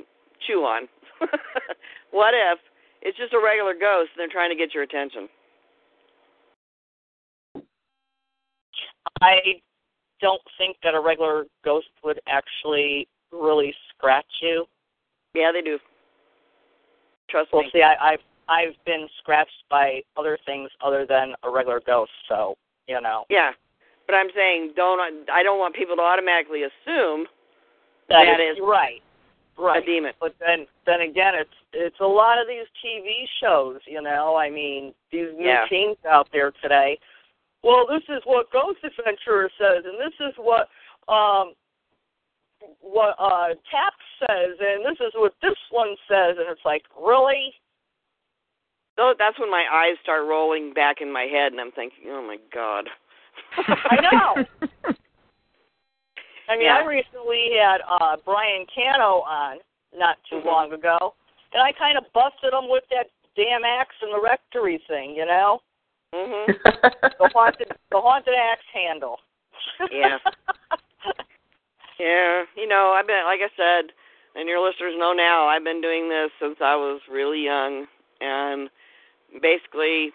chew 0.47 0.65
on. 0.65 0.89
what 2.11 2.35
if 2.35 2.59
it's 3.01 3.17
just 3.17 3.33
a 3.33 3.41
regular 3.43 3.73
ghost 3.75 4.11
and 4.15 4.21
they're 4.21 4.29
trying 4.33 4.51
to 4.51 4.57
get 4.57 4.75
your 4.75 4.83
attention? 4.83 5.29
I 9.21 9.61
don't 10.21 10.43
think 10.59 10.77
that 10.83 10.95
a 10.95 11.01
regular 11.01 11.47
ghost 11.65 11.89
would 12.05 12.21
actually 12.29 13.09
really 13.33 13.75
scratch 13.89 14.27
you. 14.41 14.67
Yeah, 15.35 15.53
they 15.53 15.63
do. 15.63 15.79
Trust 17.31 17.51
Well, 17.53 17.63
me. 17.63 17.71
see, 17.73 17.83
I, 17.83 17.95
I've 18.13 18.21
I've 18.49 18.75
been 18.85 19.09
scratched 19.19 19.65
by 19.71 20.03
other 20.17 20.39
things 20.45 20.71
other 20.85 21.07
than 21.07 21.35
a 21.45 21.51
regular 21.51 21.81
ghost, 21.87 22.11
so 22.29 22.57
you 22.89 23.01
know 23.01 23.25
Yeah, 23.31 23.53
but 24.07 24.15
I'm 24.15 24.29
saying 24.35 24.73
don't. 24.77 25.01
I 25.31 25.43
don't 25.43 25.59
want 25.59 25.75
people 25.75 25.97
to 25.97 26.03
automatically 26.03 26.63
assume 26.63 27.27
that, 28.09 28.25
That 28.25 28.41
is 28.41 28.57
is 28.57 28.63
right, 28.63 29.03
right. 29.59 29.83
a 29.83 29.87
demon. 29.87 30.13
But 30.21 30.35
then 30.41 30.67
then 30.87 31.01
again, 31.03 31.35
it's 31.35 31.51
it's 31.73 32.01
a 32.01 32.07
lot 32.07 32.41
of 32.41 32.47
these 32.49 32.67
TV 32.85 33.25
shows. 33.41 33.81
You 33.87 34.03
know, 34.03 34.37
I 34.37 34.51
mean, 34.51 34.93
these 35.11 35.29
new 35.37 35.47
Yeah. 35.49 35.67
teams 35.69 35.97
out 36.09 36.29
there 36.33 36.53
today. 36.63 36.99
Well, 37.63 37.87
this 37.87 38.03
is 38.09 38.23
what 38.25 38.51
Ghost 38.51 38.79
Adventurer 38.83 39.49
says, 39.59 39.85
and 39.85 39.99
this 39.99 40.15
is 40.21 40.35
what 40.37 40.69
um 41.09 41.55
what 42.81 43.15
uh 43.19 43.55
TAPS 43.71 44.05
says, 44.21 44.57
and 44.61 44.85
this 44.85 44.99
is 45.01 45.13
what 45.15 45.35
this 45.43 45.57
one 45.71 45.97
says, 46.09 46.37
and 46.39 46.49
it's 46.49 46.65
like, 46.65 46.83
really? 47.01 47.55
So 48.97 49.15
that's 49.19 49.39
when 49.39 49.51
my 49.51 49.65
eyes 49.73 49.97
start 50.03 50.27
rolling 50.29 50.75
back 50.75 51.01
in 51.01 51.11
my 51.11 51.23
head, 51.23 51.53
and 51.53 51.61
I'm 51.61 51.73
thinking, 51.73 52.05
oh 52.09 52.23
my 52.23 52.37
god. 52.53 52.89
I 53.57 53.97
know. 54.01 54.45
I 56.49 56.57
mean, 56.57 56.67
Yeah. 56.67 56.79
I 56.83 56.87
recently 56.87 57.51
had 57.59 57.81
uh 57.89 58.17
Brian 58.25 58.67
Cano 58.75 59.23
on 59.23 59.59
not 59.95 60.19
too 60.29 60.37
Mhm. 60.37 60.45
long 60.45 60.73
ago, 60.73 61.15
and 61.53 61.63
I 61.63 61.73
kind 61.73 61.97
of 61.99 62.05
busted 62.13 62.53
him 62.53 62.69
with 62.69 62.85
that 62.91 63.11
damn 63.37 63.65
axe 63.65 63.95
and 64.03 64.13
the 64.13 64.21
rectory 64.21 64.79
thing, 64.89 65.15
you 65.15 65.25
know. 65.27 65.63
Mhm. 66.15 66.47
the 67.19 67.31
haunted 67.33 67.69
the 67.91 68.01
haunted 68.01 68.35
axe 68.35 68.65
handle. 68.73 69.21
Yeah. 69.91 70.19
Yeah, 71.99 72.45
you 72.57 72.67
know, 72.67 72.91
I've 72.99 73.07
been 73.07 73.23
like 73.25 73.41
I 73.41 73.51
said, 73.57 73.93
and 74.35 74.49
your 74.49 74.59
listeners 74.59 74.95
know 74.99 75.13
now, 75.13 75.47
I've 75.47 75.63
been 75.63 75.81
doing 75.81 76.09
this 76.09 76.31
since 76.41 76.57
I 76.61 76.75
was 76.75 77.01
really 77.09 77.45
young 77.45 77.87
and 78.21 78.69
basically 79.41 80.11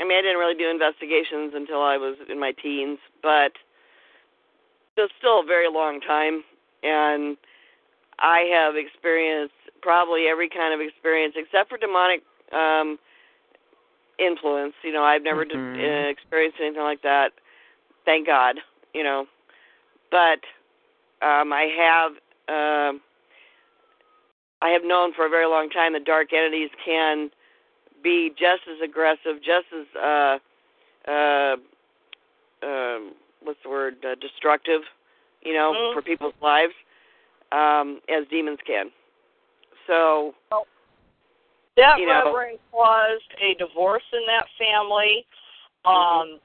I 0.00 0.04
mean, 0.04 0.18
I 0.18 0.22
didn't 0.22 0.38
really 0.38 0.54
do 0.54 0.70
investigations 0.70 1.52
until 1.54 1.82
I 1.82 1.96
was 1.98 2.16
in 2.28 2.40
my 2.40 2.52
teens, 2.52 2.98
but 3.22 3.52
it's 4.96 5.12
still 5.18 5.40
a 5.40 5.44
very 5.46 5.68
long 5.70 6.00
time 6.00 6.42
and 6.82 7.36
I 8.18 8.40
have 8.52 8.76
experienced 8.76 9.54
probably 9.82 10.26
every 10.26 10.48
kind 10.48 10.74
of 10.74 10.80
experience 10.80 11.34
except 11.36 11.70
for 11.70 11.78
demonic 11.78 12.22
um 12.52 12.98
influence. 14.18 14.74
You 14.82 14.92
know, 14.92 15.02
I've 15.04 15.22
never 15.22 15.44
Mhm. 15.44 15.74
d- 15.74 15.86
uh, 15.86 16.08
experienced 16.10 16.60
anything 16.60 16.82
like 16.82 17.02
that. 17.02 17.32
Thank 18.04 18.26
God, 18.26 18.60
you 18.92 19.02
know. 19.02 19.26
But 20.10 20.40
um, 21.22 21.52
I 21.52 21.64
have 21.76 22.12
um 22.48 23.00
I 24.62 24.70
have 24.70 24.84
known 24.84 25.12
for 25.14 25.24
a 25.26 25.30
very 25.30 25.46
long 25.46 25.70
time 25.70 25.94
that 25.94 26.04
dark 26.04 26.32
entities 26.32 26.70
can 26.84 27.30
be 28.02 28.30
just 28.30 28.62
as 28.68 28.80
aggressive, 28.82 29.42
just 29.42 29.66
as 29.72 29.86
uh, 29.96 30.38
uh, 31.10 31.56
um, 32.62 33.14
what's 33.42 33.58
the 33.62 33.70
word, 33.70 33.96
uh, 34.04 34.14
destructive, 34.20 34.82
you 35.42 35.54
know, 35.54 35.72
Mhm. 35.72 35.94
for 35.94 36.02
people's 36.02 36.34
lives, 36.40 36.74
um, 37.52 38.00
as 38.08 38.26
demons 38.28 38.60
can. 38.62 38.92
So, 39.86 40.34
That 41.76 41.98
You 41.98 42.06
know. 42.06 42.24
reverend 42.24 42.58
caused 42.72 43.32
a 43.38 43.54
divorce 43.54 44.02
in 44.12 44.26
that 44.26 44.48
family. 44.58 45.24
Um, 45.84 46.40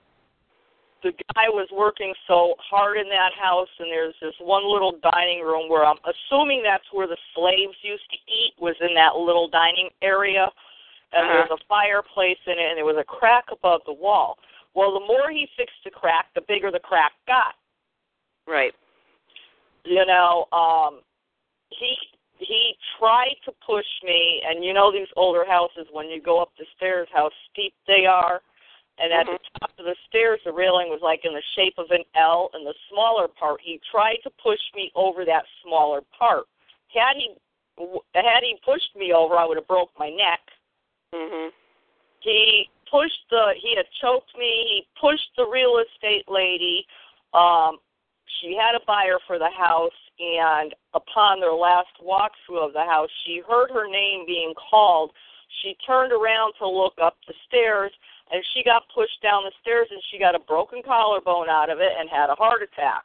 the 1.01 1.11
guy 1.35 1.49
was 1.49 1.69
working 1.71 2.13
so 2.25 2.55
hard 2.57 2.97
in 2.97 3.09
that 3.09 3.33
house, 3.33 3.69
and 3.79 3.91
there's 3.91 4.15
this 4.21 4.33
one 4.39 4.63
little 4.65 4.93
dining 5.13 5.41
room 5.41 5.69
where 5.69 5.85
I'm 5.85 5.99
assuming 6.05 6.63
that's 6.63 6.91
where 6.91 7.07
the 7.07 7.17
slaves 7.35 7.77
used 7.81 8.09
to 8.11 8.17
eat 8.27 8.53
was 8.59 8.75
in 8.81 8.93
that 8.95 9.15
little 9.15 9.47
dining 9.47 9.89
area, 10.01 10.51
and 11.15 11.29
there 11.29 11.47
was 11.49 11.59
a 11.59 11.65
fireplace 11.67 12.37
in 12.45 12.53
it, 12.59 12.69
and 12.69 12.77
there 12.77 12.85
was 12.85 12.97
a 12.99 13.03
crack 13.03 13.45
above 13.51 13.81
the 13.85 13.93
wall. 13.93 14.37
Well, 14.75 14.93
the 14.93 15.05
more 15.07 15.31
he 15.31 15.47
fixed 15.57 15.79
the 15.85 15.91
crack, 15.91 16.27
the 16.35 16.41
bigger 16.47 16.69
the 16.71 16.79
crack 16.79 17.13
got. 17.27 17.55
right. 18.47 18.73
you 19.85 20.05
know 20.05 20.45
um 20.51 20.99
he 21.69 21.95
he 22.37 22.75
tried 22.99 23.35
to 23.45 23.51
push 23.65 23.85
me 24.03 24.41
and 24.47 24.63
you 24.63 24.73
know 24.73 24.91
these 24.91 25.07
older 25.15 25.45
houses 25.45 25.87
when 25.91 26.09
you 26.09 26.21
go 26.21 26.41
up 26.41 26.51
the 26.57 26.65
stairs 26.75 27.07
how 27.13 27.29
steep 27.49 27.73
they 27.87 28.05
are 28.05 28.41
and 28.97 29.11
at 29.13 29.25
the 29.25 29.39
top 29.59 29.71
of 29.79 29.85
the 29.85 29.95
stairs 30.07 30.39
the 30.45 30.51
railing 30.51 30.89
was 30.89 30.99
like 31.01 31.21
in 31.23 31.33
the 31.33 31.43
shape 31.55 31.75
of 31.77 31.85
an 31.91 32.03
L 32.15 32.49
and 32.53 32.65
the 32.65 32.73
smaller 32.91 33.27
part 33.27 33.59
he 33.63 33.79
tried 33.89 34.17
to 34.23 34.29
push 34.41 34.59
me 34.75 34.91
over 34.95 35.23
that 35.25 35.43
smaller 35.63 36.01
part 36.17 36.45
had 36.87 37.15
he 37.15 37.35
had 38.13 38.43
he 38.43 38.57
pushed 38.65 38.95
me 38.95 39.13
over 39.13 39.35
I 39.35 39.45
would 39.45 39.57
have 39.57 39.67
broke 39.67 39.91
my 39.97 40.09
neck 40.09 40.41
Mhm. 41.15 41.53
he 42.19 42.69
pushed 42.89 43.29
the 43.29 43.53
he 43.57 43.75
had 43.75 43.87
choked 44.01 44.35
me. 44.37 44.67
He 44.67 44.87
pushed 44.99 45.35
the 45.37 45.45
real 45.45 45.77
estate 45.77 46.27
lady. 46.29 46.85
Um 47.33 47.79
she 48.41 48.55
had 48.55 48.75
a 48.75 48.85
buyer 48.85 49.19
for 49.27 49.37
the 49.39 49.49
house 49.49 49.93
and 50.19 50.73
upon 50.93 51.39
their 51.39 51.53
last 51.53 51.95
walkthrough 52.01 52.65
of 52.67 52.73
the 52.73 52.83
house 52.85 53.09
she 53.25 53.39
heard 53.39 53.71
her 53.71 53.87
name 53.87 54.25
being 54.25 54.53
called. 54.55 55.11
She 55.61 55.75
turned 55.85 56.11
around 56.11 56.53
to 56.59 56.67
look 56.67 56.95
up 57.01 57.17
the 57.27 57.33
stairs 57.47 57.93
and 58.31 58.43
she 58.53 58.63
got 58.63 58.83
pushed 58.93 59.21
down 59.21 59.43
the 59.43 59.51
stairs 59.61 59.87
and 59.91 60.01
she 60.09 60.17
got 60.17 60.35
a 60.35 60.39
broken 60.39 60.81
collarbone 60.83 61.49
out 61.49 61.69
of 61.69 61.79
it 61.79 61.93
and 61.97 62.09
had 62.09 62.29
a 62.29 62.35
heart 62.35 62.61
attack. 62.61 63.03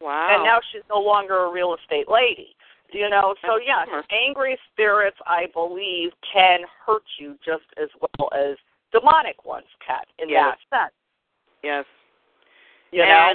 Wow. 0.00 0.34
and 0.34 0.42
now 0.42 0.58
she's 0.72 0.82
no 0.90 0.98
longer 1.00 1.44
a 1.44 1.52
real 1.52 1.76
estate 1.76 2.08
lady 2.08 2.56
you 2.92 3.08
know 3.08 3.34
so 3.42 3.58
yes, 3.64 3.88
angry 4.10 4.58
spirits 4.72 5.16
i 5.26 5.46
believe 5.54 6.10
can 6.32 6.60
hurt 6.86 7.02
you 7.18 7.36
just 7.44 7.64
as 7.80 7.88
well 8.00 8.28
as 8.34 8.56
demonic 8.92 9.44
ones 9.44 9.66
can 9.86 10.04
in 10.18 10.28
Yes. 10.28 10.56
that 10.70 10.84
sense 10.84 10.94
yes. 11.62 11.84
you 12.92 13.00
know 13.04 13.32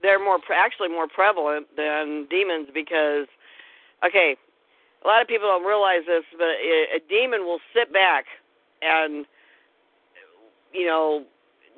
they're 0.00 0.22
more 0.22 0.38
actually 0.54 0.88
more 0.88 1.06
prevalent 1.08 1.66
than 1.76 2.26
demons 2.30 2.68
because 2.72 3.26
okay 4.04 4.36
a 5.04 5.08
lot 5.08 5.20
of 5.20 5.28
people 5.28 5.48
don't 5.48 5.66
realize 5.66 6.02
this 6.06 6.24
but 6.38 6.54
a, 6.62 6.96
a 6.96 7.00
demon 7.08 7.44
will 7.44 7.60
sit 7.74 7.92
back 7.92 8.24
and 8.82 9.26
you 10.72 10.86
know 10.86 11.24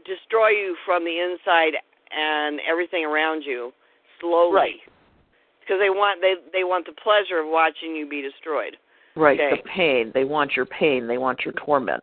destroy 0.05 0.49
you 0.49 0.77
from 0.85 1.05
the 1.05 1.19
inside 1.21 1.75
and 2.17 2.61
everything 2.69 3.05
around 3.05 3.43
you 3.43 3.73
slowly 4.21 4.55
Right. 4.55 4.94
Because 5.65 5.81
they 5.81 5.91
want 5.91 6.21
they 6.21 6.35
they 6.53 6.65
want 6.65 6.87
the 6.87 6.93
pleasure 6.93 7.39
of 7.41 7.47
watching 7.49 7.97
you 7.97 8.07
be 8.09 8.21
destroyed 8.23 8.77
Right, 9.17 9.39
Okay. 9.39 9.63
the 9.63 9.69
pain. 9.69 10.11
They 10.13 10.25
want 10.25 10.57
your 10.57 10.67
pain. 10.67 11.07
They 11.07 11.19
want 11.19 11.45
your 11.45 11.55
torment. 11.55 12.03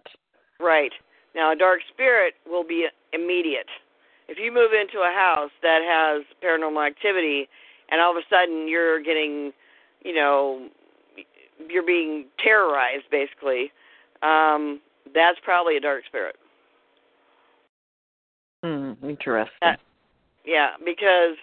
Right. 0.61 0.93
Now, 1.35 1.51
a 1.51 1.55
dark 1.57 1.81
spirit 1.93 2.35
will 2.49 2.63
be 2.63 2.87
immediate. 3.11 3.67
If 4.29 4.37
you 4.39 4.49
move 4.51 4.71
into 4.71 4.99
a 4.99 5.11
house 5.13 5.51
that 5.61 5.81
has 5.83 6.23
paranormal 6.41 6.85
activity 6.87 7.49
and 7.89 7.99
all 7.99 8.11
of 8.11 8.17
a 8.17 8.25
sudden 8.29 8.65
you're 8.67 9.01
getting, 9.01 9.51
you 10.05 10.15
know, 10.15 10.69
you're 11.69 11.85
being 11.85 12.27
terrorized 12.41 13.03
basically, 13.11 13.73
um, 14.23 14.79
that's 15.13 15.37
probably 15.43 15.75
a 15.75 15.81
dark 15.81 16.05
spirit. 16.05 16.37
Hmm, 18.63 18.93
interesting. 19.03 19.57
That- 19.61 19.81
Yeah, 20.45 20.77
because 20.85 21.35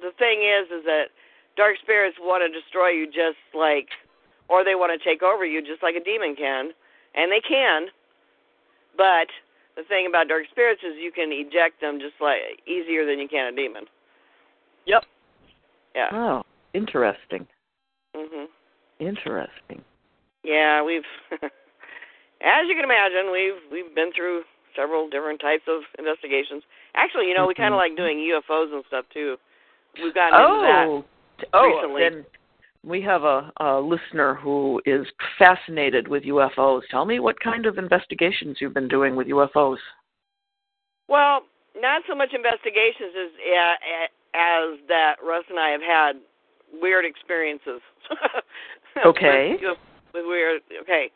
the 0.00 0.12
thing 0.12 0.42
is, 0.44 0.70
is 0.70 0.84
that 0.84 1.06
dark 1.56 1.76
spirits 1.82 2.16
want 2.20 2.42
to 2.42 2.48
destroy 2.48 2.88
you 2.90 3.06
just 3.06 3.40
like, 3.54 3.88
or 4.48 4.64
they 4.64 4.74
want 4.74 4.92
to 4.92 5.00
take 5.02 5.22
over 5.22 5.44
you 5.44 5.60
just 5.60 5.82
like 5.82 5.94
a 5.94 6.04
demon 6.04 6.34
can, 6.36 6.70
and 7.14 7.30
they 7.30 7.40
can. 7.40 7.86
But 8.96 9.28
the 9.76 9.82
thing 9.88 10.06
about 10.06 10.28
dark 10.28 10.44
spirits 10.50 10.82
is 10.82 10.94
you 11.00 11.12
can 11.12 11.32
eject 11.32 11.80
them 11.80 11.98
just 11.98 12.14
like 12.20 12.60
easier 12.66 13.06
than 13.06 13.18
you 13.18 13.28
can 13.28 13.52
a 13.52 13.56
demon. 13.56 13.84
yep 14.86 15.04
Yeah. 15.94 16.08
oh, 16.12 16.42
interesting. 16.74 17.46
Mhm. 18.14 18.46
Interesting. 19.00 19.82
Yeah, 20.44 20.82
we've, 20.82 21.06
as 21.32 22.68
you 22.68 22.74
can 22.74 22.84
imagine, 22.84 23.32
we've 23.32 23.60
we've 23.70 23.94
been 23.94 24.12
through 24.12 24.42
several 24.76 25.08
different 25.08 25.40
types 25.40 25.64
of 25.68 25.82
investigations. 25.98 26.62
Actually, 26.94 27.28
you 27.28 27.34
know, 27.34 27.46
we 27.46 27.54
kind 27.54 27.72
of 27.74 27.78
like 27.78 27.96
doing 27.96 28.18
UFOs 28.18 28.72
and 28.72 28.84
stuff 28.88 29.04
too. 29.12 29.36
We've 30.02 30.14
gotten 30.14 30.38
into 30.40 30.62
that. 30.62 31.04
Oh, 31.52 31.80
recently. 31.82 32.02
then 32.02 32.24
we 32.84 33.00
have 33.02 33.22
a, 33.22 33.52
a 33.60 33.80
listener 33.80 34.34
who 34.34 34.80
is 34.84 35.06
fascinated 35.38 36.08
with 36.08 36.24
UFOs. 36.24 36.82
Tell 36.90 37.04
me 37.04 37.20
what 37.20 37.38
kind 37.40 37.66
of 37.66 37.78
investigations 37.78 38.58
you've 38.60 38.74
been 38.74 38.88
doing 38.88 39.14
with 39.14 39.28
UFOs. 39.28 39.78
Well, 41.08 41.42
not 41.80 42.02
so 42.08 42.14
much 42.14 42.30
investigations 42.34 43.12
as 43.16 43.30
as 44.34 44.78
that 44.88 45.16
Russ 45.22 45.44
and 45.50 45.58
I 45.58 45.70
have 45.70 45.82
had 45.82 46.12
weird 46.80 47.04
experiences. 47.04 47.80
Okay. 49.06 49.56
with, 49.60 49.78
with 50.12 50.26
weird. 50.26 50.60
Okay. 50.82 51.10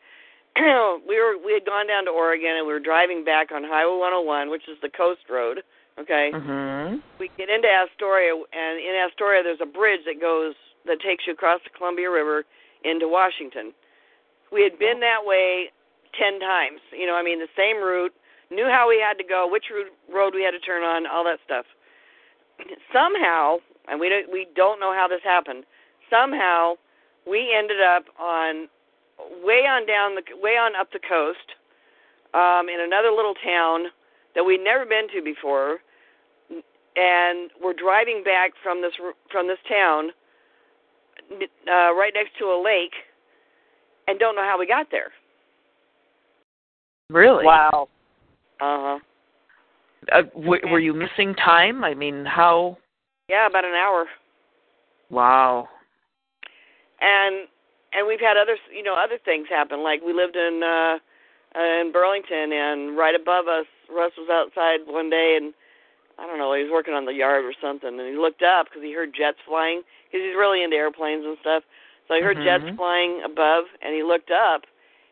we 1.07 1.15
were 1.19 1.37
we 1.37 1.53
had 1.53 1.65
gone 1.65 1.87
down 1.87 2.05
to 2.05 2.11
Oregon 2.11 2.57
and 2.57 2.65
we 2.65 2.73
were 2.73 2.79
driving 2.79 3.23
back 3.23 3.51
on 3.51 3.63
Highway 3.63 3.99
101, 3.99 4.49
which 4.49 4.63
is 4.67 4.77
the 4.81 4.89
coast 4.89 5.21
road. 5.29 5.61
Okay. 5.99 6.29
Mm-hmm. 6.33 7.01
We 7.19 7.29
get 7.37 7.49
into 7.49 7.67
Astoria, 7.67 8.33
and 8.33 8.79
in 8.79 8.93
Astoria 9.01 9.41
there's 9.41 9.61
a 9.61 9.65
bridge 9.65 10.01
that 10.05 10.21
goes 10.21 10.53
that 10.85 11.01
takes 11.01 11.25
you 11.25 11.33
across 11.33 11.59
the 11.63 11.73
Columbia 11.75 12.09
River 12.09 12.45
into 12.85 13.07
Washington. 13.07 13.73
We 14.51 14.63
had 14.63 14.77
been 14.77 14.99
that 15.01 15.25
way 15.25 15.73
ten 16.13 16.39
times. 16.39 16.79
You 16.93 17.07
know, 17.07 17.15
I 17.15 17.23
mean 17.23 17.39
the 17.39 17.51
same 17.57 17.81
route, 17.81 18.13
knew 18.51 18.69
how 18.69 18.87
we 18.87 19.01
had 19.01 19.17
to 19.17 19.25
go, 19.25 19.49
which 19.49 19.65
route, 19.73 19.91
road 20.13 20.33
we 20.35 20.43
had 20.43 20.51
to 20.51 20.61
turn 20.61 20.83
on, 20.83 21.07
all 21.07 21.23
that 21.25 21.39
stuff. 21.43 21.65
Somehow, 22.93 23.57
and 23.89 23.99
we 23.99 24.09
don't 24.09 24.31
we 24.31 24.47
don't 24.55 24.79
know 24.79 24.93
how 24.93 25.07
this 25.09 25.21
happened. 25.23 25.65
Somehow, 26.09 26.75
we 27.25 27.53
ended 27.57 27.81
up 27.81 28.05
on 28.21 28.69
way 29.41 29.65
on 29.65 29.85
down 29.89 30.13
the 30.13 30.21
way 30.37 30.61
on 30.61 30.75
up 30.77 30.93
the 30.93 31.01
coast, 31.01 31.57
um, 32.37 32.69
in 32.69 32.79
another 32.79 33.09
little 33.09 33.35
town 33.43 33.89
that 34.35 34.45
we'd 34.45 34.61
never 34.61 34.85
been 34.85 35.09
to 35.09 35.25
before 35.25 35.81
and 36.97 37.51
we're 37.61 37.73
driving 37.73 38.23
back 38.23 38.51
from 38.63 38.81
this 38.81 38.93
from 39.31 39.47
this 39.47 39.59
town 39.69 40.09
uh 41.67 41.93
right 41.93 42.13
next 42.13 42.31
to 42.39 42.45
a 42.45 42.59
lake 42.61 42.93
and 44.07 44.17
don't 44.19 44.35
know 44.35 44.43
how 44.43 44.57
we 44.57 44.65
got 44.65 44.87
there. 44.91 45.11
Really? 47.09 47.45
wow 47.45 47.87
Uh-huh. 48.59 48.99
Uh, 50.11 50.21
w- 50.35 50.67
were 50.71 50.79
you 50.79 50.93
missing 50.93 51.35
time? 51.35 51.83
I 51.83 51.93
mean, 51.93 52.23
how? 52.23 52.77
Yeah, 53.29 53.47
about 53.47 53.65
an 53.65 53.73
hour. 53.73 54.05
Wow. 55.09 55.67
And 57.01 57.47
and 57.93 58.07
we've 58.07 58.19
had 58.19 58.37
other 58.37 58.57
you 58.73 58.83
know 58.83 58.95
other 58.95 59.17
things 59.23 59.47
happen 59.49 59.83
like 59.83 60.01
we 60.01 60.13
lived 60.13 60.35
in 60.35 60.61
uh 60.63 60.97
uh, 61.55 61.81
in 61.81 61.91
Burlington, 61.91 62.51
and 62.51 62.97
right 62.97 63.15
above 63.15 63.47
us, 63.47 63.65
Russ 63.89 64.11
was 64.17 64.29
outside 64.29 64.85
one 64.85 65.09
day, 65.09 65.37
and 65.41 65.53
I 66.19 66.25
don't 66.25 66.39
know, 66.39 66.53
he 66.53 66.63
was 66.63 66.71
working 66.71 66.93
on 66.93 67.05
the 67.05 67.13
yard 67.13 67.45
or 67.45 67.53
something, 67.61 67.89
and 67.89 68.07
he 68.07 68.17
looked 68.17 68.41
up 68.41 68.67
because 68.67 68.81
he 68.81 68.91
heard 68.91 69.13
jets 69.13 69.37
flying, 69.45 69.83
because 70.05 70.25
he's 70.25 70.35
really 70.35 70.63
into 70.63 70.75
airplanes 70.75 71.25
and 71.25 71.37
stuff. 71.41 71.63
So 72.07 72.15
he 72.15 72.21
heard 72.21 72.37
Mhm. 72.37 72.43
jets 72.43 72.75
flying 72.75 73.21
above, 73.23 73.65
and 73.81 73.93
he 73.93 74.01
looked 74.01 74.31
up, 74.31 74.65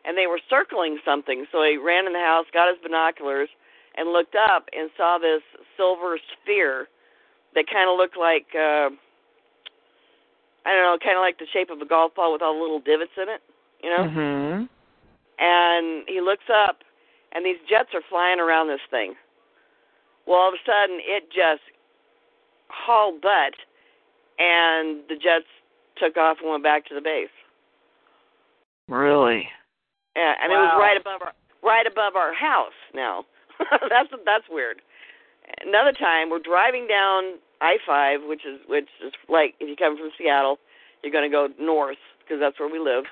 and 0.04 0.16
they 0.16 0.26
were 0.26 0.40
circling 0.48 0.98
something. 1.04 1.46
So 1.52 1.62
he 1.62 1.76
ran 1.76 2.06
in 2.06 2.12
the 2.12 2.20
house, 2.20 2.46
got 2.50 2.68
his 2.68 2.78
binoculars, 2.78 3.50
and 3.94 4.12
looked 4.12 4.34
up 4.34 4.68
and 4.72 4.90
saw 4.96 5.18
this 5.18 5.42
silver 5.76 6.18
sphere 6.18 6.88
that 7.54 7.68
kind 7.68 7.88
of 7.88 7.96
looked 7.96 8.16
like 8.16 8.54
uh, 8.54 8.90
I 10.66 10.72
don't 10.74 10.82
know, 10.82 10.98
kind 10.98 11.16
of 11.16 11.22
like 11.22 11.38
the 11.38 11.46
shape 11.52 11.70
of 11.70 11.80
a 11.80 11.86
golf 11.86 12.14
ball 12.14 12.32
with 12.32 12.42
all 12.42 12.54
the 12.54 12.60
little 12.60 12.80
divots 12.80 13.16
in 13.16 13.28
it, 13.28 13.40
you 13.82 13.90
know. 13.90 14.02
Mhm. 14.02 14.68
And 15.38 16.08
he 16.08 16.20
looks 16.20 16.50
up, 16.50 16.82
and 17.32 17.46
these 17.46 17.60
jets 17.68 17.94
are 17.94 18.02
flying 18.02 18.40
around 18.40 18.66
this 18.66 18.82
thing. 18.90 19.16
Well, 20.26 20.38
all 20.38 20.48
of 20.48 20.54
a 20.54 20.62
sudden, 20.66 20.98
it 21.02 21.30
just 21.30 21.62
hauled 22.68 23.20
butt, 23.20 23.54
and 24.38 25.02
the 25.08 25.14
jets 25.14 25.46
took 25.98 26.16
off 26.16 26.38
and 26.42 26.50
went 26.50 26.62
back 26.62 26.86
to 26.86 26.94
the 26.94 27.00
base. 27.00 27.32
Really? 28.88 29.48
Yeah, 30.14 30.34
and 30.42 30.52
it 30.52 30.56
was 30.56 30.74
right 30.78 30.96
above 30.98 31.20
our 31.22 31.34
right 31.62 31.86
above 31.86 32.16
our 32.16 32.32
house. 32.32 32.76
Now, 32.94 33.24
that's 33.90 34.08
that's 34.24 34.44
weird. 34.50 34.80
Another 35.64 35.92
time, 35.92 36.30
we're 36.30 36.42
driving 36.42 36.86
down 36.86 37.38
I 37.60 37.76
five, 37.86 38.20
which 38.24 38.44
is 38.46 38.60
which 38.66 38.88
is 39.04 39.12
like 39.28 39.54
if 39.60 39.68
you 39.68 39.76
come 39.76 39.96
from 39.96 40.10
Seattle, 40.16 40.58
you're 41.02 41.12
going 41.12 41.28
to 41.28 41.32
go 41.32 41.48
north 41.60 42.00
because 42.22 42.40
that's 42.40 42.58
where 42.58 42.70
we 42.70 42.78
live. 42.78 43.04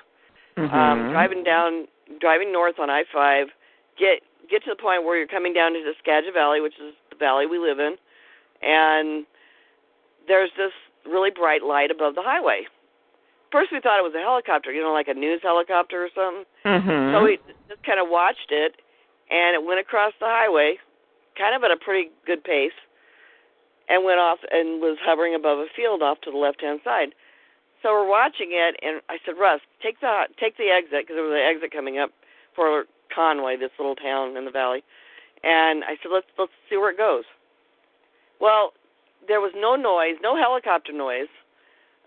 Mhm. 0.57 0.71
Um, 0.71 1.11
driving 1.11 1.43
down, 1.43 1.87
driving 2.19 2.51
north 2.51 2.79
on 2.79 2.89
I 2.89 3.03
five, 3.11 3.47
get 3.97 4.23
get 4.49 4.63
to 4.63 4.71
the 4.71 4.81
point 4.81 5.03
where 5.03 5.17
you're 5.17 5.27
coming 5.27 5.53
down 5.53 5.73
to 5.73 5.83
the 5.83 5.93
Skagit 5.99 6.33
Valley, 6.33 6.61
which 6.61 6.79
is 6.79 6.93
the 7.17 7.23
valley 7.25 7.45
we 7.45 7.59
live 7.59 7.79
in, 7.79 7.95
and 8.61 9.25
there's 10.27 10.51
this 10.57 10.71
really 11.05 11.31
bright 11.31 11.63
light 11.63 11.91
above 11.91 12.15
the 12.15 12.23
highway. 12.23 12.67
First, 13.51 13.71
we 13.71 13.79
thought 13.79 13.99
it 13.99 14.03
was 14.03 14.15
a 14.15 14.19
helicopter, 14.19 14.71
you 14.71 14.81
know, 14.81 14.91
like 14.91 15.07
a 15.07 15.13
news 15.13 15.39
helicopter 15.41 16.03
or 16.03 16.09
something. 16.13 16.45
Mhm. 16.65 17.13
So 17.13 17.23
we 17.23 17.39
just 17.69 17.83
kind 17.83 17.99
of 17.99 18.09
watched 18.09 18.51
it, 18.51 18.81
and 19.29 19.55
it 19.55 19.63
went 19.63 19.79
across 19.79 20.13
the 20.19 20.25
highway, 20.25 20.79
kind 21.37 21.55
of 21.55 21.63
at 21.63 21.71
a 21.71 21.77
pretty 21.77 22.11
good 22.25 22.43
pace, 22.43 22.73
and 23.87 24.03
went 24.03 24.19
off 24.19 24.39
and 24.51 24.81
was 24.81 24.97
hovering 24.99 25.35
above 25.35 25.59
a 25.59 25.67
field 25.67 26.01
off 26.01 26.19
to 26.21 26.31
the 26.31 26.37
left-hand 26.37 26.81
side. 26.83 27.13
So 27.81 27.93
we're 27.93 28.07
watching 28.07 28.51
it, 28.51 28.75
and 28.81 29.01
I 29.09 29.19
said, 29.23 29.37
Russ, 29.37 29.61
take 29.79 29.99
the 29.99 30.27
take 30.37 30.57
the 30.57 30.71
exit 30.71 31.05
because 31.05 31.15
there 31.15 31.23
was 31.23 31.33
an 31.33 31.45
exit 31.45 31.71
coming 31.71 31.99
up 31.99 32.11
for 32.55 32.85
Conway, 33.13 33.57
this 33.57 33.71
little 33.77 33.95
town 33.95 34.35
in 34.35 34.45
the 34.45 34.51
valley. 34.51 34.83
And 35.43 35.83
I 35.83 35.97
said, 36.01 36.11
let's 36.11 36.27
let's 36.37 36.51
see 36.69 36.77
where 36.77 36.91
it 36.91 36.97
goes. 36.97 37.23
Well, 38.39 38.73
there 39.27 39.41
was 39.41 39.53
no 39.55 39.75
noise, 39.75 40.15
no 40.21 40.35
helicopter 40.35 40.91
noise, 40.91 41.31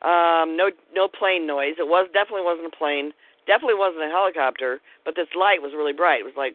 um, 0.03 0.57
no 0.57 0.71
no 0.95 1.09
plane 1.09 1.47
noise. 1.47 1.75
It 1.79 1.89
was 1.89 2.09
definitely 2.13 2.45
wasn't 2.45 2.73
a 2.73 2.77
plane 2.77 3.13
definitely 3.49 3.81
wasn't 3.81 4.05
a 4.05 4.13
helicopter, 4.13 4.79
but 5.09 5.17
this 5.17 5.27
light 5.35 5.65
was 5.65 5.73
really 5.73 5.97
bright. 5.97 6.21
It 6.21 6.29
was 6.29 6.37
like 6.37 6.55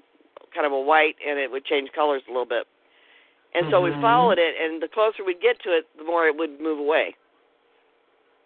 kind 0.53 0.69
of 0.69 0.71
a 0.71 0.79
white, 0.79 1.17
and 1.25 1.41
it 1.41 1.49
would 1.49 1.65
change 1.65 1.89
colors 1.91 2.21
a 2.29 2.31
little 2.31 2.45
bit. 2.45 2.69
And 3.57 3.65
so 3.69 3.81
we 3.81 3.89
Mhm. 3.89 4.01
followed 4.01 4.37
it, 4.37 4.55
and 4.55 4.81
the 4.81 4.87
closer 4.87 5.23
we'd 5.23 5.41
get 5.41 5.59
to 5.61 5.73
it, 5.73 5.87
the 5.97 6.03
more 6.03 6.27
it 6.27 6.35
would 6.37 6.61
move 6.61 6.79
away. 6.79 7.15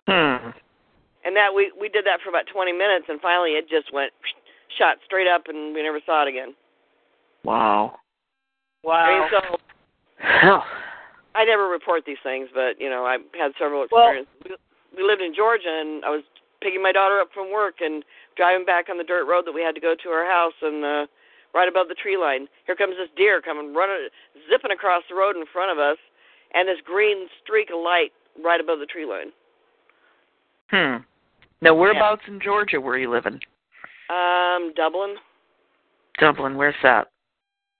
Hmm. 0.08 0.52
And 1.24 1.36
that 1.36 1.54
we 1.54 1.72
we 1.72 1.90
did 1.90 2.06
that 2.06 2.22
for 2.22 2.30
about 2.30 2.48
20 2.48 2.72
minutes, 2.72 3.10
and 3.10 3.22
finally 3.22 3.56
it 3.56 3.68
just 3.68 3.91
went 3.91 4.14
shot 4.70 4.98
straight 5.04 5.28
up, 5.28 5.48
and 5.49 5.76
we 5.76 5.84
never 5.84 5.99
saw 6.02 6.24
it 6.24 6.30
again. 6.30 6.56
Wow. 7.44 7.99
Wow. 8.84 8.94
I 9.06 9.20
mean, 9.20 9.30
so 9.32 9.58
Hell. 10.20 10.64
I 11.36 11.45
never 11.45 11.68
report 11.68 12.04
these 12.06 12.22
things, 12.24 12.49
but 12.54 12.80
you 12.80 12.90
know 12.90 13.06
I've 13.06 13.22
had 13.38 13.52
several 13.60 13.86
Well- 13.91 14.10
experiences. 14.24 14.34
we, 14.95 15.02
we 15.02 15.04
lived 15.08 15.22
in 15.22 15.34
Georgia, 15.36 15.70
and 15.70 16.04
I 16.06 16.10
was 16.10 16.24
picking 16.62 16.82
my 16.82 16.91
daughter 16.91 17.20
up 17.20 17.30
from 17.34 17.52
work 17.52 17.76
and 17.82 18.04
driving 18.36 18.66
back 18.66 18.90
on 18.90 18.98
the 18.98 19.04
dirt 19.04 19.26
road 19.28 19.45
that 19.45 19.52
we 19.54 19.62
had 19.62 19.76
to 19.76 19.82
go 19.82 19.94
to 19.94 20.10
our 20.10 20.26
house, 20.26 20.58
and 20.62 20.84
uh, 20.84 21.06
right 21.54 21.68
above 21.70 21.88
the 21.88 21.94
tree 21.95 22.18
line, 22.18 22.48
here 22.66 22.76
comes 22.76 22.95
this 22.98 23.10
deer 23.16 23.41
coming 23.41 23.74
running, 23.76 24.10
zipping 24.49 24.72
across 24.72 25.04
the 25.10 25.16
road 25.16 25.36
in 25.36 25.45
front 25.54 25.72
of 25.72 25.78
us, 25.78 25.98
and 26.56 26.68
this 26.68 26.82
green 26.84 27.28
streak 27.44 27.70
of 27.70 27.80
light 27.84 28.12
right 28.44 28.60
above 28.60 28.80
the 28.80 28.86
tree 28.88 29.06
line. 29.06 29.30
Hmm. 30.72 31.04
Now, 31.62 31.74
whereabouts 31.76 32.22
in 32.28 32.40
Georgia 32.41 32.80
were 32.82 32.98
you 32.98 33.10
living? 33.12 33.40
Um, 34.10 34.74
Dublin. 34.76 35.16
Dublin. 36.20 36.56
Where's 36.58 36.76
that? 36.84 37.08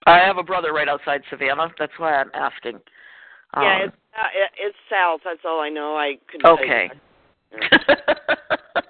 I 0.08 0.20
have 0.26 0.38
a 0.38 0.44
brother 0.44 0.74
right 0.74 0.88
outside 0.88 1.22
Savannah. 1.30 1.70
That's 1.78 1.92
why 1.98 2.16
I'm 2.16 2.32
asking. 2.34 2.76
Um, 3.54 3.64
yeah, 3.64 3.78
it's 3.86 3.96
uh, 4.18 4.48
it's 4.58 4.78
south. 4.90 5.22
That's 5.24 5.40
all 5.46 5.60
I 5.60 5.70
know. 5.70 5.96
I 5.96 6.18
couldn't. 6.32 6.42
tell 6.44 6.58
you 6.60 6.64
okay. 6.66 6.90
that. 7.52 8.30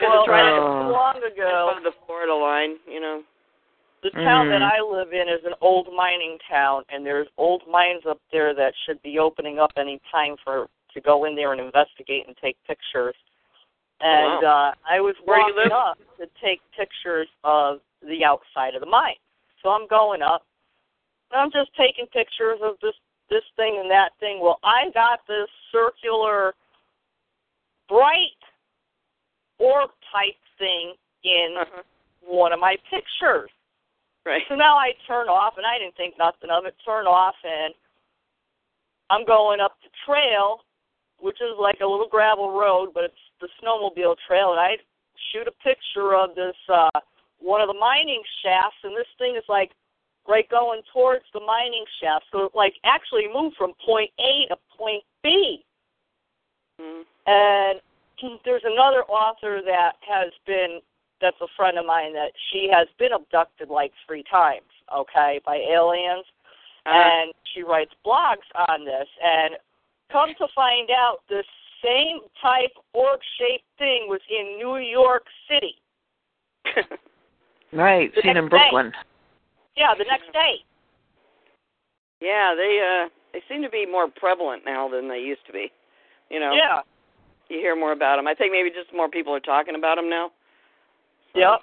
well, 0.00 0.20
it's 0.22 0.28
right 0.28 0.58
Oh. 0.58 0.90
long 0.92 1.20
Right 1.20 1.32
ago, 1.32 1.72
the 1.84 1.92
Florida 2.06 2.34
line. 2.34 2.76
You 2.88 3.00
know. 3.00 3.22
the 4.02 4.10
town 4.12 4.48
that 4.48 4.62
Mhm. 4.62 4.72
I 4.72 4.80
live 4.80 5.12
in 5.12 5.28
is 5.28 5.44
an 5.44 5.52
old 5.60 5.92
mining 5.92 6.38
town, 6.48 6.84
and 6.88 7.04
there's 7.04 7.28
old 7.36 7.66
mines 7.68 8.06
up 8.06 8.18
there 8.32 8.54
that 8.54 8.72
should 8.86 9.00
be 9.02 9.18
opening 9.18 9.58
up 9.58 9.72
any 9.76 10.00
time 10.10 10.36
for 10.42 10.68
to 10.94 11.00
go 11.02 11.24
in 11.26 11.36
there 11.36 11.52
and 11.52 11.60
investigate 11.60 12.26
and 12.26 12.34
take 12.38 12.56
pictures. 12.66 13.14
And 14.00 14.42
uh 14.42 14.72
I 14.88 15.00
was 15.00 15.14
Where 15.24 15.38
you 15.46 15.54
walking 15.54 15.72
up 15.72 15.98
to 16.18 16.26
take 16.42 16.62
pictures 16.74 17.28
of 17.44 17.80
the 18.00 18.24
outside 18.24 18.74
of 18.74 18.80
the 18.80 18.86
mine. 18.86 19.16
So 19.62 19.70
I'm 19.70 19.86
going 19.88 20.22
up, 20.22 20.46
and 21.30 21.40
I'm 21.40 21.50
just 21.50 21.70
taking 21.76 22.06
pictures 22.06 22.58
of 22.62 22.76
this 22.82 22.94
this 23.28 23.44
thing 23.56 23.78
and 23.80 23.90
that 23.90 24.10
thing. 24.18 24.40
Well, 24.40 24.58
I 24.64 24.90
got 24.92 25.20
this 25.28 25.48
circular, 25.70 26.54
bright 27.88 28.40
orb 29.58 29.90
type 30.12 30.34
thing 30.58 30.94
in 31.22 31.56
Uh-huh. 31.60 31.82
one 32.22 32.52
of 32.52 32.58
my 32.60 32.76
pictures. 32.90 33.50
Right. 34.26 34.42
So 34.48 34.54
now 34.54 34.76
I 34.76 34.92
turn 35.06 35.28
off, 35.28 35.56
and 35.56 35.64
I 35.66 35.78
didn't 35.78 35.96
think 35.96 36.18
nothing 36.18 36.50
of 36.50 36.66
it. 36.66 36.74
Turn 36.84 37.06
off, 37.06 37.36
and 37.44 37.72
I'm 39.08 39.24
going 39.24 39.60
up 39.60 39.78
the 39.82 39.88
trail, 40.04 40.64
which 41.18 41.40
is 41.40 41.56
like 41.58 41.80
a 41.80 41.86
little 41.86 42.08
gravel 42.08 42.50
road, 42.52 42.90
but 42.92 43.04
it's 43.04 43.14
the 43.40 43.48
snowmobile 43.62 44.16
trail. 44.26 44.50
And 44.52 44.60
I 44.60 44.76
shoot 45.32 45.48
a 45.48 45.52
picture 45.62 46.14
of 46.14 46.34
this 46.34 46.56
uh 46.68 46.90
one 47.40 47.60
of 47.60 47.68
the 47.68 47.74
mining 47.74 48.22
shafts, 48.42 48.78
and 48.84 48.96
this 48.96 49.08
thing 49.18 49.36
is 49.36 49.44
like 49.48 49.72
right 50.28 50.48
going 50.48 50.82
towards 50.92 51.24
the 51.32 51.40
mining 51.40 51.84
shaft. 52.00 52.26
So 52.30 52.44
it 52.44 52.52
like 52.54 52.74
actually 52.84 53.26
moved 53.32 53.56
from 53.56 53.72
point 53.84 54.10
A 54.20 54.46
to 54.48 54.56
point 54.76 55.02
B. 55.22 55.64
Mhm. 56.80 57.04
And 57.26 57.80
there's 58.44 58.64
another 58.64 59.04
author 59.04 59.60
that 59.62 59.96
has 60.06 60.32
been 60.46 60.80
that's 61.20 61.40
a 61.40 61.48
friend 61.56 61.78
of 61.78 61.84
mine 61.84 62.14
that 62.14 62.32
she 62.50 62.68
has 62.72 62.88
been 62.98 63.12
abducted 63.12 63.68
like 63.68 63.92
three 64.06 64.22
times, 64.22 64.66
okay, 64.94 65.40
by 65.44 65.56
aliens. 65.56 66.24
Uh-huh. 66.86 66.96
And 66.96 67.34
she 67.52 67.62
writes 67.62 67.92
blogs 68.06 68.48
on 68.68 68.84
this 68.84 69.08
and 69.22 69.56
come 70.10 70.30
to 70.38 70.48
find 70.54 70.90
out 70.90 71.18
the 71.28 71.44
same 71.84 72.20
type 72.40 72.72
orb 72.94 73.20
shaped 73.38 73.64
thing 73.78 74.06
was 74.08 74.20
in 74.30 74.56
New 74.56 74.78
York 74.78 75.24
City. 75.48 75.76
right. 77.72 78.12
The 78.14 78.22
Seen 78.22 78.36
in 78.36 78.44
next 78.44 78.50
day. 78.50 78.56
Brooklyn. 78.70 78.92
Yeah, 79.76 79.94
the 79.96 80.04
next 80.04 80.32
day. 80.32 80.64
yeah, 82.20 82.54
they 82.56 82.80
uh 82.80 83.08
they 83.32 83.42
seem 83.48 83.62
to 83.62 83.70
be 83.70 83.86
more 83.86 84.08
prevalent 84.08 84.62
now 84.66 84.88
than 84.88 85.08
they 85.08 85.18
used 85.20 85.46
to 85.46 85.52
be. 85.52 85.70
You 86.30 86.40
know. 86.40 86.52
Yeah. 86.52 86.80
You 87.48 87.58
hear 87.58 87.74
more 87.74 87.92
about 87.92 88.16
them. 88.16 88.26
I 88.28 88.34
think 88.34 88.52
maybe 88.52 88.70
just 88.70 88.94
more 88.94 89.08
people 89.08 89.34
are 89.34 89.40
talking 89.40 89.74
about 89.74 89.96
them 89.96 90.08
now. 90.08 90.30
So, 91.32 91.38
Yep. 91.40 91.60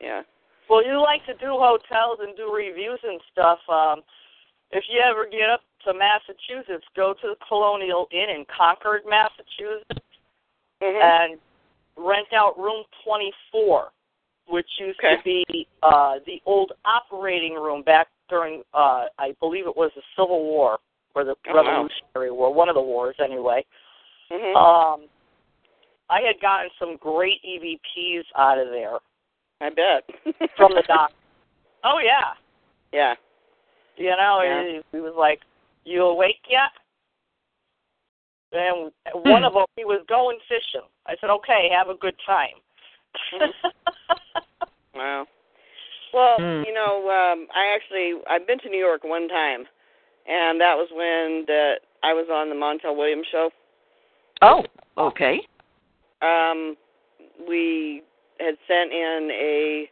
Yeah. 0.00 0.22
Well, 0.70 0.84
you 0.86 1.00
like 1.02 1.26
to 1.26 1.34
do 1.34 1.58
hotels 1.58 2.18
and 2.22 2.36
do 2.36 2.52
reviews 2.54 3.00
and 3.02 3.20
stuff. 3.32 3.58
Um, 3.68 4.02
if 4.70 4.84
you 4.88 5.00
ever 5.02 5.26
get 5.26 5.50
up 5.50 5.60
to 5.86 5.92
Massachusetts, 5.92 6.86
go 6.94 7.14
to 7.14 7.34
the 7.34 7.36
Colonial 7.48 8.06
Inn 8.12 8.30
in 8.30 8.44
Concord, 8.46 9.02
Massachusetts, 9.08 10.06
Mhm. 10.80 11.02
and 11.02 11.40
rent 11.96 12.32
out 12.32 12.56
room 12.58 12.84
24, 13.04 13.90
which 14.52 14.68
used 14.78 14.98
Okay. 15.02 15.16
to 15.16 15.22
be 15.24 15.66
uh, 15.82 16.16
the 16.26 16.42
old 16.44 16.72
operating 16.84 17.54
room 17.54 17.82
back 17.82 18.08
during, 18.28 18.62
uh, 18.74 19.06
I 19.18 19.34
believe 19.40 19.66
it 19.66 19.74
was 19.74 19.90
the 19.96 20.02
Civil 20.14 20.44
War 20.44 20.78
or 21.14 21.24
the 21.24 21.34
Oh, 21.48 21.54
wow. 21.54 21.62
Revolutionary 21.62 22.30
War, 22.30 22.52
one 22.52 22.68
of 22.68 22.74
the 22.74 22.82
wars 22.82 23.16
anyway. 23.18 23.64
Mhm. 24.30 24.54
Um, 24.54 25.08
I 26.10 26.20
had 26.20 26.38
gotten 26.42 26.70
some 26.78 26.98
great 26.98 27.42
EVPs 27.42 28.24
out 28.36 28.58
of 28.58 28.68
there 28.68 28.98
I 29.62 29.70
bet. 29.70 30.04
from 30.56 30.74
the 30.74 30.82
doc. 30.86 31.12
Oh 31.82 31.98
yeah. 31.98 32.34
yeah. 32.92 33.14
You 33.96 34.10
know, 34.10 34.42
Yeah. 34.42 34.64
he, 34.64 34.80
he 34.92 35.00
was 35.00 35.14
like, 35.16 35.40
"You 35.84 36.02
awake 36.04 36.44
yet?" 36.50 36.72
And 38.52 38.92
one 39.14 39.44
of 39.48 39.54
them, 39.54 39.64
he 39.76 39.86
was 39.86 40.04
going 40.08 40.38
fishing. 40.46 40.86
I 41.06 41.16
said, 41.20 41.30
"Okay, 41.30 41.70
have 41.74 41.88
a 41.88 41.94
good 41.94 42.16
time." 42.26 42.60
Wow. 44.94 45.26
Well, 46.12 46.36
Hmm. 46.38 46.62
you 46.66 46.72
know, 46.72 47.08
um 47.10 47.48
I 47.54 47.74
actually 47.74 48.14
I've 48.28 48.46
been 48.46 48.58
to 48.60 48.68
New 48.68 48.78
York 48.78 49.04
one 49.04 49.28
time, 49.28 49.66
and 50.26 50.60
that 50.60 50.76
was 50.76 50.88
when 50.90 51.44
the 51.46 51.80
I 52.02 52.12
was 52.12 52.26
on 52.30 52.48
the 52.48 52.54
Montel 52.54 52.96
Williams 52.96 53.26
show. 53.30 53.50
Oh, 54.42 54.64
okay. 54.98 55.40
Um, 56.20 56.76
we 57.48 58.02
had 58.38 58.56
sent 58.66 58.92
in 58.92 59.28
a 59.30 59.90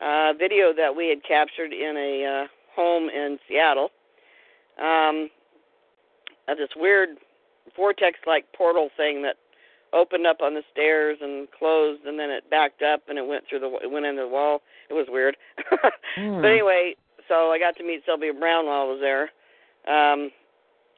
uh, 0.00 0.32
video 0.38 0.72
that 0.72 0.94
we 0.94 1.08
had 1.08 1.22
captured 1.24 1.72
in 1.72 1.96
a 1.96 2.24
uh, 2.24 2.46
home 2.74 3.08
in 3.08 3.38
Seattle. 3.48 3.90
Um, 4.80 5.28
of 6.48 6.58
this 6.58 6.70
weird 6.76 7.10
vortex-like 7.76 8.44
portal 8.56 8.90
thing 8.96 9.22
that 9.22 9.36
opened 9.92 10.26
up 10.26 10.40
on 10.40 10.54
the 10.54 10.62
stairs 10.72 11.18
and 11.20 11.48
closed, 11.50 12.04
and 12.04 12.18
then 12.18 12.30
it 12.30 12.48
backed 12.50 12.82
up 12.82 13.02
and 13.08 13.18
it 13.18 13.26
went 13.26 13.44
through 13.48 13.60
the 13.60 13.70
it 13.82 13.90
went 13.90 14.06
into 14.06 14.22
the 14.22 14.28
wall. 14.28 14.62
It 14.88 14.94
was 14.94 15.06
weird. 15.08 15.36
Hmm. 16.16 16.42
But 16.42 16.50
anyway, 16.50 16.96
so 17.28 17.52
I 17.52 17.58
got 17.60 17.76
to 17.76 17.84
meet 17.84 18.02
Sylvia 18.04 18.34
Browne 18.34 18.66
while 18.66 18.82
I 18.82 18.84
was 18.84 18.98
there, 19.00 19.30
um, 19.86 20.32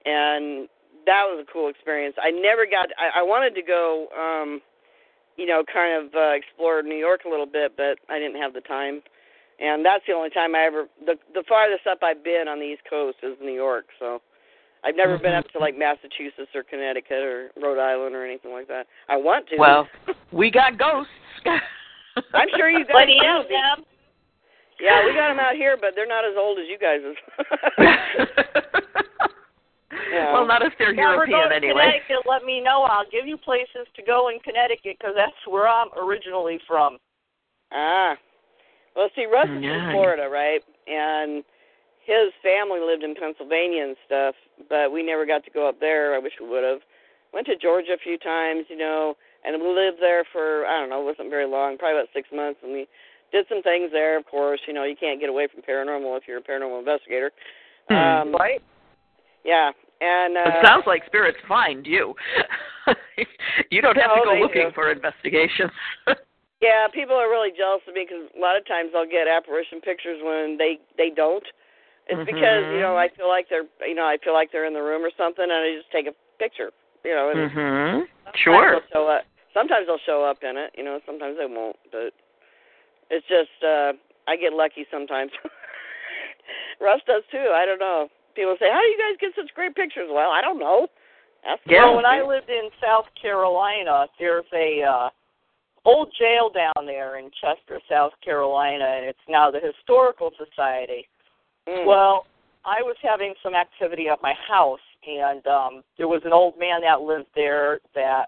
and 0.07 0.69
that 1.05 1.29
was 1.29 1.45
a 1.47 1.53
cool 1.53 1.69
experience. 1.69 2.17
I 2.17 2.31
never 2.31 2.65
got. 2.65 2.89
I, 2.97 3.21
I 3.21 3.23
wanted 3.23 3.55
to 3.57 3.63
go, 3.63 4.09
um, 4.17 4.63
you 5.37 5.45
know, 5.45 5.65
kind 5.71 6.07
of 6.07 6.15
uh, 6.15 6.33
explore 6.33 6.83
New 6.83 6.97
York 6.97 7.23
a 7.27 7.29
little 7.29 7.47
bit, 7.47 7.77
but 7.77 7.99
I 8.09 8.19
didn't 8.19 8.41
have 8.41 8.55
the 8.55 8.63
time. 8.63 9.03
And 9.61 9.85
that's 9.85 10.03
the 10.09 10.15
only 10.15 10.31
time 10.31 10.55
I 10.55 10.65
ever. 10.65 10.87
The 11.05 11.17
the 11.35 11.45
farthest 11.47 11.87
up 11.87 11.99
I've 12.03 12.25
been 12.25 12.49
on 12.49 12.59
the 12.59 12.67
East 12.67 12.83
Coast 12.89 13.19
is 13.23 13.37
New 13.41 13.53
York. 13.53 13.87
So 13.99 14.23
I've 14.85 14.97
never 14.97 15.17
been 15.19 15.33
up 15.35 15.49
to 15.53 15.59
like 15.59 15.79
Massachusetts 15.79 16.51
or 16.55 16.63
Connecticut 16.65 17.23
or 17.23 17.51
Rhode 17.63 17.79
Island 17.79 18.15
or 18.17 18.25
anything 18.25 18.53
like 18.53 18.67
that. 18.69 18.87
I 19.09 19.17
want 19.17 19.49
to. 19.51 19.57
Well, 19.57 19.87
we 20.33 20.51
got 20.51 20.79
ghosts. 20.79 21.11
I'm 22.35 22.49
sure 22.57 22.69
you 22.69 22.85
guys 22.85 22.93
Plenty 22.93 23.19
do. 23.21 23.49
them. 23.49 23.85
Yeah, 24.81 25.05
we 25.07 25.15
got 25.15 25.29
them 25.29 25.39
out 25.39 25.55
here, 25.55 25.77
but 25.81 25.91
they're 25.95 26.09
not 26.09 26.25
as 26.25 26.35
old 26.37 26.59
as 26.59 26.65
you 26.69 26.79
guys 26.79 27.01
is. 27.07 27.17
Yeah. 30.11 30.33
Well, 30.33 30.47
not 30.47 30.63
if 30.63 30.73
they're 30.79 30.91
If 30.93 30.97
you 30.97 31.03
ever 31.05 31.27
European 31.27 31.43
go 31.45 31.49
to 31.51 31.55
anyway. 31.55 32.01
Connecticut, 32.09 32.29
let 32.29 32.45
me 32.45 32.61
know. 32.61 32.83
I'll 32.83 33.09
give 33.11 33.27
you 33.27 33.37
places 33.37 33.87
to 33.97 34.03
go 34.03 34.29
in 34.29 34.39
Connecticut 34.41 34.97
because 34.99 35.15
that's 35.17 35.33
where 35.49 35.69
I'm 35.69 35.89
originally 35.97 36.59
from. 36.67 36.99
Ah. 37.73 38.17
Well, 38.97 39.09
see, 39.17 39.25
Russ 39.27 39.49
is 39.49 39.63
Yeah. 39.63 39.89
from 39.89 39.93
Florida, 39.93 40.29
right? 40.29 40.63
And 40.87 41.45
his 42.05 42.35
family 42.43 42.81
lived 42.81 43.03
in 43.03 43.15
Pennsylvania 43.15 43.85
and 43.85 43.97
stuff, 44.07 44.35
but 44.69 44.93
we 44.93 45.03
never 45.03 45.25
got 45.25 45.45
to 45.45 45.51
go 45.51 45.69
up 45.69 45.79
there. 45.81 46.15
I 46.15 46.19
wish 46.19 46.33
we 46.41 46.49
would 46.49 46.65
have. 46.65 46.81
Went 47.33 47.47
to 47.47 47.57
Georgia 47.57 47.95
a 47.95 48.03
few 48.03 48.19
times, 48.19 48.67
you 48.69 48.77
know, 48.77 49.17
and 49.45 49.61
we 49.61 49.69
lived 49.69 49.97
there 50.01 50.25
for 50.33 50.67
I 50.67 50.79
don't 50.81 50.91
know, 50.91 51.01
it 51.01 51.17
wasn't 51.17 51.31
very 51.31 51.47
long, 51.47 51.79
probably 51.79 51.99
about 51.99 52.13
six 52.13 52.29
months, 52.35 52.61
and 52.63 52.73
we 52.73 52.87
did 53.33 53.47
some 53.49 53.63
things 53.63 53.91
there. 53.91 54.19
Of 54.19 54.27
course, 54.27 54.61
you 54.67 54.75
know, 54.75 54.85
you 54.85 54.97
can't 54.99 55.19
get 55.19 55.31
away 55.31 55.49
from 55.49 55.63
paranormal 55.63 56.19
if 56.19 56.25
you're 56.29 56.39
a 56.39 56.43
paranormal 56.43 56.81
investigator. 56.81 57.31
Hmm. 57.89 57.95
Um, 57.95 58.33
Right? 58.35 58.61
Yeah, 59.45 59.73
and 60.01 60.37
uh, 60.37 60.43
it 60.47 60.67
sounds 60.67 60.85
like 60.87 61.03
spirits 61.07 61.39
find 61.49 61.87
you. 61.87 62.15
you 63.71 63.81
don't 63.83 63.97
have 63.97 64.15
to 64.15 64.23
go 64.25 64.35
looking 64.41 64.69
do. 64.69 64.75
for 64.75 64.91
investigations. 64.91 65.71
Yeah, 66.63 66.87
people 66.95 67.17
are 67.17 67.29
really 67.29 67.51
jealous 67.51 67.83
of 67.89 67.95
me 67.95 68.07
because 68.07 68.31
a 68.31 68.39
lot 68.39 68.57
of 68.57 68.65
times 68.71 68.95
I'll 68.95 69.03
get 69.03 69.27
apparition 69.27 69.81
pictures 69.81 70.23
when 70.23 70.55
they 70.57 70.79
they 70.97 71.11
don't. 71.11 71.43
It's 72.09 72.27
because 72.27 72.65
you 72.75 72.83
know. 72.83 72.97
I 72.97 73.09
feel 73.17 73.29
like 73.29 73.47
they're 73.49 73.69
you 73.87 73.95
know 73.95 74.05
I 74.05 74.19
feel 74.23 74.35
like 74.35 74.51
they're 74.51 74.67
in 74.67 74.75
the 74.75 74.83
room 74.83 75.03
or 75.03 75.11
something, 75.17 75.45
and 75.45 75.53
I 75.53 75.75
just 75.77 75.91
take 75.93 76.07
a 76.07 76.15
picture. 76.39 76.71
You 77.05 77.15
know, 77.15 77.31
and 77.31 77.51
mhm. 77.51 78.03
Sure. 78.43 78.81
they'll 78.81 78.91
show 78.93 79.07
up. 79.09 79.23
Sometimes 79.55 79.87
they'll 79.87 80.07
show 80.07 80.25
up 80.25 80.39
in 80.43 80.57
it. 80.57 80.73
You 80.77 80.85
know, 80.85 81.01
sometimes 81.07 81.37
they 81.39 81.47
won't. 81.47 81.77
But 81.91 82.15
it's 83.11 83.27
just 83.29 83.55
uh 83.63 83.93
I 84.27 84.37
get 84.37 84.53
lucky 84.53 84.87
sometimes. 84.91 85.31
Russ 86.81 87.01
does 87.07 87.23
too. 87.31 87.51
I 87.55 87.67
don't 87.67 87.79
know. 87.79 88.09
People 88.35 88.57
say, 88.59 88.71
"How 88.71 88.81
do 88.81 88.89
you 88.89 88.99
guys 88.99 89.19
get 89.21 89.33
such 89.37 89.55
great 89.55 89.75
pictures?" 89.75 90.09
Well, 90.11 90.31
I 90.31 90.41
don't 90.41 90.59
know. 90.59 90.89
That's 91.45 91.63
Yeah. 91.67 91.87
Well, 91.87 91.97
when 91.97 92.07
I 92.07 92.23
lived 92.23 92.51
in 92.51 92.71
South 92.83 93.07
Carolina, 93.21 94.07
there's 94.19 94.47
a 94.53 94.83
uh 94.83 95.09
old 95.85 96.13
jail 96.19 96.51
down 96.51 96.87
there 96.87 97.19
in 97.19 97.31
Chester, 97.41 97.81
South 97.89 98.13
Carolina, 98.25 98.85
and 98.85 99.07
it's 99.07 99.27
now 99.29 99.51
the 99.51 99.61
Historical 99.61 100.31
Society. 100.39 101.09
Mm. 101.69 101.87
Well, 101.87 102.27
I 102.65 102.83
was 102.83 102.97
having 103.03 103.35
some 103.43 103.55
activity 103.55 104.09
at 104.09 104.23
my 104.23 104.35
house, 104.49 104.81
and 105.07 105.47
um 105.47 105.83
there 105.99 106.09
was 106.09 106.23
an 106.25 106.33
old 106.33 106.59
man 106.59 106.81
that 106.83 107.01
lived 107.03 107.29
there 107.35 107.81
that 107.95 108.27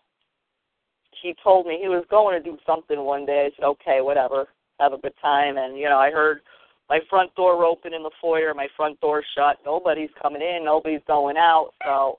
he 1.23 1.35
told 1.43 1.67
me 1.67 1.79
he 1.81 1.89
was 1.89 2.05
going 2.11 2.41
to 2.41 2.51
do 2.51 2.59
something 2.67 3.01
one 3.01 3.25
day. 3.25 3.47
I 3.47 3.57
said, 3.57 3.65
okay, 3.67 4.01
whatever, 4.01 4.49
have 4.81 4.93
a 4.93 4.99
good 4.99 5.15
time. 5.23 5.57
And 5.57 5.79
you 5.79 5.89
know, 5.89 5.99
I 5.99 6.11
heard 6.11 6.41
my 6.89 7.01
front 7.09 7.35
door 7.35 7.65
open 7.65 7.95
in 7.95 8.03
the 8.03 8.11
foyer, 8.21 8.53
my 8.55 8.69
front 8.77 9.01
door 9.01 9.23
shut. 9.37 9.59
Nobody's 9.65 10.11
coming 10.21 10.43
in, 10.43 10.65
nobody's 10.65 11.01
going 11.07 11.37
out. 11.37 11.71
So 11.85 12.19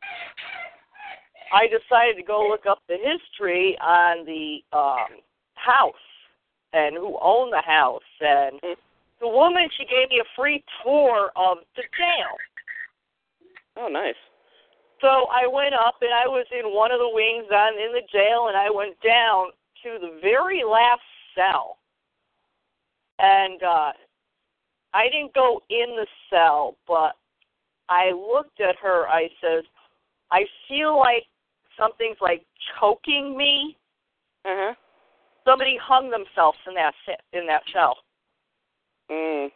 I 1.53 1.67
decided 1.67 2.17
to 2.17 2.23
go 2.23 2.47
look 2.49 2.65
up 2.65 2.79
the 2.87 2.97
history 2.97 3.77
on 3.81 4.25
the 4.25 4.59
um 4.75 5.21
house 5.55 5.93
and 6.73 6.95
who 6.95 7.17
owned 7.21 7.53
the 7.53 7.61
house. 7.61 8.01
And 8.21 8.59
the 9.19 9.27
woman, 9.27 9.67
she 9.77 9.85
gave 9.85 10.09
me 10.09 10.19
a 10.19 10.29
free 10.35 10.63
tour 10.83 11.31
of 11.35 11.57
the 11.75 11.83
jail. 11.97 12.33
Oh, 13.77 13.87
nice. 13.87 14.15
So 15.01 15.07
I 15.07 15.47
went 15.47 15.73
up 15.73 15.95
and 16.01 16.11
I 16.13 16.27
was 16.27 16.45
in 16.51 16.73
one 16.73 16.91
of 16.91 16.99
the 16.99 17.09
wings 17.11 17.47
on 17.51 17.73
in 17.73 17.91
the 17.91 18.07
jail 18.11 18.47
and 18.47 18.57
I 18.57 18.69
went 18.69 18.95
down 19.01 19.47
to 19.83 19.99
the 19.99 20.19
very 20.21 20.63
last 20.63 21.01
cell. 21.35 21.77
And 23.19 23.61
uh 23.63 23.91
I 24.93 25.09
didn't 25.11 25.33
go 25.33 25.61
in 25.69 25.97
the 25.97 26.07
cell, 26.29 26.77
but 26.87 27.15
I 27.89 28.11
looked 28.11 28.61
at 28.61 28.77
her, 28.81 29.07
I 29.09 29.27
says, 29.41 29.65
I 30.31 30.45
feel 30.69 30.97
like 30.97 31.23
something's 31.77 32.17
like 32.21 32.45
choking 32.79 33.37
me. 33.37 33.77
Uh 34.45 34.55
huh. 34.55 34.73
Somebody 35.45 35.77
hung 35.81 36.09
themselves 36.09 36.57
in 36.67 36.73
that 36.75 36.93
in 37.33 37.45
that 37.47 37.61
cell. 37.73 37.97
Mm. 39.09 39.49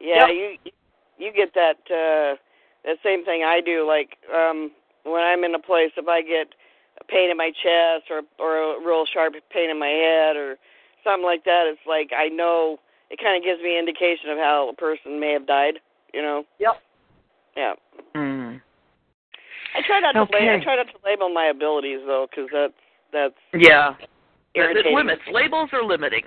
Yeah, 0.00 0.28
Yep. 0.28 0.30
you 0.30 0.72
you 1.18 1.32
get 1.32 1.54
that 1.54 1.78
uh 1.90 2.36
that 2.84 2.96
same 3.02 3.24
thing 3.24 3.42
I 3.44 3.60
do. 3.60 3.86
Like 3.86 4.16
um 4.34 4.70
when 5.04 5.22
I'm 5.22 5.44
in 5.44 5.54
a 5.54 5.58
place, 5.58 5.92
if 5.96 6.08
I 6.08 6.22
get 6.22 6.48
a 7.00 7.04
pain 7.04 7.30
in 7.30 7.36
my 7.36 7.50
chest 7.50 8.10
or 8.10 8.22
or 8.38 8.76
a 8.76 8.86
real 8.86 9.04
sharp 9.06 9.34
pain 9.52 9.70
in 9.70 9.78
my 9.78 9.88
head 9.88 10.36
or 10.36 10.56
something 11.04 11.24
like 11.24 11.44
that, 11.44 11.64
it's 11.66 11.86
like 11.86 12.10
I 12.16 12.28
know 12.28 12.78
it 13.10 13.18
kind 13.18 13.36
of 13.36 13.42
gives 13.42 13.62
me 13.62 13.78
indication 13.78 14.30
of 14.30 14.38
how 14.38 14.68
a 14.70 14.74
person 14.74 15.20
may 15.20 15.32
have 15.32 15.46
died. 15.46 15.80
You 16.14 16.22
know? 16.22 16.44
Yep. 16.58 16.82
Yeah. 17.56 17.72
Mm. 18.14 18.60
I 19.76 19.82
try 19.86 20.00
not 20.00 20.12
to 20.12 20.20
Okay. 20.20 20.46
la- 20.46 20.54
I 20.54 20.62
try 20.62 20.76
not 20.76 20.86
to 20.86 20.98
label 21.04 21.28
my 21.28 21.46
abilities 21.46 22.00
though, 22.06 22.26
because 22.30 22.48
that's 22.52 22.72
that's 23.12 23.34
Yeah. 23.52 23.94
It, 24.54 24.76
it 24.76 24.86
limits. 24.86 25.22
Labels 25.30 25.70
are 25.72 25.84
limiting. 25.84 26.24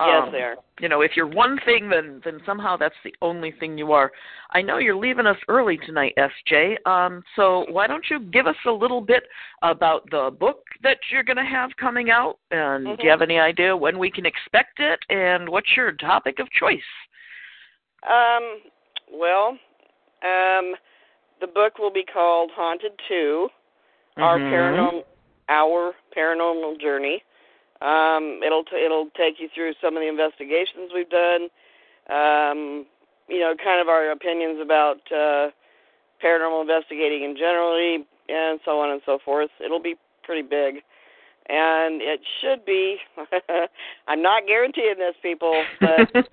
Yes, 0.00 0.24
Um, 0.26 0.32
they 0.32 0.42
are. 0.42 0.56
You 0.80 0.88
know, 0.88 1.02
if 1.02 1.12
you're 1.16 1.28
one 1.28 1.56
thing, 1.64 1.88
then 1.88 2.20
then 2.24 2.40
somehow 2.44 2.76
that's 2.76 2.96
the 3.04 3.14
only 3.22 3.52
thing 3.52 3.78
you 3.78 3.92
are. 3.92 4.10
I 4.50 4.60
know 4.60 4.78
you're 4.78 4.96
leaving 4.96 5.26
us 5.26 5.36
early 5.46 5.76
tonight, 5.78 6.14
SJ. 6.16 6.84
Um, 6.84 7.22
so 7.36 7.64
why 7.70 7.86
don't 7.86 8.04
you 8.10 8.18
give 8.18 8.48
us 8.48 8.56
a 8.66 8.70
little 8.72 9.00
bit 9.00 9.22
about 9.62 10.02
the 10.10 10.34
book 10.40 10.64
that 10.82 10.98
you're 11.12 11.22
going 11.22 11.36
to 11.36 11.44
have 11.44 11.70
coming 11.76 12.10
out, 12.10 12.38
and 12.50 12.84
do 12.86 12.90
Mhm. 12.90 13.04
you 13.04 13.10
have 13.10 13.22
any 13.22 13.38
idea 13.38 13.76
when 13.76 13.98
we 13.98 14.10
can 14.10 14.26
expect 14.26 14.80
it, 14.80 14.98
and 15.10 15.48
what's 15.48 15.76
your 15.76 15.92
topic 15.92 16.40
of 16.40 16.50
choice? 16.50 16.82
Um, 18.02 18.62
well, 19.12 19.56
um, 20.22 20.76
the 21.40 21.46
book 21.46 21.78
will 21.78 21.92
be 21.92 22.04
called 22.04 22.50
Haunted 22.50 22.98
Two: 23.06 23.48
Our 24.16 24.38
Mhm. 24.38 24.50
Paranormal 24.50 25.04
Our 25.48 25.94
Paranormal 26.16 26.80
Journey. 26.80 27.22
Um, 27.82 28.40
it'll 28.44 28.64
t- 28.64 28.82
it'll 28.84 29.08
take 29.16 29.40
you 29.40 29.48
through 29.54 29.72
some 29.82 29.96
of 29.96 30.00
the 30.02 30.08
investigations 30.08 30.90
we've 30.94 31.10
done. 31.10 31.48
Um, 32.08 32.86
you 33.28 33.40
know, 33.40 33.54
kind 33.62 33.80
of 33.80 33.88
our 33.88 34.10
opinions 34.10 34.58
about 34.62 34.98
uh, 35.10 35.48
paranormal 36.24 36.60
investigating 36.62 37.24
in 37.24 37.36
generally, 37.36 38.06
and 38.28 38.60
so 38.64 38.80
on 38.80 38.90
and 38.90 39.00
so 39.06 39.18
forth. 39.24 39.50
It'll 39.64 39.82
be 39.82 39.94
pretty 40.22 40.42
big, 40.42 40.76
and 41.48 42.00
it 42.02 42.20
should 42.40 42.64
be. 42.64 42.96
I'm 44.08 44.22
not 44.22 44.46
guaranteeing 44.46 44.96
this, 44.98 45.14
people, 45.22 45.64
but 45.80 46.00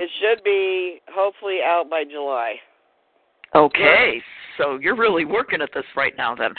it 0.00 0.10
should 0.20 0.42
be 0.44 1.00
hopefully 1.10 1.58
out 1.64 1.88
by 1.88 2.04
July. 2.04 2.56
okay, 3.54 4.20
so 4.58 4.78
you're 4.80 4.96
really 4.96 5.24
working 5.24 5.62
at 5.62 5.70
this 5.74 5.84
right 5.96 6.14
now, 6.16 6.34
then. 6.34 6.52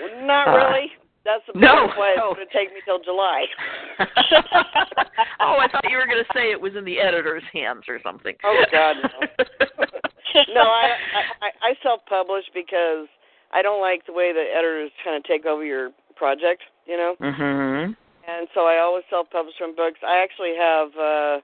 Well, 0.00 0.26
Not 0.26 0.48
Uh, 0.48 0.56
really. 0.56 0.92
That's 1.24 1.44
the 1.46 1.58
no, 1.58 1.92
why 1.96 2.16
it's 2.16 2.36
going 2.36 2.48
to 2.48 2.52
take 2.52 2.72
me 2.72 2.80
till 2.84 2.98
July. 2.98 3.44
oh, 5.40 5.60
I 5.60 5.68
thought 5.68 5.84
you 5.90 5.98
were 5.98 6.06
going 6.06 6.24
to 6.24 6.32
say 6.32 6.50
it 6.50 6.60
was 6.60 6.72
in 6.76 6.84
the 6.84 6.98
editor's 6.98 7.44
hands 7.52 7.84
or 7.88 8.00
something. 8.02 8.34
Oh, 8.42 8.64
God, 8.72 8.96
no. 9.04 9.44
no, 10.54 10.62
I 10.62 10.96
I, 11.42 11.48
I 11.60 11.74
self-publish 11.82 12.44
because 12.54 13.06
I 13.52 13.60
don't 13.60 13.82
like 13.82 14.06
the 14.06 14.14
way 14.14 14.32
the 14.32 14.44
editors 14.48 14.90
kind 15.04 15.16
of 15.16 15.24
take 15.24 15.44
over 15.44 15.64
your 15.64 15.90
project, 16.16 16.62
you 16.86 16.96
know. 16.96 17.16
Mm-hmm. 17.20 17.92
And 17.92 18.48
so 18.54 18.64
I 18.64 18.78
always 18.78 19.04
self-publish 19.10 19.54
from 19.58 19.76
books. 19.76 19.98
I 20.06 20.22
actually 20.22 20.54
have 20.58 20.88
uh 20.96 21.40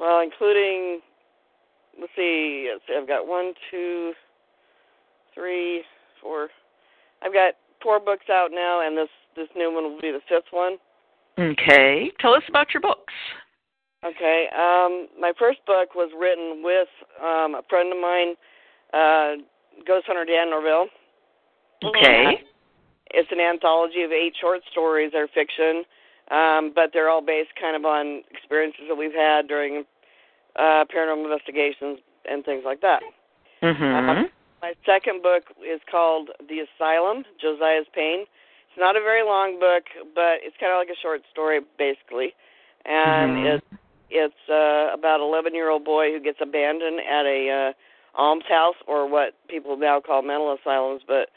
well, 0.00 0.20
including 0.20 1.00
let's 2.00 2.12
see, 2.16 2.70
let's 2.72 2.84
see, 2.88 2.96
I've 2.96 3.08
got 3.08 3.26
one, 3.26 3.52
two, 3.70 4.12
three, 5.34 5.82
four. 6.22 6.48
I've 7.22 7.32
got 7.32 7.54
four 7.84 8.00
books 8.00 8.26
out 8.32 8.48
now, 8.50 8.80
and 8.84 8.98
this 8.98 9.08
this 9.36 9.48
new 9.54 9.72
one 9.72 9.84
will 9.84 10.00
be 10.00 10.10
the 10.10 10.22
fifth 10.28 10.50
one. 10.50 10.78
Okay. 11.38 12.10
Tell 12.20 12.34
us 12.34 12.42
about 12.48 12.72
your 12.72 12.80
books. 12.80 13.12
Okay. 14.04 14.46
Um, 14.56 15.08
my 15.20 15.32
first 15.38 15.58
book 15.66 15.94
was 15.94 16.10
written 16.18 16.62
with 16.64 16.88
um, 17.22 17.54
a 17.54 17.62
friend 17.68 17.92
of 17.92 18.00
mine, 18.00 18.34
uh, 18.92 19.42
Ghost 19.86 20.06
Hunter 20.06 20.24
Dan 20.24 20.50
Norville. 20.50 20.88
Okay. 21.84 22.42
It's 23.10 23.28
an 23.30 23.40
anthology 23.40 24.02
of 24.02 24.12
eight 24.12 24.34
short 24.40 24.60
stories. 24.70 25.10
They're 25.12 25.28
fiction, 25.28 25.84
um, 26.30 26.72
but 26.74 26.90
they're 26.92 27.10
all 27.10 27.24
based 27.24 27.50
kind 27.60 27.76
of 27.76 27.84
on 27.84 28.22
experiences 28.30 28.84
that 28.88 28.94
we've 28.94 29.14
had 29.14 29.46
during 29.46 29.84
uh, 30.56 30.84
paranormal 30.94 31.24
investigations 31.24 31.98
and 32.28 32.44
things 32.44 32.62
like 32.64 32.80
that. 32.80 33.02
Mhm. 33.62 34.30
My 34.64 34.72
second 34.86 35.22
book 35.22 35.44
is 35.60 35.82
called 35.90 36.30
The 36.48 36.64
Asylum, 36.64 37.24
Josiah's 37.38 37.84
Pain. 37.94 38.20
It's 38.22 38.78
not 38.80 38.96
a 38.96 39.00
very 39.00 39.22
long 39.22 39.60
book, 39.60 39.84
but 40.14 40.40
it's 40.40 40.56
kind 40.58 40.72
of 40.72 40.78
like 40.78 40.88
a 40.88 40.96
short 41.02 41.20
story, 41.30 41.60
basically. 41.76 42.32
And 42.86 43.36
Mhm. 43.36 43.60
it's 43.60 43.66
it's 44.08 44.48
uh, 44.48 44.88
about 44.94 45.20
an 45.20 45.26
11 45.26 45.54
year 45.54 45.68
old 45.68 45.84
boy 45.84 46.12
who 46.12 46.18
gets 46.18 46.38
abandoned 46.40 47.00
at 47.00 47.26
a 47.26 47.40
uh, 47.50 47.72
almshouse, 48.18 48.76
or 48.86 49.06
what 49.06 49.34
people 49.48 49.76
now 49.76 50.00
call 50.00 50.22
mental 50.22 50.56
asylums, 50.56 51.02
but 51.06 51.28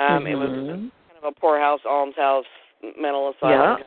um, 0.00 0.26
it 0.26 0.38
was 0.38 0.48
Mhm. 0.48 0.90
kind 1.04 1.18
of 1.20 1.24
a 1.24 1.32
poorhouse, 1.38 1.84
almshouse, 1.84 2.48
mental 2.96 3.28
asylum. 3.28 3.76
Yeah. 3.76 3.84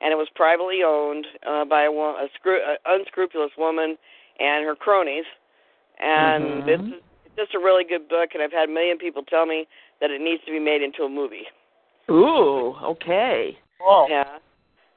And 0.00 0.12
it 0.12 0.16
was 0.16 0.28
privately 0.34 0.82
owned 0.82 1.28
uh, 1.46 1.64
by 1.66 1.84
a, 1.84 1.90
a, 1.92 2.28
scru- 2.34 2.66
a 2.66 2.78
unscrupulous 2.84 3.52
woman 3.56 3.96
and 4.40 4.64
her 4.64 4.74
cronies. 4.74 5.24
And 6.00 6.66
Mhm. 6.66 6.68
it's 6.68 6.82
it's 6.90 7.13
just 7.36 7.54
a 7.54 7.58
really 7.58 7.84
good 7.84 8.08
book, 8.08 8.30
and 8.34 8.42
I've 8.42 8.52
had 8.52 8.68
a 8.68 8.72
million 8.72 8.98
people 8.98 9.22
tell 9.22 9.46
me 9.46 9.66
that 10.00 10.10
it 10.10 10.20
needs 10.20 10.42
to 10.44 10.50
be 10.52 10.60
made 10.60 10.82
into 10.82 11.02
a 11.02 11.08
movie. 11.08 11.46
Ooh, 12.10 12.74
okay. 12.82 13.56
Oh. 13.80 14.06
Yeah. 14.08 14.38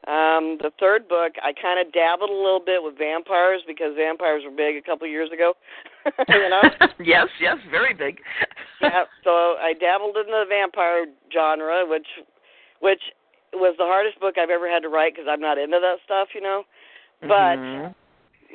Um, 0.08 0.58
the 0.62 0.72
third 0.80 1.10
book, 1.10 1.34
I 1.44 1.52
kind 1.52 1.86
of 1.86 1.92
dabbled 1.92 2.30
a 2.30 2.34
little 2.34 2.62
bit 2.64 2.82
with 2.82 2.98
vampires 2.98 3.62
because 3.68 3.92
vampires 3.96 4.44
were 4.46 4.56
big 4.56 4.78
a 4.78 4.82
couple 4.82 5.06
years 5.06 5.30
ago. 5.34 5.54
you 6.30 6.50
know? 6.50 6.64
yes, 7.04 7.28
yes, 7.42 7.58
very 7.70 7.94
big. 7.94 8.20
yeah. 8.82 9.04
So 9.24 9.60
I 9.60 9.74
dabbled 9.78 10.16
in 10.16 10.32
the 10.32 10.46
vampire 10.48 11.08
genre, 11.34 11.84
which, 11.86 12.08
which 12.80 13.02
was 13.54 13.76
the 13.78 13.84
hardest 13.84 14.20
book 14.22 14.38
I've 14.38 14.50
ever 14.50 14.70
had 14.70 14.84
to 14.84 14.90
write 14.90 15.14
because 15.14 15.28
I'm 15.30 15.42
not 15.42 15.58
into 15.58 15.80
that 15.82 15.98
stuff, 16.06 16.30
you 16.34 16.42
know. 16.42 16.64
But 17.22 17.58
Mhm. 17.58 17.96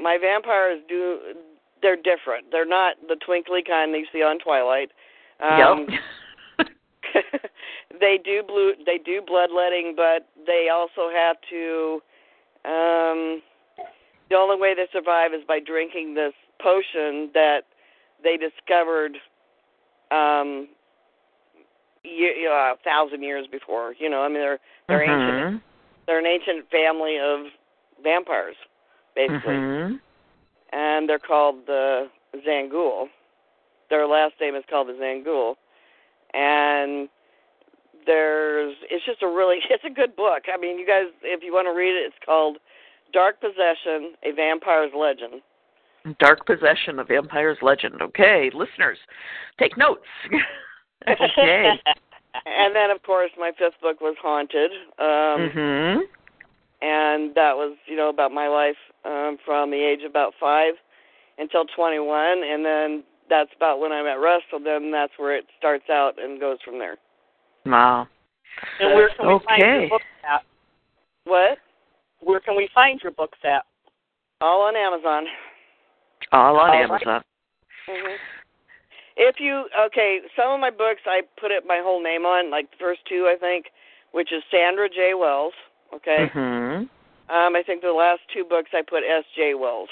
my 0.00 0.16
vampires 0.16 0.80
do 0.88 1.34
they're 1.82 1.96
different. 1.96 2.46
They're 2.50 2.64
not 2.66 2.96
the 3.08 3.16
twinkly 3.16 3.62
kind 3.66 3.92
that 3.92 3.98
you 3.98 4.06
see 4.12 4.22
on 4.22 4.38
Twilight. 4.38 4.90
Um 5.40 5.86
yep. 5.88 6.68
they 8.00 8.18
do 8.24 8.42
blue 8.46 8.72
they 8.86 8.98
do 8.98 9.20
bloodletting 9.26 9.94
but 9.96 10.28
they 10.46 10.68
also 10.72 11.10
have 11.12 11.36
to 11.50 12.00
um 12.64 13.42
the 14.30 14.36
only 14.36 14.58
way 14.58 14.74
they 14.74 14.86
survive 14.92 15.34
is 15.34 15.42
by 15.46 15.58
drinking 15.60 16.14
this 16.14 16.32
potion 16.60 17.28
that 17.34 17.62
they 18.22 18.36
discovered 18.36 19.16
um 20.10 20.68
you, 22.04 22.26
you 22.36 22.44
know, 22.46 22.74
a 22.74 22.76
thousand 22.84 23.22
years 23.22 23.46
before. 23.50 23.94
You 23.98 24.10
know, 24.10 24.22
I 24.22 24.28
mean 24.28 24.38
they're 24.38 24.58
they're 24.88 25.02
ancient 25.02 25.54
Mhm. 25.56 25.62
they're 26.06 26.18
an 26.18 26.26
ancient 26.26 26.68
family 26.70 27.18
of 27.18 27.46
vampires, 28.02 28.56
basically. 29.14 29.54
Mhm. 29.54 30.00
And 30.72 31.08
they're 31.08 31.18
called 31.18 31.66
the 31.66 32.08
Zangul. 32.46 33.06
Their 33.90 34.06
last 34.06 34.34
name 34.40 34.54
is 34.54 34.64
called 34.68 34.88
the 34.88 34.94
Zangul, 34.94 35.54
and 36.32 37.08
there's 38.06 38.74
it's 38.90 39.04
just 39.04 39.22
a 39.22 39.26
really 39.26 39.58
it's 39.70 39.84
a 39.84 39.90
good 39.90 40.16
book. 40.16 40.44
I 40.52 40.58
mean, 40.58 40.78
you 40.78 40.86
guys, 40.86 41.06
if 41.22 41.42
you 41.42 41.52
want 41.52 41.66
to 41.66 41.72
read 41.72 41.94
it, 41.94 42.06
it's 42.06 42.24
called 42.24 42.58
Dark 43.12 43.40
Possession: 43.40 44.14
A 44.24 44.32
Vampire's 44.34 44.92
Legend. 44.96 45.42
Dark 46.18 46.44
Possession, 46.46 46.98
a 46.98 47.04
Vampire's 47.04 47.58
Legend. 47.62 48.02
Okay, 48.02 48.50
listeners, 48.52 48.98
take 49.58 49.76
notes. 49.76 50.06
okay. 51.08 51.72
And 52.46 52.74
then, 52.74 52.90
of 52.90 53.02
course, 53.02 53.30
my 53.38 53.52
fifth 53.58 53.78
book 53.82 54.00
was 54.00 54.16
Haunted, 54.22 54.70
um, 54.98 55.52
mhm. 55.52 56.00
and 56.80 57.34
that 57.34 57.54
was 57.54 57.76
you 57.84 57.94
know 57.94 58.08
about 58.08 58.32
my 58.32 58.48
life 58.48 58.78
um, 59.04 59.36
from 59.44 59.70
the 59.70 59.76
age 59.76 60.00
of 60.04 60.10
about 60.10 60.32
five 60.38 60.74
until 61.38 61.64
21, 61.76 62.42
and 62.44 62.64
then 62.64 63.04
that's 63.28 63.50
about 63.56 63.80
when 63.80 63.92
I 63.92 64.02
met 64.02 64.20
Russ. 64.20 64.42
So 64.50 64.58
then 64.62 64.90
that's 64.90 65.12
where 65.16 65.36
it 65.36 65.44
starts 65.58 65.88
out 65.90 66.22
and 66.22 66.38
goes 66.40 66.58
from 66.64 66.78
there. 66.78 66.96
Wow. 67.66 68.06
And 68.80 68.94
where 68.94 69.10
can 69.16 69.26
we 69.26 69.40
find 69.46 69.60
your 69.60 69.88
books 69.88 70.04
at? 70.30 70.42
What? 71.24 71.58
Where 72.20 72.40
can 72.40 72.56
we 72.56 72.68
find 72.74 73.00
your 73.02 73.12
books 73.12 73.38
at? 73.44 73.64
All 74.40 74.62
on 74.62 74.76
Amazon. 74.76 75.24
All 76.32 76.56
on 76.56 76.70
All 76.70 76.76
right. 76.76 76.84
Amazon. 76.84 77.22
hmm 77.88 78.14
If 79.16 79.36
you 79.38 79.66
okay, 79.86 80.18
some 80.36 80.52
of 80.52 80.60
my 80.60 80.70
books 80.70 81.00
I 81.06 81.22
put 81.40 81.50
it 81.50 81.64
my 81.66 81.80
whole 81.82 82.02
name 82.02 82.22
on, 82.22 82.50
like 82.50 82.70
the 82.70 82.76
first 82.78 83.00
two 83.08 83.30
I 83.32 83.36
think, 83.38 83.66
which 84.12 84.32
is 84.32 84.42
Sandra 84.50 84.88
J. 84.88 85.14
Wells. 85.14 85.54
Okay. 85.94 86.30
Mhm. 86.34 86.88
Um, 87.30 87.54
I 87.56 87.62
think 87.64 87.82
the 87.82 87.92
last 87.92 88.20
two 88.34 88.44
books 88.44 88.70
I 88.74 88.82
put 88.82 89.02
S. 89.08 89.24
J. 89.36 89.54
Wells, 89.54 89.88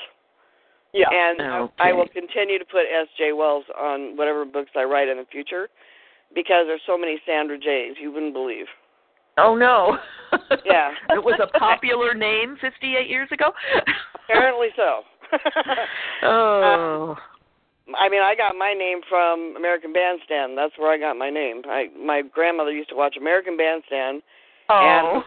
Yeah. 0.93 1.07
and 1.11 1.40
Okay. 1.40 1.74
I, 1.78 1.90
I 1.90 1.93
will 1.93 2.09
continue 2.09 2.59
to 2.59 2.65
put 2.65 2.82
S. 2.90 3.07
J. 3.16 3.32
Wells 3.32 3.65
on 3.78 4.16
whatever 4.16 4.44
books 4.44 4.70
I 4.77 4.85
write 4.85 5.09
in 5.09 5.16
the 5.19 5.27
future, 5.31 5.69
because 6.35 6.66
there's 6.66 6.82
so 6.86 6.98
many 6.98 7.20
Sandra 7.27 7.59
J's 7.59 7.97
you 8.01 8.12
wouldn't 8.12 8.35
believe. 8.35 8.66
Oh 9.39 9.55
no. 9.55 9.97
Yeah. 10.65 10.90
it 11.11 11.23
was 11.23 11.40
a 11.43 11.47
popular 11.59 12.15
name 12.15 12.57
58 12.61 13.09
years 13.09 13.28
ago. 13.32 13.51
Apparently 14.28 14.69
so. 14.77 15.01
oh. 16.23 17.16
I 17.98 18.09
mean, 18.09 18.23
I 18.23 18.35
got 18.36 18.55
my 18.57 18.74
name 18.74 19.01
from 19.09 19.55
American 19.57 19.93
Bandstand. 19.93 20.57
That's 20.57 20.73
where 20.78 20.93
I 20.93 20.98
got 20.98 21.16
my 21.16 21.31
name. 21.31 21.62
I 21.66 21.86
my 21.98 22.23
grandmother 22.23 22.70
used 22.73 22.90
to 22.90 22.94
watch 22.97 23.16
American 23.19 23.57
Bandstand. 23.57 24.23
oh. 24.69 25.23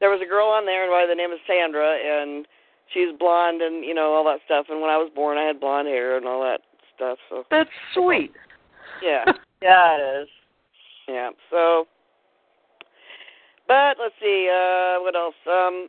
There 0.00 0.10
was 0.10 0.20
a 0.22 0.28
girl 0.28 0.48
on 0.48 0.66
there 0.66 0.90
by 0.90 1.06
the 1.08 1.14
name 1.14 1.32
of 1.32 1.38
Sandra, 1.46 1.96
and 1.96 2.46
she's 2.92 3.16
blonde 3.18 3.62
and 3.62 3.84
you 3.84 3.94
know 3.94 4.12
all 4.14 4.24
that 4.24 4.40
stuff. 4.44 4.66
And 4.68 4.80
when 4.80 4.90
I 4.90 4.96
was 4.98 5.10
born, 5.14 5.38
I 5.38 5.44
had 5.44 5.60
blonde 5.60 5.88
hair 5.88 6.16
and 6.16 6.26
all 6.26 6.42
that 6.42 6.60
stuff. 6.94 7.18
So 7.28 7.44
That's 7.50 7.70
sweet. 7.94 8.32
yeah, 9.02 9.24
Yeah, 9.62 9.96
it 9.96 10.22
is. 10.22 10.28
yeah. 11.08 11.30
So, 11.50 11.86
but 13.68 13.96
let's 14.00 14.14
see, 14.20 14.48
uh, 14.52 15.00
what 15.02 15.16
else? 15.16 15.34
Um, 15.50 15.88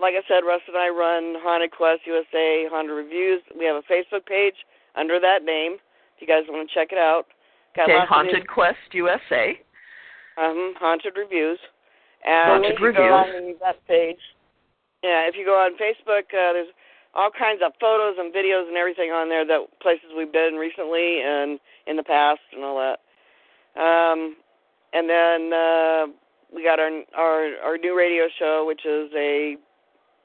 like 0.00 0.14
I 0.14 0.22
said, 0.28 0.44
Russ 0.46 0.60
and 0.66 0.76
I 0.76 0.88
run 0.88 1.34
Haunted 1.42 1.70
Quest 1.70 2.02
USA 2.06 2.66
Haunted 2.70 2.94
Reviews. 2.96 3.42
We 3.56 3.64
have 3.66 3.76
a 3.76 3.82
Facebook 3.92 4.26
page 4.26 4.54
under 4.96 5.20
that 5.20 5.44
name. 5.44 5.76
If 6.16 6.22
you 6.22 6.26
guys 6.26 6.44
want 6.48 6.68
to 6.68 6.74
check 6.74 6.88
it 6.92 6.98
out, 6.98 7.24
got 7.76 7.84
okay, 7.90 7.98
Haunted 8.08 8.46
Quest 8.48 8.78
USA. 8.92 9.58
um, 10.38 10.74
haunted 10.78 11.14
reviews. 11.16 11.58
And 12.24 12.64
if 12.64 12.80
you 12.80 12.86
Reviews. 12.86 13.08
go 13.08 13.14
on 13.14 13.54
that 13.60 13.86
page. 13.86 14.20
yeah, 15.02 15.28
if 15.28 15.34
you 15.36 15.44
go 15.44 15.54
on 15.54 15.76
Facebook, 15.76 16.32
uh, 16.32 16.52
there's 16.52 16.72
all 17.14 17.30
kinds 17.30 17.60
of 17.64 17.72
photos 17.80 18.16
and 18.18 18.34
videos 18.34 18.66
and 18.66 18.76
everything 18.76 19.10
on 19.10 19.28
there 19.28 19.46
that 19.46 19.60
places 19.80 20.10
we've 20.16 20.32
been 20.32 20.54
recently 20.54 21.20
and 21.22 21.60
in 21.86 21.96
the 21.96 22.02
past 22.02 22.40
and 22.52 22.64
all 22.64 22.76
that. 22.78 22.98
Um, 23.80 24.36
and 24.92 25.08
then 25.08 25.52
uh, 25.52 26.06
we 26.54 26.62
got 26.64 26.78
our 26.78 26.90
our 27.16 27.54
our 27.62 27.78
new 27.78 27.96
radio 27.96 28.26
show, 28.38 28.64
which 28.66 28.86
is 28.86 29.10
a 29.16 29.56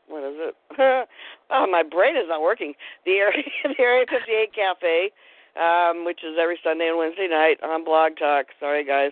what 0.08 0.24
is 0.24 0.36
it? 0.38 0.56
oh, 1.52 1.68
my 1.70 1.84
brain 1.84 2.16
is 2.16 2.26
not 2.28 2.42
working. 2.42 2.74
The 3.06 3.12
area 3.12 3.44
the 3.64 3.82
Area 3.82 4.06
58 4.10 4.54
Cafe, 4.54 5.12
um, 5.60 6.06
which 6.06 6.24
is 6.24 6.38
every 6.40 6.60
Sunday 6.64 6.88
and 6.90 6.98
Wednesday 6.98 7.28
night 7.30 7.58
on 7.64 7.84
Blog 7.84 8.14
Talk. 8.18 8.48
Sorry, 8.60 8.86
guys. 8.86 9.12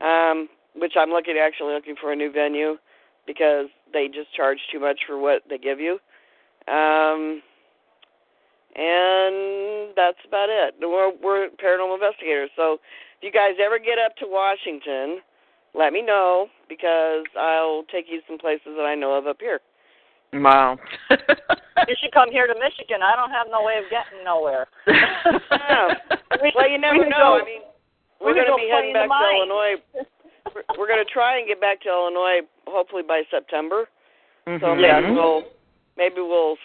Um, 0.00 0.48
which 0.78 0.94
I'm 0.96 1.10
looking 1.10 1.36
actually 1.40 1.74
looking 1.74 1.96
for 2.00 2.12
a 2.12 2.16
new 2.16 2.30
venue 2.32 2.76
because 3.26 3.66
they 3.92 4.06
just 4.08 4.34
charge 4.34 4.58
too 4.72 4.80
much 4.80 5.00
for 5.06 5.18
what 5.18 5.42
they 5.48 5.58
give 5.58 5.80
you. 5.80 5.98
Um, 6.66 7.42
and 8.76 9.90
that's 9.96 10.18
about 10.26 10.48
it. 10.48 10.74
We're, 10.80 11.12
we're 11.22 11.48
paranormal 11.62 11.94
investigators. 11.94 12.50
So 12.56 12.74
if 12.74 13.22
you 13.22 13.32
guys 13.32 13.54
ever 13.64 13.78
get 13.78 13.98
up 13.98 14.16
to 14.16 14.26
Washington, 14.28 15.20
let 15.74 15.92
me 15.92 16.02
know 16.02 16.48
because 16.68 17.24
I'll 17.38 17.84
take 17.90 18.06
you 18.08 18.20
some 18.28 18.38
places 18.38 18.76
that 18.76 18.84
I 18.84 18.94
know 18.94 19.14
of 19.14 19.26
up 19.26 19.38
here. 19.40 19.60
Wow. 20.32 20.76
You 21.10 21.94
should 22.02 22.12
come 22.12 22.30
here 22.30 22.46
to 22.46 22.54
Michigan. 22.54 23.00
I 23.02 23.16
don't 23.16 23.30
have 23.30 23.46
no 23.50 23.64
way 23.64 23.78
of 23.78 23.84
getting 23.90 24.24
nowhere. 24.24 24.66
Yeah. 25.50 25.94
Well, 26.54 26.70
you 26.70 26.78
never 26.78 26.98
We 26.98 27.08
know. 27.08 27.38
go- 27.38 27.40
I 27.42 27.44
mean, 27.44 27.60
we 28.20 28.26
we're 28.26 28.34
going 28.34 28.46
to 28.46 28.56
be 28.56 28.68
heading 28.70 28.92
back 28.92 29.08
to. 29.08 29.36
Illinois. 29.36 29.76
We're, 30.54 30.62
we're 30.78 30.88
going 30.88 31.04
to 31.04 31.10
try 31.12 31.38
and 31.38 31.46
get 31.48 31.60
back 31.60 31.80
to 31.82 31.88
Illinois 31.88 32.40
hopefully 32.66 33.02
by 33.06 33.22
September. 33.30 33.88
So 34.46 34.50
Mhm. 34.50 34.80
maybe 34.80 35.14
we'll 35.14 35.42
maybe 35.96 36.20
we'll 36.20 36.56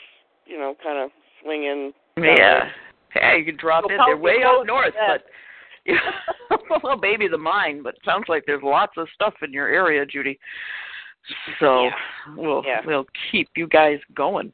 you 0.46 0.58
know, 0.58 0.76
kind 0.84 0.98
of 1.00 1.10
swing 1.42 1.64
in. 1.66 1.94
Yeah. 2.18 2.70
Hey, 3.14 3.40
you 3.40 3.46
can 3.46 3.58
drop 3.58 3.86
So 3.86 3.92
in. 3.94 3.98
They're 4.06 4.18
way 4.18 4.44
up 4.44 4.66
north, 4.66 4.88
is 4.90 4.94
that? 4.96 5.24
but 6.50 6.60
well, 6.84 6.98
maybe 6.98 7.28
the 7.28 7.38
mine. 7.38 7.84
But 7.84 7.96
sounds 8.06 8.26
like 8.28 8.44
there's 8.46 8.64
lots 8.64 8.94
of 8.98 9.08
stuff 9.14 9.34
in 9.42 9.52
your 9.52 9.68
area, 9.68 10.06
Judy. 10.06 10.40
So 11.60 11.84
Yeah. 11.84 11.92
we'll 12.36 12.64
Yeah. 12.66 12.82
we'll 12.86 13.06
keep 13.32 13.50
you 13.56 13.68
guys 13.68 14.00
going. 14.14 14.54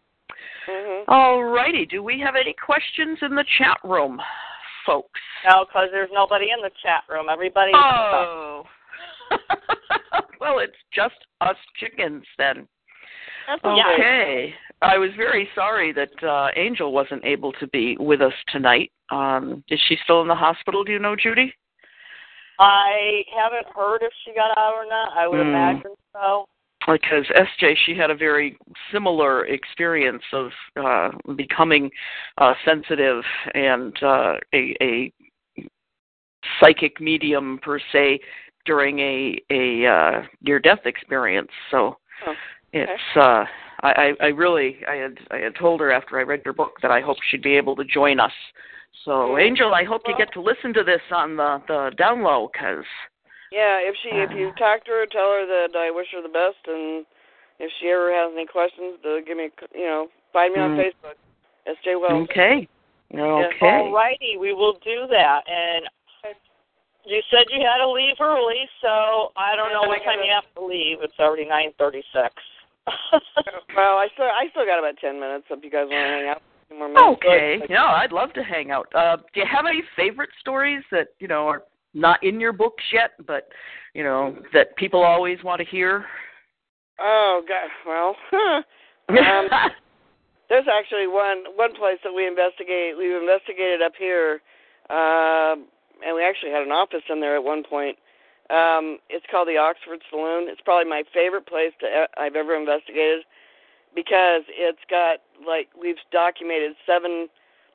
Mhm. 0.68 1.04
All 1.08 1.44
righty. 1.44 1.86
Do 1.86 2.04
we 2.04 2.20
have 2.20 2.36
any 2.36 2.54
questions 2.54 3.22
in 3.22 3.36
the 3.36 3.44
chat 3.58 3.78
room, 3.84 4.22
folks? 4.86 5.20
No, 5.46 5.66
because 5.66 5.90
there's 5.92 6.12
nobody 6.12 6.52
in 6.52 6.62
the 6.62 6.72
chat 6.82 7.04
room. 7.10 7.28
Everybody. 7.30 7.72
Oh. 7.74 8.68
Well, 10.40 10.60
it's 10.60 10.78
just 10.94 11.16
us 11.42 11.58
chickens 11.80 12.24
then. 12.38 12.68
That's 13.48 13.64
okay. 13.64 14.54
I 14.82 14.98
was 14.98 15.10
very 15.18 15.50
sorry 15.56 15.92
that 15.94 16.24
uh 16.24 16.48
Angel 16.56 16.92
wasn't 16.92 17.26
able 17.26 17.52
to 17.54 17.68
be 17.68 17.98
with 18.00 18.22
us 18.22 18.34
tonight. 18.50 18.92
Um 19.10 19.64
is 19.70 19.80
she 19.88 19.98
still 20.04 20.22
in 20.22 20.28
the 20.28 20.36
hospital, 20.36 20.84
do 20.84 20.92
you 20.92 21.00
know, 21.00 21.16
Judy? 21.16 21.54
I 22.60 23.24
haven't 23.36 23.74
heard 23.74 24.02
if 24.04 24.12
she 24.26 24.34
got 24.34 24.58
out 24.58 24.74
or 24.74 24.86
not. 24.86 25.18
I 25.18 25.28
would 25.28 25.42
Hmm. 25.42 25.50
imagine 25.50 25.96
so. 26.14 26.46
Because 26.88 27.26
SJ, 27.36 27.76
she 27.86 27.94
had 27.96 28.10
a 28.10 28.16
very 28.16 28.58
similar 28.92 29.46
experience 29.48 30.24
of 30.32 30.52
uh 30.82 31.10
becoming 31.36 31.90
uh 32.38 32.54
sensitive 32.64 33.24
and 33.54 34.02
uh 34.04 34.36
a 34.54 34.76
a 34.82 35.12
psychic 36.60 37.02
medium 37.02 37.60
per 37.62 37.80
se 37.92 38.20
during 38.66 39.00
a 39.00 39.42
a 39.52 39.86
uh 39.88 40.24
near 40.42 40.60
death 40.60 40.86
experience. 40.86 41.50
So 41.72 41.98
Oh, 42.28 42.34
it's 42.74 43.16
uh 43.16 43.46
I, 43.82 44.12
I 44.22 44.26
really 44.28 44.78
I 44.88 44.96
had 44.96 45.18
I 45.32 45.38
had 45.38 45.56
told 45.56 45.80
her 45.80 45.92
after 45.92 46.20
I 46.20 46.24
read 46.24 46.42
your 46.44 46.54
book 46.54 46.74
that 46.82 46.92
I 46.92 47.00
hope 47.02 47.18
she'd 47.30 47.42
be 47.42 47.56
able 47.56 47.76
to 47.78 47.84
join 47.86 48.20
us. 48.20 48.32
So 49.06 49.38
Yeah. 49.38 49.44
Angel, 49.46 49.74
I 49.74 49.84
hope 49.86 50.02
you 50.06 50.16
get 50.18 50.34
to 50.34 50.42
listen 50.42 50.74
to 50.74 50.84
this 50.84 51.02
on 51.12 51.36
the 51.38 51.62
the 51.68 51.92
down 51.98 52.22
low 52.24 52.50
because 52.52 52.84
Yeah, 53.52 53.78
if 53.80 53.96
she 54.04 54.10
if 54.10 54.32
you 54.32 54.52
talk 54.58 54.84
to 54.86 54.92
her, 54.92 55.06
tell 55.06 55.32
her 55.32 55.46
that 55.46 55.78
I 55.78 55.92
wish 55.92 56.08
her 56.14 56.22
the 56.22 56.28
best, 56.30 56.58
and 56.68 57.06
if 57.60 57.72
she 57.80 57.88
ever 57.90 58.12
has 58.14 58.32
any 58.34 58.46
questions, 58.46 59.00
to 59.04 59.22
give 59.26 59.38
me, 59.38 59.46
a 59.46 59.50
c- 59.50 59.80
you 59.80 59.86
know, 59.86 60.08
find 60.34 60.54
me 60.54 60.60
on 60.60 60.72
Mm. 60.72 60.78
Facebook, 60.80 61.16
SJ 61.68 62.00
Wells. 62.00 62.28
okay 62.30 62.68
okay 63.18 63.58
All 63.62 63.92
righty, 63.94 64.38
we 64.38 64.54
will 64.54 64.74
do 64.84 65.08
that. 65.10 65.42
And 65.48 65.88
you 67.10 67.22
said 67.32 67.46
you 67.50 67.66
had 67.66 67.84
to 67.84 67.90
leave 67.90 68.16
early, 68.22 68.70
so 68.82 69.32
I 69.36 69.56
don't 69.56 69.74
know 69.74 69.84
Yeah, 69.84 69.88
what 69.90 70.04
time 70.06 70.20
you 70.24 70.32
have 70.32 70.46
to 70.56 70.66
leave. 70.66 70.98
It's 71.02 71.18
already 71.20 71.46
nine 71.46 71.72
thirty-six. 71.78 72.34
Well, 73.76 73.98
I 73.98 74.08
still 74.14 74.26
I 74.26 74.48
still 74.52 74.66
got 74.66 74.80
about 74.80 74.98
ten 75.02 75.20
minutes 75.20 75.46
if 75.50 75.64
you 75.64 75.70
guys 75.70 75.88
want 75.90 75.92
to 75.92 75.98
hang 75.98 76.30
out. 76.30 76.42
Two 76.70 76.78
more 76.78 76.88
minutes. 76.88 77.20
Okay. 77.24 77.62
No, 77.70 77.86
I'd 77.86 78.12
love 78.12 78.34
to 78.34 78.44
hang 78.44 78.72
out. 78.72 78.88
Uh, 78.96 79.18
do 79.34 79.42
you 79.42 79.46
have 79.50 79.66
any 79.68 79.84
favorite 79.96 80.30
stories 80.40 80.84
that 80.92 81.10
you 81.20 81.28
know 81.28 81.48
are 81.48 81.64
not 81.94 82.24
in 82.24 82.40
your 82.40 82.54
books 82.54 82.84
yet, 82.94 83.12
but 83.26 83.50
you 83.94 84.04
know 84.04 84.38
that 84.54 84.76
people 84.78 85.04
always 85.04 85.44
want 85.44 85.60
to 85.60 85.66
hear? 85.66 86.06
Oh 87.00 87.42
God. 87.48 87.70
Well, 87.86 88.16
um, 89.10 89.48
there's 90.50 90.68
actually 90.72 91.08
one 91.08 91.44
one 91.56 91.74
place 91.76 91.98
that 92.04 92.14
we 92.14 92.28
investigate. 92.28 92.98
We've 92.98 93.22
investigated 93.22 93.82
up 93.82 93.94
here, 93.98 94.42
um, 94.90 95.66
and 96.06 96.16
we 96.16 96.24
actually 96.24 96.52
had 96.52 96.64
an 96.64 96.72
office 96.72 97.04
in 97.10 97.20
there 97.20 97.36
at 97.36 97.44
one 97.44 97.64
point. 97.64 97.98
Um, 98.50 98.98
it's 99.10 99.26
called 99.30 99.48
the 99.48 99.58
Oxford 99.58 100.00
Saloon. 100.10 100.50
It's 100.50 100.62
probably 100.62 100.90
my 100.90 101.04
favorite 101.14 101.46
place 101.46 101.72
to 101.82 101.86
e- 101.86 102.14
I've 102.18 102.36
ever 102.36 102.56
investigated 102.56 103.24
because 103.94 104.44
it's 104.50 104.82
got 104.90 105.20
like 105.46 105.70
we've 105.80 106.02
documented 106.12 106.74
seven 106.86 107.28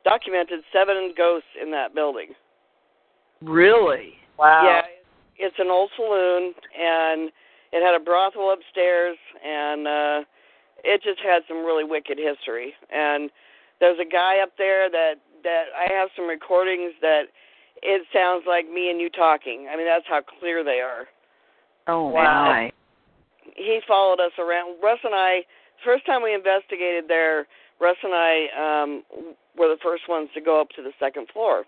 documented 0.04 0.60
seven 0.72 1.14
ghosts 1.16 1.48
in 1.60 1.70
that 1.70 1.94
building. 1.94 2.34
really? 3.40 4.14
wow. 4.38 4.62
Yeah, 4.64 4.82
it's 5.38 5.56
an 5.58 5.68
old 5.68 5.90
saloon, 5.96 6.54
and 6.78 7.30
it 7.72 7.82
had 7.84 7.94
a 7.94 8.04
brothel 8.04 8.52
upstairs, 8.52 9.16
and 9.44 9.86
uh 9.86 10.24
it 10.84 11.02
just 11.02 11.20
had 11.20 11.42
some 11.48 11.64
really 11.64 11.84
wicked 11.84 12.18
history. 12.18 12.74
And 12.92 13.30
there's 13.80 13.98
a 13.98 14.08
guy 14.08 14.40
up 14.42 14.52
there 14.58 14.90
that 14.90 15.14
that 15.42 15.64
I 15.76 15.92
have 15.92 16.08
some 16.16 16.26
recordings 16.26 16.92
that 17.00 17.24
it 17.84 18.02
sounds 18.12 18.44
like 18.48 18.68
me 18.68 18.90
and 18.90 19.00
you 19.00 19.10
talking. 19.10 19.68
I 19.70 19.76
mean, 19.76 19.86
that's 19.86 20.06
how 20.08 20.22
clear 20.40 20.64
they 20.64 20.80
are. 20.80 21.06
Oh 21.86 22.08
Wow. 22.08 22.44
my. 22.44 22.72
He 23.56 23.80
followed 23.86 24.20
us 24.20 24.32
around. 24.38 24.82
Russ 24.82 24.98
and 25.04 25.14
I, 25.14 25.44
first 25.84 26.06
time 26.06 26.22
we 26.22 26.34
investigated 26.34 27.04
there, 27.08 27.46
Russ 27.80 27.96
and 28.02 28.14
I 28.14 28.48
um 28.56 29.02
were 29.56 29.68
the 29.68 29.78
first 29.82 30.08
ones 30.08 30.30
to 30.34 30.40
go 30.40 30.60
up 30.60 30.70
to 30.70 30.82
the 30.82 30.92
second 30.98 31.28
floor. 31.32 31.64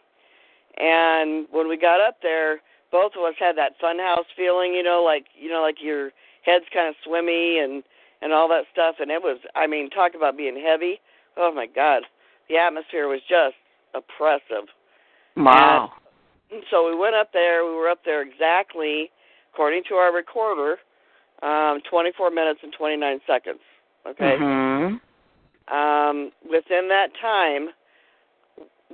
And 0.78 1.46
when 1.50 1.68
we 1.68 1.76
got 1.76 2.00
up 2.00 2.16
there, 2.22 2.60
both 2.90 3.12
of 3.16 3.22
us 3.24 3.34
had 3.38 3.56
that 3.56 3.78
funhouse 3.82 4.24
feeling, 4.36 4.72
you 4.72 4.82
know, 4.82 5.02
like 5.02 5.26
you 5.38 5.50
know, 5.50 5.60
like 5.60 5.76
your 5.82 6.12
head's 6.42 6.64
kind 6.72 6.88
of 6.88 6.94
swimmy 7.04 7.58
and 7.58 7.82
and 8.22 8.32
all 8.32 8.48
that 8.48 8.64
stuff. 8.72 8.96
And 9.00 9.10
it 9.10 9.22
was, 9.22 9.38
I 9.54 9.66
mean, 9.66 9.90
talk 9.90 10.14
about 10.14 10.36
being 10.36 10.60
heavy. 10.64 11.00
Oh 11.36 11.52
my 11.52 11.66
God, 11.66 12.04
the 12.48 12.56
atmosphere 12.56 13.06
was 13.06 13.20
just 13.28 13.56
oppressive. 13.94 14.68
Wow. 15.36 15.92
And 16.50 16.62
so 16.70 16.88
we 16.88 16.96
went 16.96 17.14
up 17.14 17.32
there. 17.32 17.64
We 17.64 17.74
were 17.74 17.88
up 17.88 18.00
there 18.04 18.22
exactly, 18.22 19.10
according 19.52 19.82
to 19.88 19.94
our 19.94 20.14
recorder, 20.14 20.78
um, 21.42 21.80
24 21.90 22.30
minutes 22.30 22.60
and 22.62 22.72
29 22.72 23.20
seconds. 23.26 23.60
Okay. 24.06 24.36
Mhm. 24.36 25.00
Um, 25.68 26.32
within 26.48 26.88
that 26.88 27.12
time, 27.20 27.70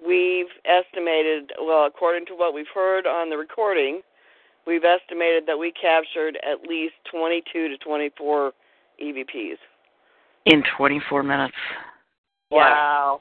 we've 0.05 0.51
estimated, 0.65 1.53
well, 1.61 1.85
according 1.85 2.27
to 2.27 2.35
what 2.35 2.55
we've 2.55 2.69
heard 2.69 3.07
on 3.07 3.29
the 3.29 3.37
recording, 3.37 4.03
we've 4.67 4.85
estimated 4.85 5.47
that 5.47 5.59
we 5.59 5.73
captured 5.73 6.39
at 6.43 6.63
least 6.63 6.95
22 7.11 7.69
to 7.69 7.77
24 7.79 8.53
EVPs. 8.99 9.59
In 10.47 10.63
24 10.77 11.23
minutes. 11.23 11.55
Wow. 12.51 13.21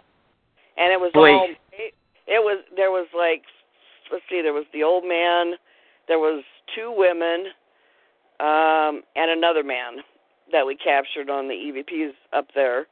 And 0.78 0.92
it 0.92 1.00
was 1.00 1.12
Boy. 1.14 1.32
all, 1.32 1.48
it, 1.72 1.94
it 2.28 2.40
was, 2.40 2.64
there 2.76 2.92
was 2.92 3.08
like, 3.16 3.44
let's 4.12 4.24
see, 4.30 4.42
there 4.42 4.54
was 4.54 4.66
the 4.74 4.84
old 4.84 5.06
man, 5.06 5.54
there 6.08 6.20
was 6.20 6.44
two 6.76 6.94
women, 6.96 7.48
um, 8.40 9.04
and 9.16 9.32
another 9.32 9.64
man 9.64 9.98
that 10.52 10.66
we 10.66 10.76
captured 10.76 11.30
on 11.30 11.48
the 11.48 11.54
EVPs 11.54 12.14
up 12.34 12.48
there. 12.54 12.88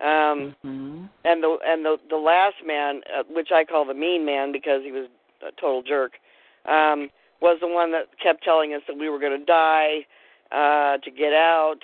Um, 0.00 0.54
Mhm. 0.64 1.08
and 1.24 1.42
the 1.42 1.58
and 1.64 1.84
the 1.84 1.98
the 2.08 2.16
last 2.16 2.62
man, 2.64 3.02
uh, 3.12 3.22
which 3.24 3.52
I 3.52 3.64
call 3.64 3.84
the 3.84 3.94
mean 3.94 4.24
man 4.24 4.52
because 4.52 4.82
he 4.82 4.92
was 4.92 5.08
a 5.42 5.52
total 5.52 5.82
jerk, 5.82 6.18
um, 6.66 7.10
was 7.40 7.58
the 7.60 7.66
one 7.66 7.92
that 7.92 8.06
kept 8.18 8.44
telling 8.44 8.74
us 8.74 8.82
that 8.86 8.96
we 8.96 9.08
were 9.08 9.18
going 9.18 9.38
to 9.38 9.44
die, 9.44 10.06
uh, 10.50 10.98
to 10.98 11.10
get 11.10 11.32
out. 11.32 11.82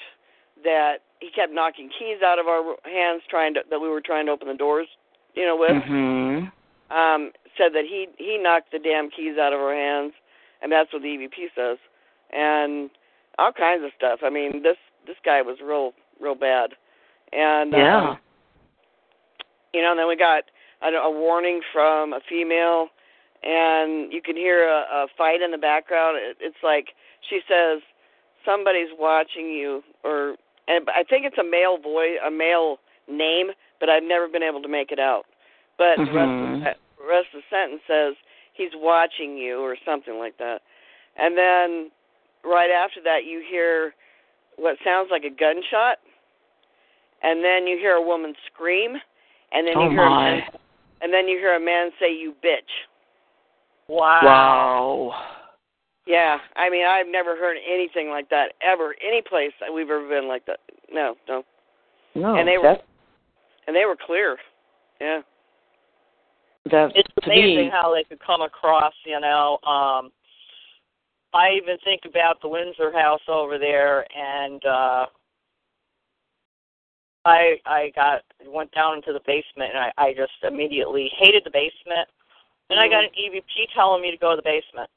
That 0.64 1.02
he 1.20 1.30
kept 1.30 1.52
knocking 1.52 1.88
keys 1.88 2.22
out 2.22 2.38
of 2.38 2.48
our 2.48 2.76
hands, 2.84 3.22
trying 3.28 3.55
to 3.55 3.62
that 3.70 3.80
we 3.80 3.88
were 3.88 4.00
trying 4.00 4.26
to 4.26 4.32
open 4.32 4.48
the 4.48 4.55
doors, 4.55 4.88
you 5.34 5.44
know, 5.44 5.56
with. 5.56 5.70
Mhm. 5.70 6.52
Um, 6.90 7.32
said 7.56 7.73
that 7.74 7.85
he 7.85 8.09
he 8.19 8.39
knocked 8.39 8.73
the 8.73 8.78
damn 8.78 9.10
keys 9.10 9.36
out 9.39 9.52
of 9.52 9.60
her 9.60 9.74
hands, 9.74 10.12
and 10.62 10.73
that's 10.73 10.93
what 10.93 11.02
the 11.02 11.09
EVP 11.09 11.51
says, 11.55 11.78
and 12.32 12.90
all 13.39 13.52
kinds 13.52 13.85
of 13.85 13.90
stuff. 13.97 14.20
I 14.23 14.31
mean, 14.31 14.62
this 14.62 14.77
this 15.06 15.16
guy 15.24 15.43
was 15.43 15.59
real 15.62 15.93
real 16.20 16.35
bad, 16.35 16.70
and 17.32 17.73
Yeah. 17.73 18.10
um, 18.12 18.19
you 19.74 19.82
know, 19.82 19.90
and 19.90 19.98
then 20.01 20.09
we 20.09 20.16
got 20.16 20.44
a, 20.82 20.89
a 20.89 21.10
warning 21.10 21.60
from 21.73 22.12
a 22.12 22.20
female, 22.28 22.89
and 23.43 24.12
you 24.12 24.23
can 24.23 24.36
hear 24.36 24.66
a, 24.69 24.81
a 24.90 25.06
fight 25.16 25.43
in 25.43 25.51
the 25.51 25.59
background. 25.59 26.16
It, 26.19 26.36
it's 26.40 26.62
like 26.62 26.89
she 27.28 27.40
says, 27.48 27.82
"Somebody's 28.44 28.89
watching 28.98 29.51
you," 29.51 29.82
or 30.05 30.36
and 30.69 30.89
I 30.89 31.02
think 31.05 31.27
it's 31.27 31.39
a 31.39 31.44
male 31.44 31.78
voice, 31.78 32.16
a 32.27 32.31
male 32.31 32.78
name, 33.09 33.51
but 33.81 33.89
I've 33.89 34.02
never 34.02 34.28
been 34.28 34.43
able 34.43 34.62
to 34.62 34.69
make 34.69 34.90
it 34.90 34.98
out. 34.98 35.24
But 35.78 35.96
the 35.96 36.05
rest 36.05 36.16
of 36.16 36.18
Mhm. 36.18 36.64
the, 36.64 36.76
the 36.98 37.09
rest 37.09 37.28
of 37.32 37.40
the 37.40 37.48
sentence 37.48 37.82
says 37.86 38.14
he's 38.52 38.74
watching 38.74 39.38
you, 39.38 39.60
or 39.60 39.76
something 39.84 40.18
like 40.18 40.36
that. 40.38 40.60
And 41.16 41.38
then 41.38 41.90
right 42.44 42.70
after 42.70 43.00
that, 43.02 43.24
you 43.24 43.40
hear 43.40 43.94
what 44.56 44.76
sounds 44.84 45.10
like 45.10 45.24
a 45.24 45.30
gunshot, 45.30 45.98
and 47.22 47.44
then 47.44 47.66
you 47.66 47.78
hear 47.78 47.94
a 47.94 48.02
woman 48.02 48.34
scream, 48.46 49.00
and 49.52 49.66
then 49.66 49.76
Oh 49.76 49.84
you 49.84 49.90
hear 49.90 50.02
a 50.02 50.10
man, 50.10 50.42
and 51.00 51.12
then 51.12 51.28
you 51.28 51.38
hear 51.38 51.55
a 51.55 51.60
man 51.60 51.92
say, 52.00 52.12
"You 52.12 52.34
bitch." 52.42 52.86
Wow. 53.86 54.20
Wow. 54.22 55.24
Yeah, 56.06 56.38
I 56.56 56.70
mean, 56.70 56.86
I've 56.86 57.06
never 57.06 57.36
heard 57.36 57.59
anything 57.66 58.10
like 58.10 58.30
that 58.30 58.55
ever, 58.62 58.96
any 59.02 59.20
place 59.22 59.52
that 59.60 59.72
we've 59.72 59.90
ever 59.90 60.09
been 60.09 60.26
like 60.26 60.44
that. 60.46 60.60
No, 60.90 61.16
no, 61.28 61.44
No. 62.14 62.34
And 62.34 62.48
they 62.48 62.56
were- 62.56 62.64
that, 62.64 62.84
and 63.66 63.76
they 63.76 63.84
were 63.84 63.96
clear. 63.96 64.38
Yeah. 65.00 65.22
That 66.70 66.93
It's 66.95 67.09
amazing 67.24 67.66
me, 67.66 67.70
how 67.70 67.95
they 67.95 68.05
could 68.05 68.20
come 68.20 68.43
across, 68.43 68.95
you 69.05 69.20
know. 69.20 69.59
Um 69.66 70.12
I 71.35 71.51
even 71.61 71.77
think 71.85 72.03
about 72.07 72.40
the 72.40 72.49
Windsor 72.49 72.93
house 72.93 73.20
over 73.28 73.59
there 73.59 74.07
and 74.16 74.65
uh 74.65 75.07
I 77.24 77.57
I 77.66 77.93
got 77.95 78.23
went 78.47 78.73
down 78.73 78.97
into 78.97 79.12
the 79.12 79.20
basement, 79.27 79.73
and 79.74 79.78
I, 79.78 79.93
I 79.99 80.15
just 80.15 80.32
immediately 80.43 81.11
hated 81.19 81.45
the 81.45 81.51
basement. 81.51 82.09
And 82.70 82.78
I 82.78 82.89
got 82.89 83.05
an 83.05 83.11
EVP 83.11 83.73
telling 83.74 84.03
me 84.03 84.11
to 84.11 84.16
go 84.16 84.31
to 84.31 84.36
the 84.36 84.43
basement. 84.43 84.90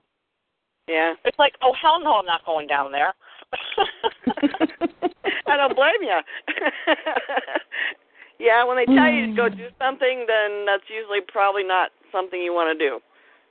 Yeah. 0.87 1.13
It's 1.23 1.39
like, 1.39 1.53
oh 1.61 1.73
hell 1.79 2.01
no, 2.01 2.15
I'm 2.15 2.25
not 2.25 2.45
going 2.45 2.67
down 2.67 2.91
there. 2.91 3.13
I 5.47 5.57
don't 5.57 5.75
blame 5.75 6.01
you. 6.01 6.19
yeah, 8.41 8.65
when 8.65 8.75
they 8.75 8.89
tell 8.89 9.05
you 9.05 9.29
to 9.29 9.35
go 9.37 9.47
do 9.47 9.69
something, 9.77 10.25
then 10.25 10.65
that's 10.65 10.89
usually 10.89 11.21
probably 11.21 11.63
not 11.63 11.93
something 12.11 12.41
you 12.41 12.51
want 12.53 12.73
to 12.73 12.77
do. 12.77 12.97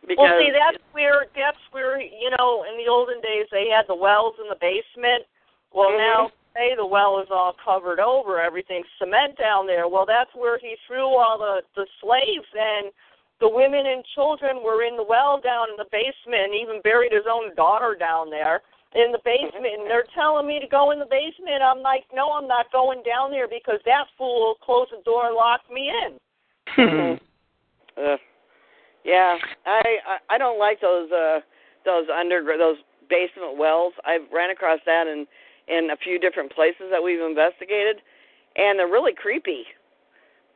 Because 0.03 0.35
well, 0.35 0.41
see, 0.43 0.51
that's 0.51 0.83
where 0.91 1.31
that's 1.37 1.63
where 1.71 2.01
you 2.01 2.35
know 2.35 2.67
in 2.67 2.75
the 2.75 2.91
olden 2.91 3.23
days 3.23 3.47
they 3.55 3.71
had 3.71 3.87
the 3.87 3.95
wells 3.95 4.35
in 4.43 4.49
the 4.49 4.59
basement. 4.59 5.25
Well, 5.73 5.91
Mhm. 5.91 5.99
now 5.99 6.33
say 6.57 6.75
the 6.75 6.87
well 6.87 7.21
is 7.21 7.31
all 7.31 7.55
covered 7.63 8.01
over, 8.01 8.41
everything's 8.41 8.91
cement 8.99 9.37
down 9.37 9.67
there. 9.67 9.87
Well, 9.87 10.07
that's 10.07 10.35
where 10.35 10.59
he 10.59 10.77
threw 10.87 11.07
all 11.15 11.39
the 11.39 11.63
the 11.77 11.87
slaves 12.01 12.49
and 12.59 12.91
the 13.39 13.49
women 13.49 13.87
and 13.87 14.05
children 14.15 14.63
were 14.63 14.83
in 14.83 14.97
the 14.97 15.03
well 15.03 15.39
down 15.39 15.71
in 15.71 15.77
the 15.77 15.87
basement 15.93 16.45
and 16.45 16.55
even 16.55 16.81
buried 16.83 17.13
his 17.13 17.27
own 17.31 17.55
daughter 17.55 17.95
down 17.95 18.31
there 18.31 18.63
in 18.95 19.13
the 19.13 19.23
basement 19.25 19.79
and 19.79 19.87
they're 19.87 20.09
telling 20.15 20.47
me 20.47 20.59
to 20.59 20.67
go 20.67 20.91
in 20.91 20.99
the 20.99 21.07
basement. 21.07 21.63
I'm 21.63 21.81
like, 21.81 22.05
no, 22.13 22.33
I'm 22.33 22.49
not 22.49 22.73
going 22.73 23.03
down 23.07 23.31
there 23.31 23.47
because 23.47 23.79
that 23.85 24.07
fool 24.19 24.41
will 24.41 24.59
close 24.63 24.89
the 24.91 25.03
door 25.05 25.27
and 25.27 25.37
lock 25.37 25.61
me 25.73 25.91
in. 25.91 27.19
Ugh. 27.97 28.19
Yeah, 29.05 29.37
I, 29.65 29.81
I 30.05 30.35
I 30.35 30.39
don't 30.39 30.59
like 30.59 30.81
those 30.81 31.11
uh 31.11 31.41
those 31.85 32.05
under 32.13 32.45
those 32.45 32.77
basement 33.09 33.57
wells. 33.57 33.95
I've 34.05 34.29
ran 34.33 34.51
across 34.51 34.81
that 34.85 35.07
in 35.07 35.27
in 35.69 35.91
a 35.91 35.97
few 35.97 36.19
different 36.19 36.53
places 36.53 36.93
that 36.93 37.03
we've 37.03 37.21
investigated, 37.21 38.05
and 38.57 38.79
they're 38.79 38.93
really 38.93 39.15
creepy. 39.15 39.65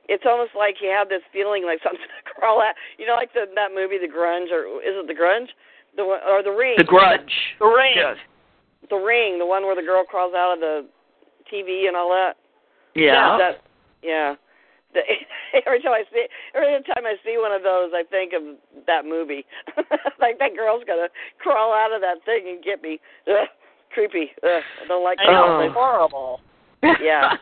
It's 0.09 0.24
almost 0.28 0.52
like 0.52 0.77
you 0.82 0.93
have 0.93 1.09
this 1.09 1.24
feeling 1.32 1.65
like 1.65 1.81
something's 1.81 2.05
gonna 2.12 2.36
crawl 2.36 2.61
out. 2.61 2.74
You 2.98 3.06
know, 3.06 3.15
like 3.15 3.32
the 3.32 3.48
that 3.55 3.73
movie, 3.73 3.97
The 3.97 4.12
Grunge, 4.12 4.52
or 4.52 4.85
is 4.85 4.93
it 4.93 5.06
The 5.09 5.16
Grunge? 5.16 5.48
The 5.96 6.02
or 6.02 6.42
The 6.42 6.50
Ring? 6.50 6.74
the 6.76 6.84
grudge. 6.84 7.32
The 7.58 7.66
ring. 7.66 7.94
Yes. 7.96 8.16
The 8.90 8.96
Ring, 8.96 9.38
the 9.38 9.46
one 9.46 9.62
where 9.62 9.76
the 9.76 9.82
girl 9.82 10.04
crawls 10.04 10.34
out 10.34 10.54
of 10.54 10.60
the 10.60 10.86
TV 11.52 11.86
and 11.88 11.96
all 11.96 12.10
that. 12.10 12.34
Yeah. 12.94 13.38
That, 13.38 13.62
yeah. 14.02 14.34
The, 14.92 15.00
every 15.66 15.82
time 15.82 15.92
I 15.92 16.02
see 16.12 16.26
every 16.54 16.82
time 16.82 17.04
I 17.06 17.14
see 17.24 17.36
one 17.38 17.52
of 17.52 17.62
those, 17.62 17.90
I 17.94 18.02
think 18.08 18.32
of 18.32 18.42
that 18.86 19.04
movie. 19.04 19.44
like 20.20 20.38
that 20.38 20.54
girl's 20.56 20.84
gonna 20.86 21.08
crawl 21.38 21.72
out 21.74 21.92
of 21.94 22.00
that 22.00 22.24
thing 22.24 22.46
and 22.48 22.62
get 22.62 22.82
me. 22.82 23.00
Ugh, 23.28 23.48
creepy. 23.92 24.30
Ugh, 24.42 24.62
I 24.84 24.86
don't 24.88 25.02
like 25.04 25.18
I 25.20 25.30
know, 25.32 25.58
Oh. 25.58 25.60
it's 25.60 25.74
horrible. 25.74 26.40
Yeah. 27.02 27.32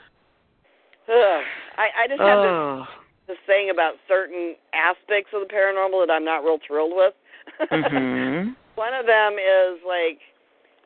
Ugh. 1.08 1.42
I 1.76 2.04
I 2.04 2.08
just 2.08 2.20
have 2.20 2.38
this 2.38 2.54
oh. 2.54 2.84
this 3.26 3.38
thing 3.46 3.70
about 3.70 3.94
certain 4.06 4.54
aspects 4.72 5.32
of 5.34 5.46
the 5.46 5.52
paranormal 5.52 6.06
that 6.06 6.12
I'm 6.12 6.24
not 6.24 6.44
real 6.44 6.58
thrilled 6.66 6.92
with. 6.94 7.14
Mhm. 7.60 8.56
One 8.74 8.94
of 8.94 9.06
them 9.06 9.34
is 9.34 9.80
like 9.86 10.20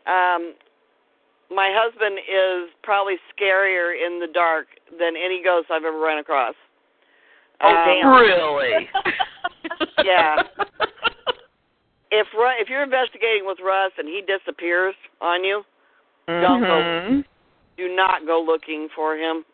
um 0.07 0.55
my 1.51 1.71
husband 1.73 2.19
is 2.19 2.71
probably 2.83 3.15
scarier 3.31 3.95
in 3.95 4.19
the 4.19 4.27
dark 4.27 4.67
than 4.99 5.15
any 5.17 5.41
ghost 5.45 5.71
I've 5.71 5.85
ever 5.85 5.99
run 5.99 6.19
across. 6.19 6.55
Oh, 7.63 7.69
Um, 7.69 7.75
damn. 7.87 8.07
Really? 8.21 8.89
Yeah. 10.05 10.37
If 12.11 12.27
if 12.33 12.69
you're 12.69 12.83
investigating 12.83 13.45
with 13.45 13.59
Russ 13.65 13.93
and 13.99 14.07
he 14.09 14.23
disappears 14.27 14.95
on 15.21 15.43
you, 15.45 15.63
Don't 16.29 16.61
go. 16.63 16.67
Mhm. 16.69 17.25
do 17.77 17.95
not 17.95 18.27
go 18.27 18.41
looking 18.41 18.89
for 18.95 19.17
him. 19.17 19.45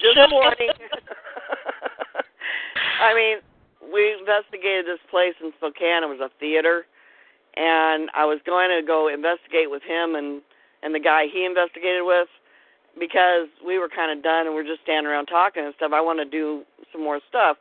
Just 0.00 0.18
warning. 0.32 0.70
I 3.00 3.14
mean, 3.14 3.36
we 3.92 4.14
investigated 4.18 4.86
this 4.86 5.02
place 5.10 5.34
in 5.42 5.52
Spokane. 5.58 6.02
It 6.02 6.10
was 6.10 6.20
a 6.20 6.30
theater, 6.40 6.86
and 7.56 8.10
I 8.14 8.24
was 8.24 8.40
going 8.44 8.70
to 8.70 8.86
go 8.86 9.08
investigate 9.08 9.70
with 9.70 9.82
him 9.82 10.14
and 10.14 10.42
and 10.82 10.94
the 10.94 11.00
guy 11.00 11.26
he 11.32 11.44
investigated 11.44 12.04
with 12.04 12.28
because 12.98 13.48
we 13.64 13.78
were 13.78 13.88
kind 13.88 14.12
of 14.12 14.22
done 14.22 14.46
and 14.46 14.54
we're 14.54 14.66
just 14.66 14.82
standing 14.82 15.08
around 15.08 15.26
talking 15.26 15.64
and 15.64 15.74
stuff. 15.76 15.92
I 15.92 16.00
want 16.00 16.20
to 16.20 16.28
do 16.28 16.62
some 16.92 17.02
more 17.02 17.20
stuff, 17.28 17.56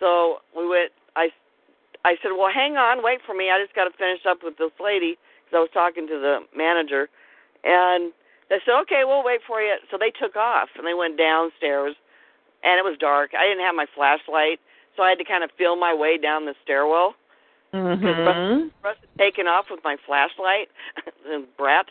so 0.00 0.42
we 0.56 0.66
went. 0.68 0.92
I 1.16 1.28
I 2.04 2.14
said, 2.22 2.32
well, 2.38 2.50
hang 2.52 2.76
on, 2.76 3.02
wait 3.02 3.20
for 3.26 3.34
me. 3.34 3.50
I 3.50 3.58
just 3.62 3.74
got 3.74 3.84
to 3.84 3.94
finish 3.98 4.22
up 4.28 4.38
with 4.42 4.58
this 4.58 4.72
lady 4.78 5.18
because 5.42 5.58
I 5.58 5.60
was 5.66 5.74
talking 5.74 6.06
to 6.06 6.18
the 6.18 6.46
manager, 6.56 7.08
and 7.64 8.12
they 8.48 8.62
said, 8.64 8.78
okay, 8.86 9.02
we'll 9.02 9.24
wait 9.24 9.40
for 9.46 9.60
you. 9.60 9.74
So 9.90 9.98
they 9.98 10.14
took 10.14 10.36
off 10.36 10.68
and 10.78 10.86
they 10.86 10.94
went 10.94 11.18
downstairs, 11.18 11.96
and 12.62 12.78
it 12.78 12.86
was 12.86 12.96
dark. 12.98 13.34
I 13.34 13.46
didn't 13.46 13.64
have 13.64 13.74
my 13.74 13.86
flashlight, 13.94 14.60
so 14.96 15.02
I 15.02 15.10
had 15.10 15.18
to 15.18 15.24
kind 15.24 15.44
of 15.44 15.50
feel 15.58 15.76
my 15.76 15.94
way 15.94 16.18
down 16.18 16.44
the 16.46 16.54
stairwell. 16.64 17.14
Mhm. 17.74 18.70
Russ 18.82 18.96
had 19.00 19.18
taken 19.18 19.46
off 19.46 19.66
with 19.70 19.80
my 19.84 19.96
flashlight, 20.06 20.68
and 21.28 21.44
brat. 21.56 21.86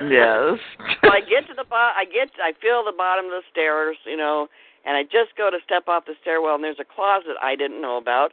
Yes. 0.00 0.58
so 1.04 1.10
I 1.10 1.20
get 1.20 1.46
to 1.48 1.54
the 1.54 1.64
bottom. 1.68 1.94
I 1.98 2.04
get. 2.04 2.30
I 2.42 2.52
feel 2.62 2.84
the 2.84 2.94
bottom 2.96 3.26
of 3.26 3.32
the 3.32 3.42
stairs, 3.50 3.96
you 4.06 4.16
know, 4.16 4.48
and 4.86 4.96
I 4.96 5.02
just 5.02 5.36
go 5.36 5.50
to 5.50 5.58
step 5.64 5.88
off 5.88 6.06
the 6.06 6.14
stairwell, 6.22 6.54
and 6.54 6.64
there's 6.64 6.80
a 6.80 6.84
closet 6.84 7.36
I 7.42 7.56
didn't 7.56 7.82
know 7.82 7.96
about, 7.98 8.32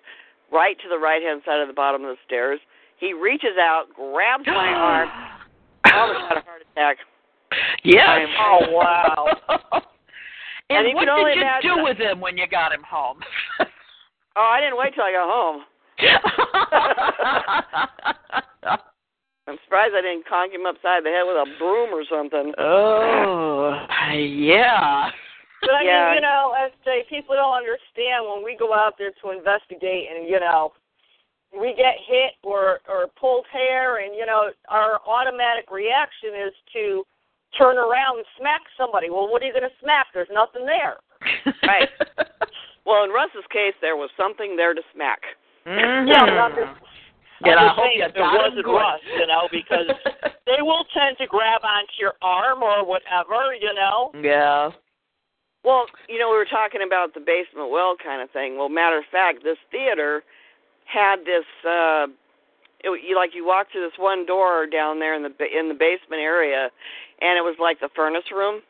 right 0.51 0.77
to 0.83 0.87
the 0.89 0.99
right 0.99 1.21
hand 1.21 1.41
side 1.45 1.59
of 1.59 1.67
the 1.67 1.73
bottom 1.73 2.03
of 2.05 2.15
the 2.15 2.21
stairs. 2.25 2.59
He 2.97 3.11
reaches 3.13 3.57
out, 3.59 3.85
grabs 3.93 4.45
my 4.47 4.69
arm. 4.73 5.09
I 5.83 5.91
almost 5.99 6.19
had 6.29 6.37
a 6.37 6.41
heart 6.45 6.61
attack. 6.71 6.97
Yes. 7.83 8.27
Oh, 8.39 8.59
wow. 8.71 9.27
and, 10.69 10.87
And 10.87 10.95
what 10.95 11.05
did 11.05 11.17
you 11.35 11.41
imagine- 11.41 11.75
do 11.77 11.83
with 11.83 11.97
him 11.97 12.21
when 12.21 12.37
you 12.37 12.47
got 12.47 12.71
him 12.71 12.83
home? 12.87 13.19
Oh, 14.35 14.41
I 14.51 14.59
didn't 14.59 14.77
wait 14.77 14.93
till 14.93 15.03
I 15.03 15.11
got 15.11 15.31
home. 15.31 15.63
I'm 19.47 19.57
surprised 19.63 19.93
I 19.95 20.01
didn't 20.01 20.27
conk 20.27 20.53
him 20.53 20.65
upside 20.65 21.05
the 21.05 21.09
head 21.09 21.23
with 21.25 21.37
a 21.37 21.45
broom 21.59 21.93
or 21.93 22.03
something. 22.09 22.51
oh, 22.57 23.73
uh, 23.87 24.11
yeah. 24.13 25.11
But 25.61 25.75
I 25.75 25.83
Yeah. 25.83 26.05
mean, 26.07 26.15
you 26.15 26.21
know, 26.21 26.53
SJ, 26.85 27.07
people 27.09 27.35
don't 27.35 27.53
understand 27.55 28.25
when 28.27 28.43
we 28.43 28.55
go 28.57 28.73
out 28.73 28.97
there 28.97 29.11
to 29.23 29.29
investigate 29.31 30.09
and, 30.13 30.27
you 30.27 30.39
know, 30.39 30.73
we 31.57 31.73
get 31.75 31.95
hit 32.05 32.33
or 32.43 32.79
or 32.89 33.07
pulled 33.19 33.45
hair 33.51 33.97
and, 34.03 34.13
you 34.15 34.25
know, 34.25 34.51
our 34.67 34.99
automatic 35.07 35.71
reaction 35.71 36.31
is 36.35 36.53
to 36.73 37.05
turn 37.57 37.77
around 37.77 38.17
and 38.17 38.25
smack 38.37 38.61
somebody. 38.77 39.09
Well, 39.09 39.29
what 39.31 39.41
are 39.41 39.45
you 39.45 39.53
going 39.53 39.63
to 39.63 39.71
smack? 39.81 40.07
There's 40.13 40.27
nothing 40.31 40.65
there. 40.65 40.97
Right. 41.65 41.89
Well, 42.85 43.03
in 43.03 43.09
Russ's 43.09 43.45
case, 43.51 43.73
there 43.81 43.95
was 43.97 44.09
something 44.17 44.55
there 44.55 44.73
to 44.73 44.81
smack. 44.93 45.21
Mhm. 45.65 46.07
Yeah, 46.07 46.25
but 46.25 46.37
I'm 46.37 46.55
just, 46.55 46.81
Yeah, 47.43 47.55
I'm 47.57 47.69
I 47.69 47.73
hope 47.73 47.83
saying 47.85 47.97
you 47.99 48.05
if 48.05 48.15
it 48.15 48.21
wasn't 48.21 48.63
good. 48.65 48.75
Russ, 48.75 49.01
you 49.17 49.27
know, 49.27 49.47
because 49.51 49.87
they 50.45 50.61
will 50.61 50.85
tend 50.93 51.17
to 51.17 51.25
grab 51.27 51.61
onto 51.63 51.93
your 51.99 52.13
arm 52.21 52.61
or 52.63 52.85
whatever, 52.85 53.53
you 53.59 53.73
know. 53.73 54.11
yeah. 54.21 54.71
Well, 55.63 55.87
you 56.07 56.19
know, 56.19 56.29
we 56.29 56.37
were 56.37 56.45
talking 56.45 56.81
about 56.85 57.15
the 57.15 57.19
basement 57.19 57.71
well 57.71 57.95
kind 57.97 58.21
of 58.21 58.29
thing. 58.29 58.55
Well, 58.57 58.69
matter 58.69 58.99
of 58.99 59.05
fact, 59.11 59.43
this 59.43 59.57
theater 59.71 60.23
had 60.85 61.25
this. 61.25 61.45
uh 61.67 62.05
it, 62.83 63.01
you 63.03 63.15
like 63.15 63.33
you 63.33 63.43
walk 63.47 63.71
through 63.71 63.81
this 63.81 63.97
one 63.97 64.27
door 64.27 64.67
down 64.67 64.99
there 64.99 65.15
in 65.15 65.23
the 65.23 65.33
in 65.57 65.67
the 65.67 65.73
basement 65.73 66.21
area, 66.21 66.69
and 67.19 67.35
it 67.35 67.41
was 67.41 67.55
like 67.59 67.79
the 67.79 67.89
furnace 67.95 68.29
room. 68.31 68.61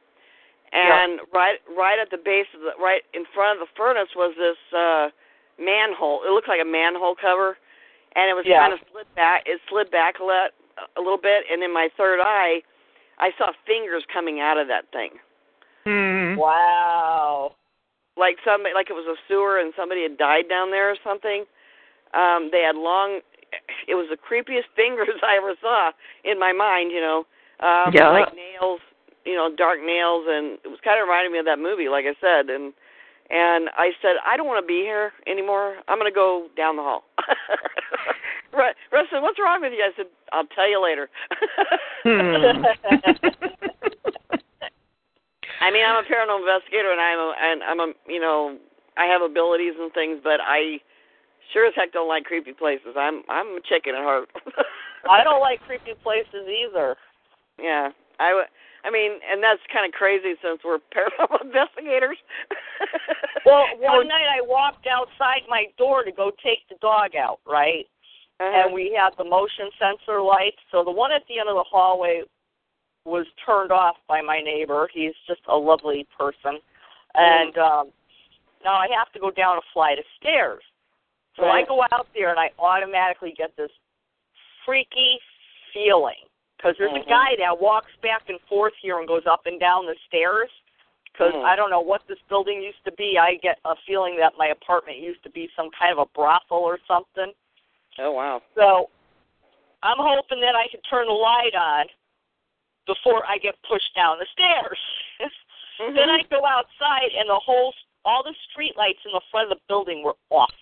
And 0.74 1.20
right 1.34 1.60
right 1.78 2.00
at 2.00 2.10
the 2.12 2.18
base 2.18 2.48
of 2.54 2.62
the 2.62 2.74
right 2.82 3.02
in 3.14 3.24
front 3.34 3.62
of 3.62 3.68
the 3.68 3.72
furnace 3.78 4.10
was 4.16 4.34
this 4.38 4.58
uh 4.78 5.10
manhole. 5.58 6.22
It 6.26 6.32
looked 6.32 6.48
like 6.50 6.62
a 6.62 6.66
manhole 6.68 7.16
cover, 7.16 7.58
and 8.16 8.30
it 8.30 8.34
was 8.34 8.46
Yeah. 8.46 8.60
kind 8.60 8.74
of 8.74 8.80
slid 8.92 9.08
back. 9.16 9.44
It 9.46 9.62
slid 9.70 9.90
back 9.92 10.20
a 10.20 10.24
lot, 10.24 10.52
a 10.98 11.02
little 11.02 11.22
bit, 11.22 11.46
and 11.50 11.64
in 11.64 11.72
my 11.74 11.90
third 11.96 12.20
eye, 12.20 12.62
I 13.20 13.32
saw 13.38 13.52
fingers 13.66 14.04
coming 14.12 14.40
out 14.42 14.58
of 14.58 14.68
that 14.68 14.92
thing 14.92 15.12
Mm. 15.86 16.36
Wow. 16.36 17.56
like 18.18 18.38
somebody 18.44 18.74
like 18.74 18.90
it 18.90 18.94
was 18.94 19.06
a 19.08 19.16
sewer 19.28 19.60
and 19.60 19.74
somebody 19.76 20.02
had 20.02 20.18
died 20.18 20.50
down 20.50 20.72
there 20.72 20.90
or 20.90 20.96
something. 21.04 21.46
Um, 22.14 22.50
they 22.52 22.62
had 22.62 22.76
long 22.76 23.22
it 23.88 23.96
was 23.96 24.08
the 24.10 24.18
creepiest 24.18 24.68
fingers 24.76 25.10
I 25.24 25.38
ever 25.38 25.54
saw 25.62 25.92
in 26.24 26.40
my 26.40 26.52
mind, 26.52 26.92
you 26.92 27.02
know. 27.02 27.26
Um 27.60 27.94
Yeah. 27.94 28.10
like 28.10 28.34
nails, 28.36 28.82
you 29.26 29.36
know, 29.36 29.50
dark 29.56 29.80
nails 29.84 30.26
and 30.28 30.58
it 30.64 30.70
was 30.70 30.80
kind 30.84 31.00
of 31.02 31.08
reminding 31.08 31.34
me 31.34 31.40
of 31.40 31.46
that 31.46 31.60
movie, 31.60 31.90
like 31.90 32.06
I 32.06 32.16
said, 32.22 32.50
and 32.50 32.74
and 33.30 33.70
I 33.76 33.90
said, 34.02 34.22
I 34.26 34.38
don't 34.38 34.46
want 34.46 34.62
to 34.64 34.68
be 34.68 34.86
here 34.86 35.12
anymore. 35.26 35.78
I'm 35.88 35.98
going 35.98 36.12
to 36.12 36.14
go 36.14 36.46
down 36.56 36.76
the 36.78 36.84
hall. 36.84 37.06
Russ 38.54 38.76
Russ 38.92 39.08
said, 39.12 39.22
What's 39.22 39.40
wrong 39.40 39.62
with 39.62 39.74
you? 39.74 39.82
I 39.82 39.92
said, 39.98 40.06
I'll 40.32 40.46
tell 40.54 40.70
you 40.70 40.82
later. 40.82 41.10
Hmm. 42.04 42.62
I 45.62 45.72
mean, 45.72 45.84
I'm 45.84 45.98
a 45.98 46.08
paranormal 46.08 46.46
investigator, 46.46 46.92
and 46.92 47.02
I'm 47.02 47.18
a, 47.18 47.34
and 47.42 47.64
I'm 47.64 47.80
a, 47.80 47.94
you 48.08 48.20
know, 48.20 48.58
I 48.98 49.06
have 49.06 49.22
abilities 49.22 49.74
and 49.80 49.92
things, 49.94 50.20
but 50.24 50.40
I 50.40 50.80
sure 51.54 51.66
as 51.66 51.74
heck 51.76 51.94
don't 51.94 52.08
like 52.08 52.26
creepy 52.26 52.54
places. 52.54 52.96
I'm 52.98 53.24
I'm 53.30 53.58
a 53.58 53.62
chicken 53.68 53.96
at 53.96 54.04
heart. 54.04 54.30
I 55.10 55.24
don't 55.24 55.42
like 55.42 55.62
creepy 55.62 55.94
places 56.04 56.48
either. 56.48 56.96
yeah, 57.60 57.90
I 58.20 58.30
w- 58.30 58.52
I 58.86 58.92
mean, 58.92 59.18
and 59.26 59.42
that's 59.42 59.62
kind 59.74 59.88
of 59.88 59.98
crazy 59.98 60.38
since 60.42 60.62
we're 60.64 60.78
paranormal 60.94 61.42
investigators. 61.42 62.18
well, 63.46 63.66
one 63.80 64.08
night 64.08 64.30
I 64.30 64.46
walked 64.46 64.86
outside 64.86 65.42
my 65.50 65.66
door 65.78 66.04
to 66.04 66.12
go 66.12 66.32
take 66.44 66.62
the 66.70 66.76
dog 66.82 67.16
out, 67.18 67.40
right? 67.48 67.86
uh-huh. 68.40 68.68
And 68.68 68.74
we 68.74 68.98
had 68.98 69.12
the 69.18 69.24
motion 69.24 69.72
sensor 69.80 70.22
lights. 70.22 70.60
So 70.72 70.84
the 70.84 70.92
one 70.92 71.12
at 71.12 71.24
the 71.28 71.40
end 71.40 71.50
of 71.50 71.56
the 71.56 71.64
hallway 71.64 72.24
was 73.06 73.26
turned 73.46 73.72
off 73.72 73.96
by 74.08 74.22
my 74.22 74.42
neighbor. 74.42 74.90
He's 74.94 75.14
just 75.28 75.42
a 75.48 75.56
lovely 75.56 76.08
person. 76.18 76.60
And 77.14 77.58
um 77.58 77.92
now 78.64 78.74
I 78.74 78.88
have 78.98 79.12
to 79.14 79.20
go 79.20 79.32
down 79.32 79.58
a 79.58 79.66
flight 79.74 80.00
of 80.00 80.06
stairs. 80.20 80.64
So 81.38 81.44
Right. 81.44 81.64
I 81.64 81.68
go 81.68 81.84
out 81.92 82.08
there 82.14 82.30
and 82.32 82.40
I 82.40 82.50
automatically 82.60 83.34
get 83.38 83.56
this 83.56 83.72
freaky 84.66 85.20
feeling 85.74 86.28
because 86.58 86.76
there's 86.78 86.92
Mhm. 86.92 87.02
a 87.02 87.06
guy 87.06 87.36
that 87.38 87.60
walks 87.60 87.96
back 87.98 88.30
and 88.30 88.40
forth 88.42 88.74
here 88.76 88.98
and 89.00 89.08
goes 89.08 89.26
up 89.26 89.46
and 89.46 89.60
down 89.60 89.86
the 89.86 89.96
stairs. 90.08 90.50
Because 91.12 91.34
Mhm. 91.34 91.46
I 91.46 91.56
don't 91.56 91.70
know 91.70 91.80
what 91.80 92.06
this 92.08 92.20
building 92.24 92.62
used 92.62 92.84
to 92.84 92.92
be. 92.92 93.18
I 93.18 93.36
get 93.36 93.60
a 93.64 93.76
feeling 93.78 94.18
that 94.18 94.36
my 94.38 94.48
apartment 94.48 94.98
used 94.98 95.24
to 95.24 95.30
be 95.30 95.48
some 95.56 95.72
kind 95.72 95.92
of 95.94 96.00
a 96.00 96.06
brothel 96.08 96.58
or 96.64 96.78
something. 96.88 97.34
oh 97.98 98.12
wow. 98.12 98.42
So 98.56 98.90
I'm 99.82 99.98
hoping 99.98 100.42
that 100.42 100.54
I 100.56 100.68
can 100.68 100.82
turn 100.82 101.06
the 101.08 101.14
light 101.14 101.56
on 101.56 101.90
before 102.86 103.26
I 103.26 103.38
get 103.38 103.62
pushed 103.64 103.94
down 103.96 104.20
the 104.20 104.26
stairs. 104.26 104.80
Mhm. 105.80 105.94
then 105.96 106.10
I 106.10 106.24
go 106.24 106.46
outside 106.46 107.14
and 107.14 107.30
the 107.30 107.40
whole 107.40 107.74
all 108.04 108.22
the 108.22 108.34
street 108.50 108.76
lights 108.76 109.04
in 109.06 109.12
the 109.14 109.22
front 109.32 109.50
of 109.52 109.58
the 109.58 109.64
building 109.68 110.04
were 110.04 110.18
off. 110.30 110.54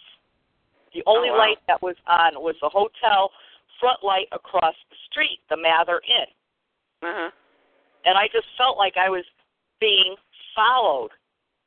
The 0.91 1.03
only 1.07 1.29
Oh, 1.29 1.33
wow. 1.33 1.39
light 1.39 1.59
that 1.65 1.81
was 1.81 1.95
on 2.05 2.39
was 2.39 2.57
the 2.59 2.69
hotel 2.69 3.33
front 3.79 4.03
light 4.03 4.27
across 4.31 4.75
the 4.89 4.95
street, 5.09 5.39
the 5.49 5.57
Mather 5.57 6.01
Inn. 6.07 7.09
uh-huh. 7.09 7.29
And 8.05 8.17
I 8.17 8.27
just 8.33 8.47
felt 8.57 8.77
like 8.77 8.95
I 8.97 9.09
was 9.09 9.23
being 9.79 10.15
followed 10.55 11.11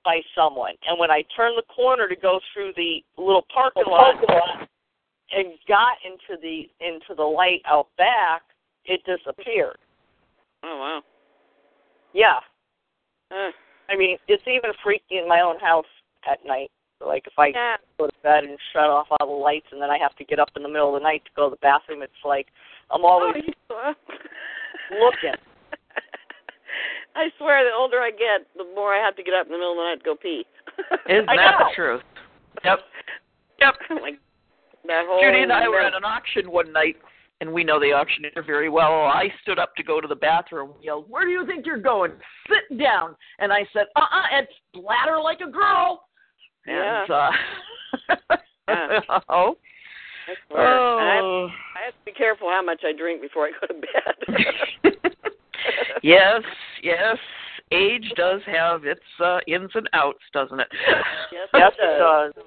by 0.04 0.20
someone. 0.34 0.74
And 0.88 0.98
when 0.98 1.10
I 1.10 1.24
turned 1.34 1.58
the 1.58 1.74
corner 1.74 2.08
to 2.08 2.16
go 2.16 2.40
through 2.52 2.72
the 2.76 3.02
little 3.18 3.44
parking 3.52 3.84
lot 3.86 4.14
and 5.32 5.54
got 5.66 5.96
into 6.04 6.40
the 6.40 6.68
into 6.80 7.14
the 7.16 7.24
light 7.24 7.62
out 7.66 7.88
back, 7.98 8.42
it 8.84 9.00
disappeared. 9.04 9.78
Oh 10.62 10.78
wow. 10.78 11.02
Yeah. 12.14 12.38
Uh, 13.30 13.50
I 13.88 13.96
mean, 13.96 14.16
it's 14.28 14.42
even 14.46 14.70
freaky 14.82 15.18
in 15.18 15.28
my 15.28 15.40
own 15.40 15.58
house 15.58 15.86
at 16.30 16.38
night. 16.46 16.70
Like 17.04 17.26
if 17.26 17.38
I 17.38 17.48
yeah. 17.48 17.76
go 17.98 18.06
to 18.06 18.12
bed 18.22 18.44
and 18.44 18.58
shut 18.72 18.84
off 18.84 19.06
all 19.10 19.26
the 19.26 19.32
lights 19.32 19.66
and 19.72 19.80
then 19.80 19.90
I 19.90 19.98
have 19.98 20.16
to 20.16 20.24
get 20.24 20.38
up 20.38 20.50
in 20.56 20.62
the 20.62 20.68
middle 20.68 20.94
of 20.94 21.00
the 21.00 21.04
night 21.04 21.24
to 21.26 21.30
go 21.36 21.50
to 21.50 21.50
the 21.50 21.60
bathroom, 21.60 22.02
it's 22.02 22.12
like 22.24 22.46
I'm 22.90 23.04
always 23.04 23.34
Oh, 23.70 23.92
looking. 25.00 25.36
I 27.16 27.28
swear, 27.38 27.64
the 27.64 27.74
older 27.74 28.00
I 28.00 28.10
get, 28.10 28.46
the 28.56 28.64
more 28.74 28.94
I 28.94 29.04
have 29.04 29.16
to 29.16 29.22
get 29.22 29.34
up 29.34 29.46
in 29.46 29.52
the 29.52 29.58
middle 29.58 29.72
of 29.72 29.78
the 29.78 29.82
night 29.84 29.98
to 29.98 30.04
go 30.04 30.16
pee. 30.16 30.46
Isn't 31.08 31.26
that 31.26 31.58
the 31.58 31.74
truth? 31.74 32.02
Yep. 32.64 32.78
Yep. 33.60 33.74
like 34.02 34.14
that 34.86 35.04
whole. 35.06 35.20
Judy 35.20 35.42
and 35.42 35.52
I 35.52 35.68
were 35.68 35.80
at 35.80 35.94
an 35.94 36.04
auction 36.04 36.50
one 36.50 36.72
night, 36.72 36.96
and 37.40 37.52
we 37.52 37.64
know 37.64 37.80
the 37.80 37.92
auctioneer 37.92 38.44
very 38.46 38.68
well. 38.68 38.92
I 39.04 39.28
stood 39.42 39.58
up 39.58 39.74
to 39.76 39.82
go 39.82 40.00
to 40.00 40.08
the 40.08 40.16
bathroom, 40.16 40.72
yelled, 40.82 41.10
"Where 41.10 41.24
do 41.24 41.30
you 41.30 41.46
think 41.46 41.66
you're 41.66 41.78
going? 41.78 42.12
Sit 42.48 42.78
down!" 42.78 43.16
And 43.38 43.52
I 43.52 43.66
said, 43.72 43.86
"Uh-uh, 43.96 44.22
and 44.32 44.46
splatter 44.74 45.18
like 45.20 45.40
a 45.40 45.50
girl." 45.50 46.04
And 46.66 47.10
uh, 47.10 47.30
Yeah. 48.68 49.00
oh, 49.28 49.56
I 50.28 50.34
swear. 50.48 50.98
And 50.98 51.08
I, 51.08 51.14
have, 51.16 51.24
oh. 51.24 51.48
I 51.80 51.84
have 51.86 51.94
to 51.94 52.04
be 52.04 52.12
careful 52.12 52.48
how 52.50 52.62
much 52.62 52.82
I 52.84 52.92
drink 52.96 53.22
before 53.22 53.46
I 53.46 53.52
go 53.60 53.66
to 53.68 53.74
bed. 53.74 55.12
yes, 56.02 56.42
yes. 56.82 57.16
Age 57.72 58.12
does 58.16 58.40
have 58.46 58.84
its 58.84 59.00
uh, 59.22 59.38
ins 59.48 59.70
and 59.74 59.88
outs, 59.92 60.22
doesn't 60.32 60.60
it? 60.60 60.68
yes, 61.32 61.48
yes, 61.52 61.72
it 61.78 61.84
it 61.84 61.98
does. 61.98 62.32
does. 62.34 62.44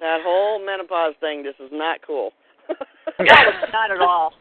That 0.00 0.20
whole 0.24 0.64
menopause 0.64 1.14
thing 1.20 1.44
just 1.44 1.60
is 1.60 1.70
not 1.72 2.00
cool. 2.06 2.32
No, 2.68 2.76
it's 3.18 3.72
not 3.72 3.90
at 3.90 4.00
all. 4.00 4.32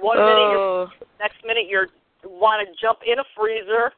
One 0.00 0.16
minute 0.18 0.50
you're 0.50 0.58
Oh. 0.58 0.88
next 1.20 1.36
minute 1.44 1.64
you're 1.68 1.88
want 2.24 2.66
to 2.66 2.74
jump 2.80 2.98
in 3.06 3.18
a 3.18 3.24
freezer. 3.36 3.92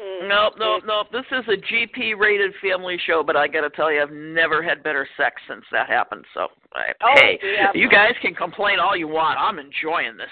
Hmm. 0.00 0.28
Nope, 0.28 0.54
nope, 0.58 0.82
nope. 0.86 1.06
This 1.10 1.24
is 1.32 1.44
a 1.48 1.56
GP 1.56 2.18
rated 2.18 2.52
family 2.60 2.98
show, 3.06 3.22
but 3.26 3.34
I 3.36 3.48
got 3.48 3.62
to 3.62 3.70
tell 3.70 3.90
you, 3.90 4.02
I've 4.02 4.10
never 4.10 4.62
had 4.62 4.82
better 4.82 5.08
sex 5.16 5.36
since 5.48 5.64
that 5.72 5.88
happened. 5.88 6.24
So, 6.34 6.48
I, 6.74 6.92
Oh, 7.02 7.14
hey, 7.14 7.38
yeah. 7.42 7.70
you 7.74 7.88
guys 7.88 8.12
can 8.20 8.34
complain 8.34 8.78
all 8.78 8.94
you 8.96 9.08
want. 9.08 9.38
I'm 9.40 9.58
enjoying 9.58 10.16
this. 10.16 10.30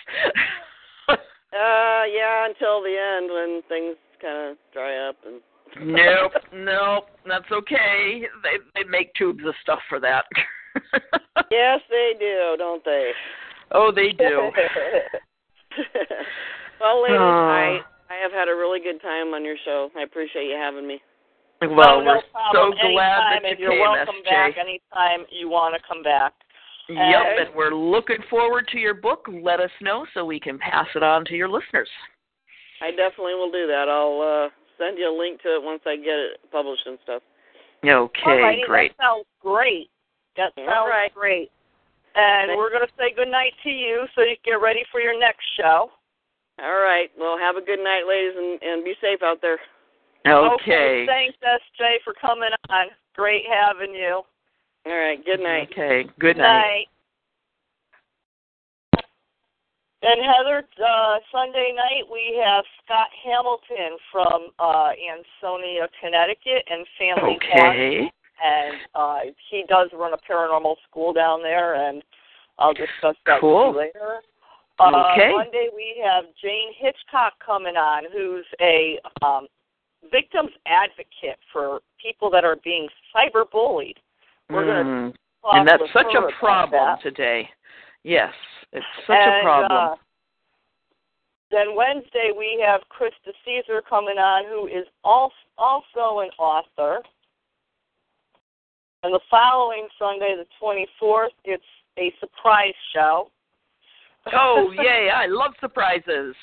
Uh, 1.55 2.03
yeah, 2.13 2.47
until 2.49 2.83
the 2.83 2.91
end 2.99 3.31
when 3.31 3.63
things 3.69 3.97
kind 4.21 4.51
of 4.51 4.57
dry 4.73 5.09
up 5.09 5.15
and. 5.25 5.41
nope, 5.87 6.33
nope. 6.53 7.05
That's 7.25 7.49
okay. 7.53 8.23
They 8.43 8.59
they 8.75 8.89
make 8.89 9.15
tubes 9.15 9.45
of 9.47 9.55
stuff 9.63 9.79
for 9.89 10.01
that. 10.01 10.25
yes, 11.53 11.79
they 11.89 12.15
do, 12.19 12.57
don't 12.59 12.85
they? 12.85 13.13
oh, 13.71 13.93
they 13.95 14.09
do. 14.19 14.51
well, 16.81 17.03
ladies, 17.05 17.19
Oh. 17.21 17.49
I 17.49 17.81
I 18.15 18.23
have 18.23 18.31
had 18.33 18.47
a 18.49 18.55
really 18.55 18.79
good 18.79 19.03
time 19.03 19.35
on 19.35 19.45
your 19.45 19.57
show. 19.65 19.91
I 19.99 20.03
appreciate 20.03 20.45
you 20.47 20.55
having 20.57 20.87
me. 20.87 21.01
Well, 21.63 21.99
oh, 21.99 22.01
no 22.01 22.21
we're 22.21 22.23
problem. 22.31 22.75
so 22.79 22.89
glad 22.93 23.43
anytime, 23.43 23.43
that 23.43 23.59
you 23.59 23.67
and 23.67 23.75
you're 23.75 23.81
welcome 23.81 24.21
SJ. 24.23 24.31
back 24.31 24.53
anytime 24.59 25.27
you 25.31 25.49
want 25.49 25.75
to 25.75 25.81
come 25.89 26.03
back. 26.03 26.33
Yep, 26.89 26.99
And- 27.01 27.49
and 27.49 27.55
we're 27.57 27.75
looking 27.75 28.23
forward 28.29 28.69
to 28.69 28.79
your 28.79 28.95
book. 28.95 29.27
Let 29.29 29.59
us 29.61 29.71
know 29.81 30.07
so 30.15 30.25
we 30.25 30.39
can 30.39 30.59
pass 30.59 30.87
it 30.95 31.03
on 31.03 31.25
to 31.27 31.35
your 31.35 31.49
listeners. 31.49 31.89
I 32.83 32.91
definitely 32.91 33.35
will 33.35 33.51
do 33.51 33.67
that. 33.67 33.89
I'll 33.89 34.21
uh 34.21 34.51
send 34.77 34.99
you 34.99 35.09
a 35.09 35.17
link 35.17 35.41
to 35.43 35.55
it 35.57 35.63
once 35.63 35.81
I 35.87 35.97
get 35.97 36.19
it 36.19 36.41
published 36.53 36.87
and 36.87 36.99
stuff. 37.03 37.23
Okay, 37.85 38.21
Alrighty, 38.27 38.67
great. 38.67 38.97
That 38.99 39.05
sounds 39.05 39.27
great. 39.41 39.89
That 40.37 40.53
sounds 40.57 40.89
right. 40.91 41.15
great. 41.15 41.51
And 42.15 42.49
Thank- 42.51 42.59
we're 42.59 42.71
going 42.71 42.87
to 42.87 42.93
say 42.99 43.13
good 43.15 43.29
night 43.29 43.53
to 43.63 43.71
you 43.71 44.07
so 44.15 44.23
you 44.23 44.37
can 44.43 44.53
get 44.55 44.61
ready 44.61 44.85
for 44.91 45.01
your 45.01 45.19
next 45.19 45.45
show. 45.57 45.91
All 46.63 46.81
right. 46.81 47.11
Well, 47.19 47.37
have 47.39 47.57
a 47.57 47.61
good 47.61 47.83
night, 47.83 48.05
ladies, 48.09 48.35
and 48.37 48.63
and 48.63 48.85
be 48.85 48.95
safe 49.01 49.21
out 49.23 49.41
there. 49.43 49.59
Okay. 50.27 51.05
Thanks, 51.07 51.37
SJ, 51.43 51.97
for 52.05 52.15
coming 52.21 52.51
on. 52.71 52.87
Great 53.15 53.43
having 53.51 53.95
you. 53.95 54.23
All 54.87 54.97
right. 54.97 55.23
Good 55.25 55.41
night. 55.41 55.69
Okay. 55.73 56.05
Good 56.19 56.37
night. 56.39 56.87
And 60.07 60.21
Heather, 60.21 60.63
uh, 60.87 61.17
Sunday 61.33 61.73
night 61.75 62.05
we 62.13 62.39
have 62.45 62.63
Scott 62.85 63.09
Hamilton 63.25 63.97
from 64.13 64.49
uh, 64.59 64.91
Ansonia, 64.93 65.89
Connecticut, 65.99 66.63
and 66.69 66.87
Family 66.99 67.39
Farm. 67.53 67.71
Okay. 67.75 68.13
and 68.45 68.77
uh, 68.95 69.19
he 69.51 69.65
does 69.67 69.89
run 69.95 70.13
a 70.13 70.19
paranormal 70.31 70.75
school 70.89 71.15
down 71.15 71.43
there, 71.43 71.89
and 71.89 72.03
I'll 72.59 72.75
discuss 72.75 73.17
that 73.25 73.41
Cool. 73.41 73.73
with 73.75 73.93
Uh, 74.79 75.13
Okay. 75.13 75.31
Monday 75.33 75.69
we 75.75 76.03
have 76.05 76.25
Jane 76.43 76.73
Hitchcock 76.77 77.35
coming 77.45 77.77
on, 77.77 78.05
who's 78.13 78.47
a 78.61 78.99
um, 79.23 79.47
victims 80.11 80.51
advocate 80.67 81.39
for 81.53 81.81
people 82.01 82.31
that 82.31 82.45
are 82.45 82.57
being 82.57 82.89
cyberbullied. 83.15 83.97
We're 84.51 84.65
going 84.65 84.85
to 84.85 84.91
Mm. 84.91 85.15
talk 85.43 85.55
And 85.55 85.69
that's 85.69 85.93
such 85.93 86.15
a 86.15 86.29
problem 86.39 86.99
today. 87.01 87.51
Yes, 88.03 88.35
it's 88.73 88.87
such 89.07 89.17
and, 89.17 89.37
a 89.37 89.43
problem. 89.43 89.73
Uh, 89.73 89.97
then 91.51 91.75
Wednesday 91.75 92.33
we 92.37 92.61
have 92.61 92.83
Krista 92.89 93.33
Caesar 93.45 93.81
coming 93.81 94.19
on, 94.19 94.45
who 94.47 94.67
is 94.67 94.87
also 95.05 95.35
also 95.57 96.21
an 96.21 96.31
author. 96.37 97.01
And 99.03 99.15
the 99.15 99.21
following 99.31 99.87
Sunday, 99.99 100.35
the 100.37 100.47
24th, 100.61 101.29
it's 101.45 101.63
a 101.99 102.13
surprise 102.21 102.75
show. 102.93 103.31
Oh, 104.33 104.73
yay, 104.77 105.11
I 105.15 105.27
love 105.27 105.53
surprises. 105.61 106.35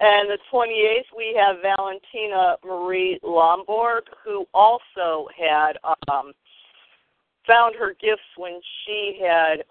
And 0.00 0.30
the 0.30 0.38
28th, 0.52 1.16
we 1.16 1.36
have 1.38 1.56
Valentina 1.60 2.56
Marie 2.64 3.18
Lomborg, 3.24 4.02
who 4.24 4.46
also 4.54 5.28
had 5.36 5.72
um, 5.84 6.32
found 7.46 7.74
her 7.74 7.94
gifts 8.00 8.22
when 8.36 8.60
she 8.84 9.20
had 9.20 9.64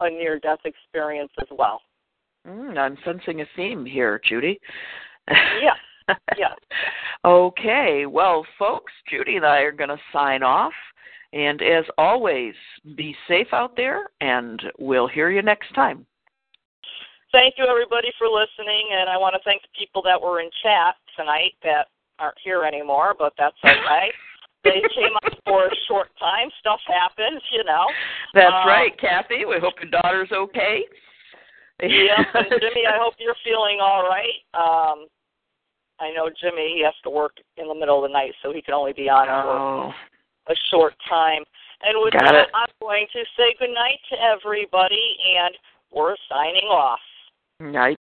a 0.00 0.10
near 0.10 0.38
death 0.38 0.58
experience 0.64 1.32
as 1.40 1.46
well. 1.50 1.80
Mm, 2.46 2.76
I'm 2.76 2.98
sensing 3.04 3.40
a 3.40 3.44
theme 3.56 3.86
here, 3.86 4.20
Judy. 4.26 4.60
Yeah. 5.28 6.16
Yeah. 6.36 6.54
okay, 7.24 8.06
well, 8.06 8.44
folks, 8.58 8.92
Judy 9.08 9.36
and 9.36 9.46
I 9.46 9.60
are 9.60 9.72
going 9.72 9.90
to 9.90 9.98
sign 10.12 10.42
off. 10.42 10.72
And 11.32 11.62
as 11.62 11.84
always, 11.96 12.54
be 12.96 13.14
safe 13.28 13.46
out 13.52 13.76
there, 13.76 14.10
and 14.20 14.60
we'll 14.78 15.06
hear 15.06 15.30
you 15.30 15.42
next 15.42 15.72
time. 15.74 16.04
Thank 17.30 17.54
you, 17.58 17.66
everybody, 17.66 18.08
for 18.18 18.26
listening. 18.26 18.90
And 18.92 19.08
I 19.08 19.16
want 19.16 19.34
to 19.34 19.40
thank 19.44 19.62
the 19.62 19.68
people 19.78 20.02
that 20.02 20.20
were 20.20 20.40
in 20.40 20.50
chat 20.62 20.96
tonight 21.16 21.54
that 21.62 21.86
aren't 22.18 22.38
here 22.42 22.64
anymore, 22.64 23.14
but 23.16 23.32
that's 23.38 23.56
okay. 23.64 24.10
they 24.64 24.82
came 24.94 25.14
up 25.24 25.32
for 25.46 25.66
a 25.66 25.74
short 25.86 26.08
time. 26.18 26.48
Stuff 26.58 26.80
happens, 26.86 27.40
you 27.52 27.62
know. 27.62 27.86
That's 28.34 28.52
Uh, 28.52 28.68
right, 28.68 28.98
Kathy. 28.98 29.44
We 29.44 29.58
hope 29.60 29.74
your 29.80 29.90
daughter's 29.90 30.32
okay. 30.32 30.84
yeah, 31.80 32.24
Jimmy, 32.60 32.86
I 32.86 32.98
hope 32.98 33.14
you're 33.18 33.38
feeling 33.44 33.78
all 33.80 34.02
right. 34.02 34.42
Um, 34.52 35.06
I 36.00 36.12
know 36.12 36.28
Jimmy, 36.42 36.74
he 36.76 36.82
has 36.84 36.94
to 37.04 37.10
work 37.10 37.36
in 37.56 37.68
the 37.68 37.74
middle 37.74 38.02
of 38.04 38.10
the 38.10 38.12
night, 38.12 38.32
so 38.42 38.52
he 38.52 38.60
can 38.60 38.74
only 38.74 38.92
be 38.92 39.08
on 39.08 39.28
oh. 39.28 39.92
for 39.92 39.94
a 40.48 40.54
short 40.70 40.94
time. 41.08 41.42
And 41.82 42.02
with 42.02 42.12
Got 42.12 42.24
that, 42.24 42.34
it. 42.34 42.48
I'm 42.54 42.72
going 42.80 43.06
to 43.12 43.20
say 43.36 43.54
good 43.58 43.74
night 43.74 43.98
to 44.10 44.16
everybody, 44.20 45.16
and 45.38 45.54
we're 45.92 46.16
signing 46.28 46.68
off. 46.68 47.00
Night. 47.60 47.96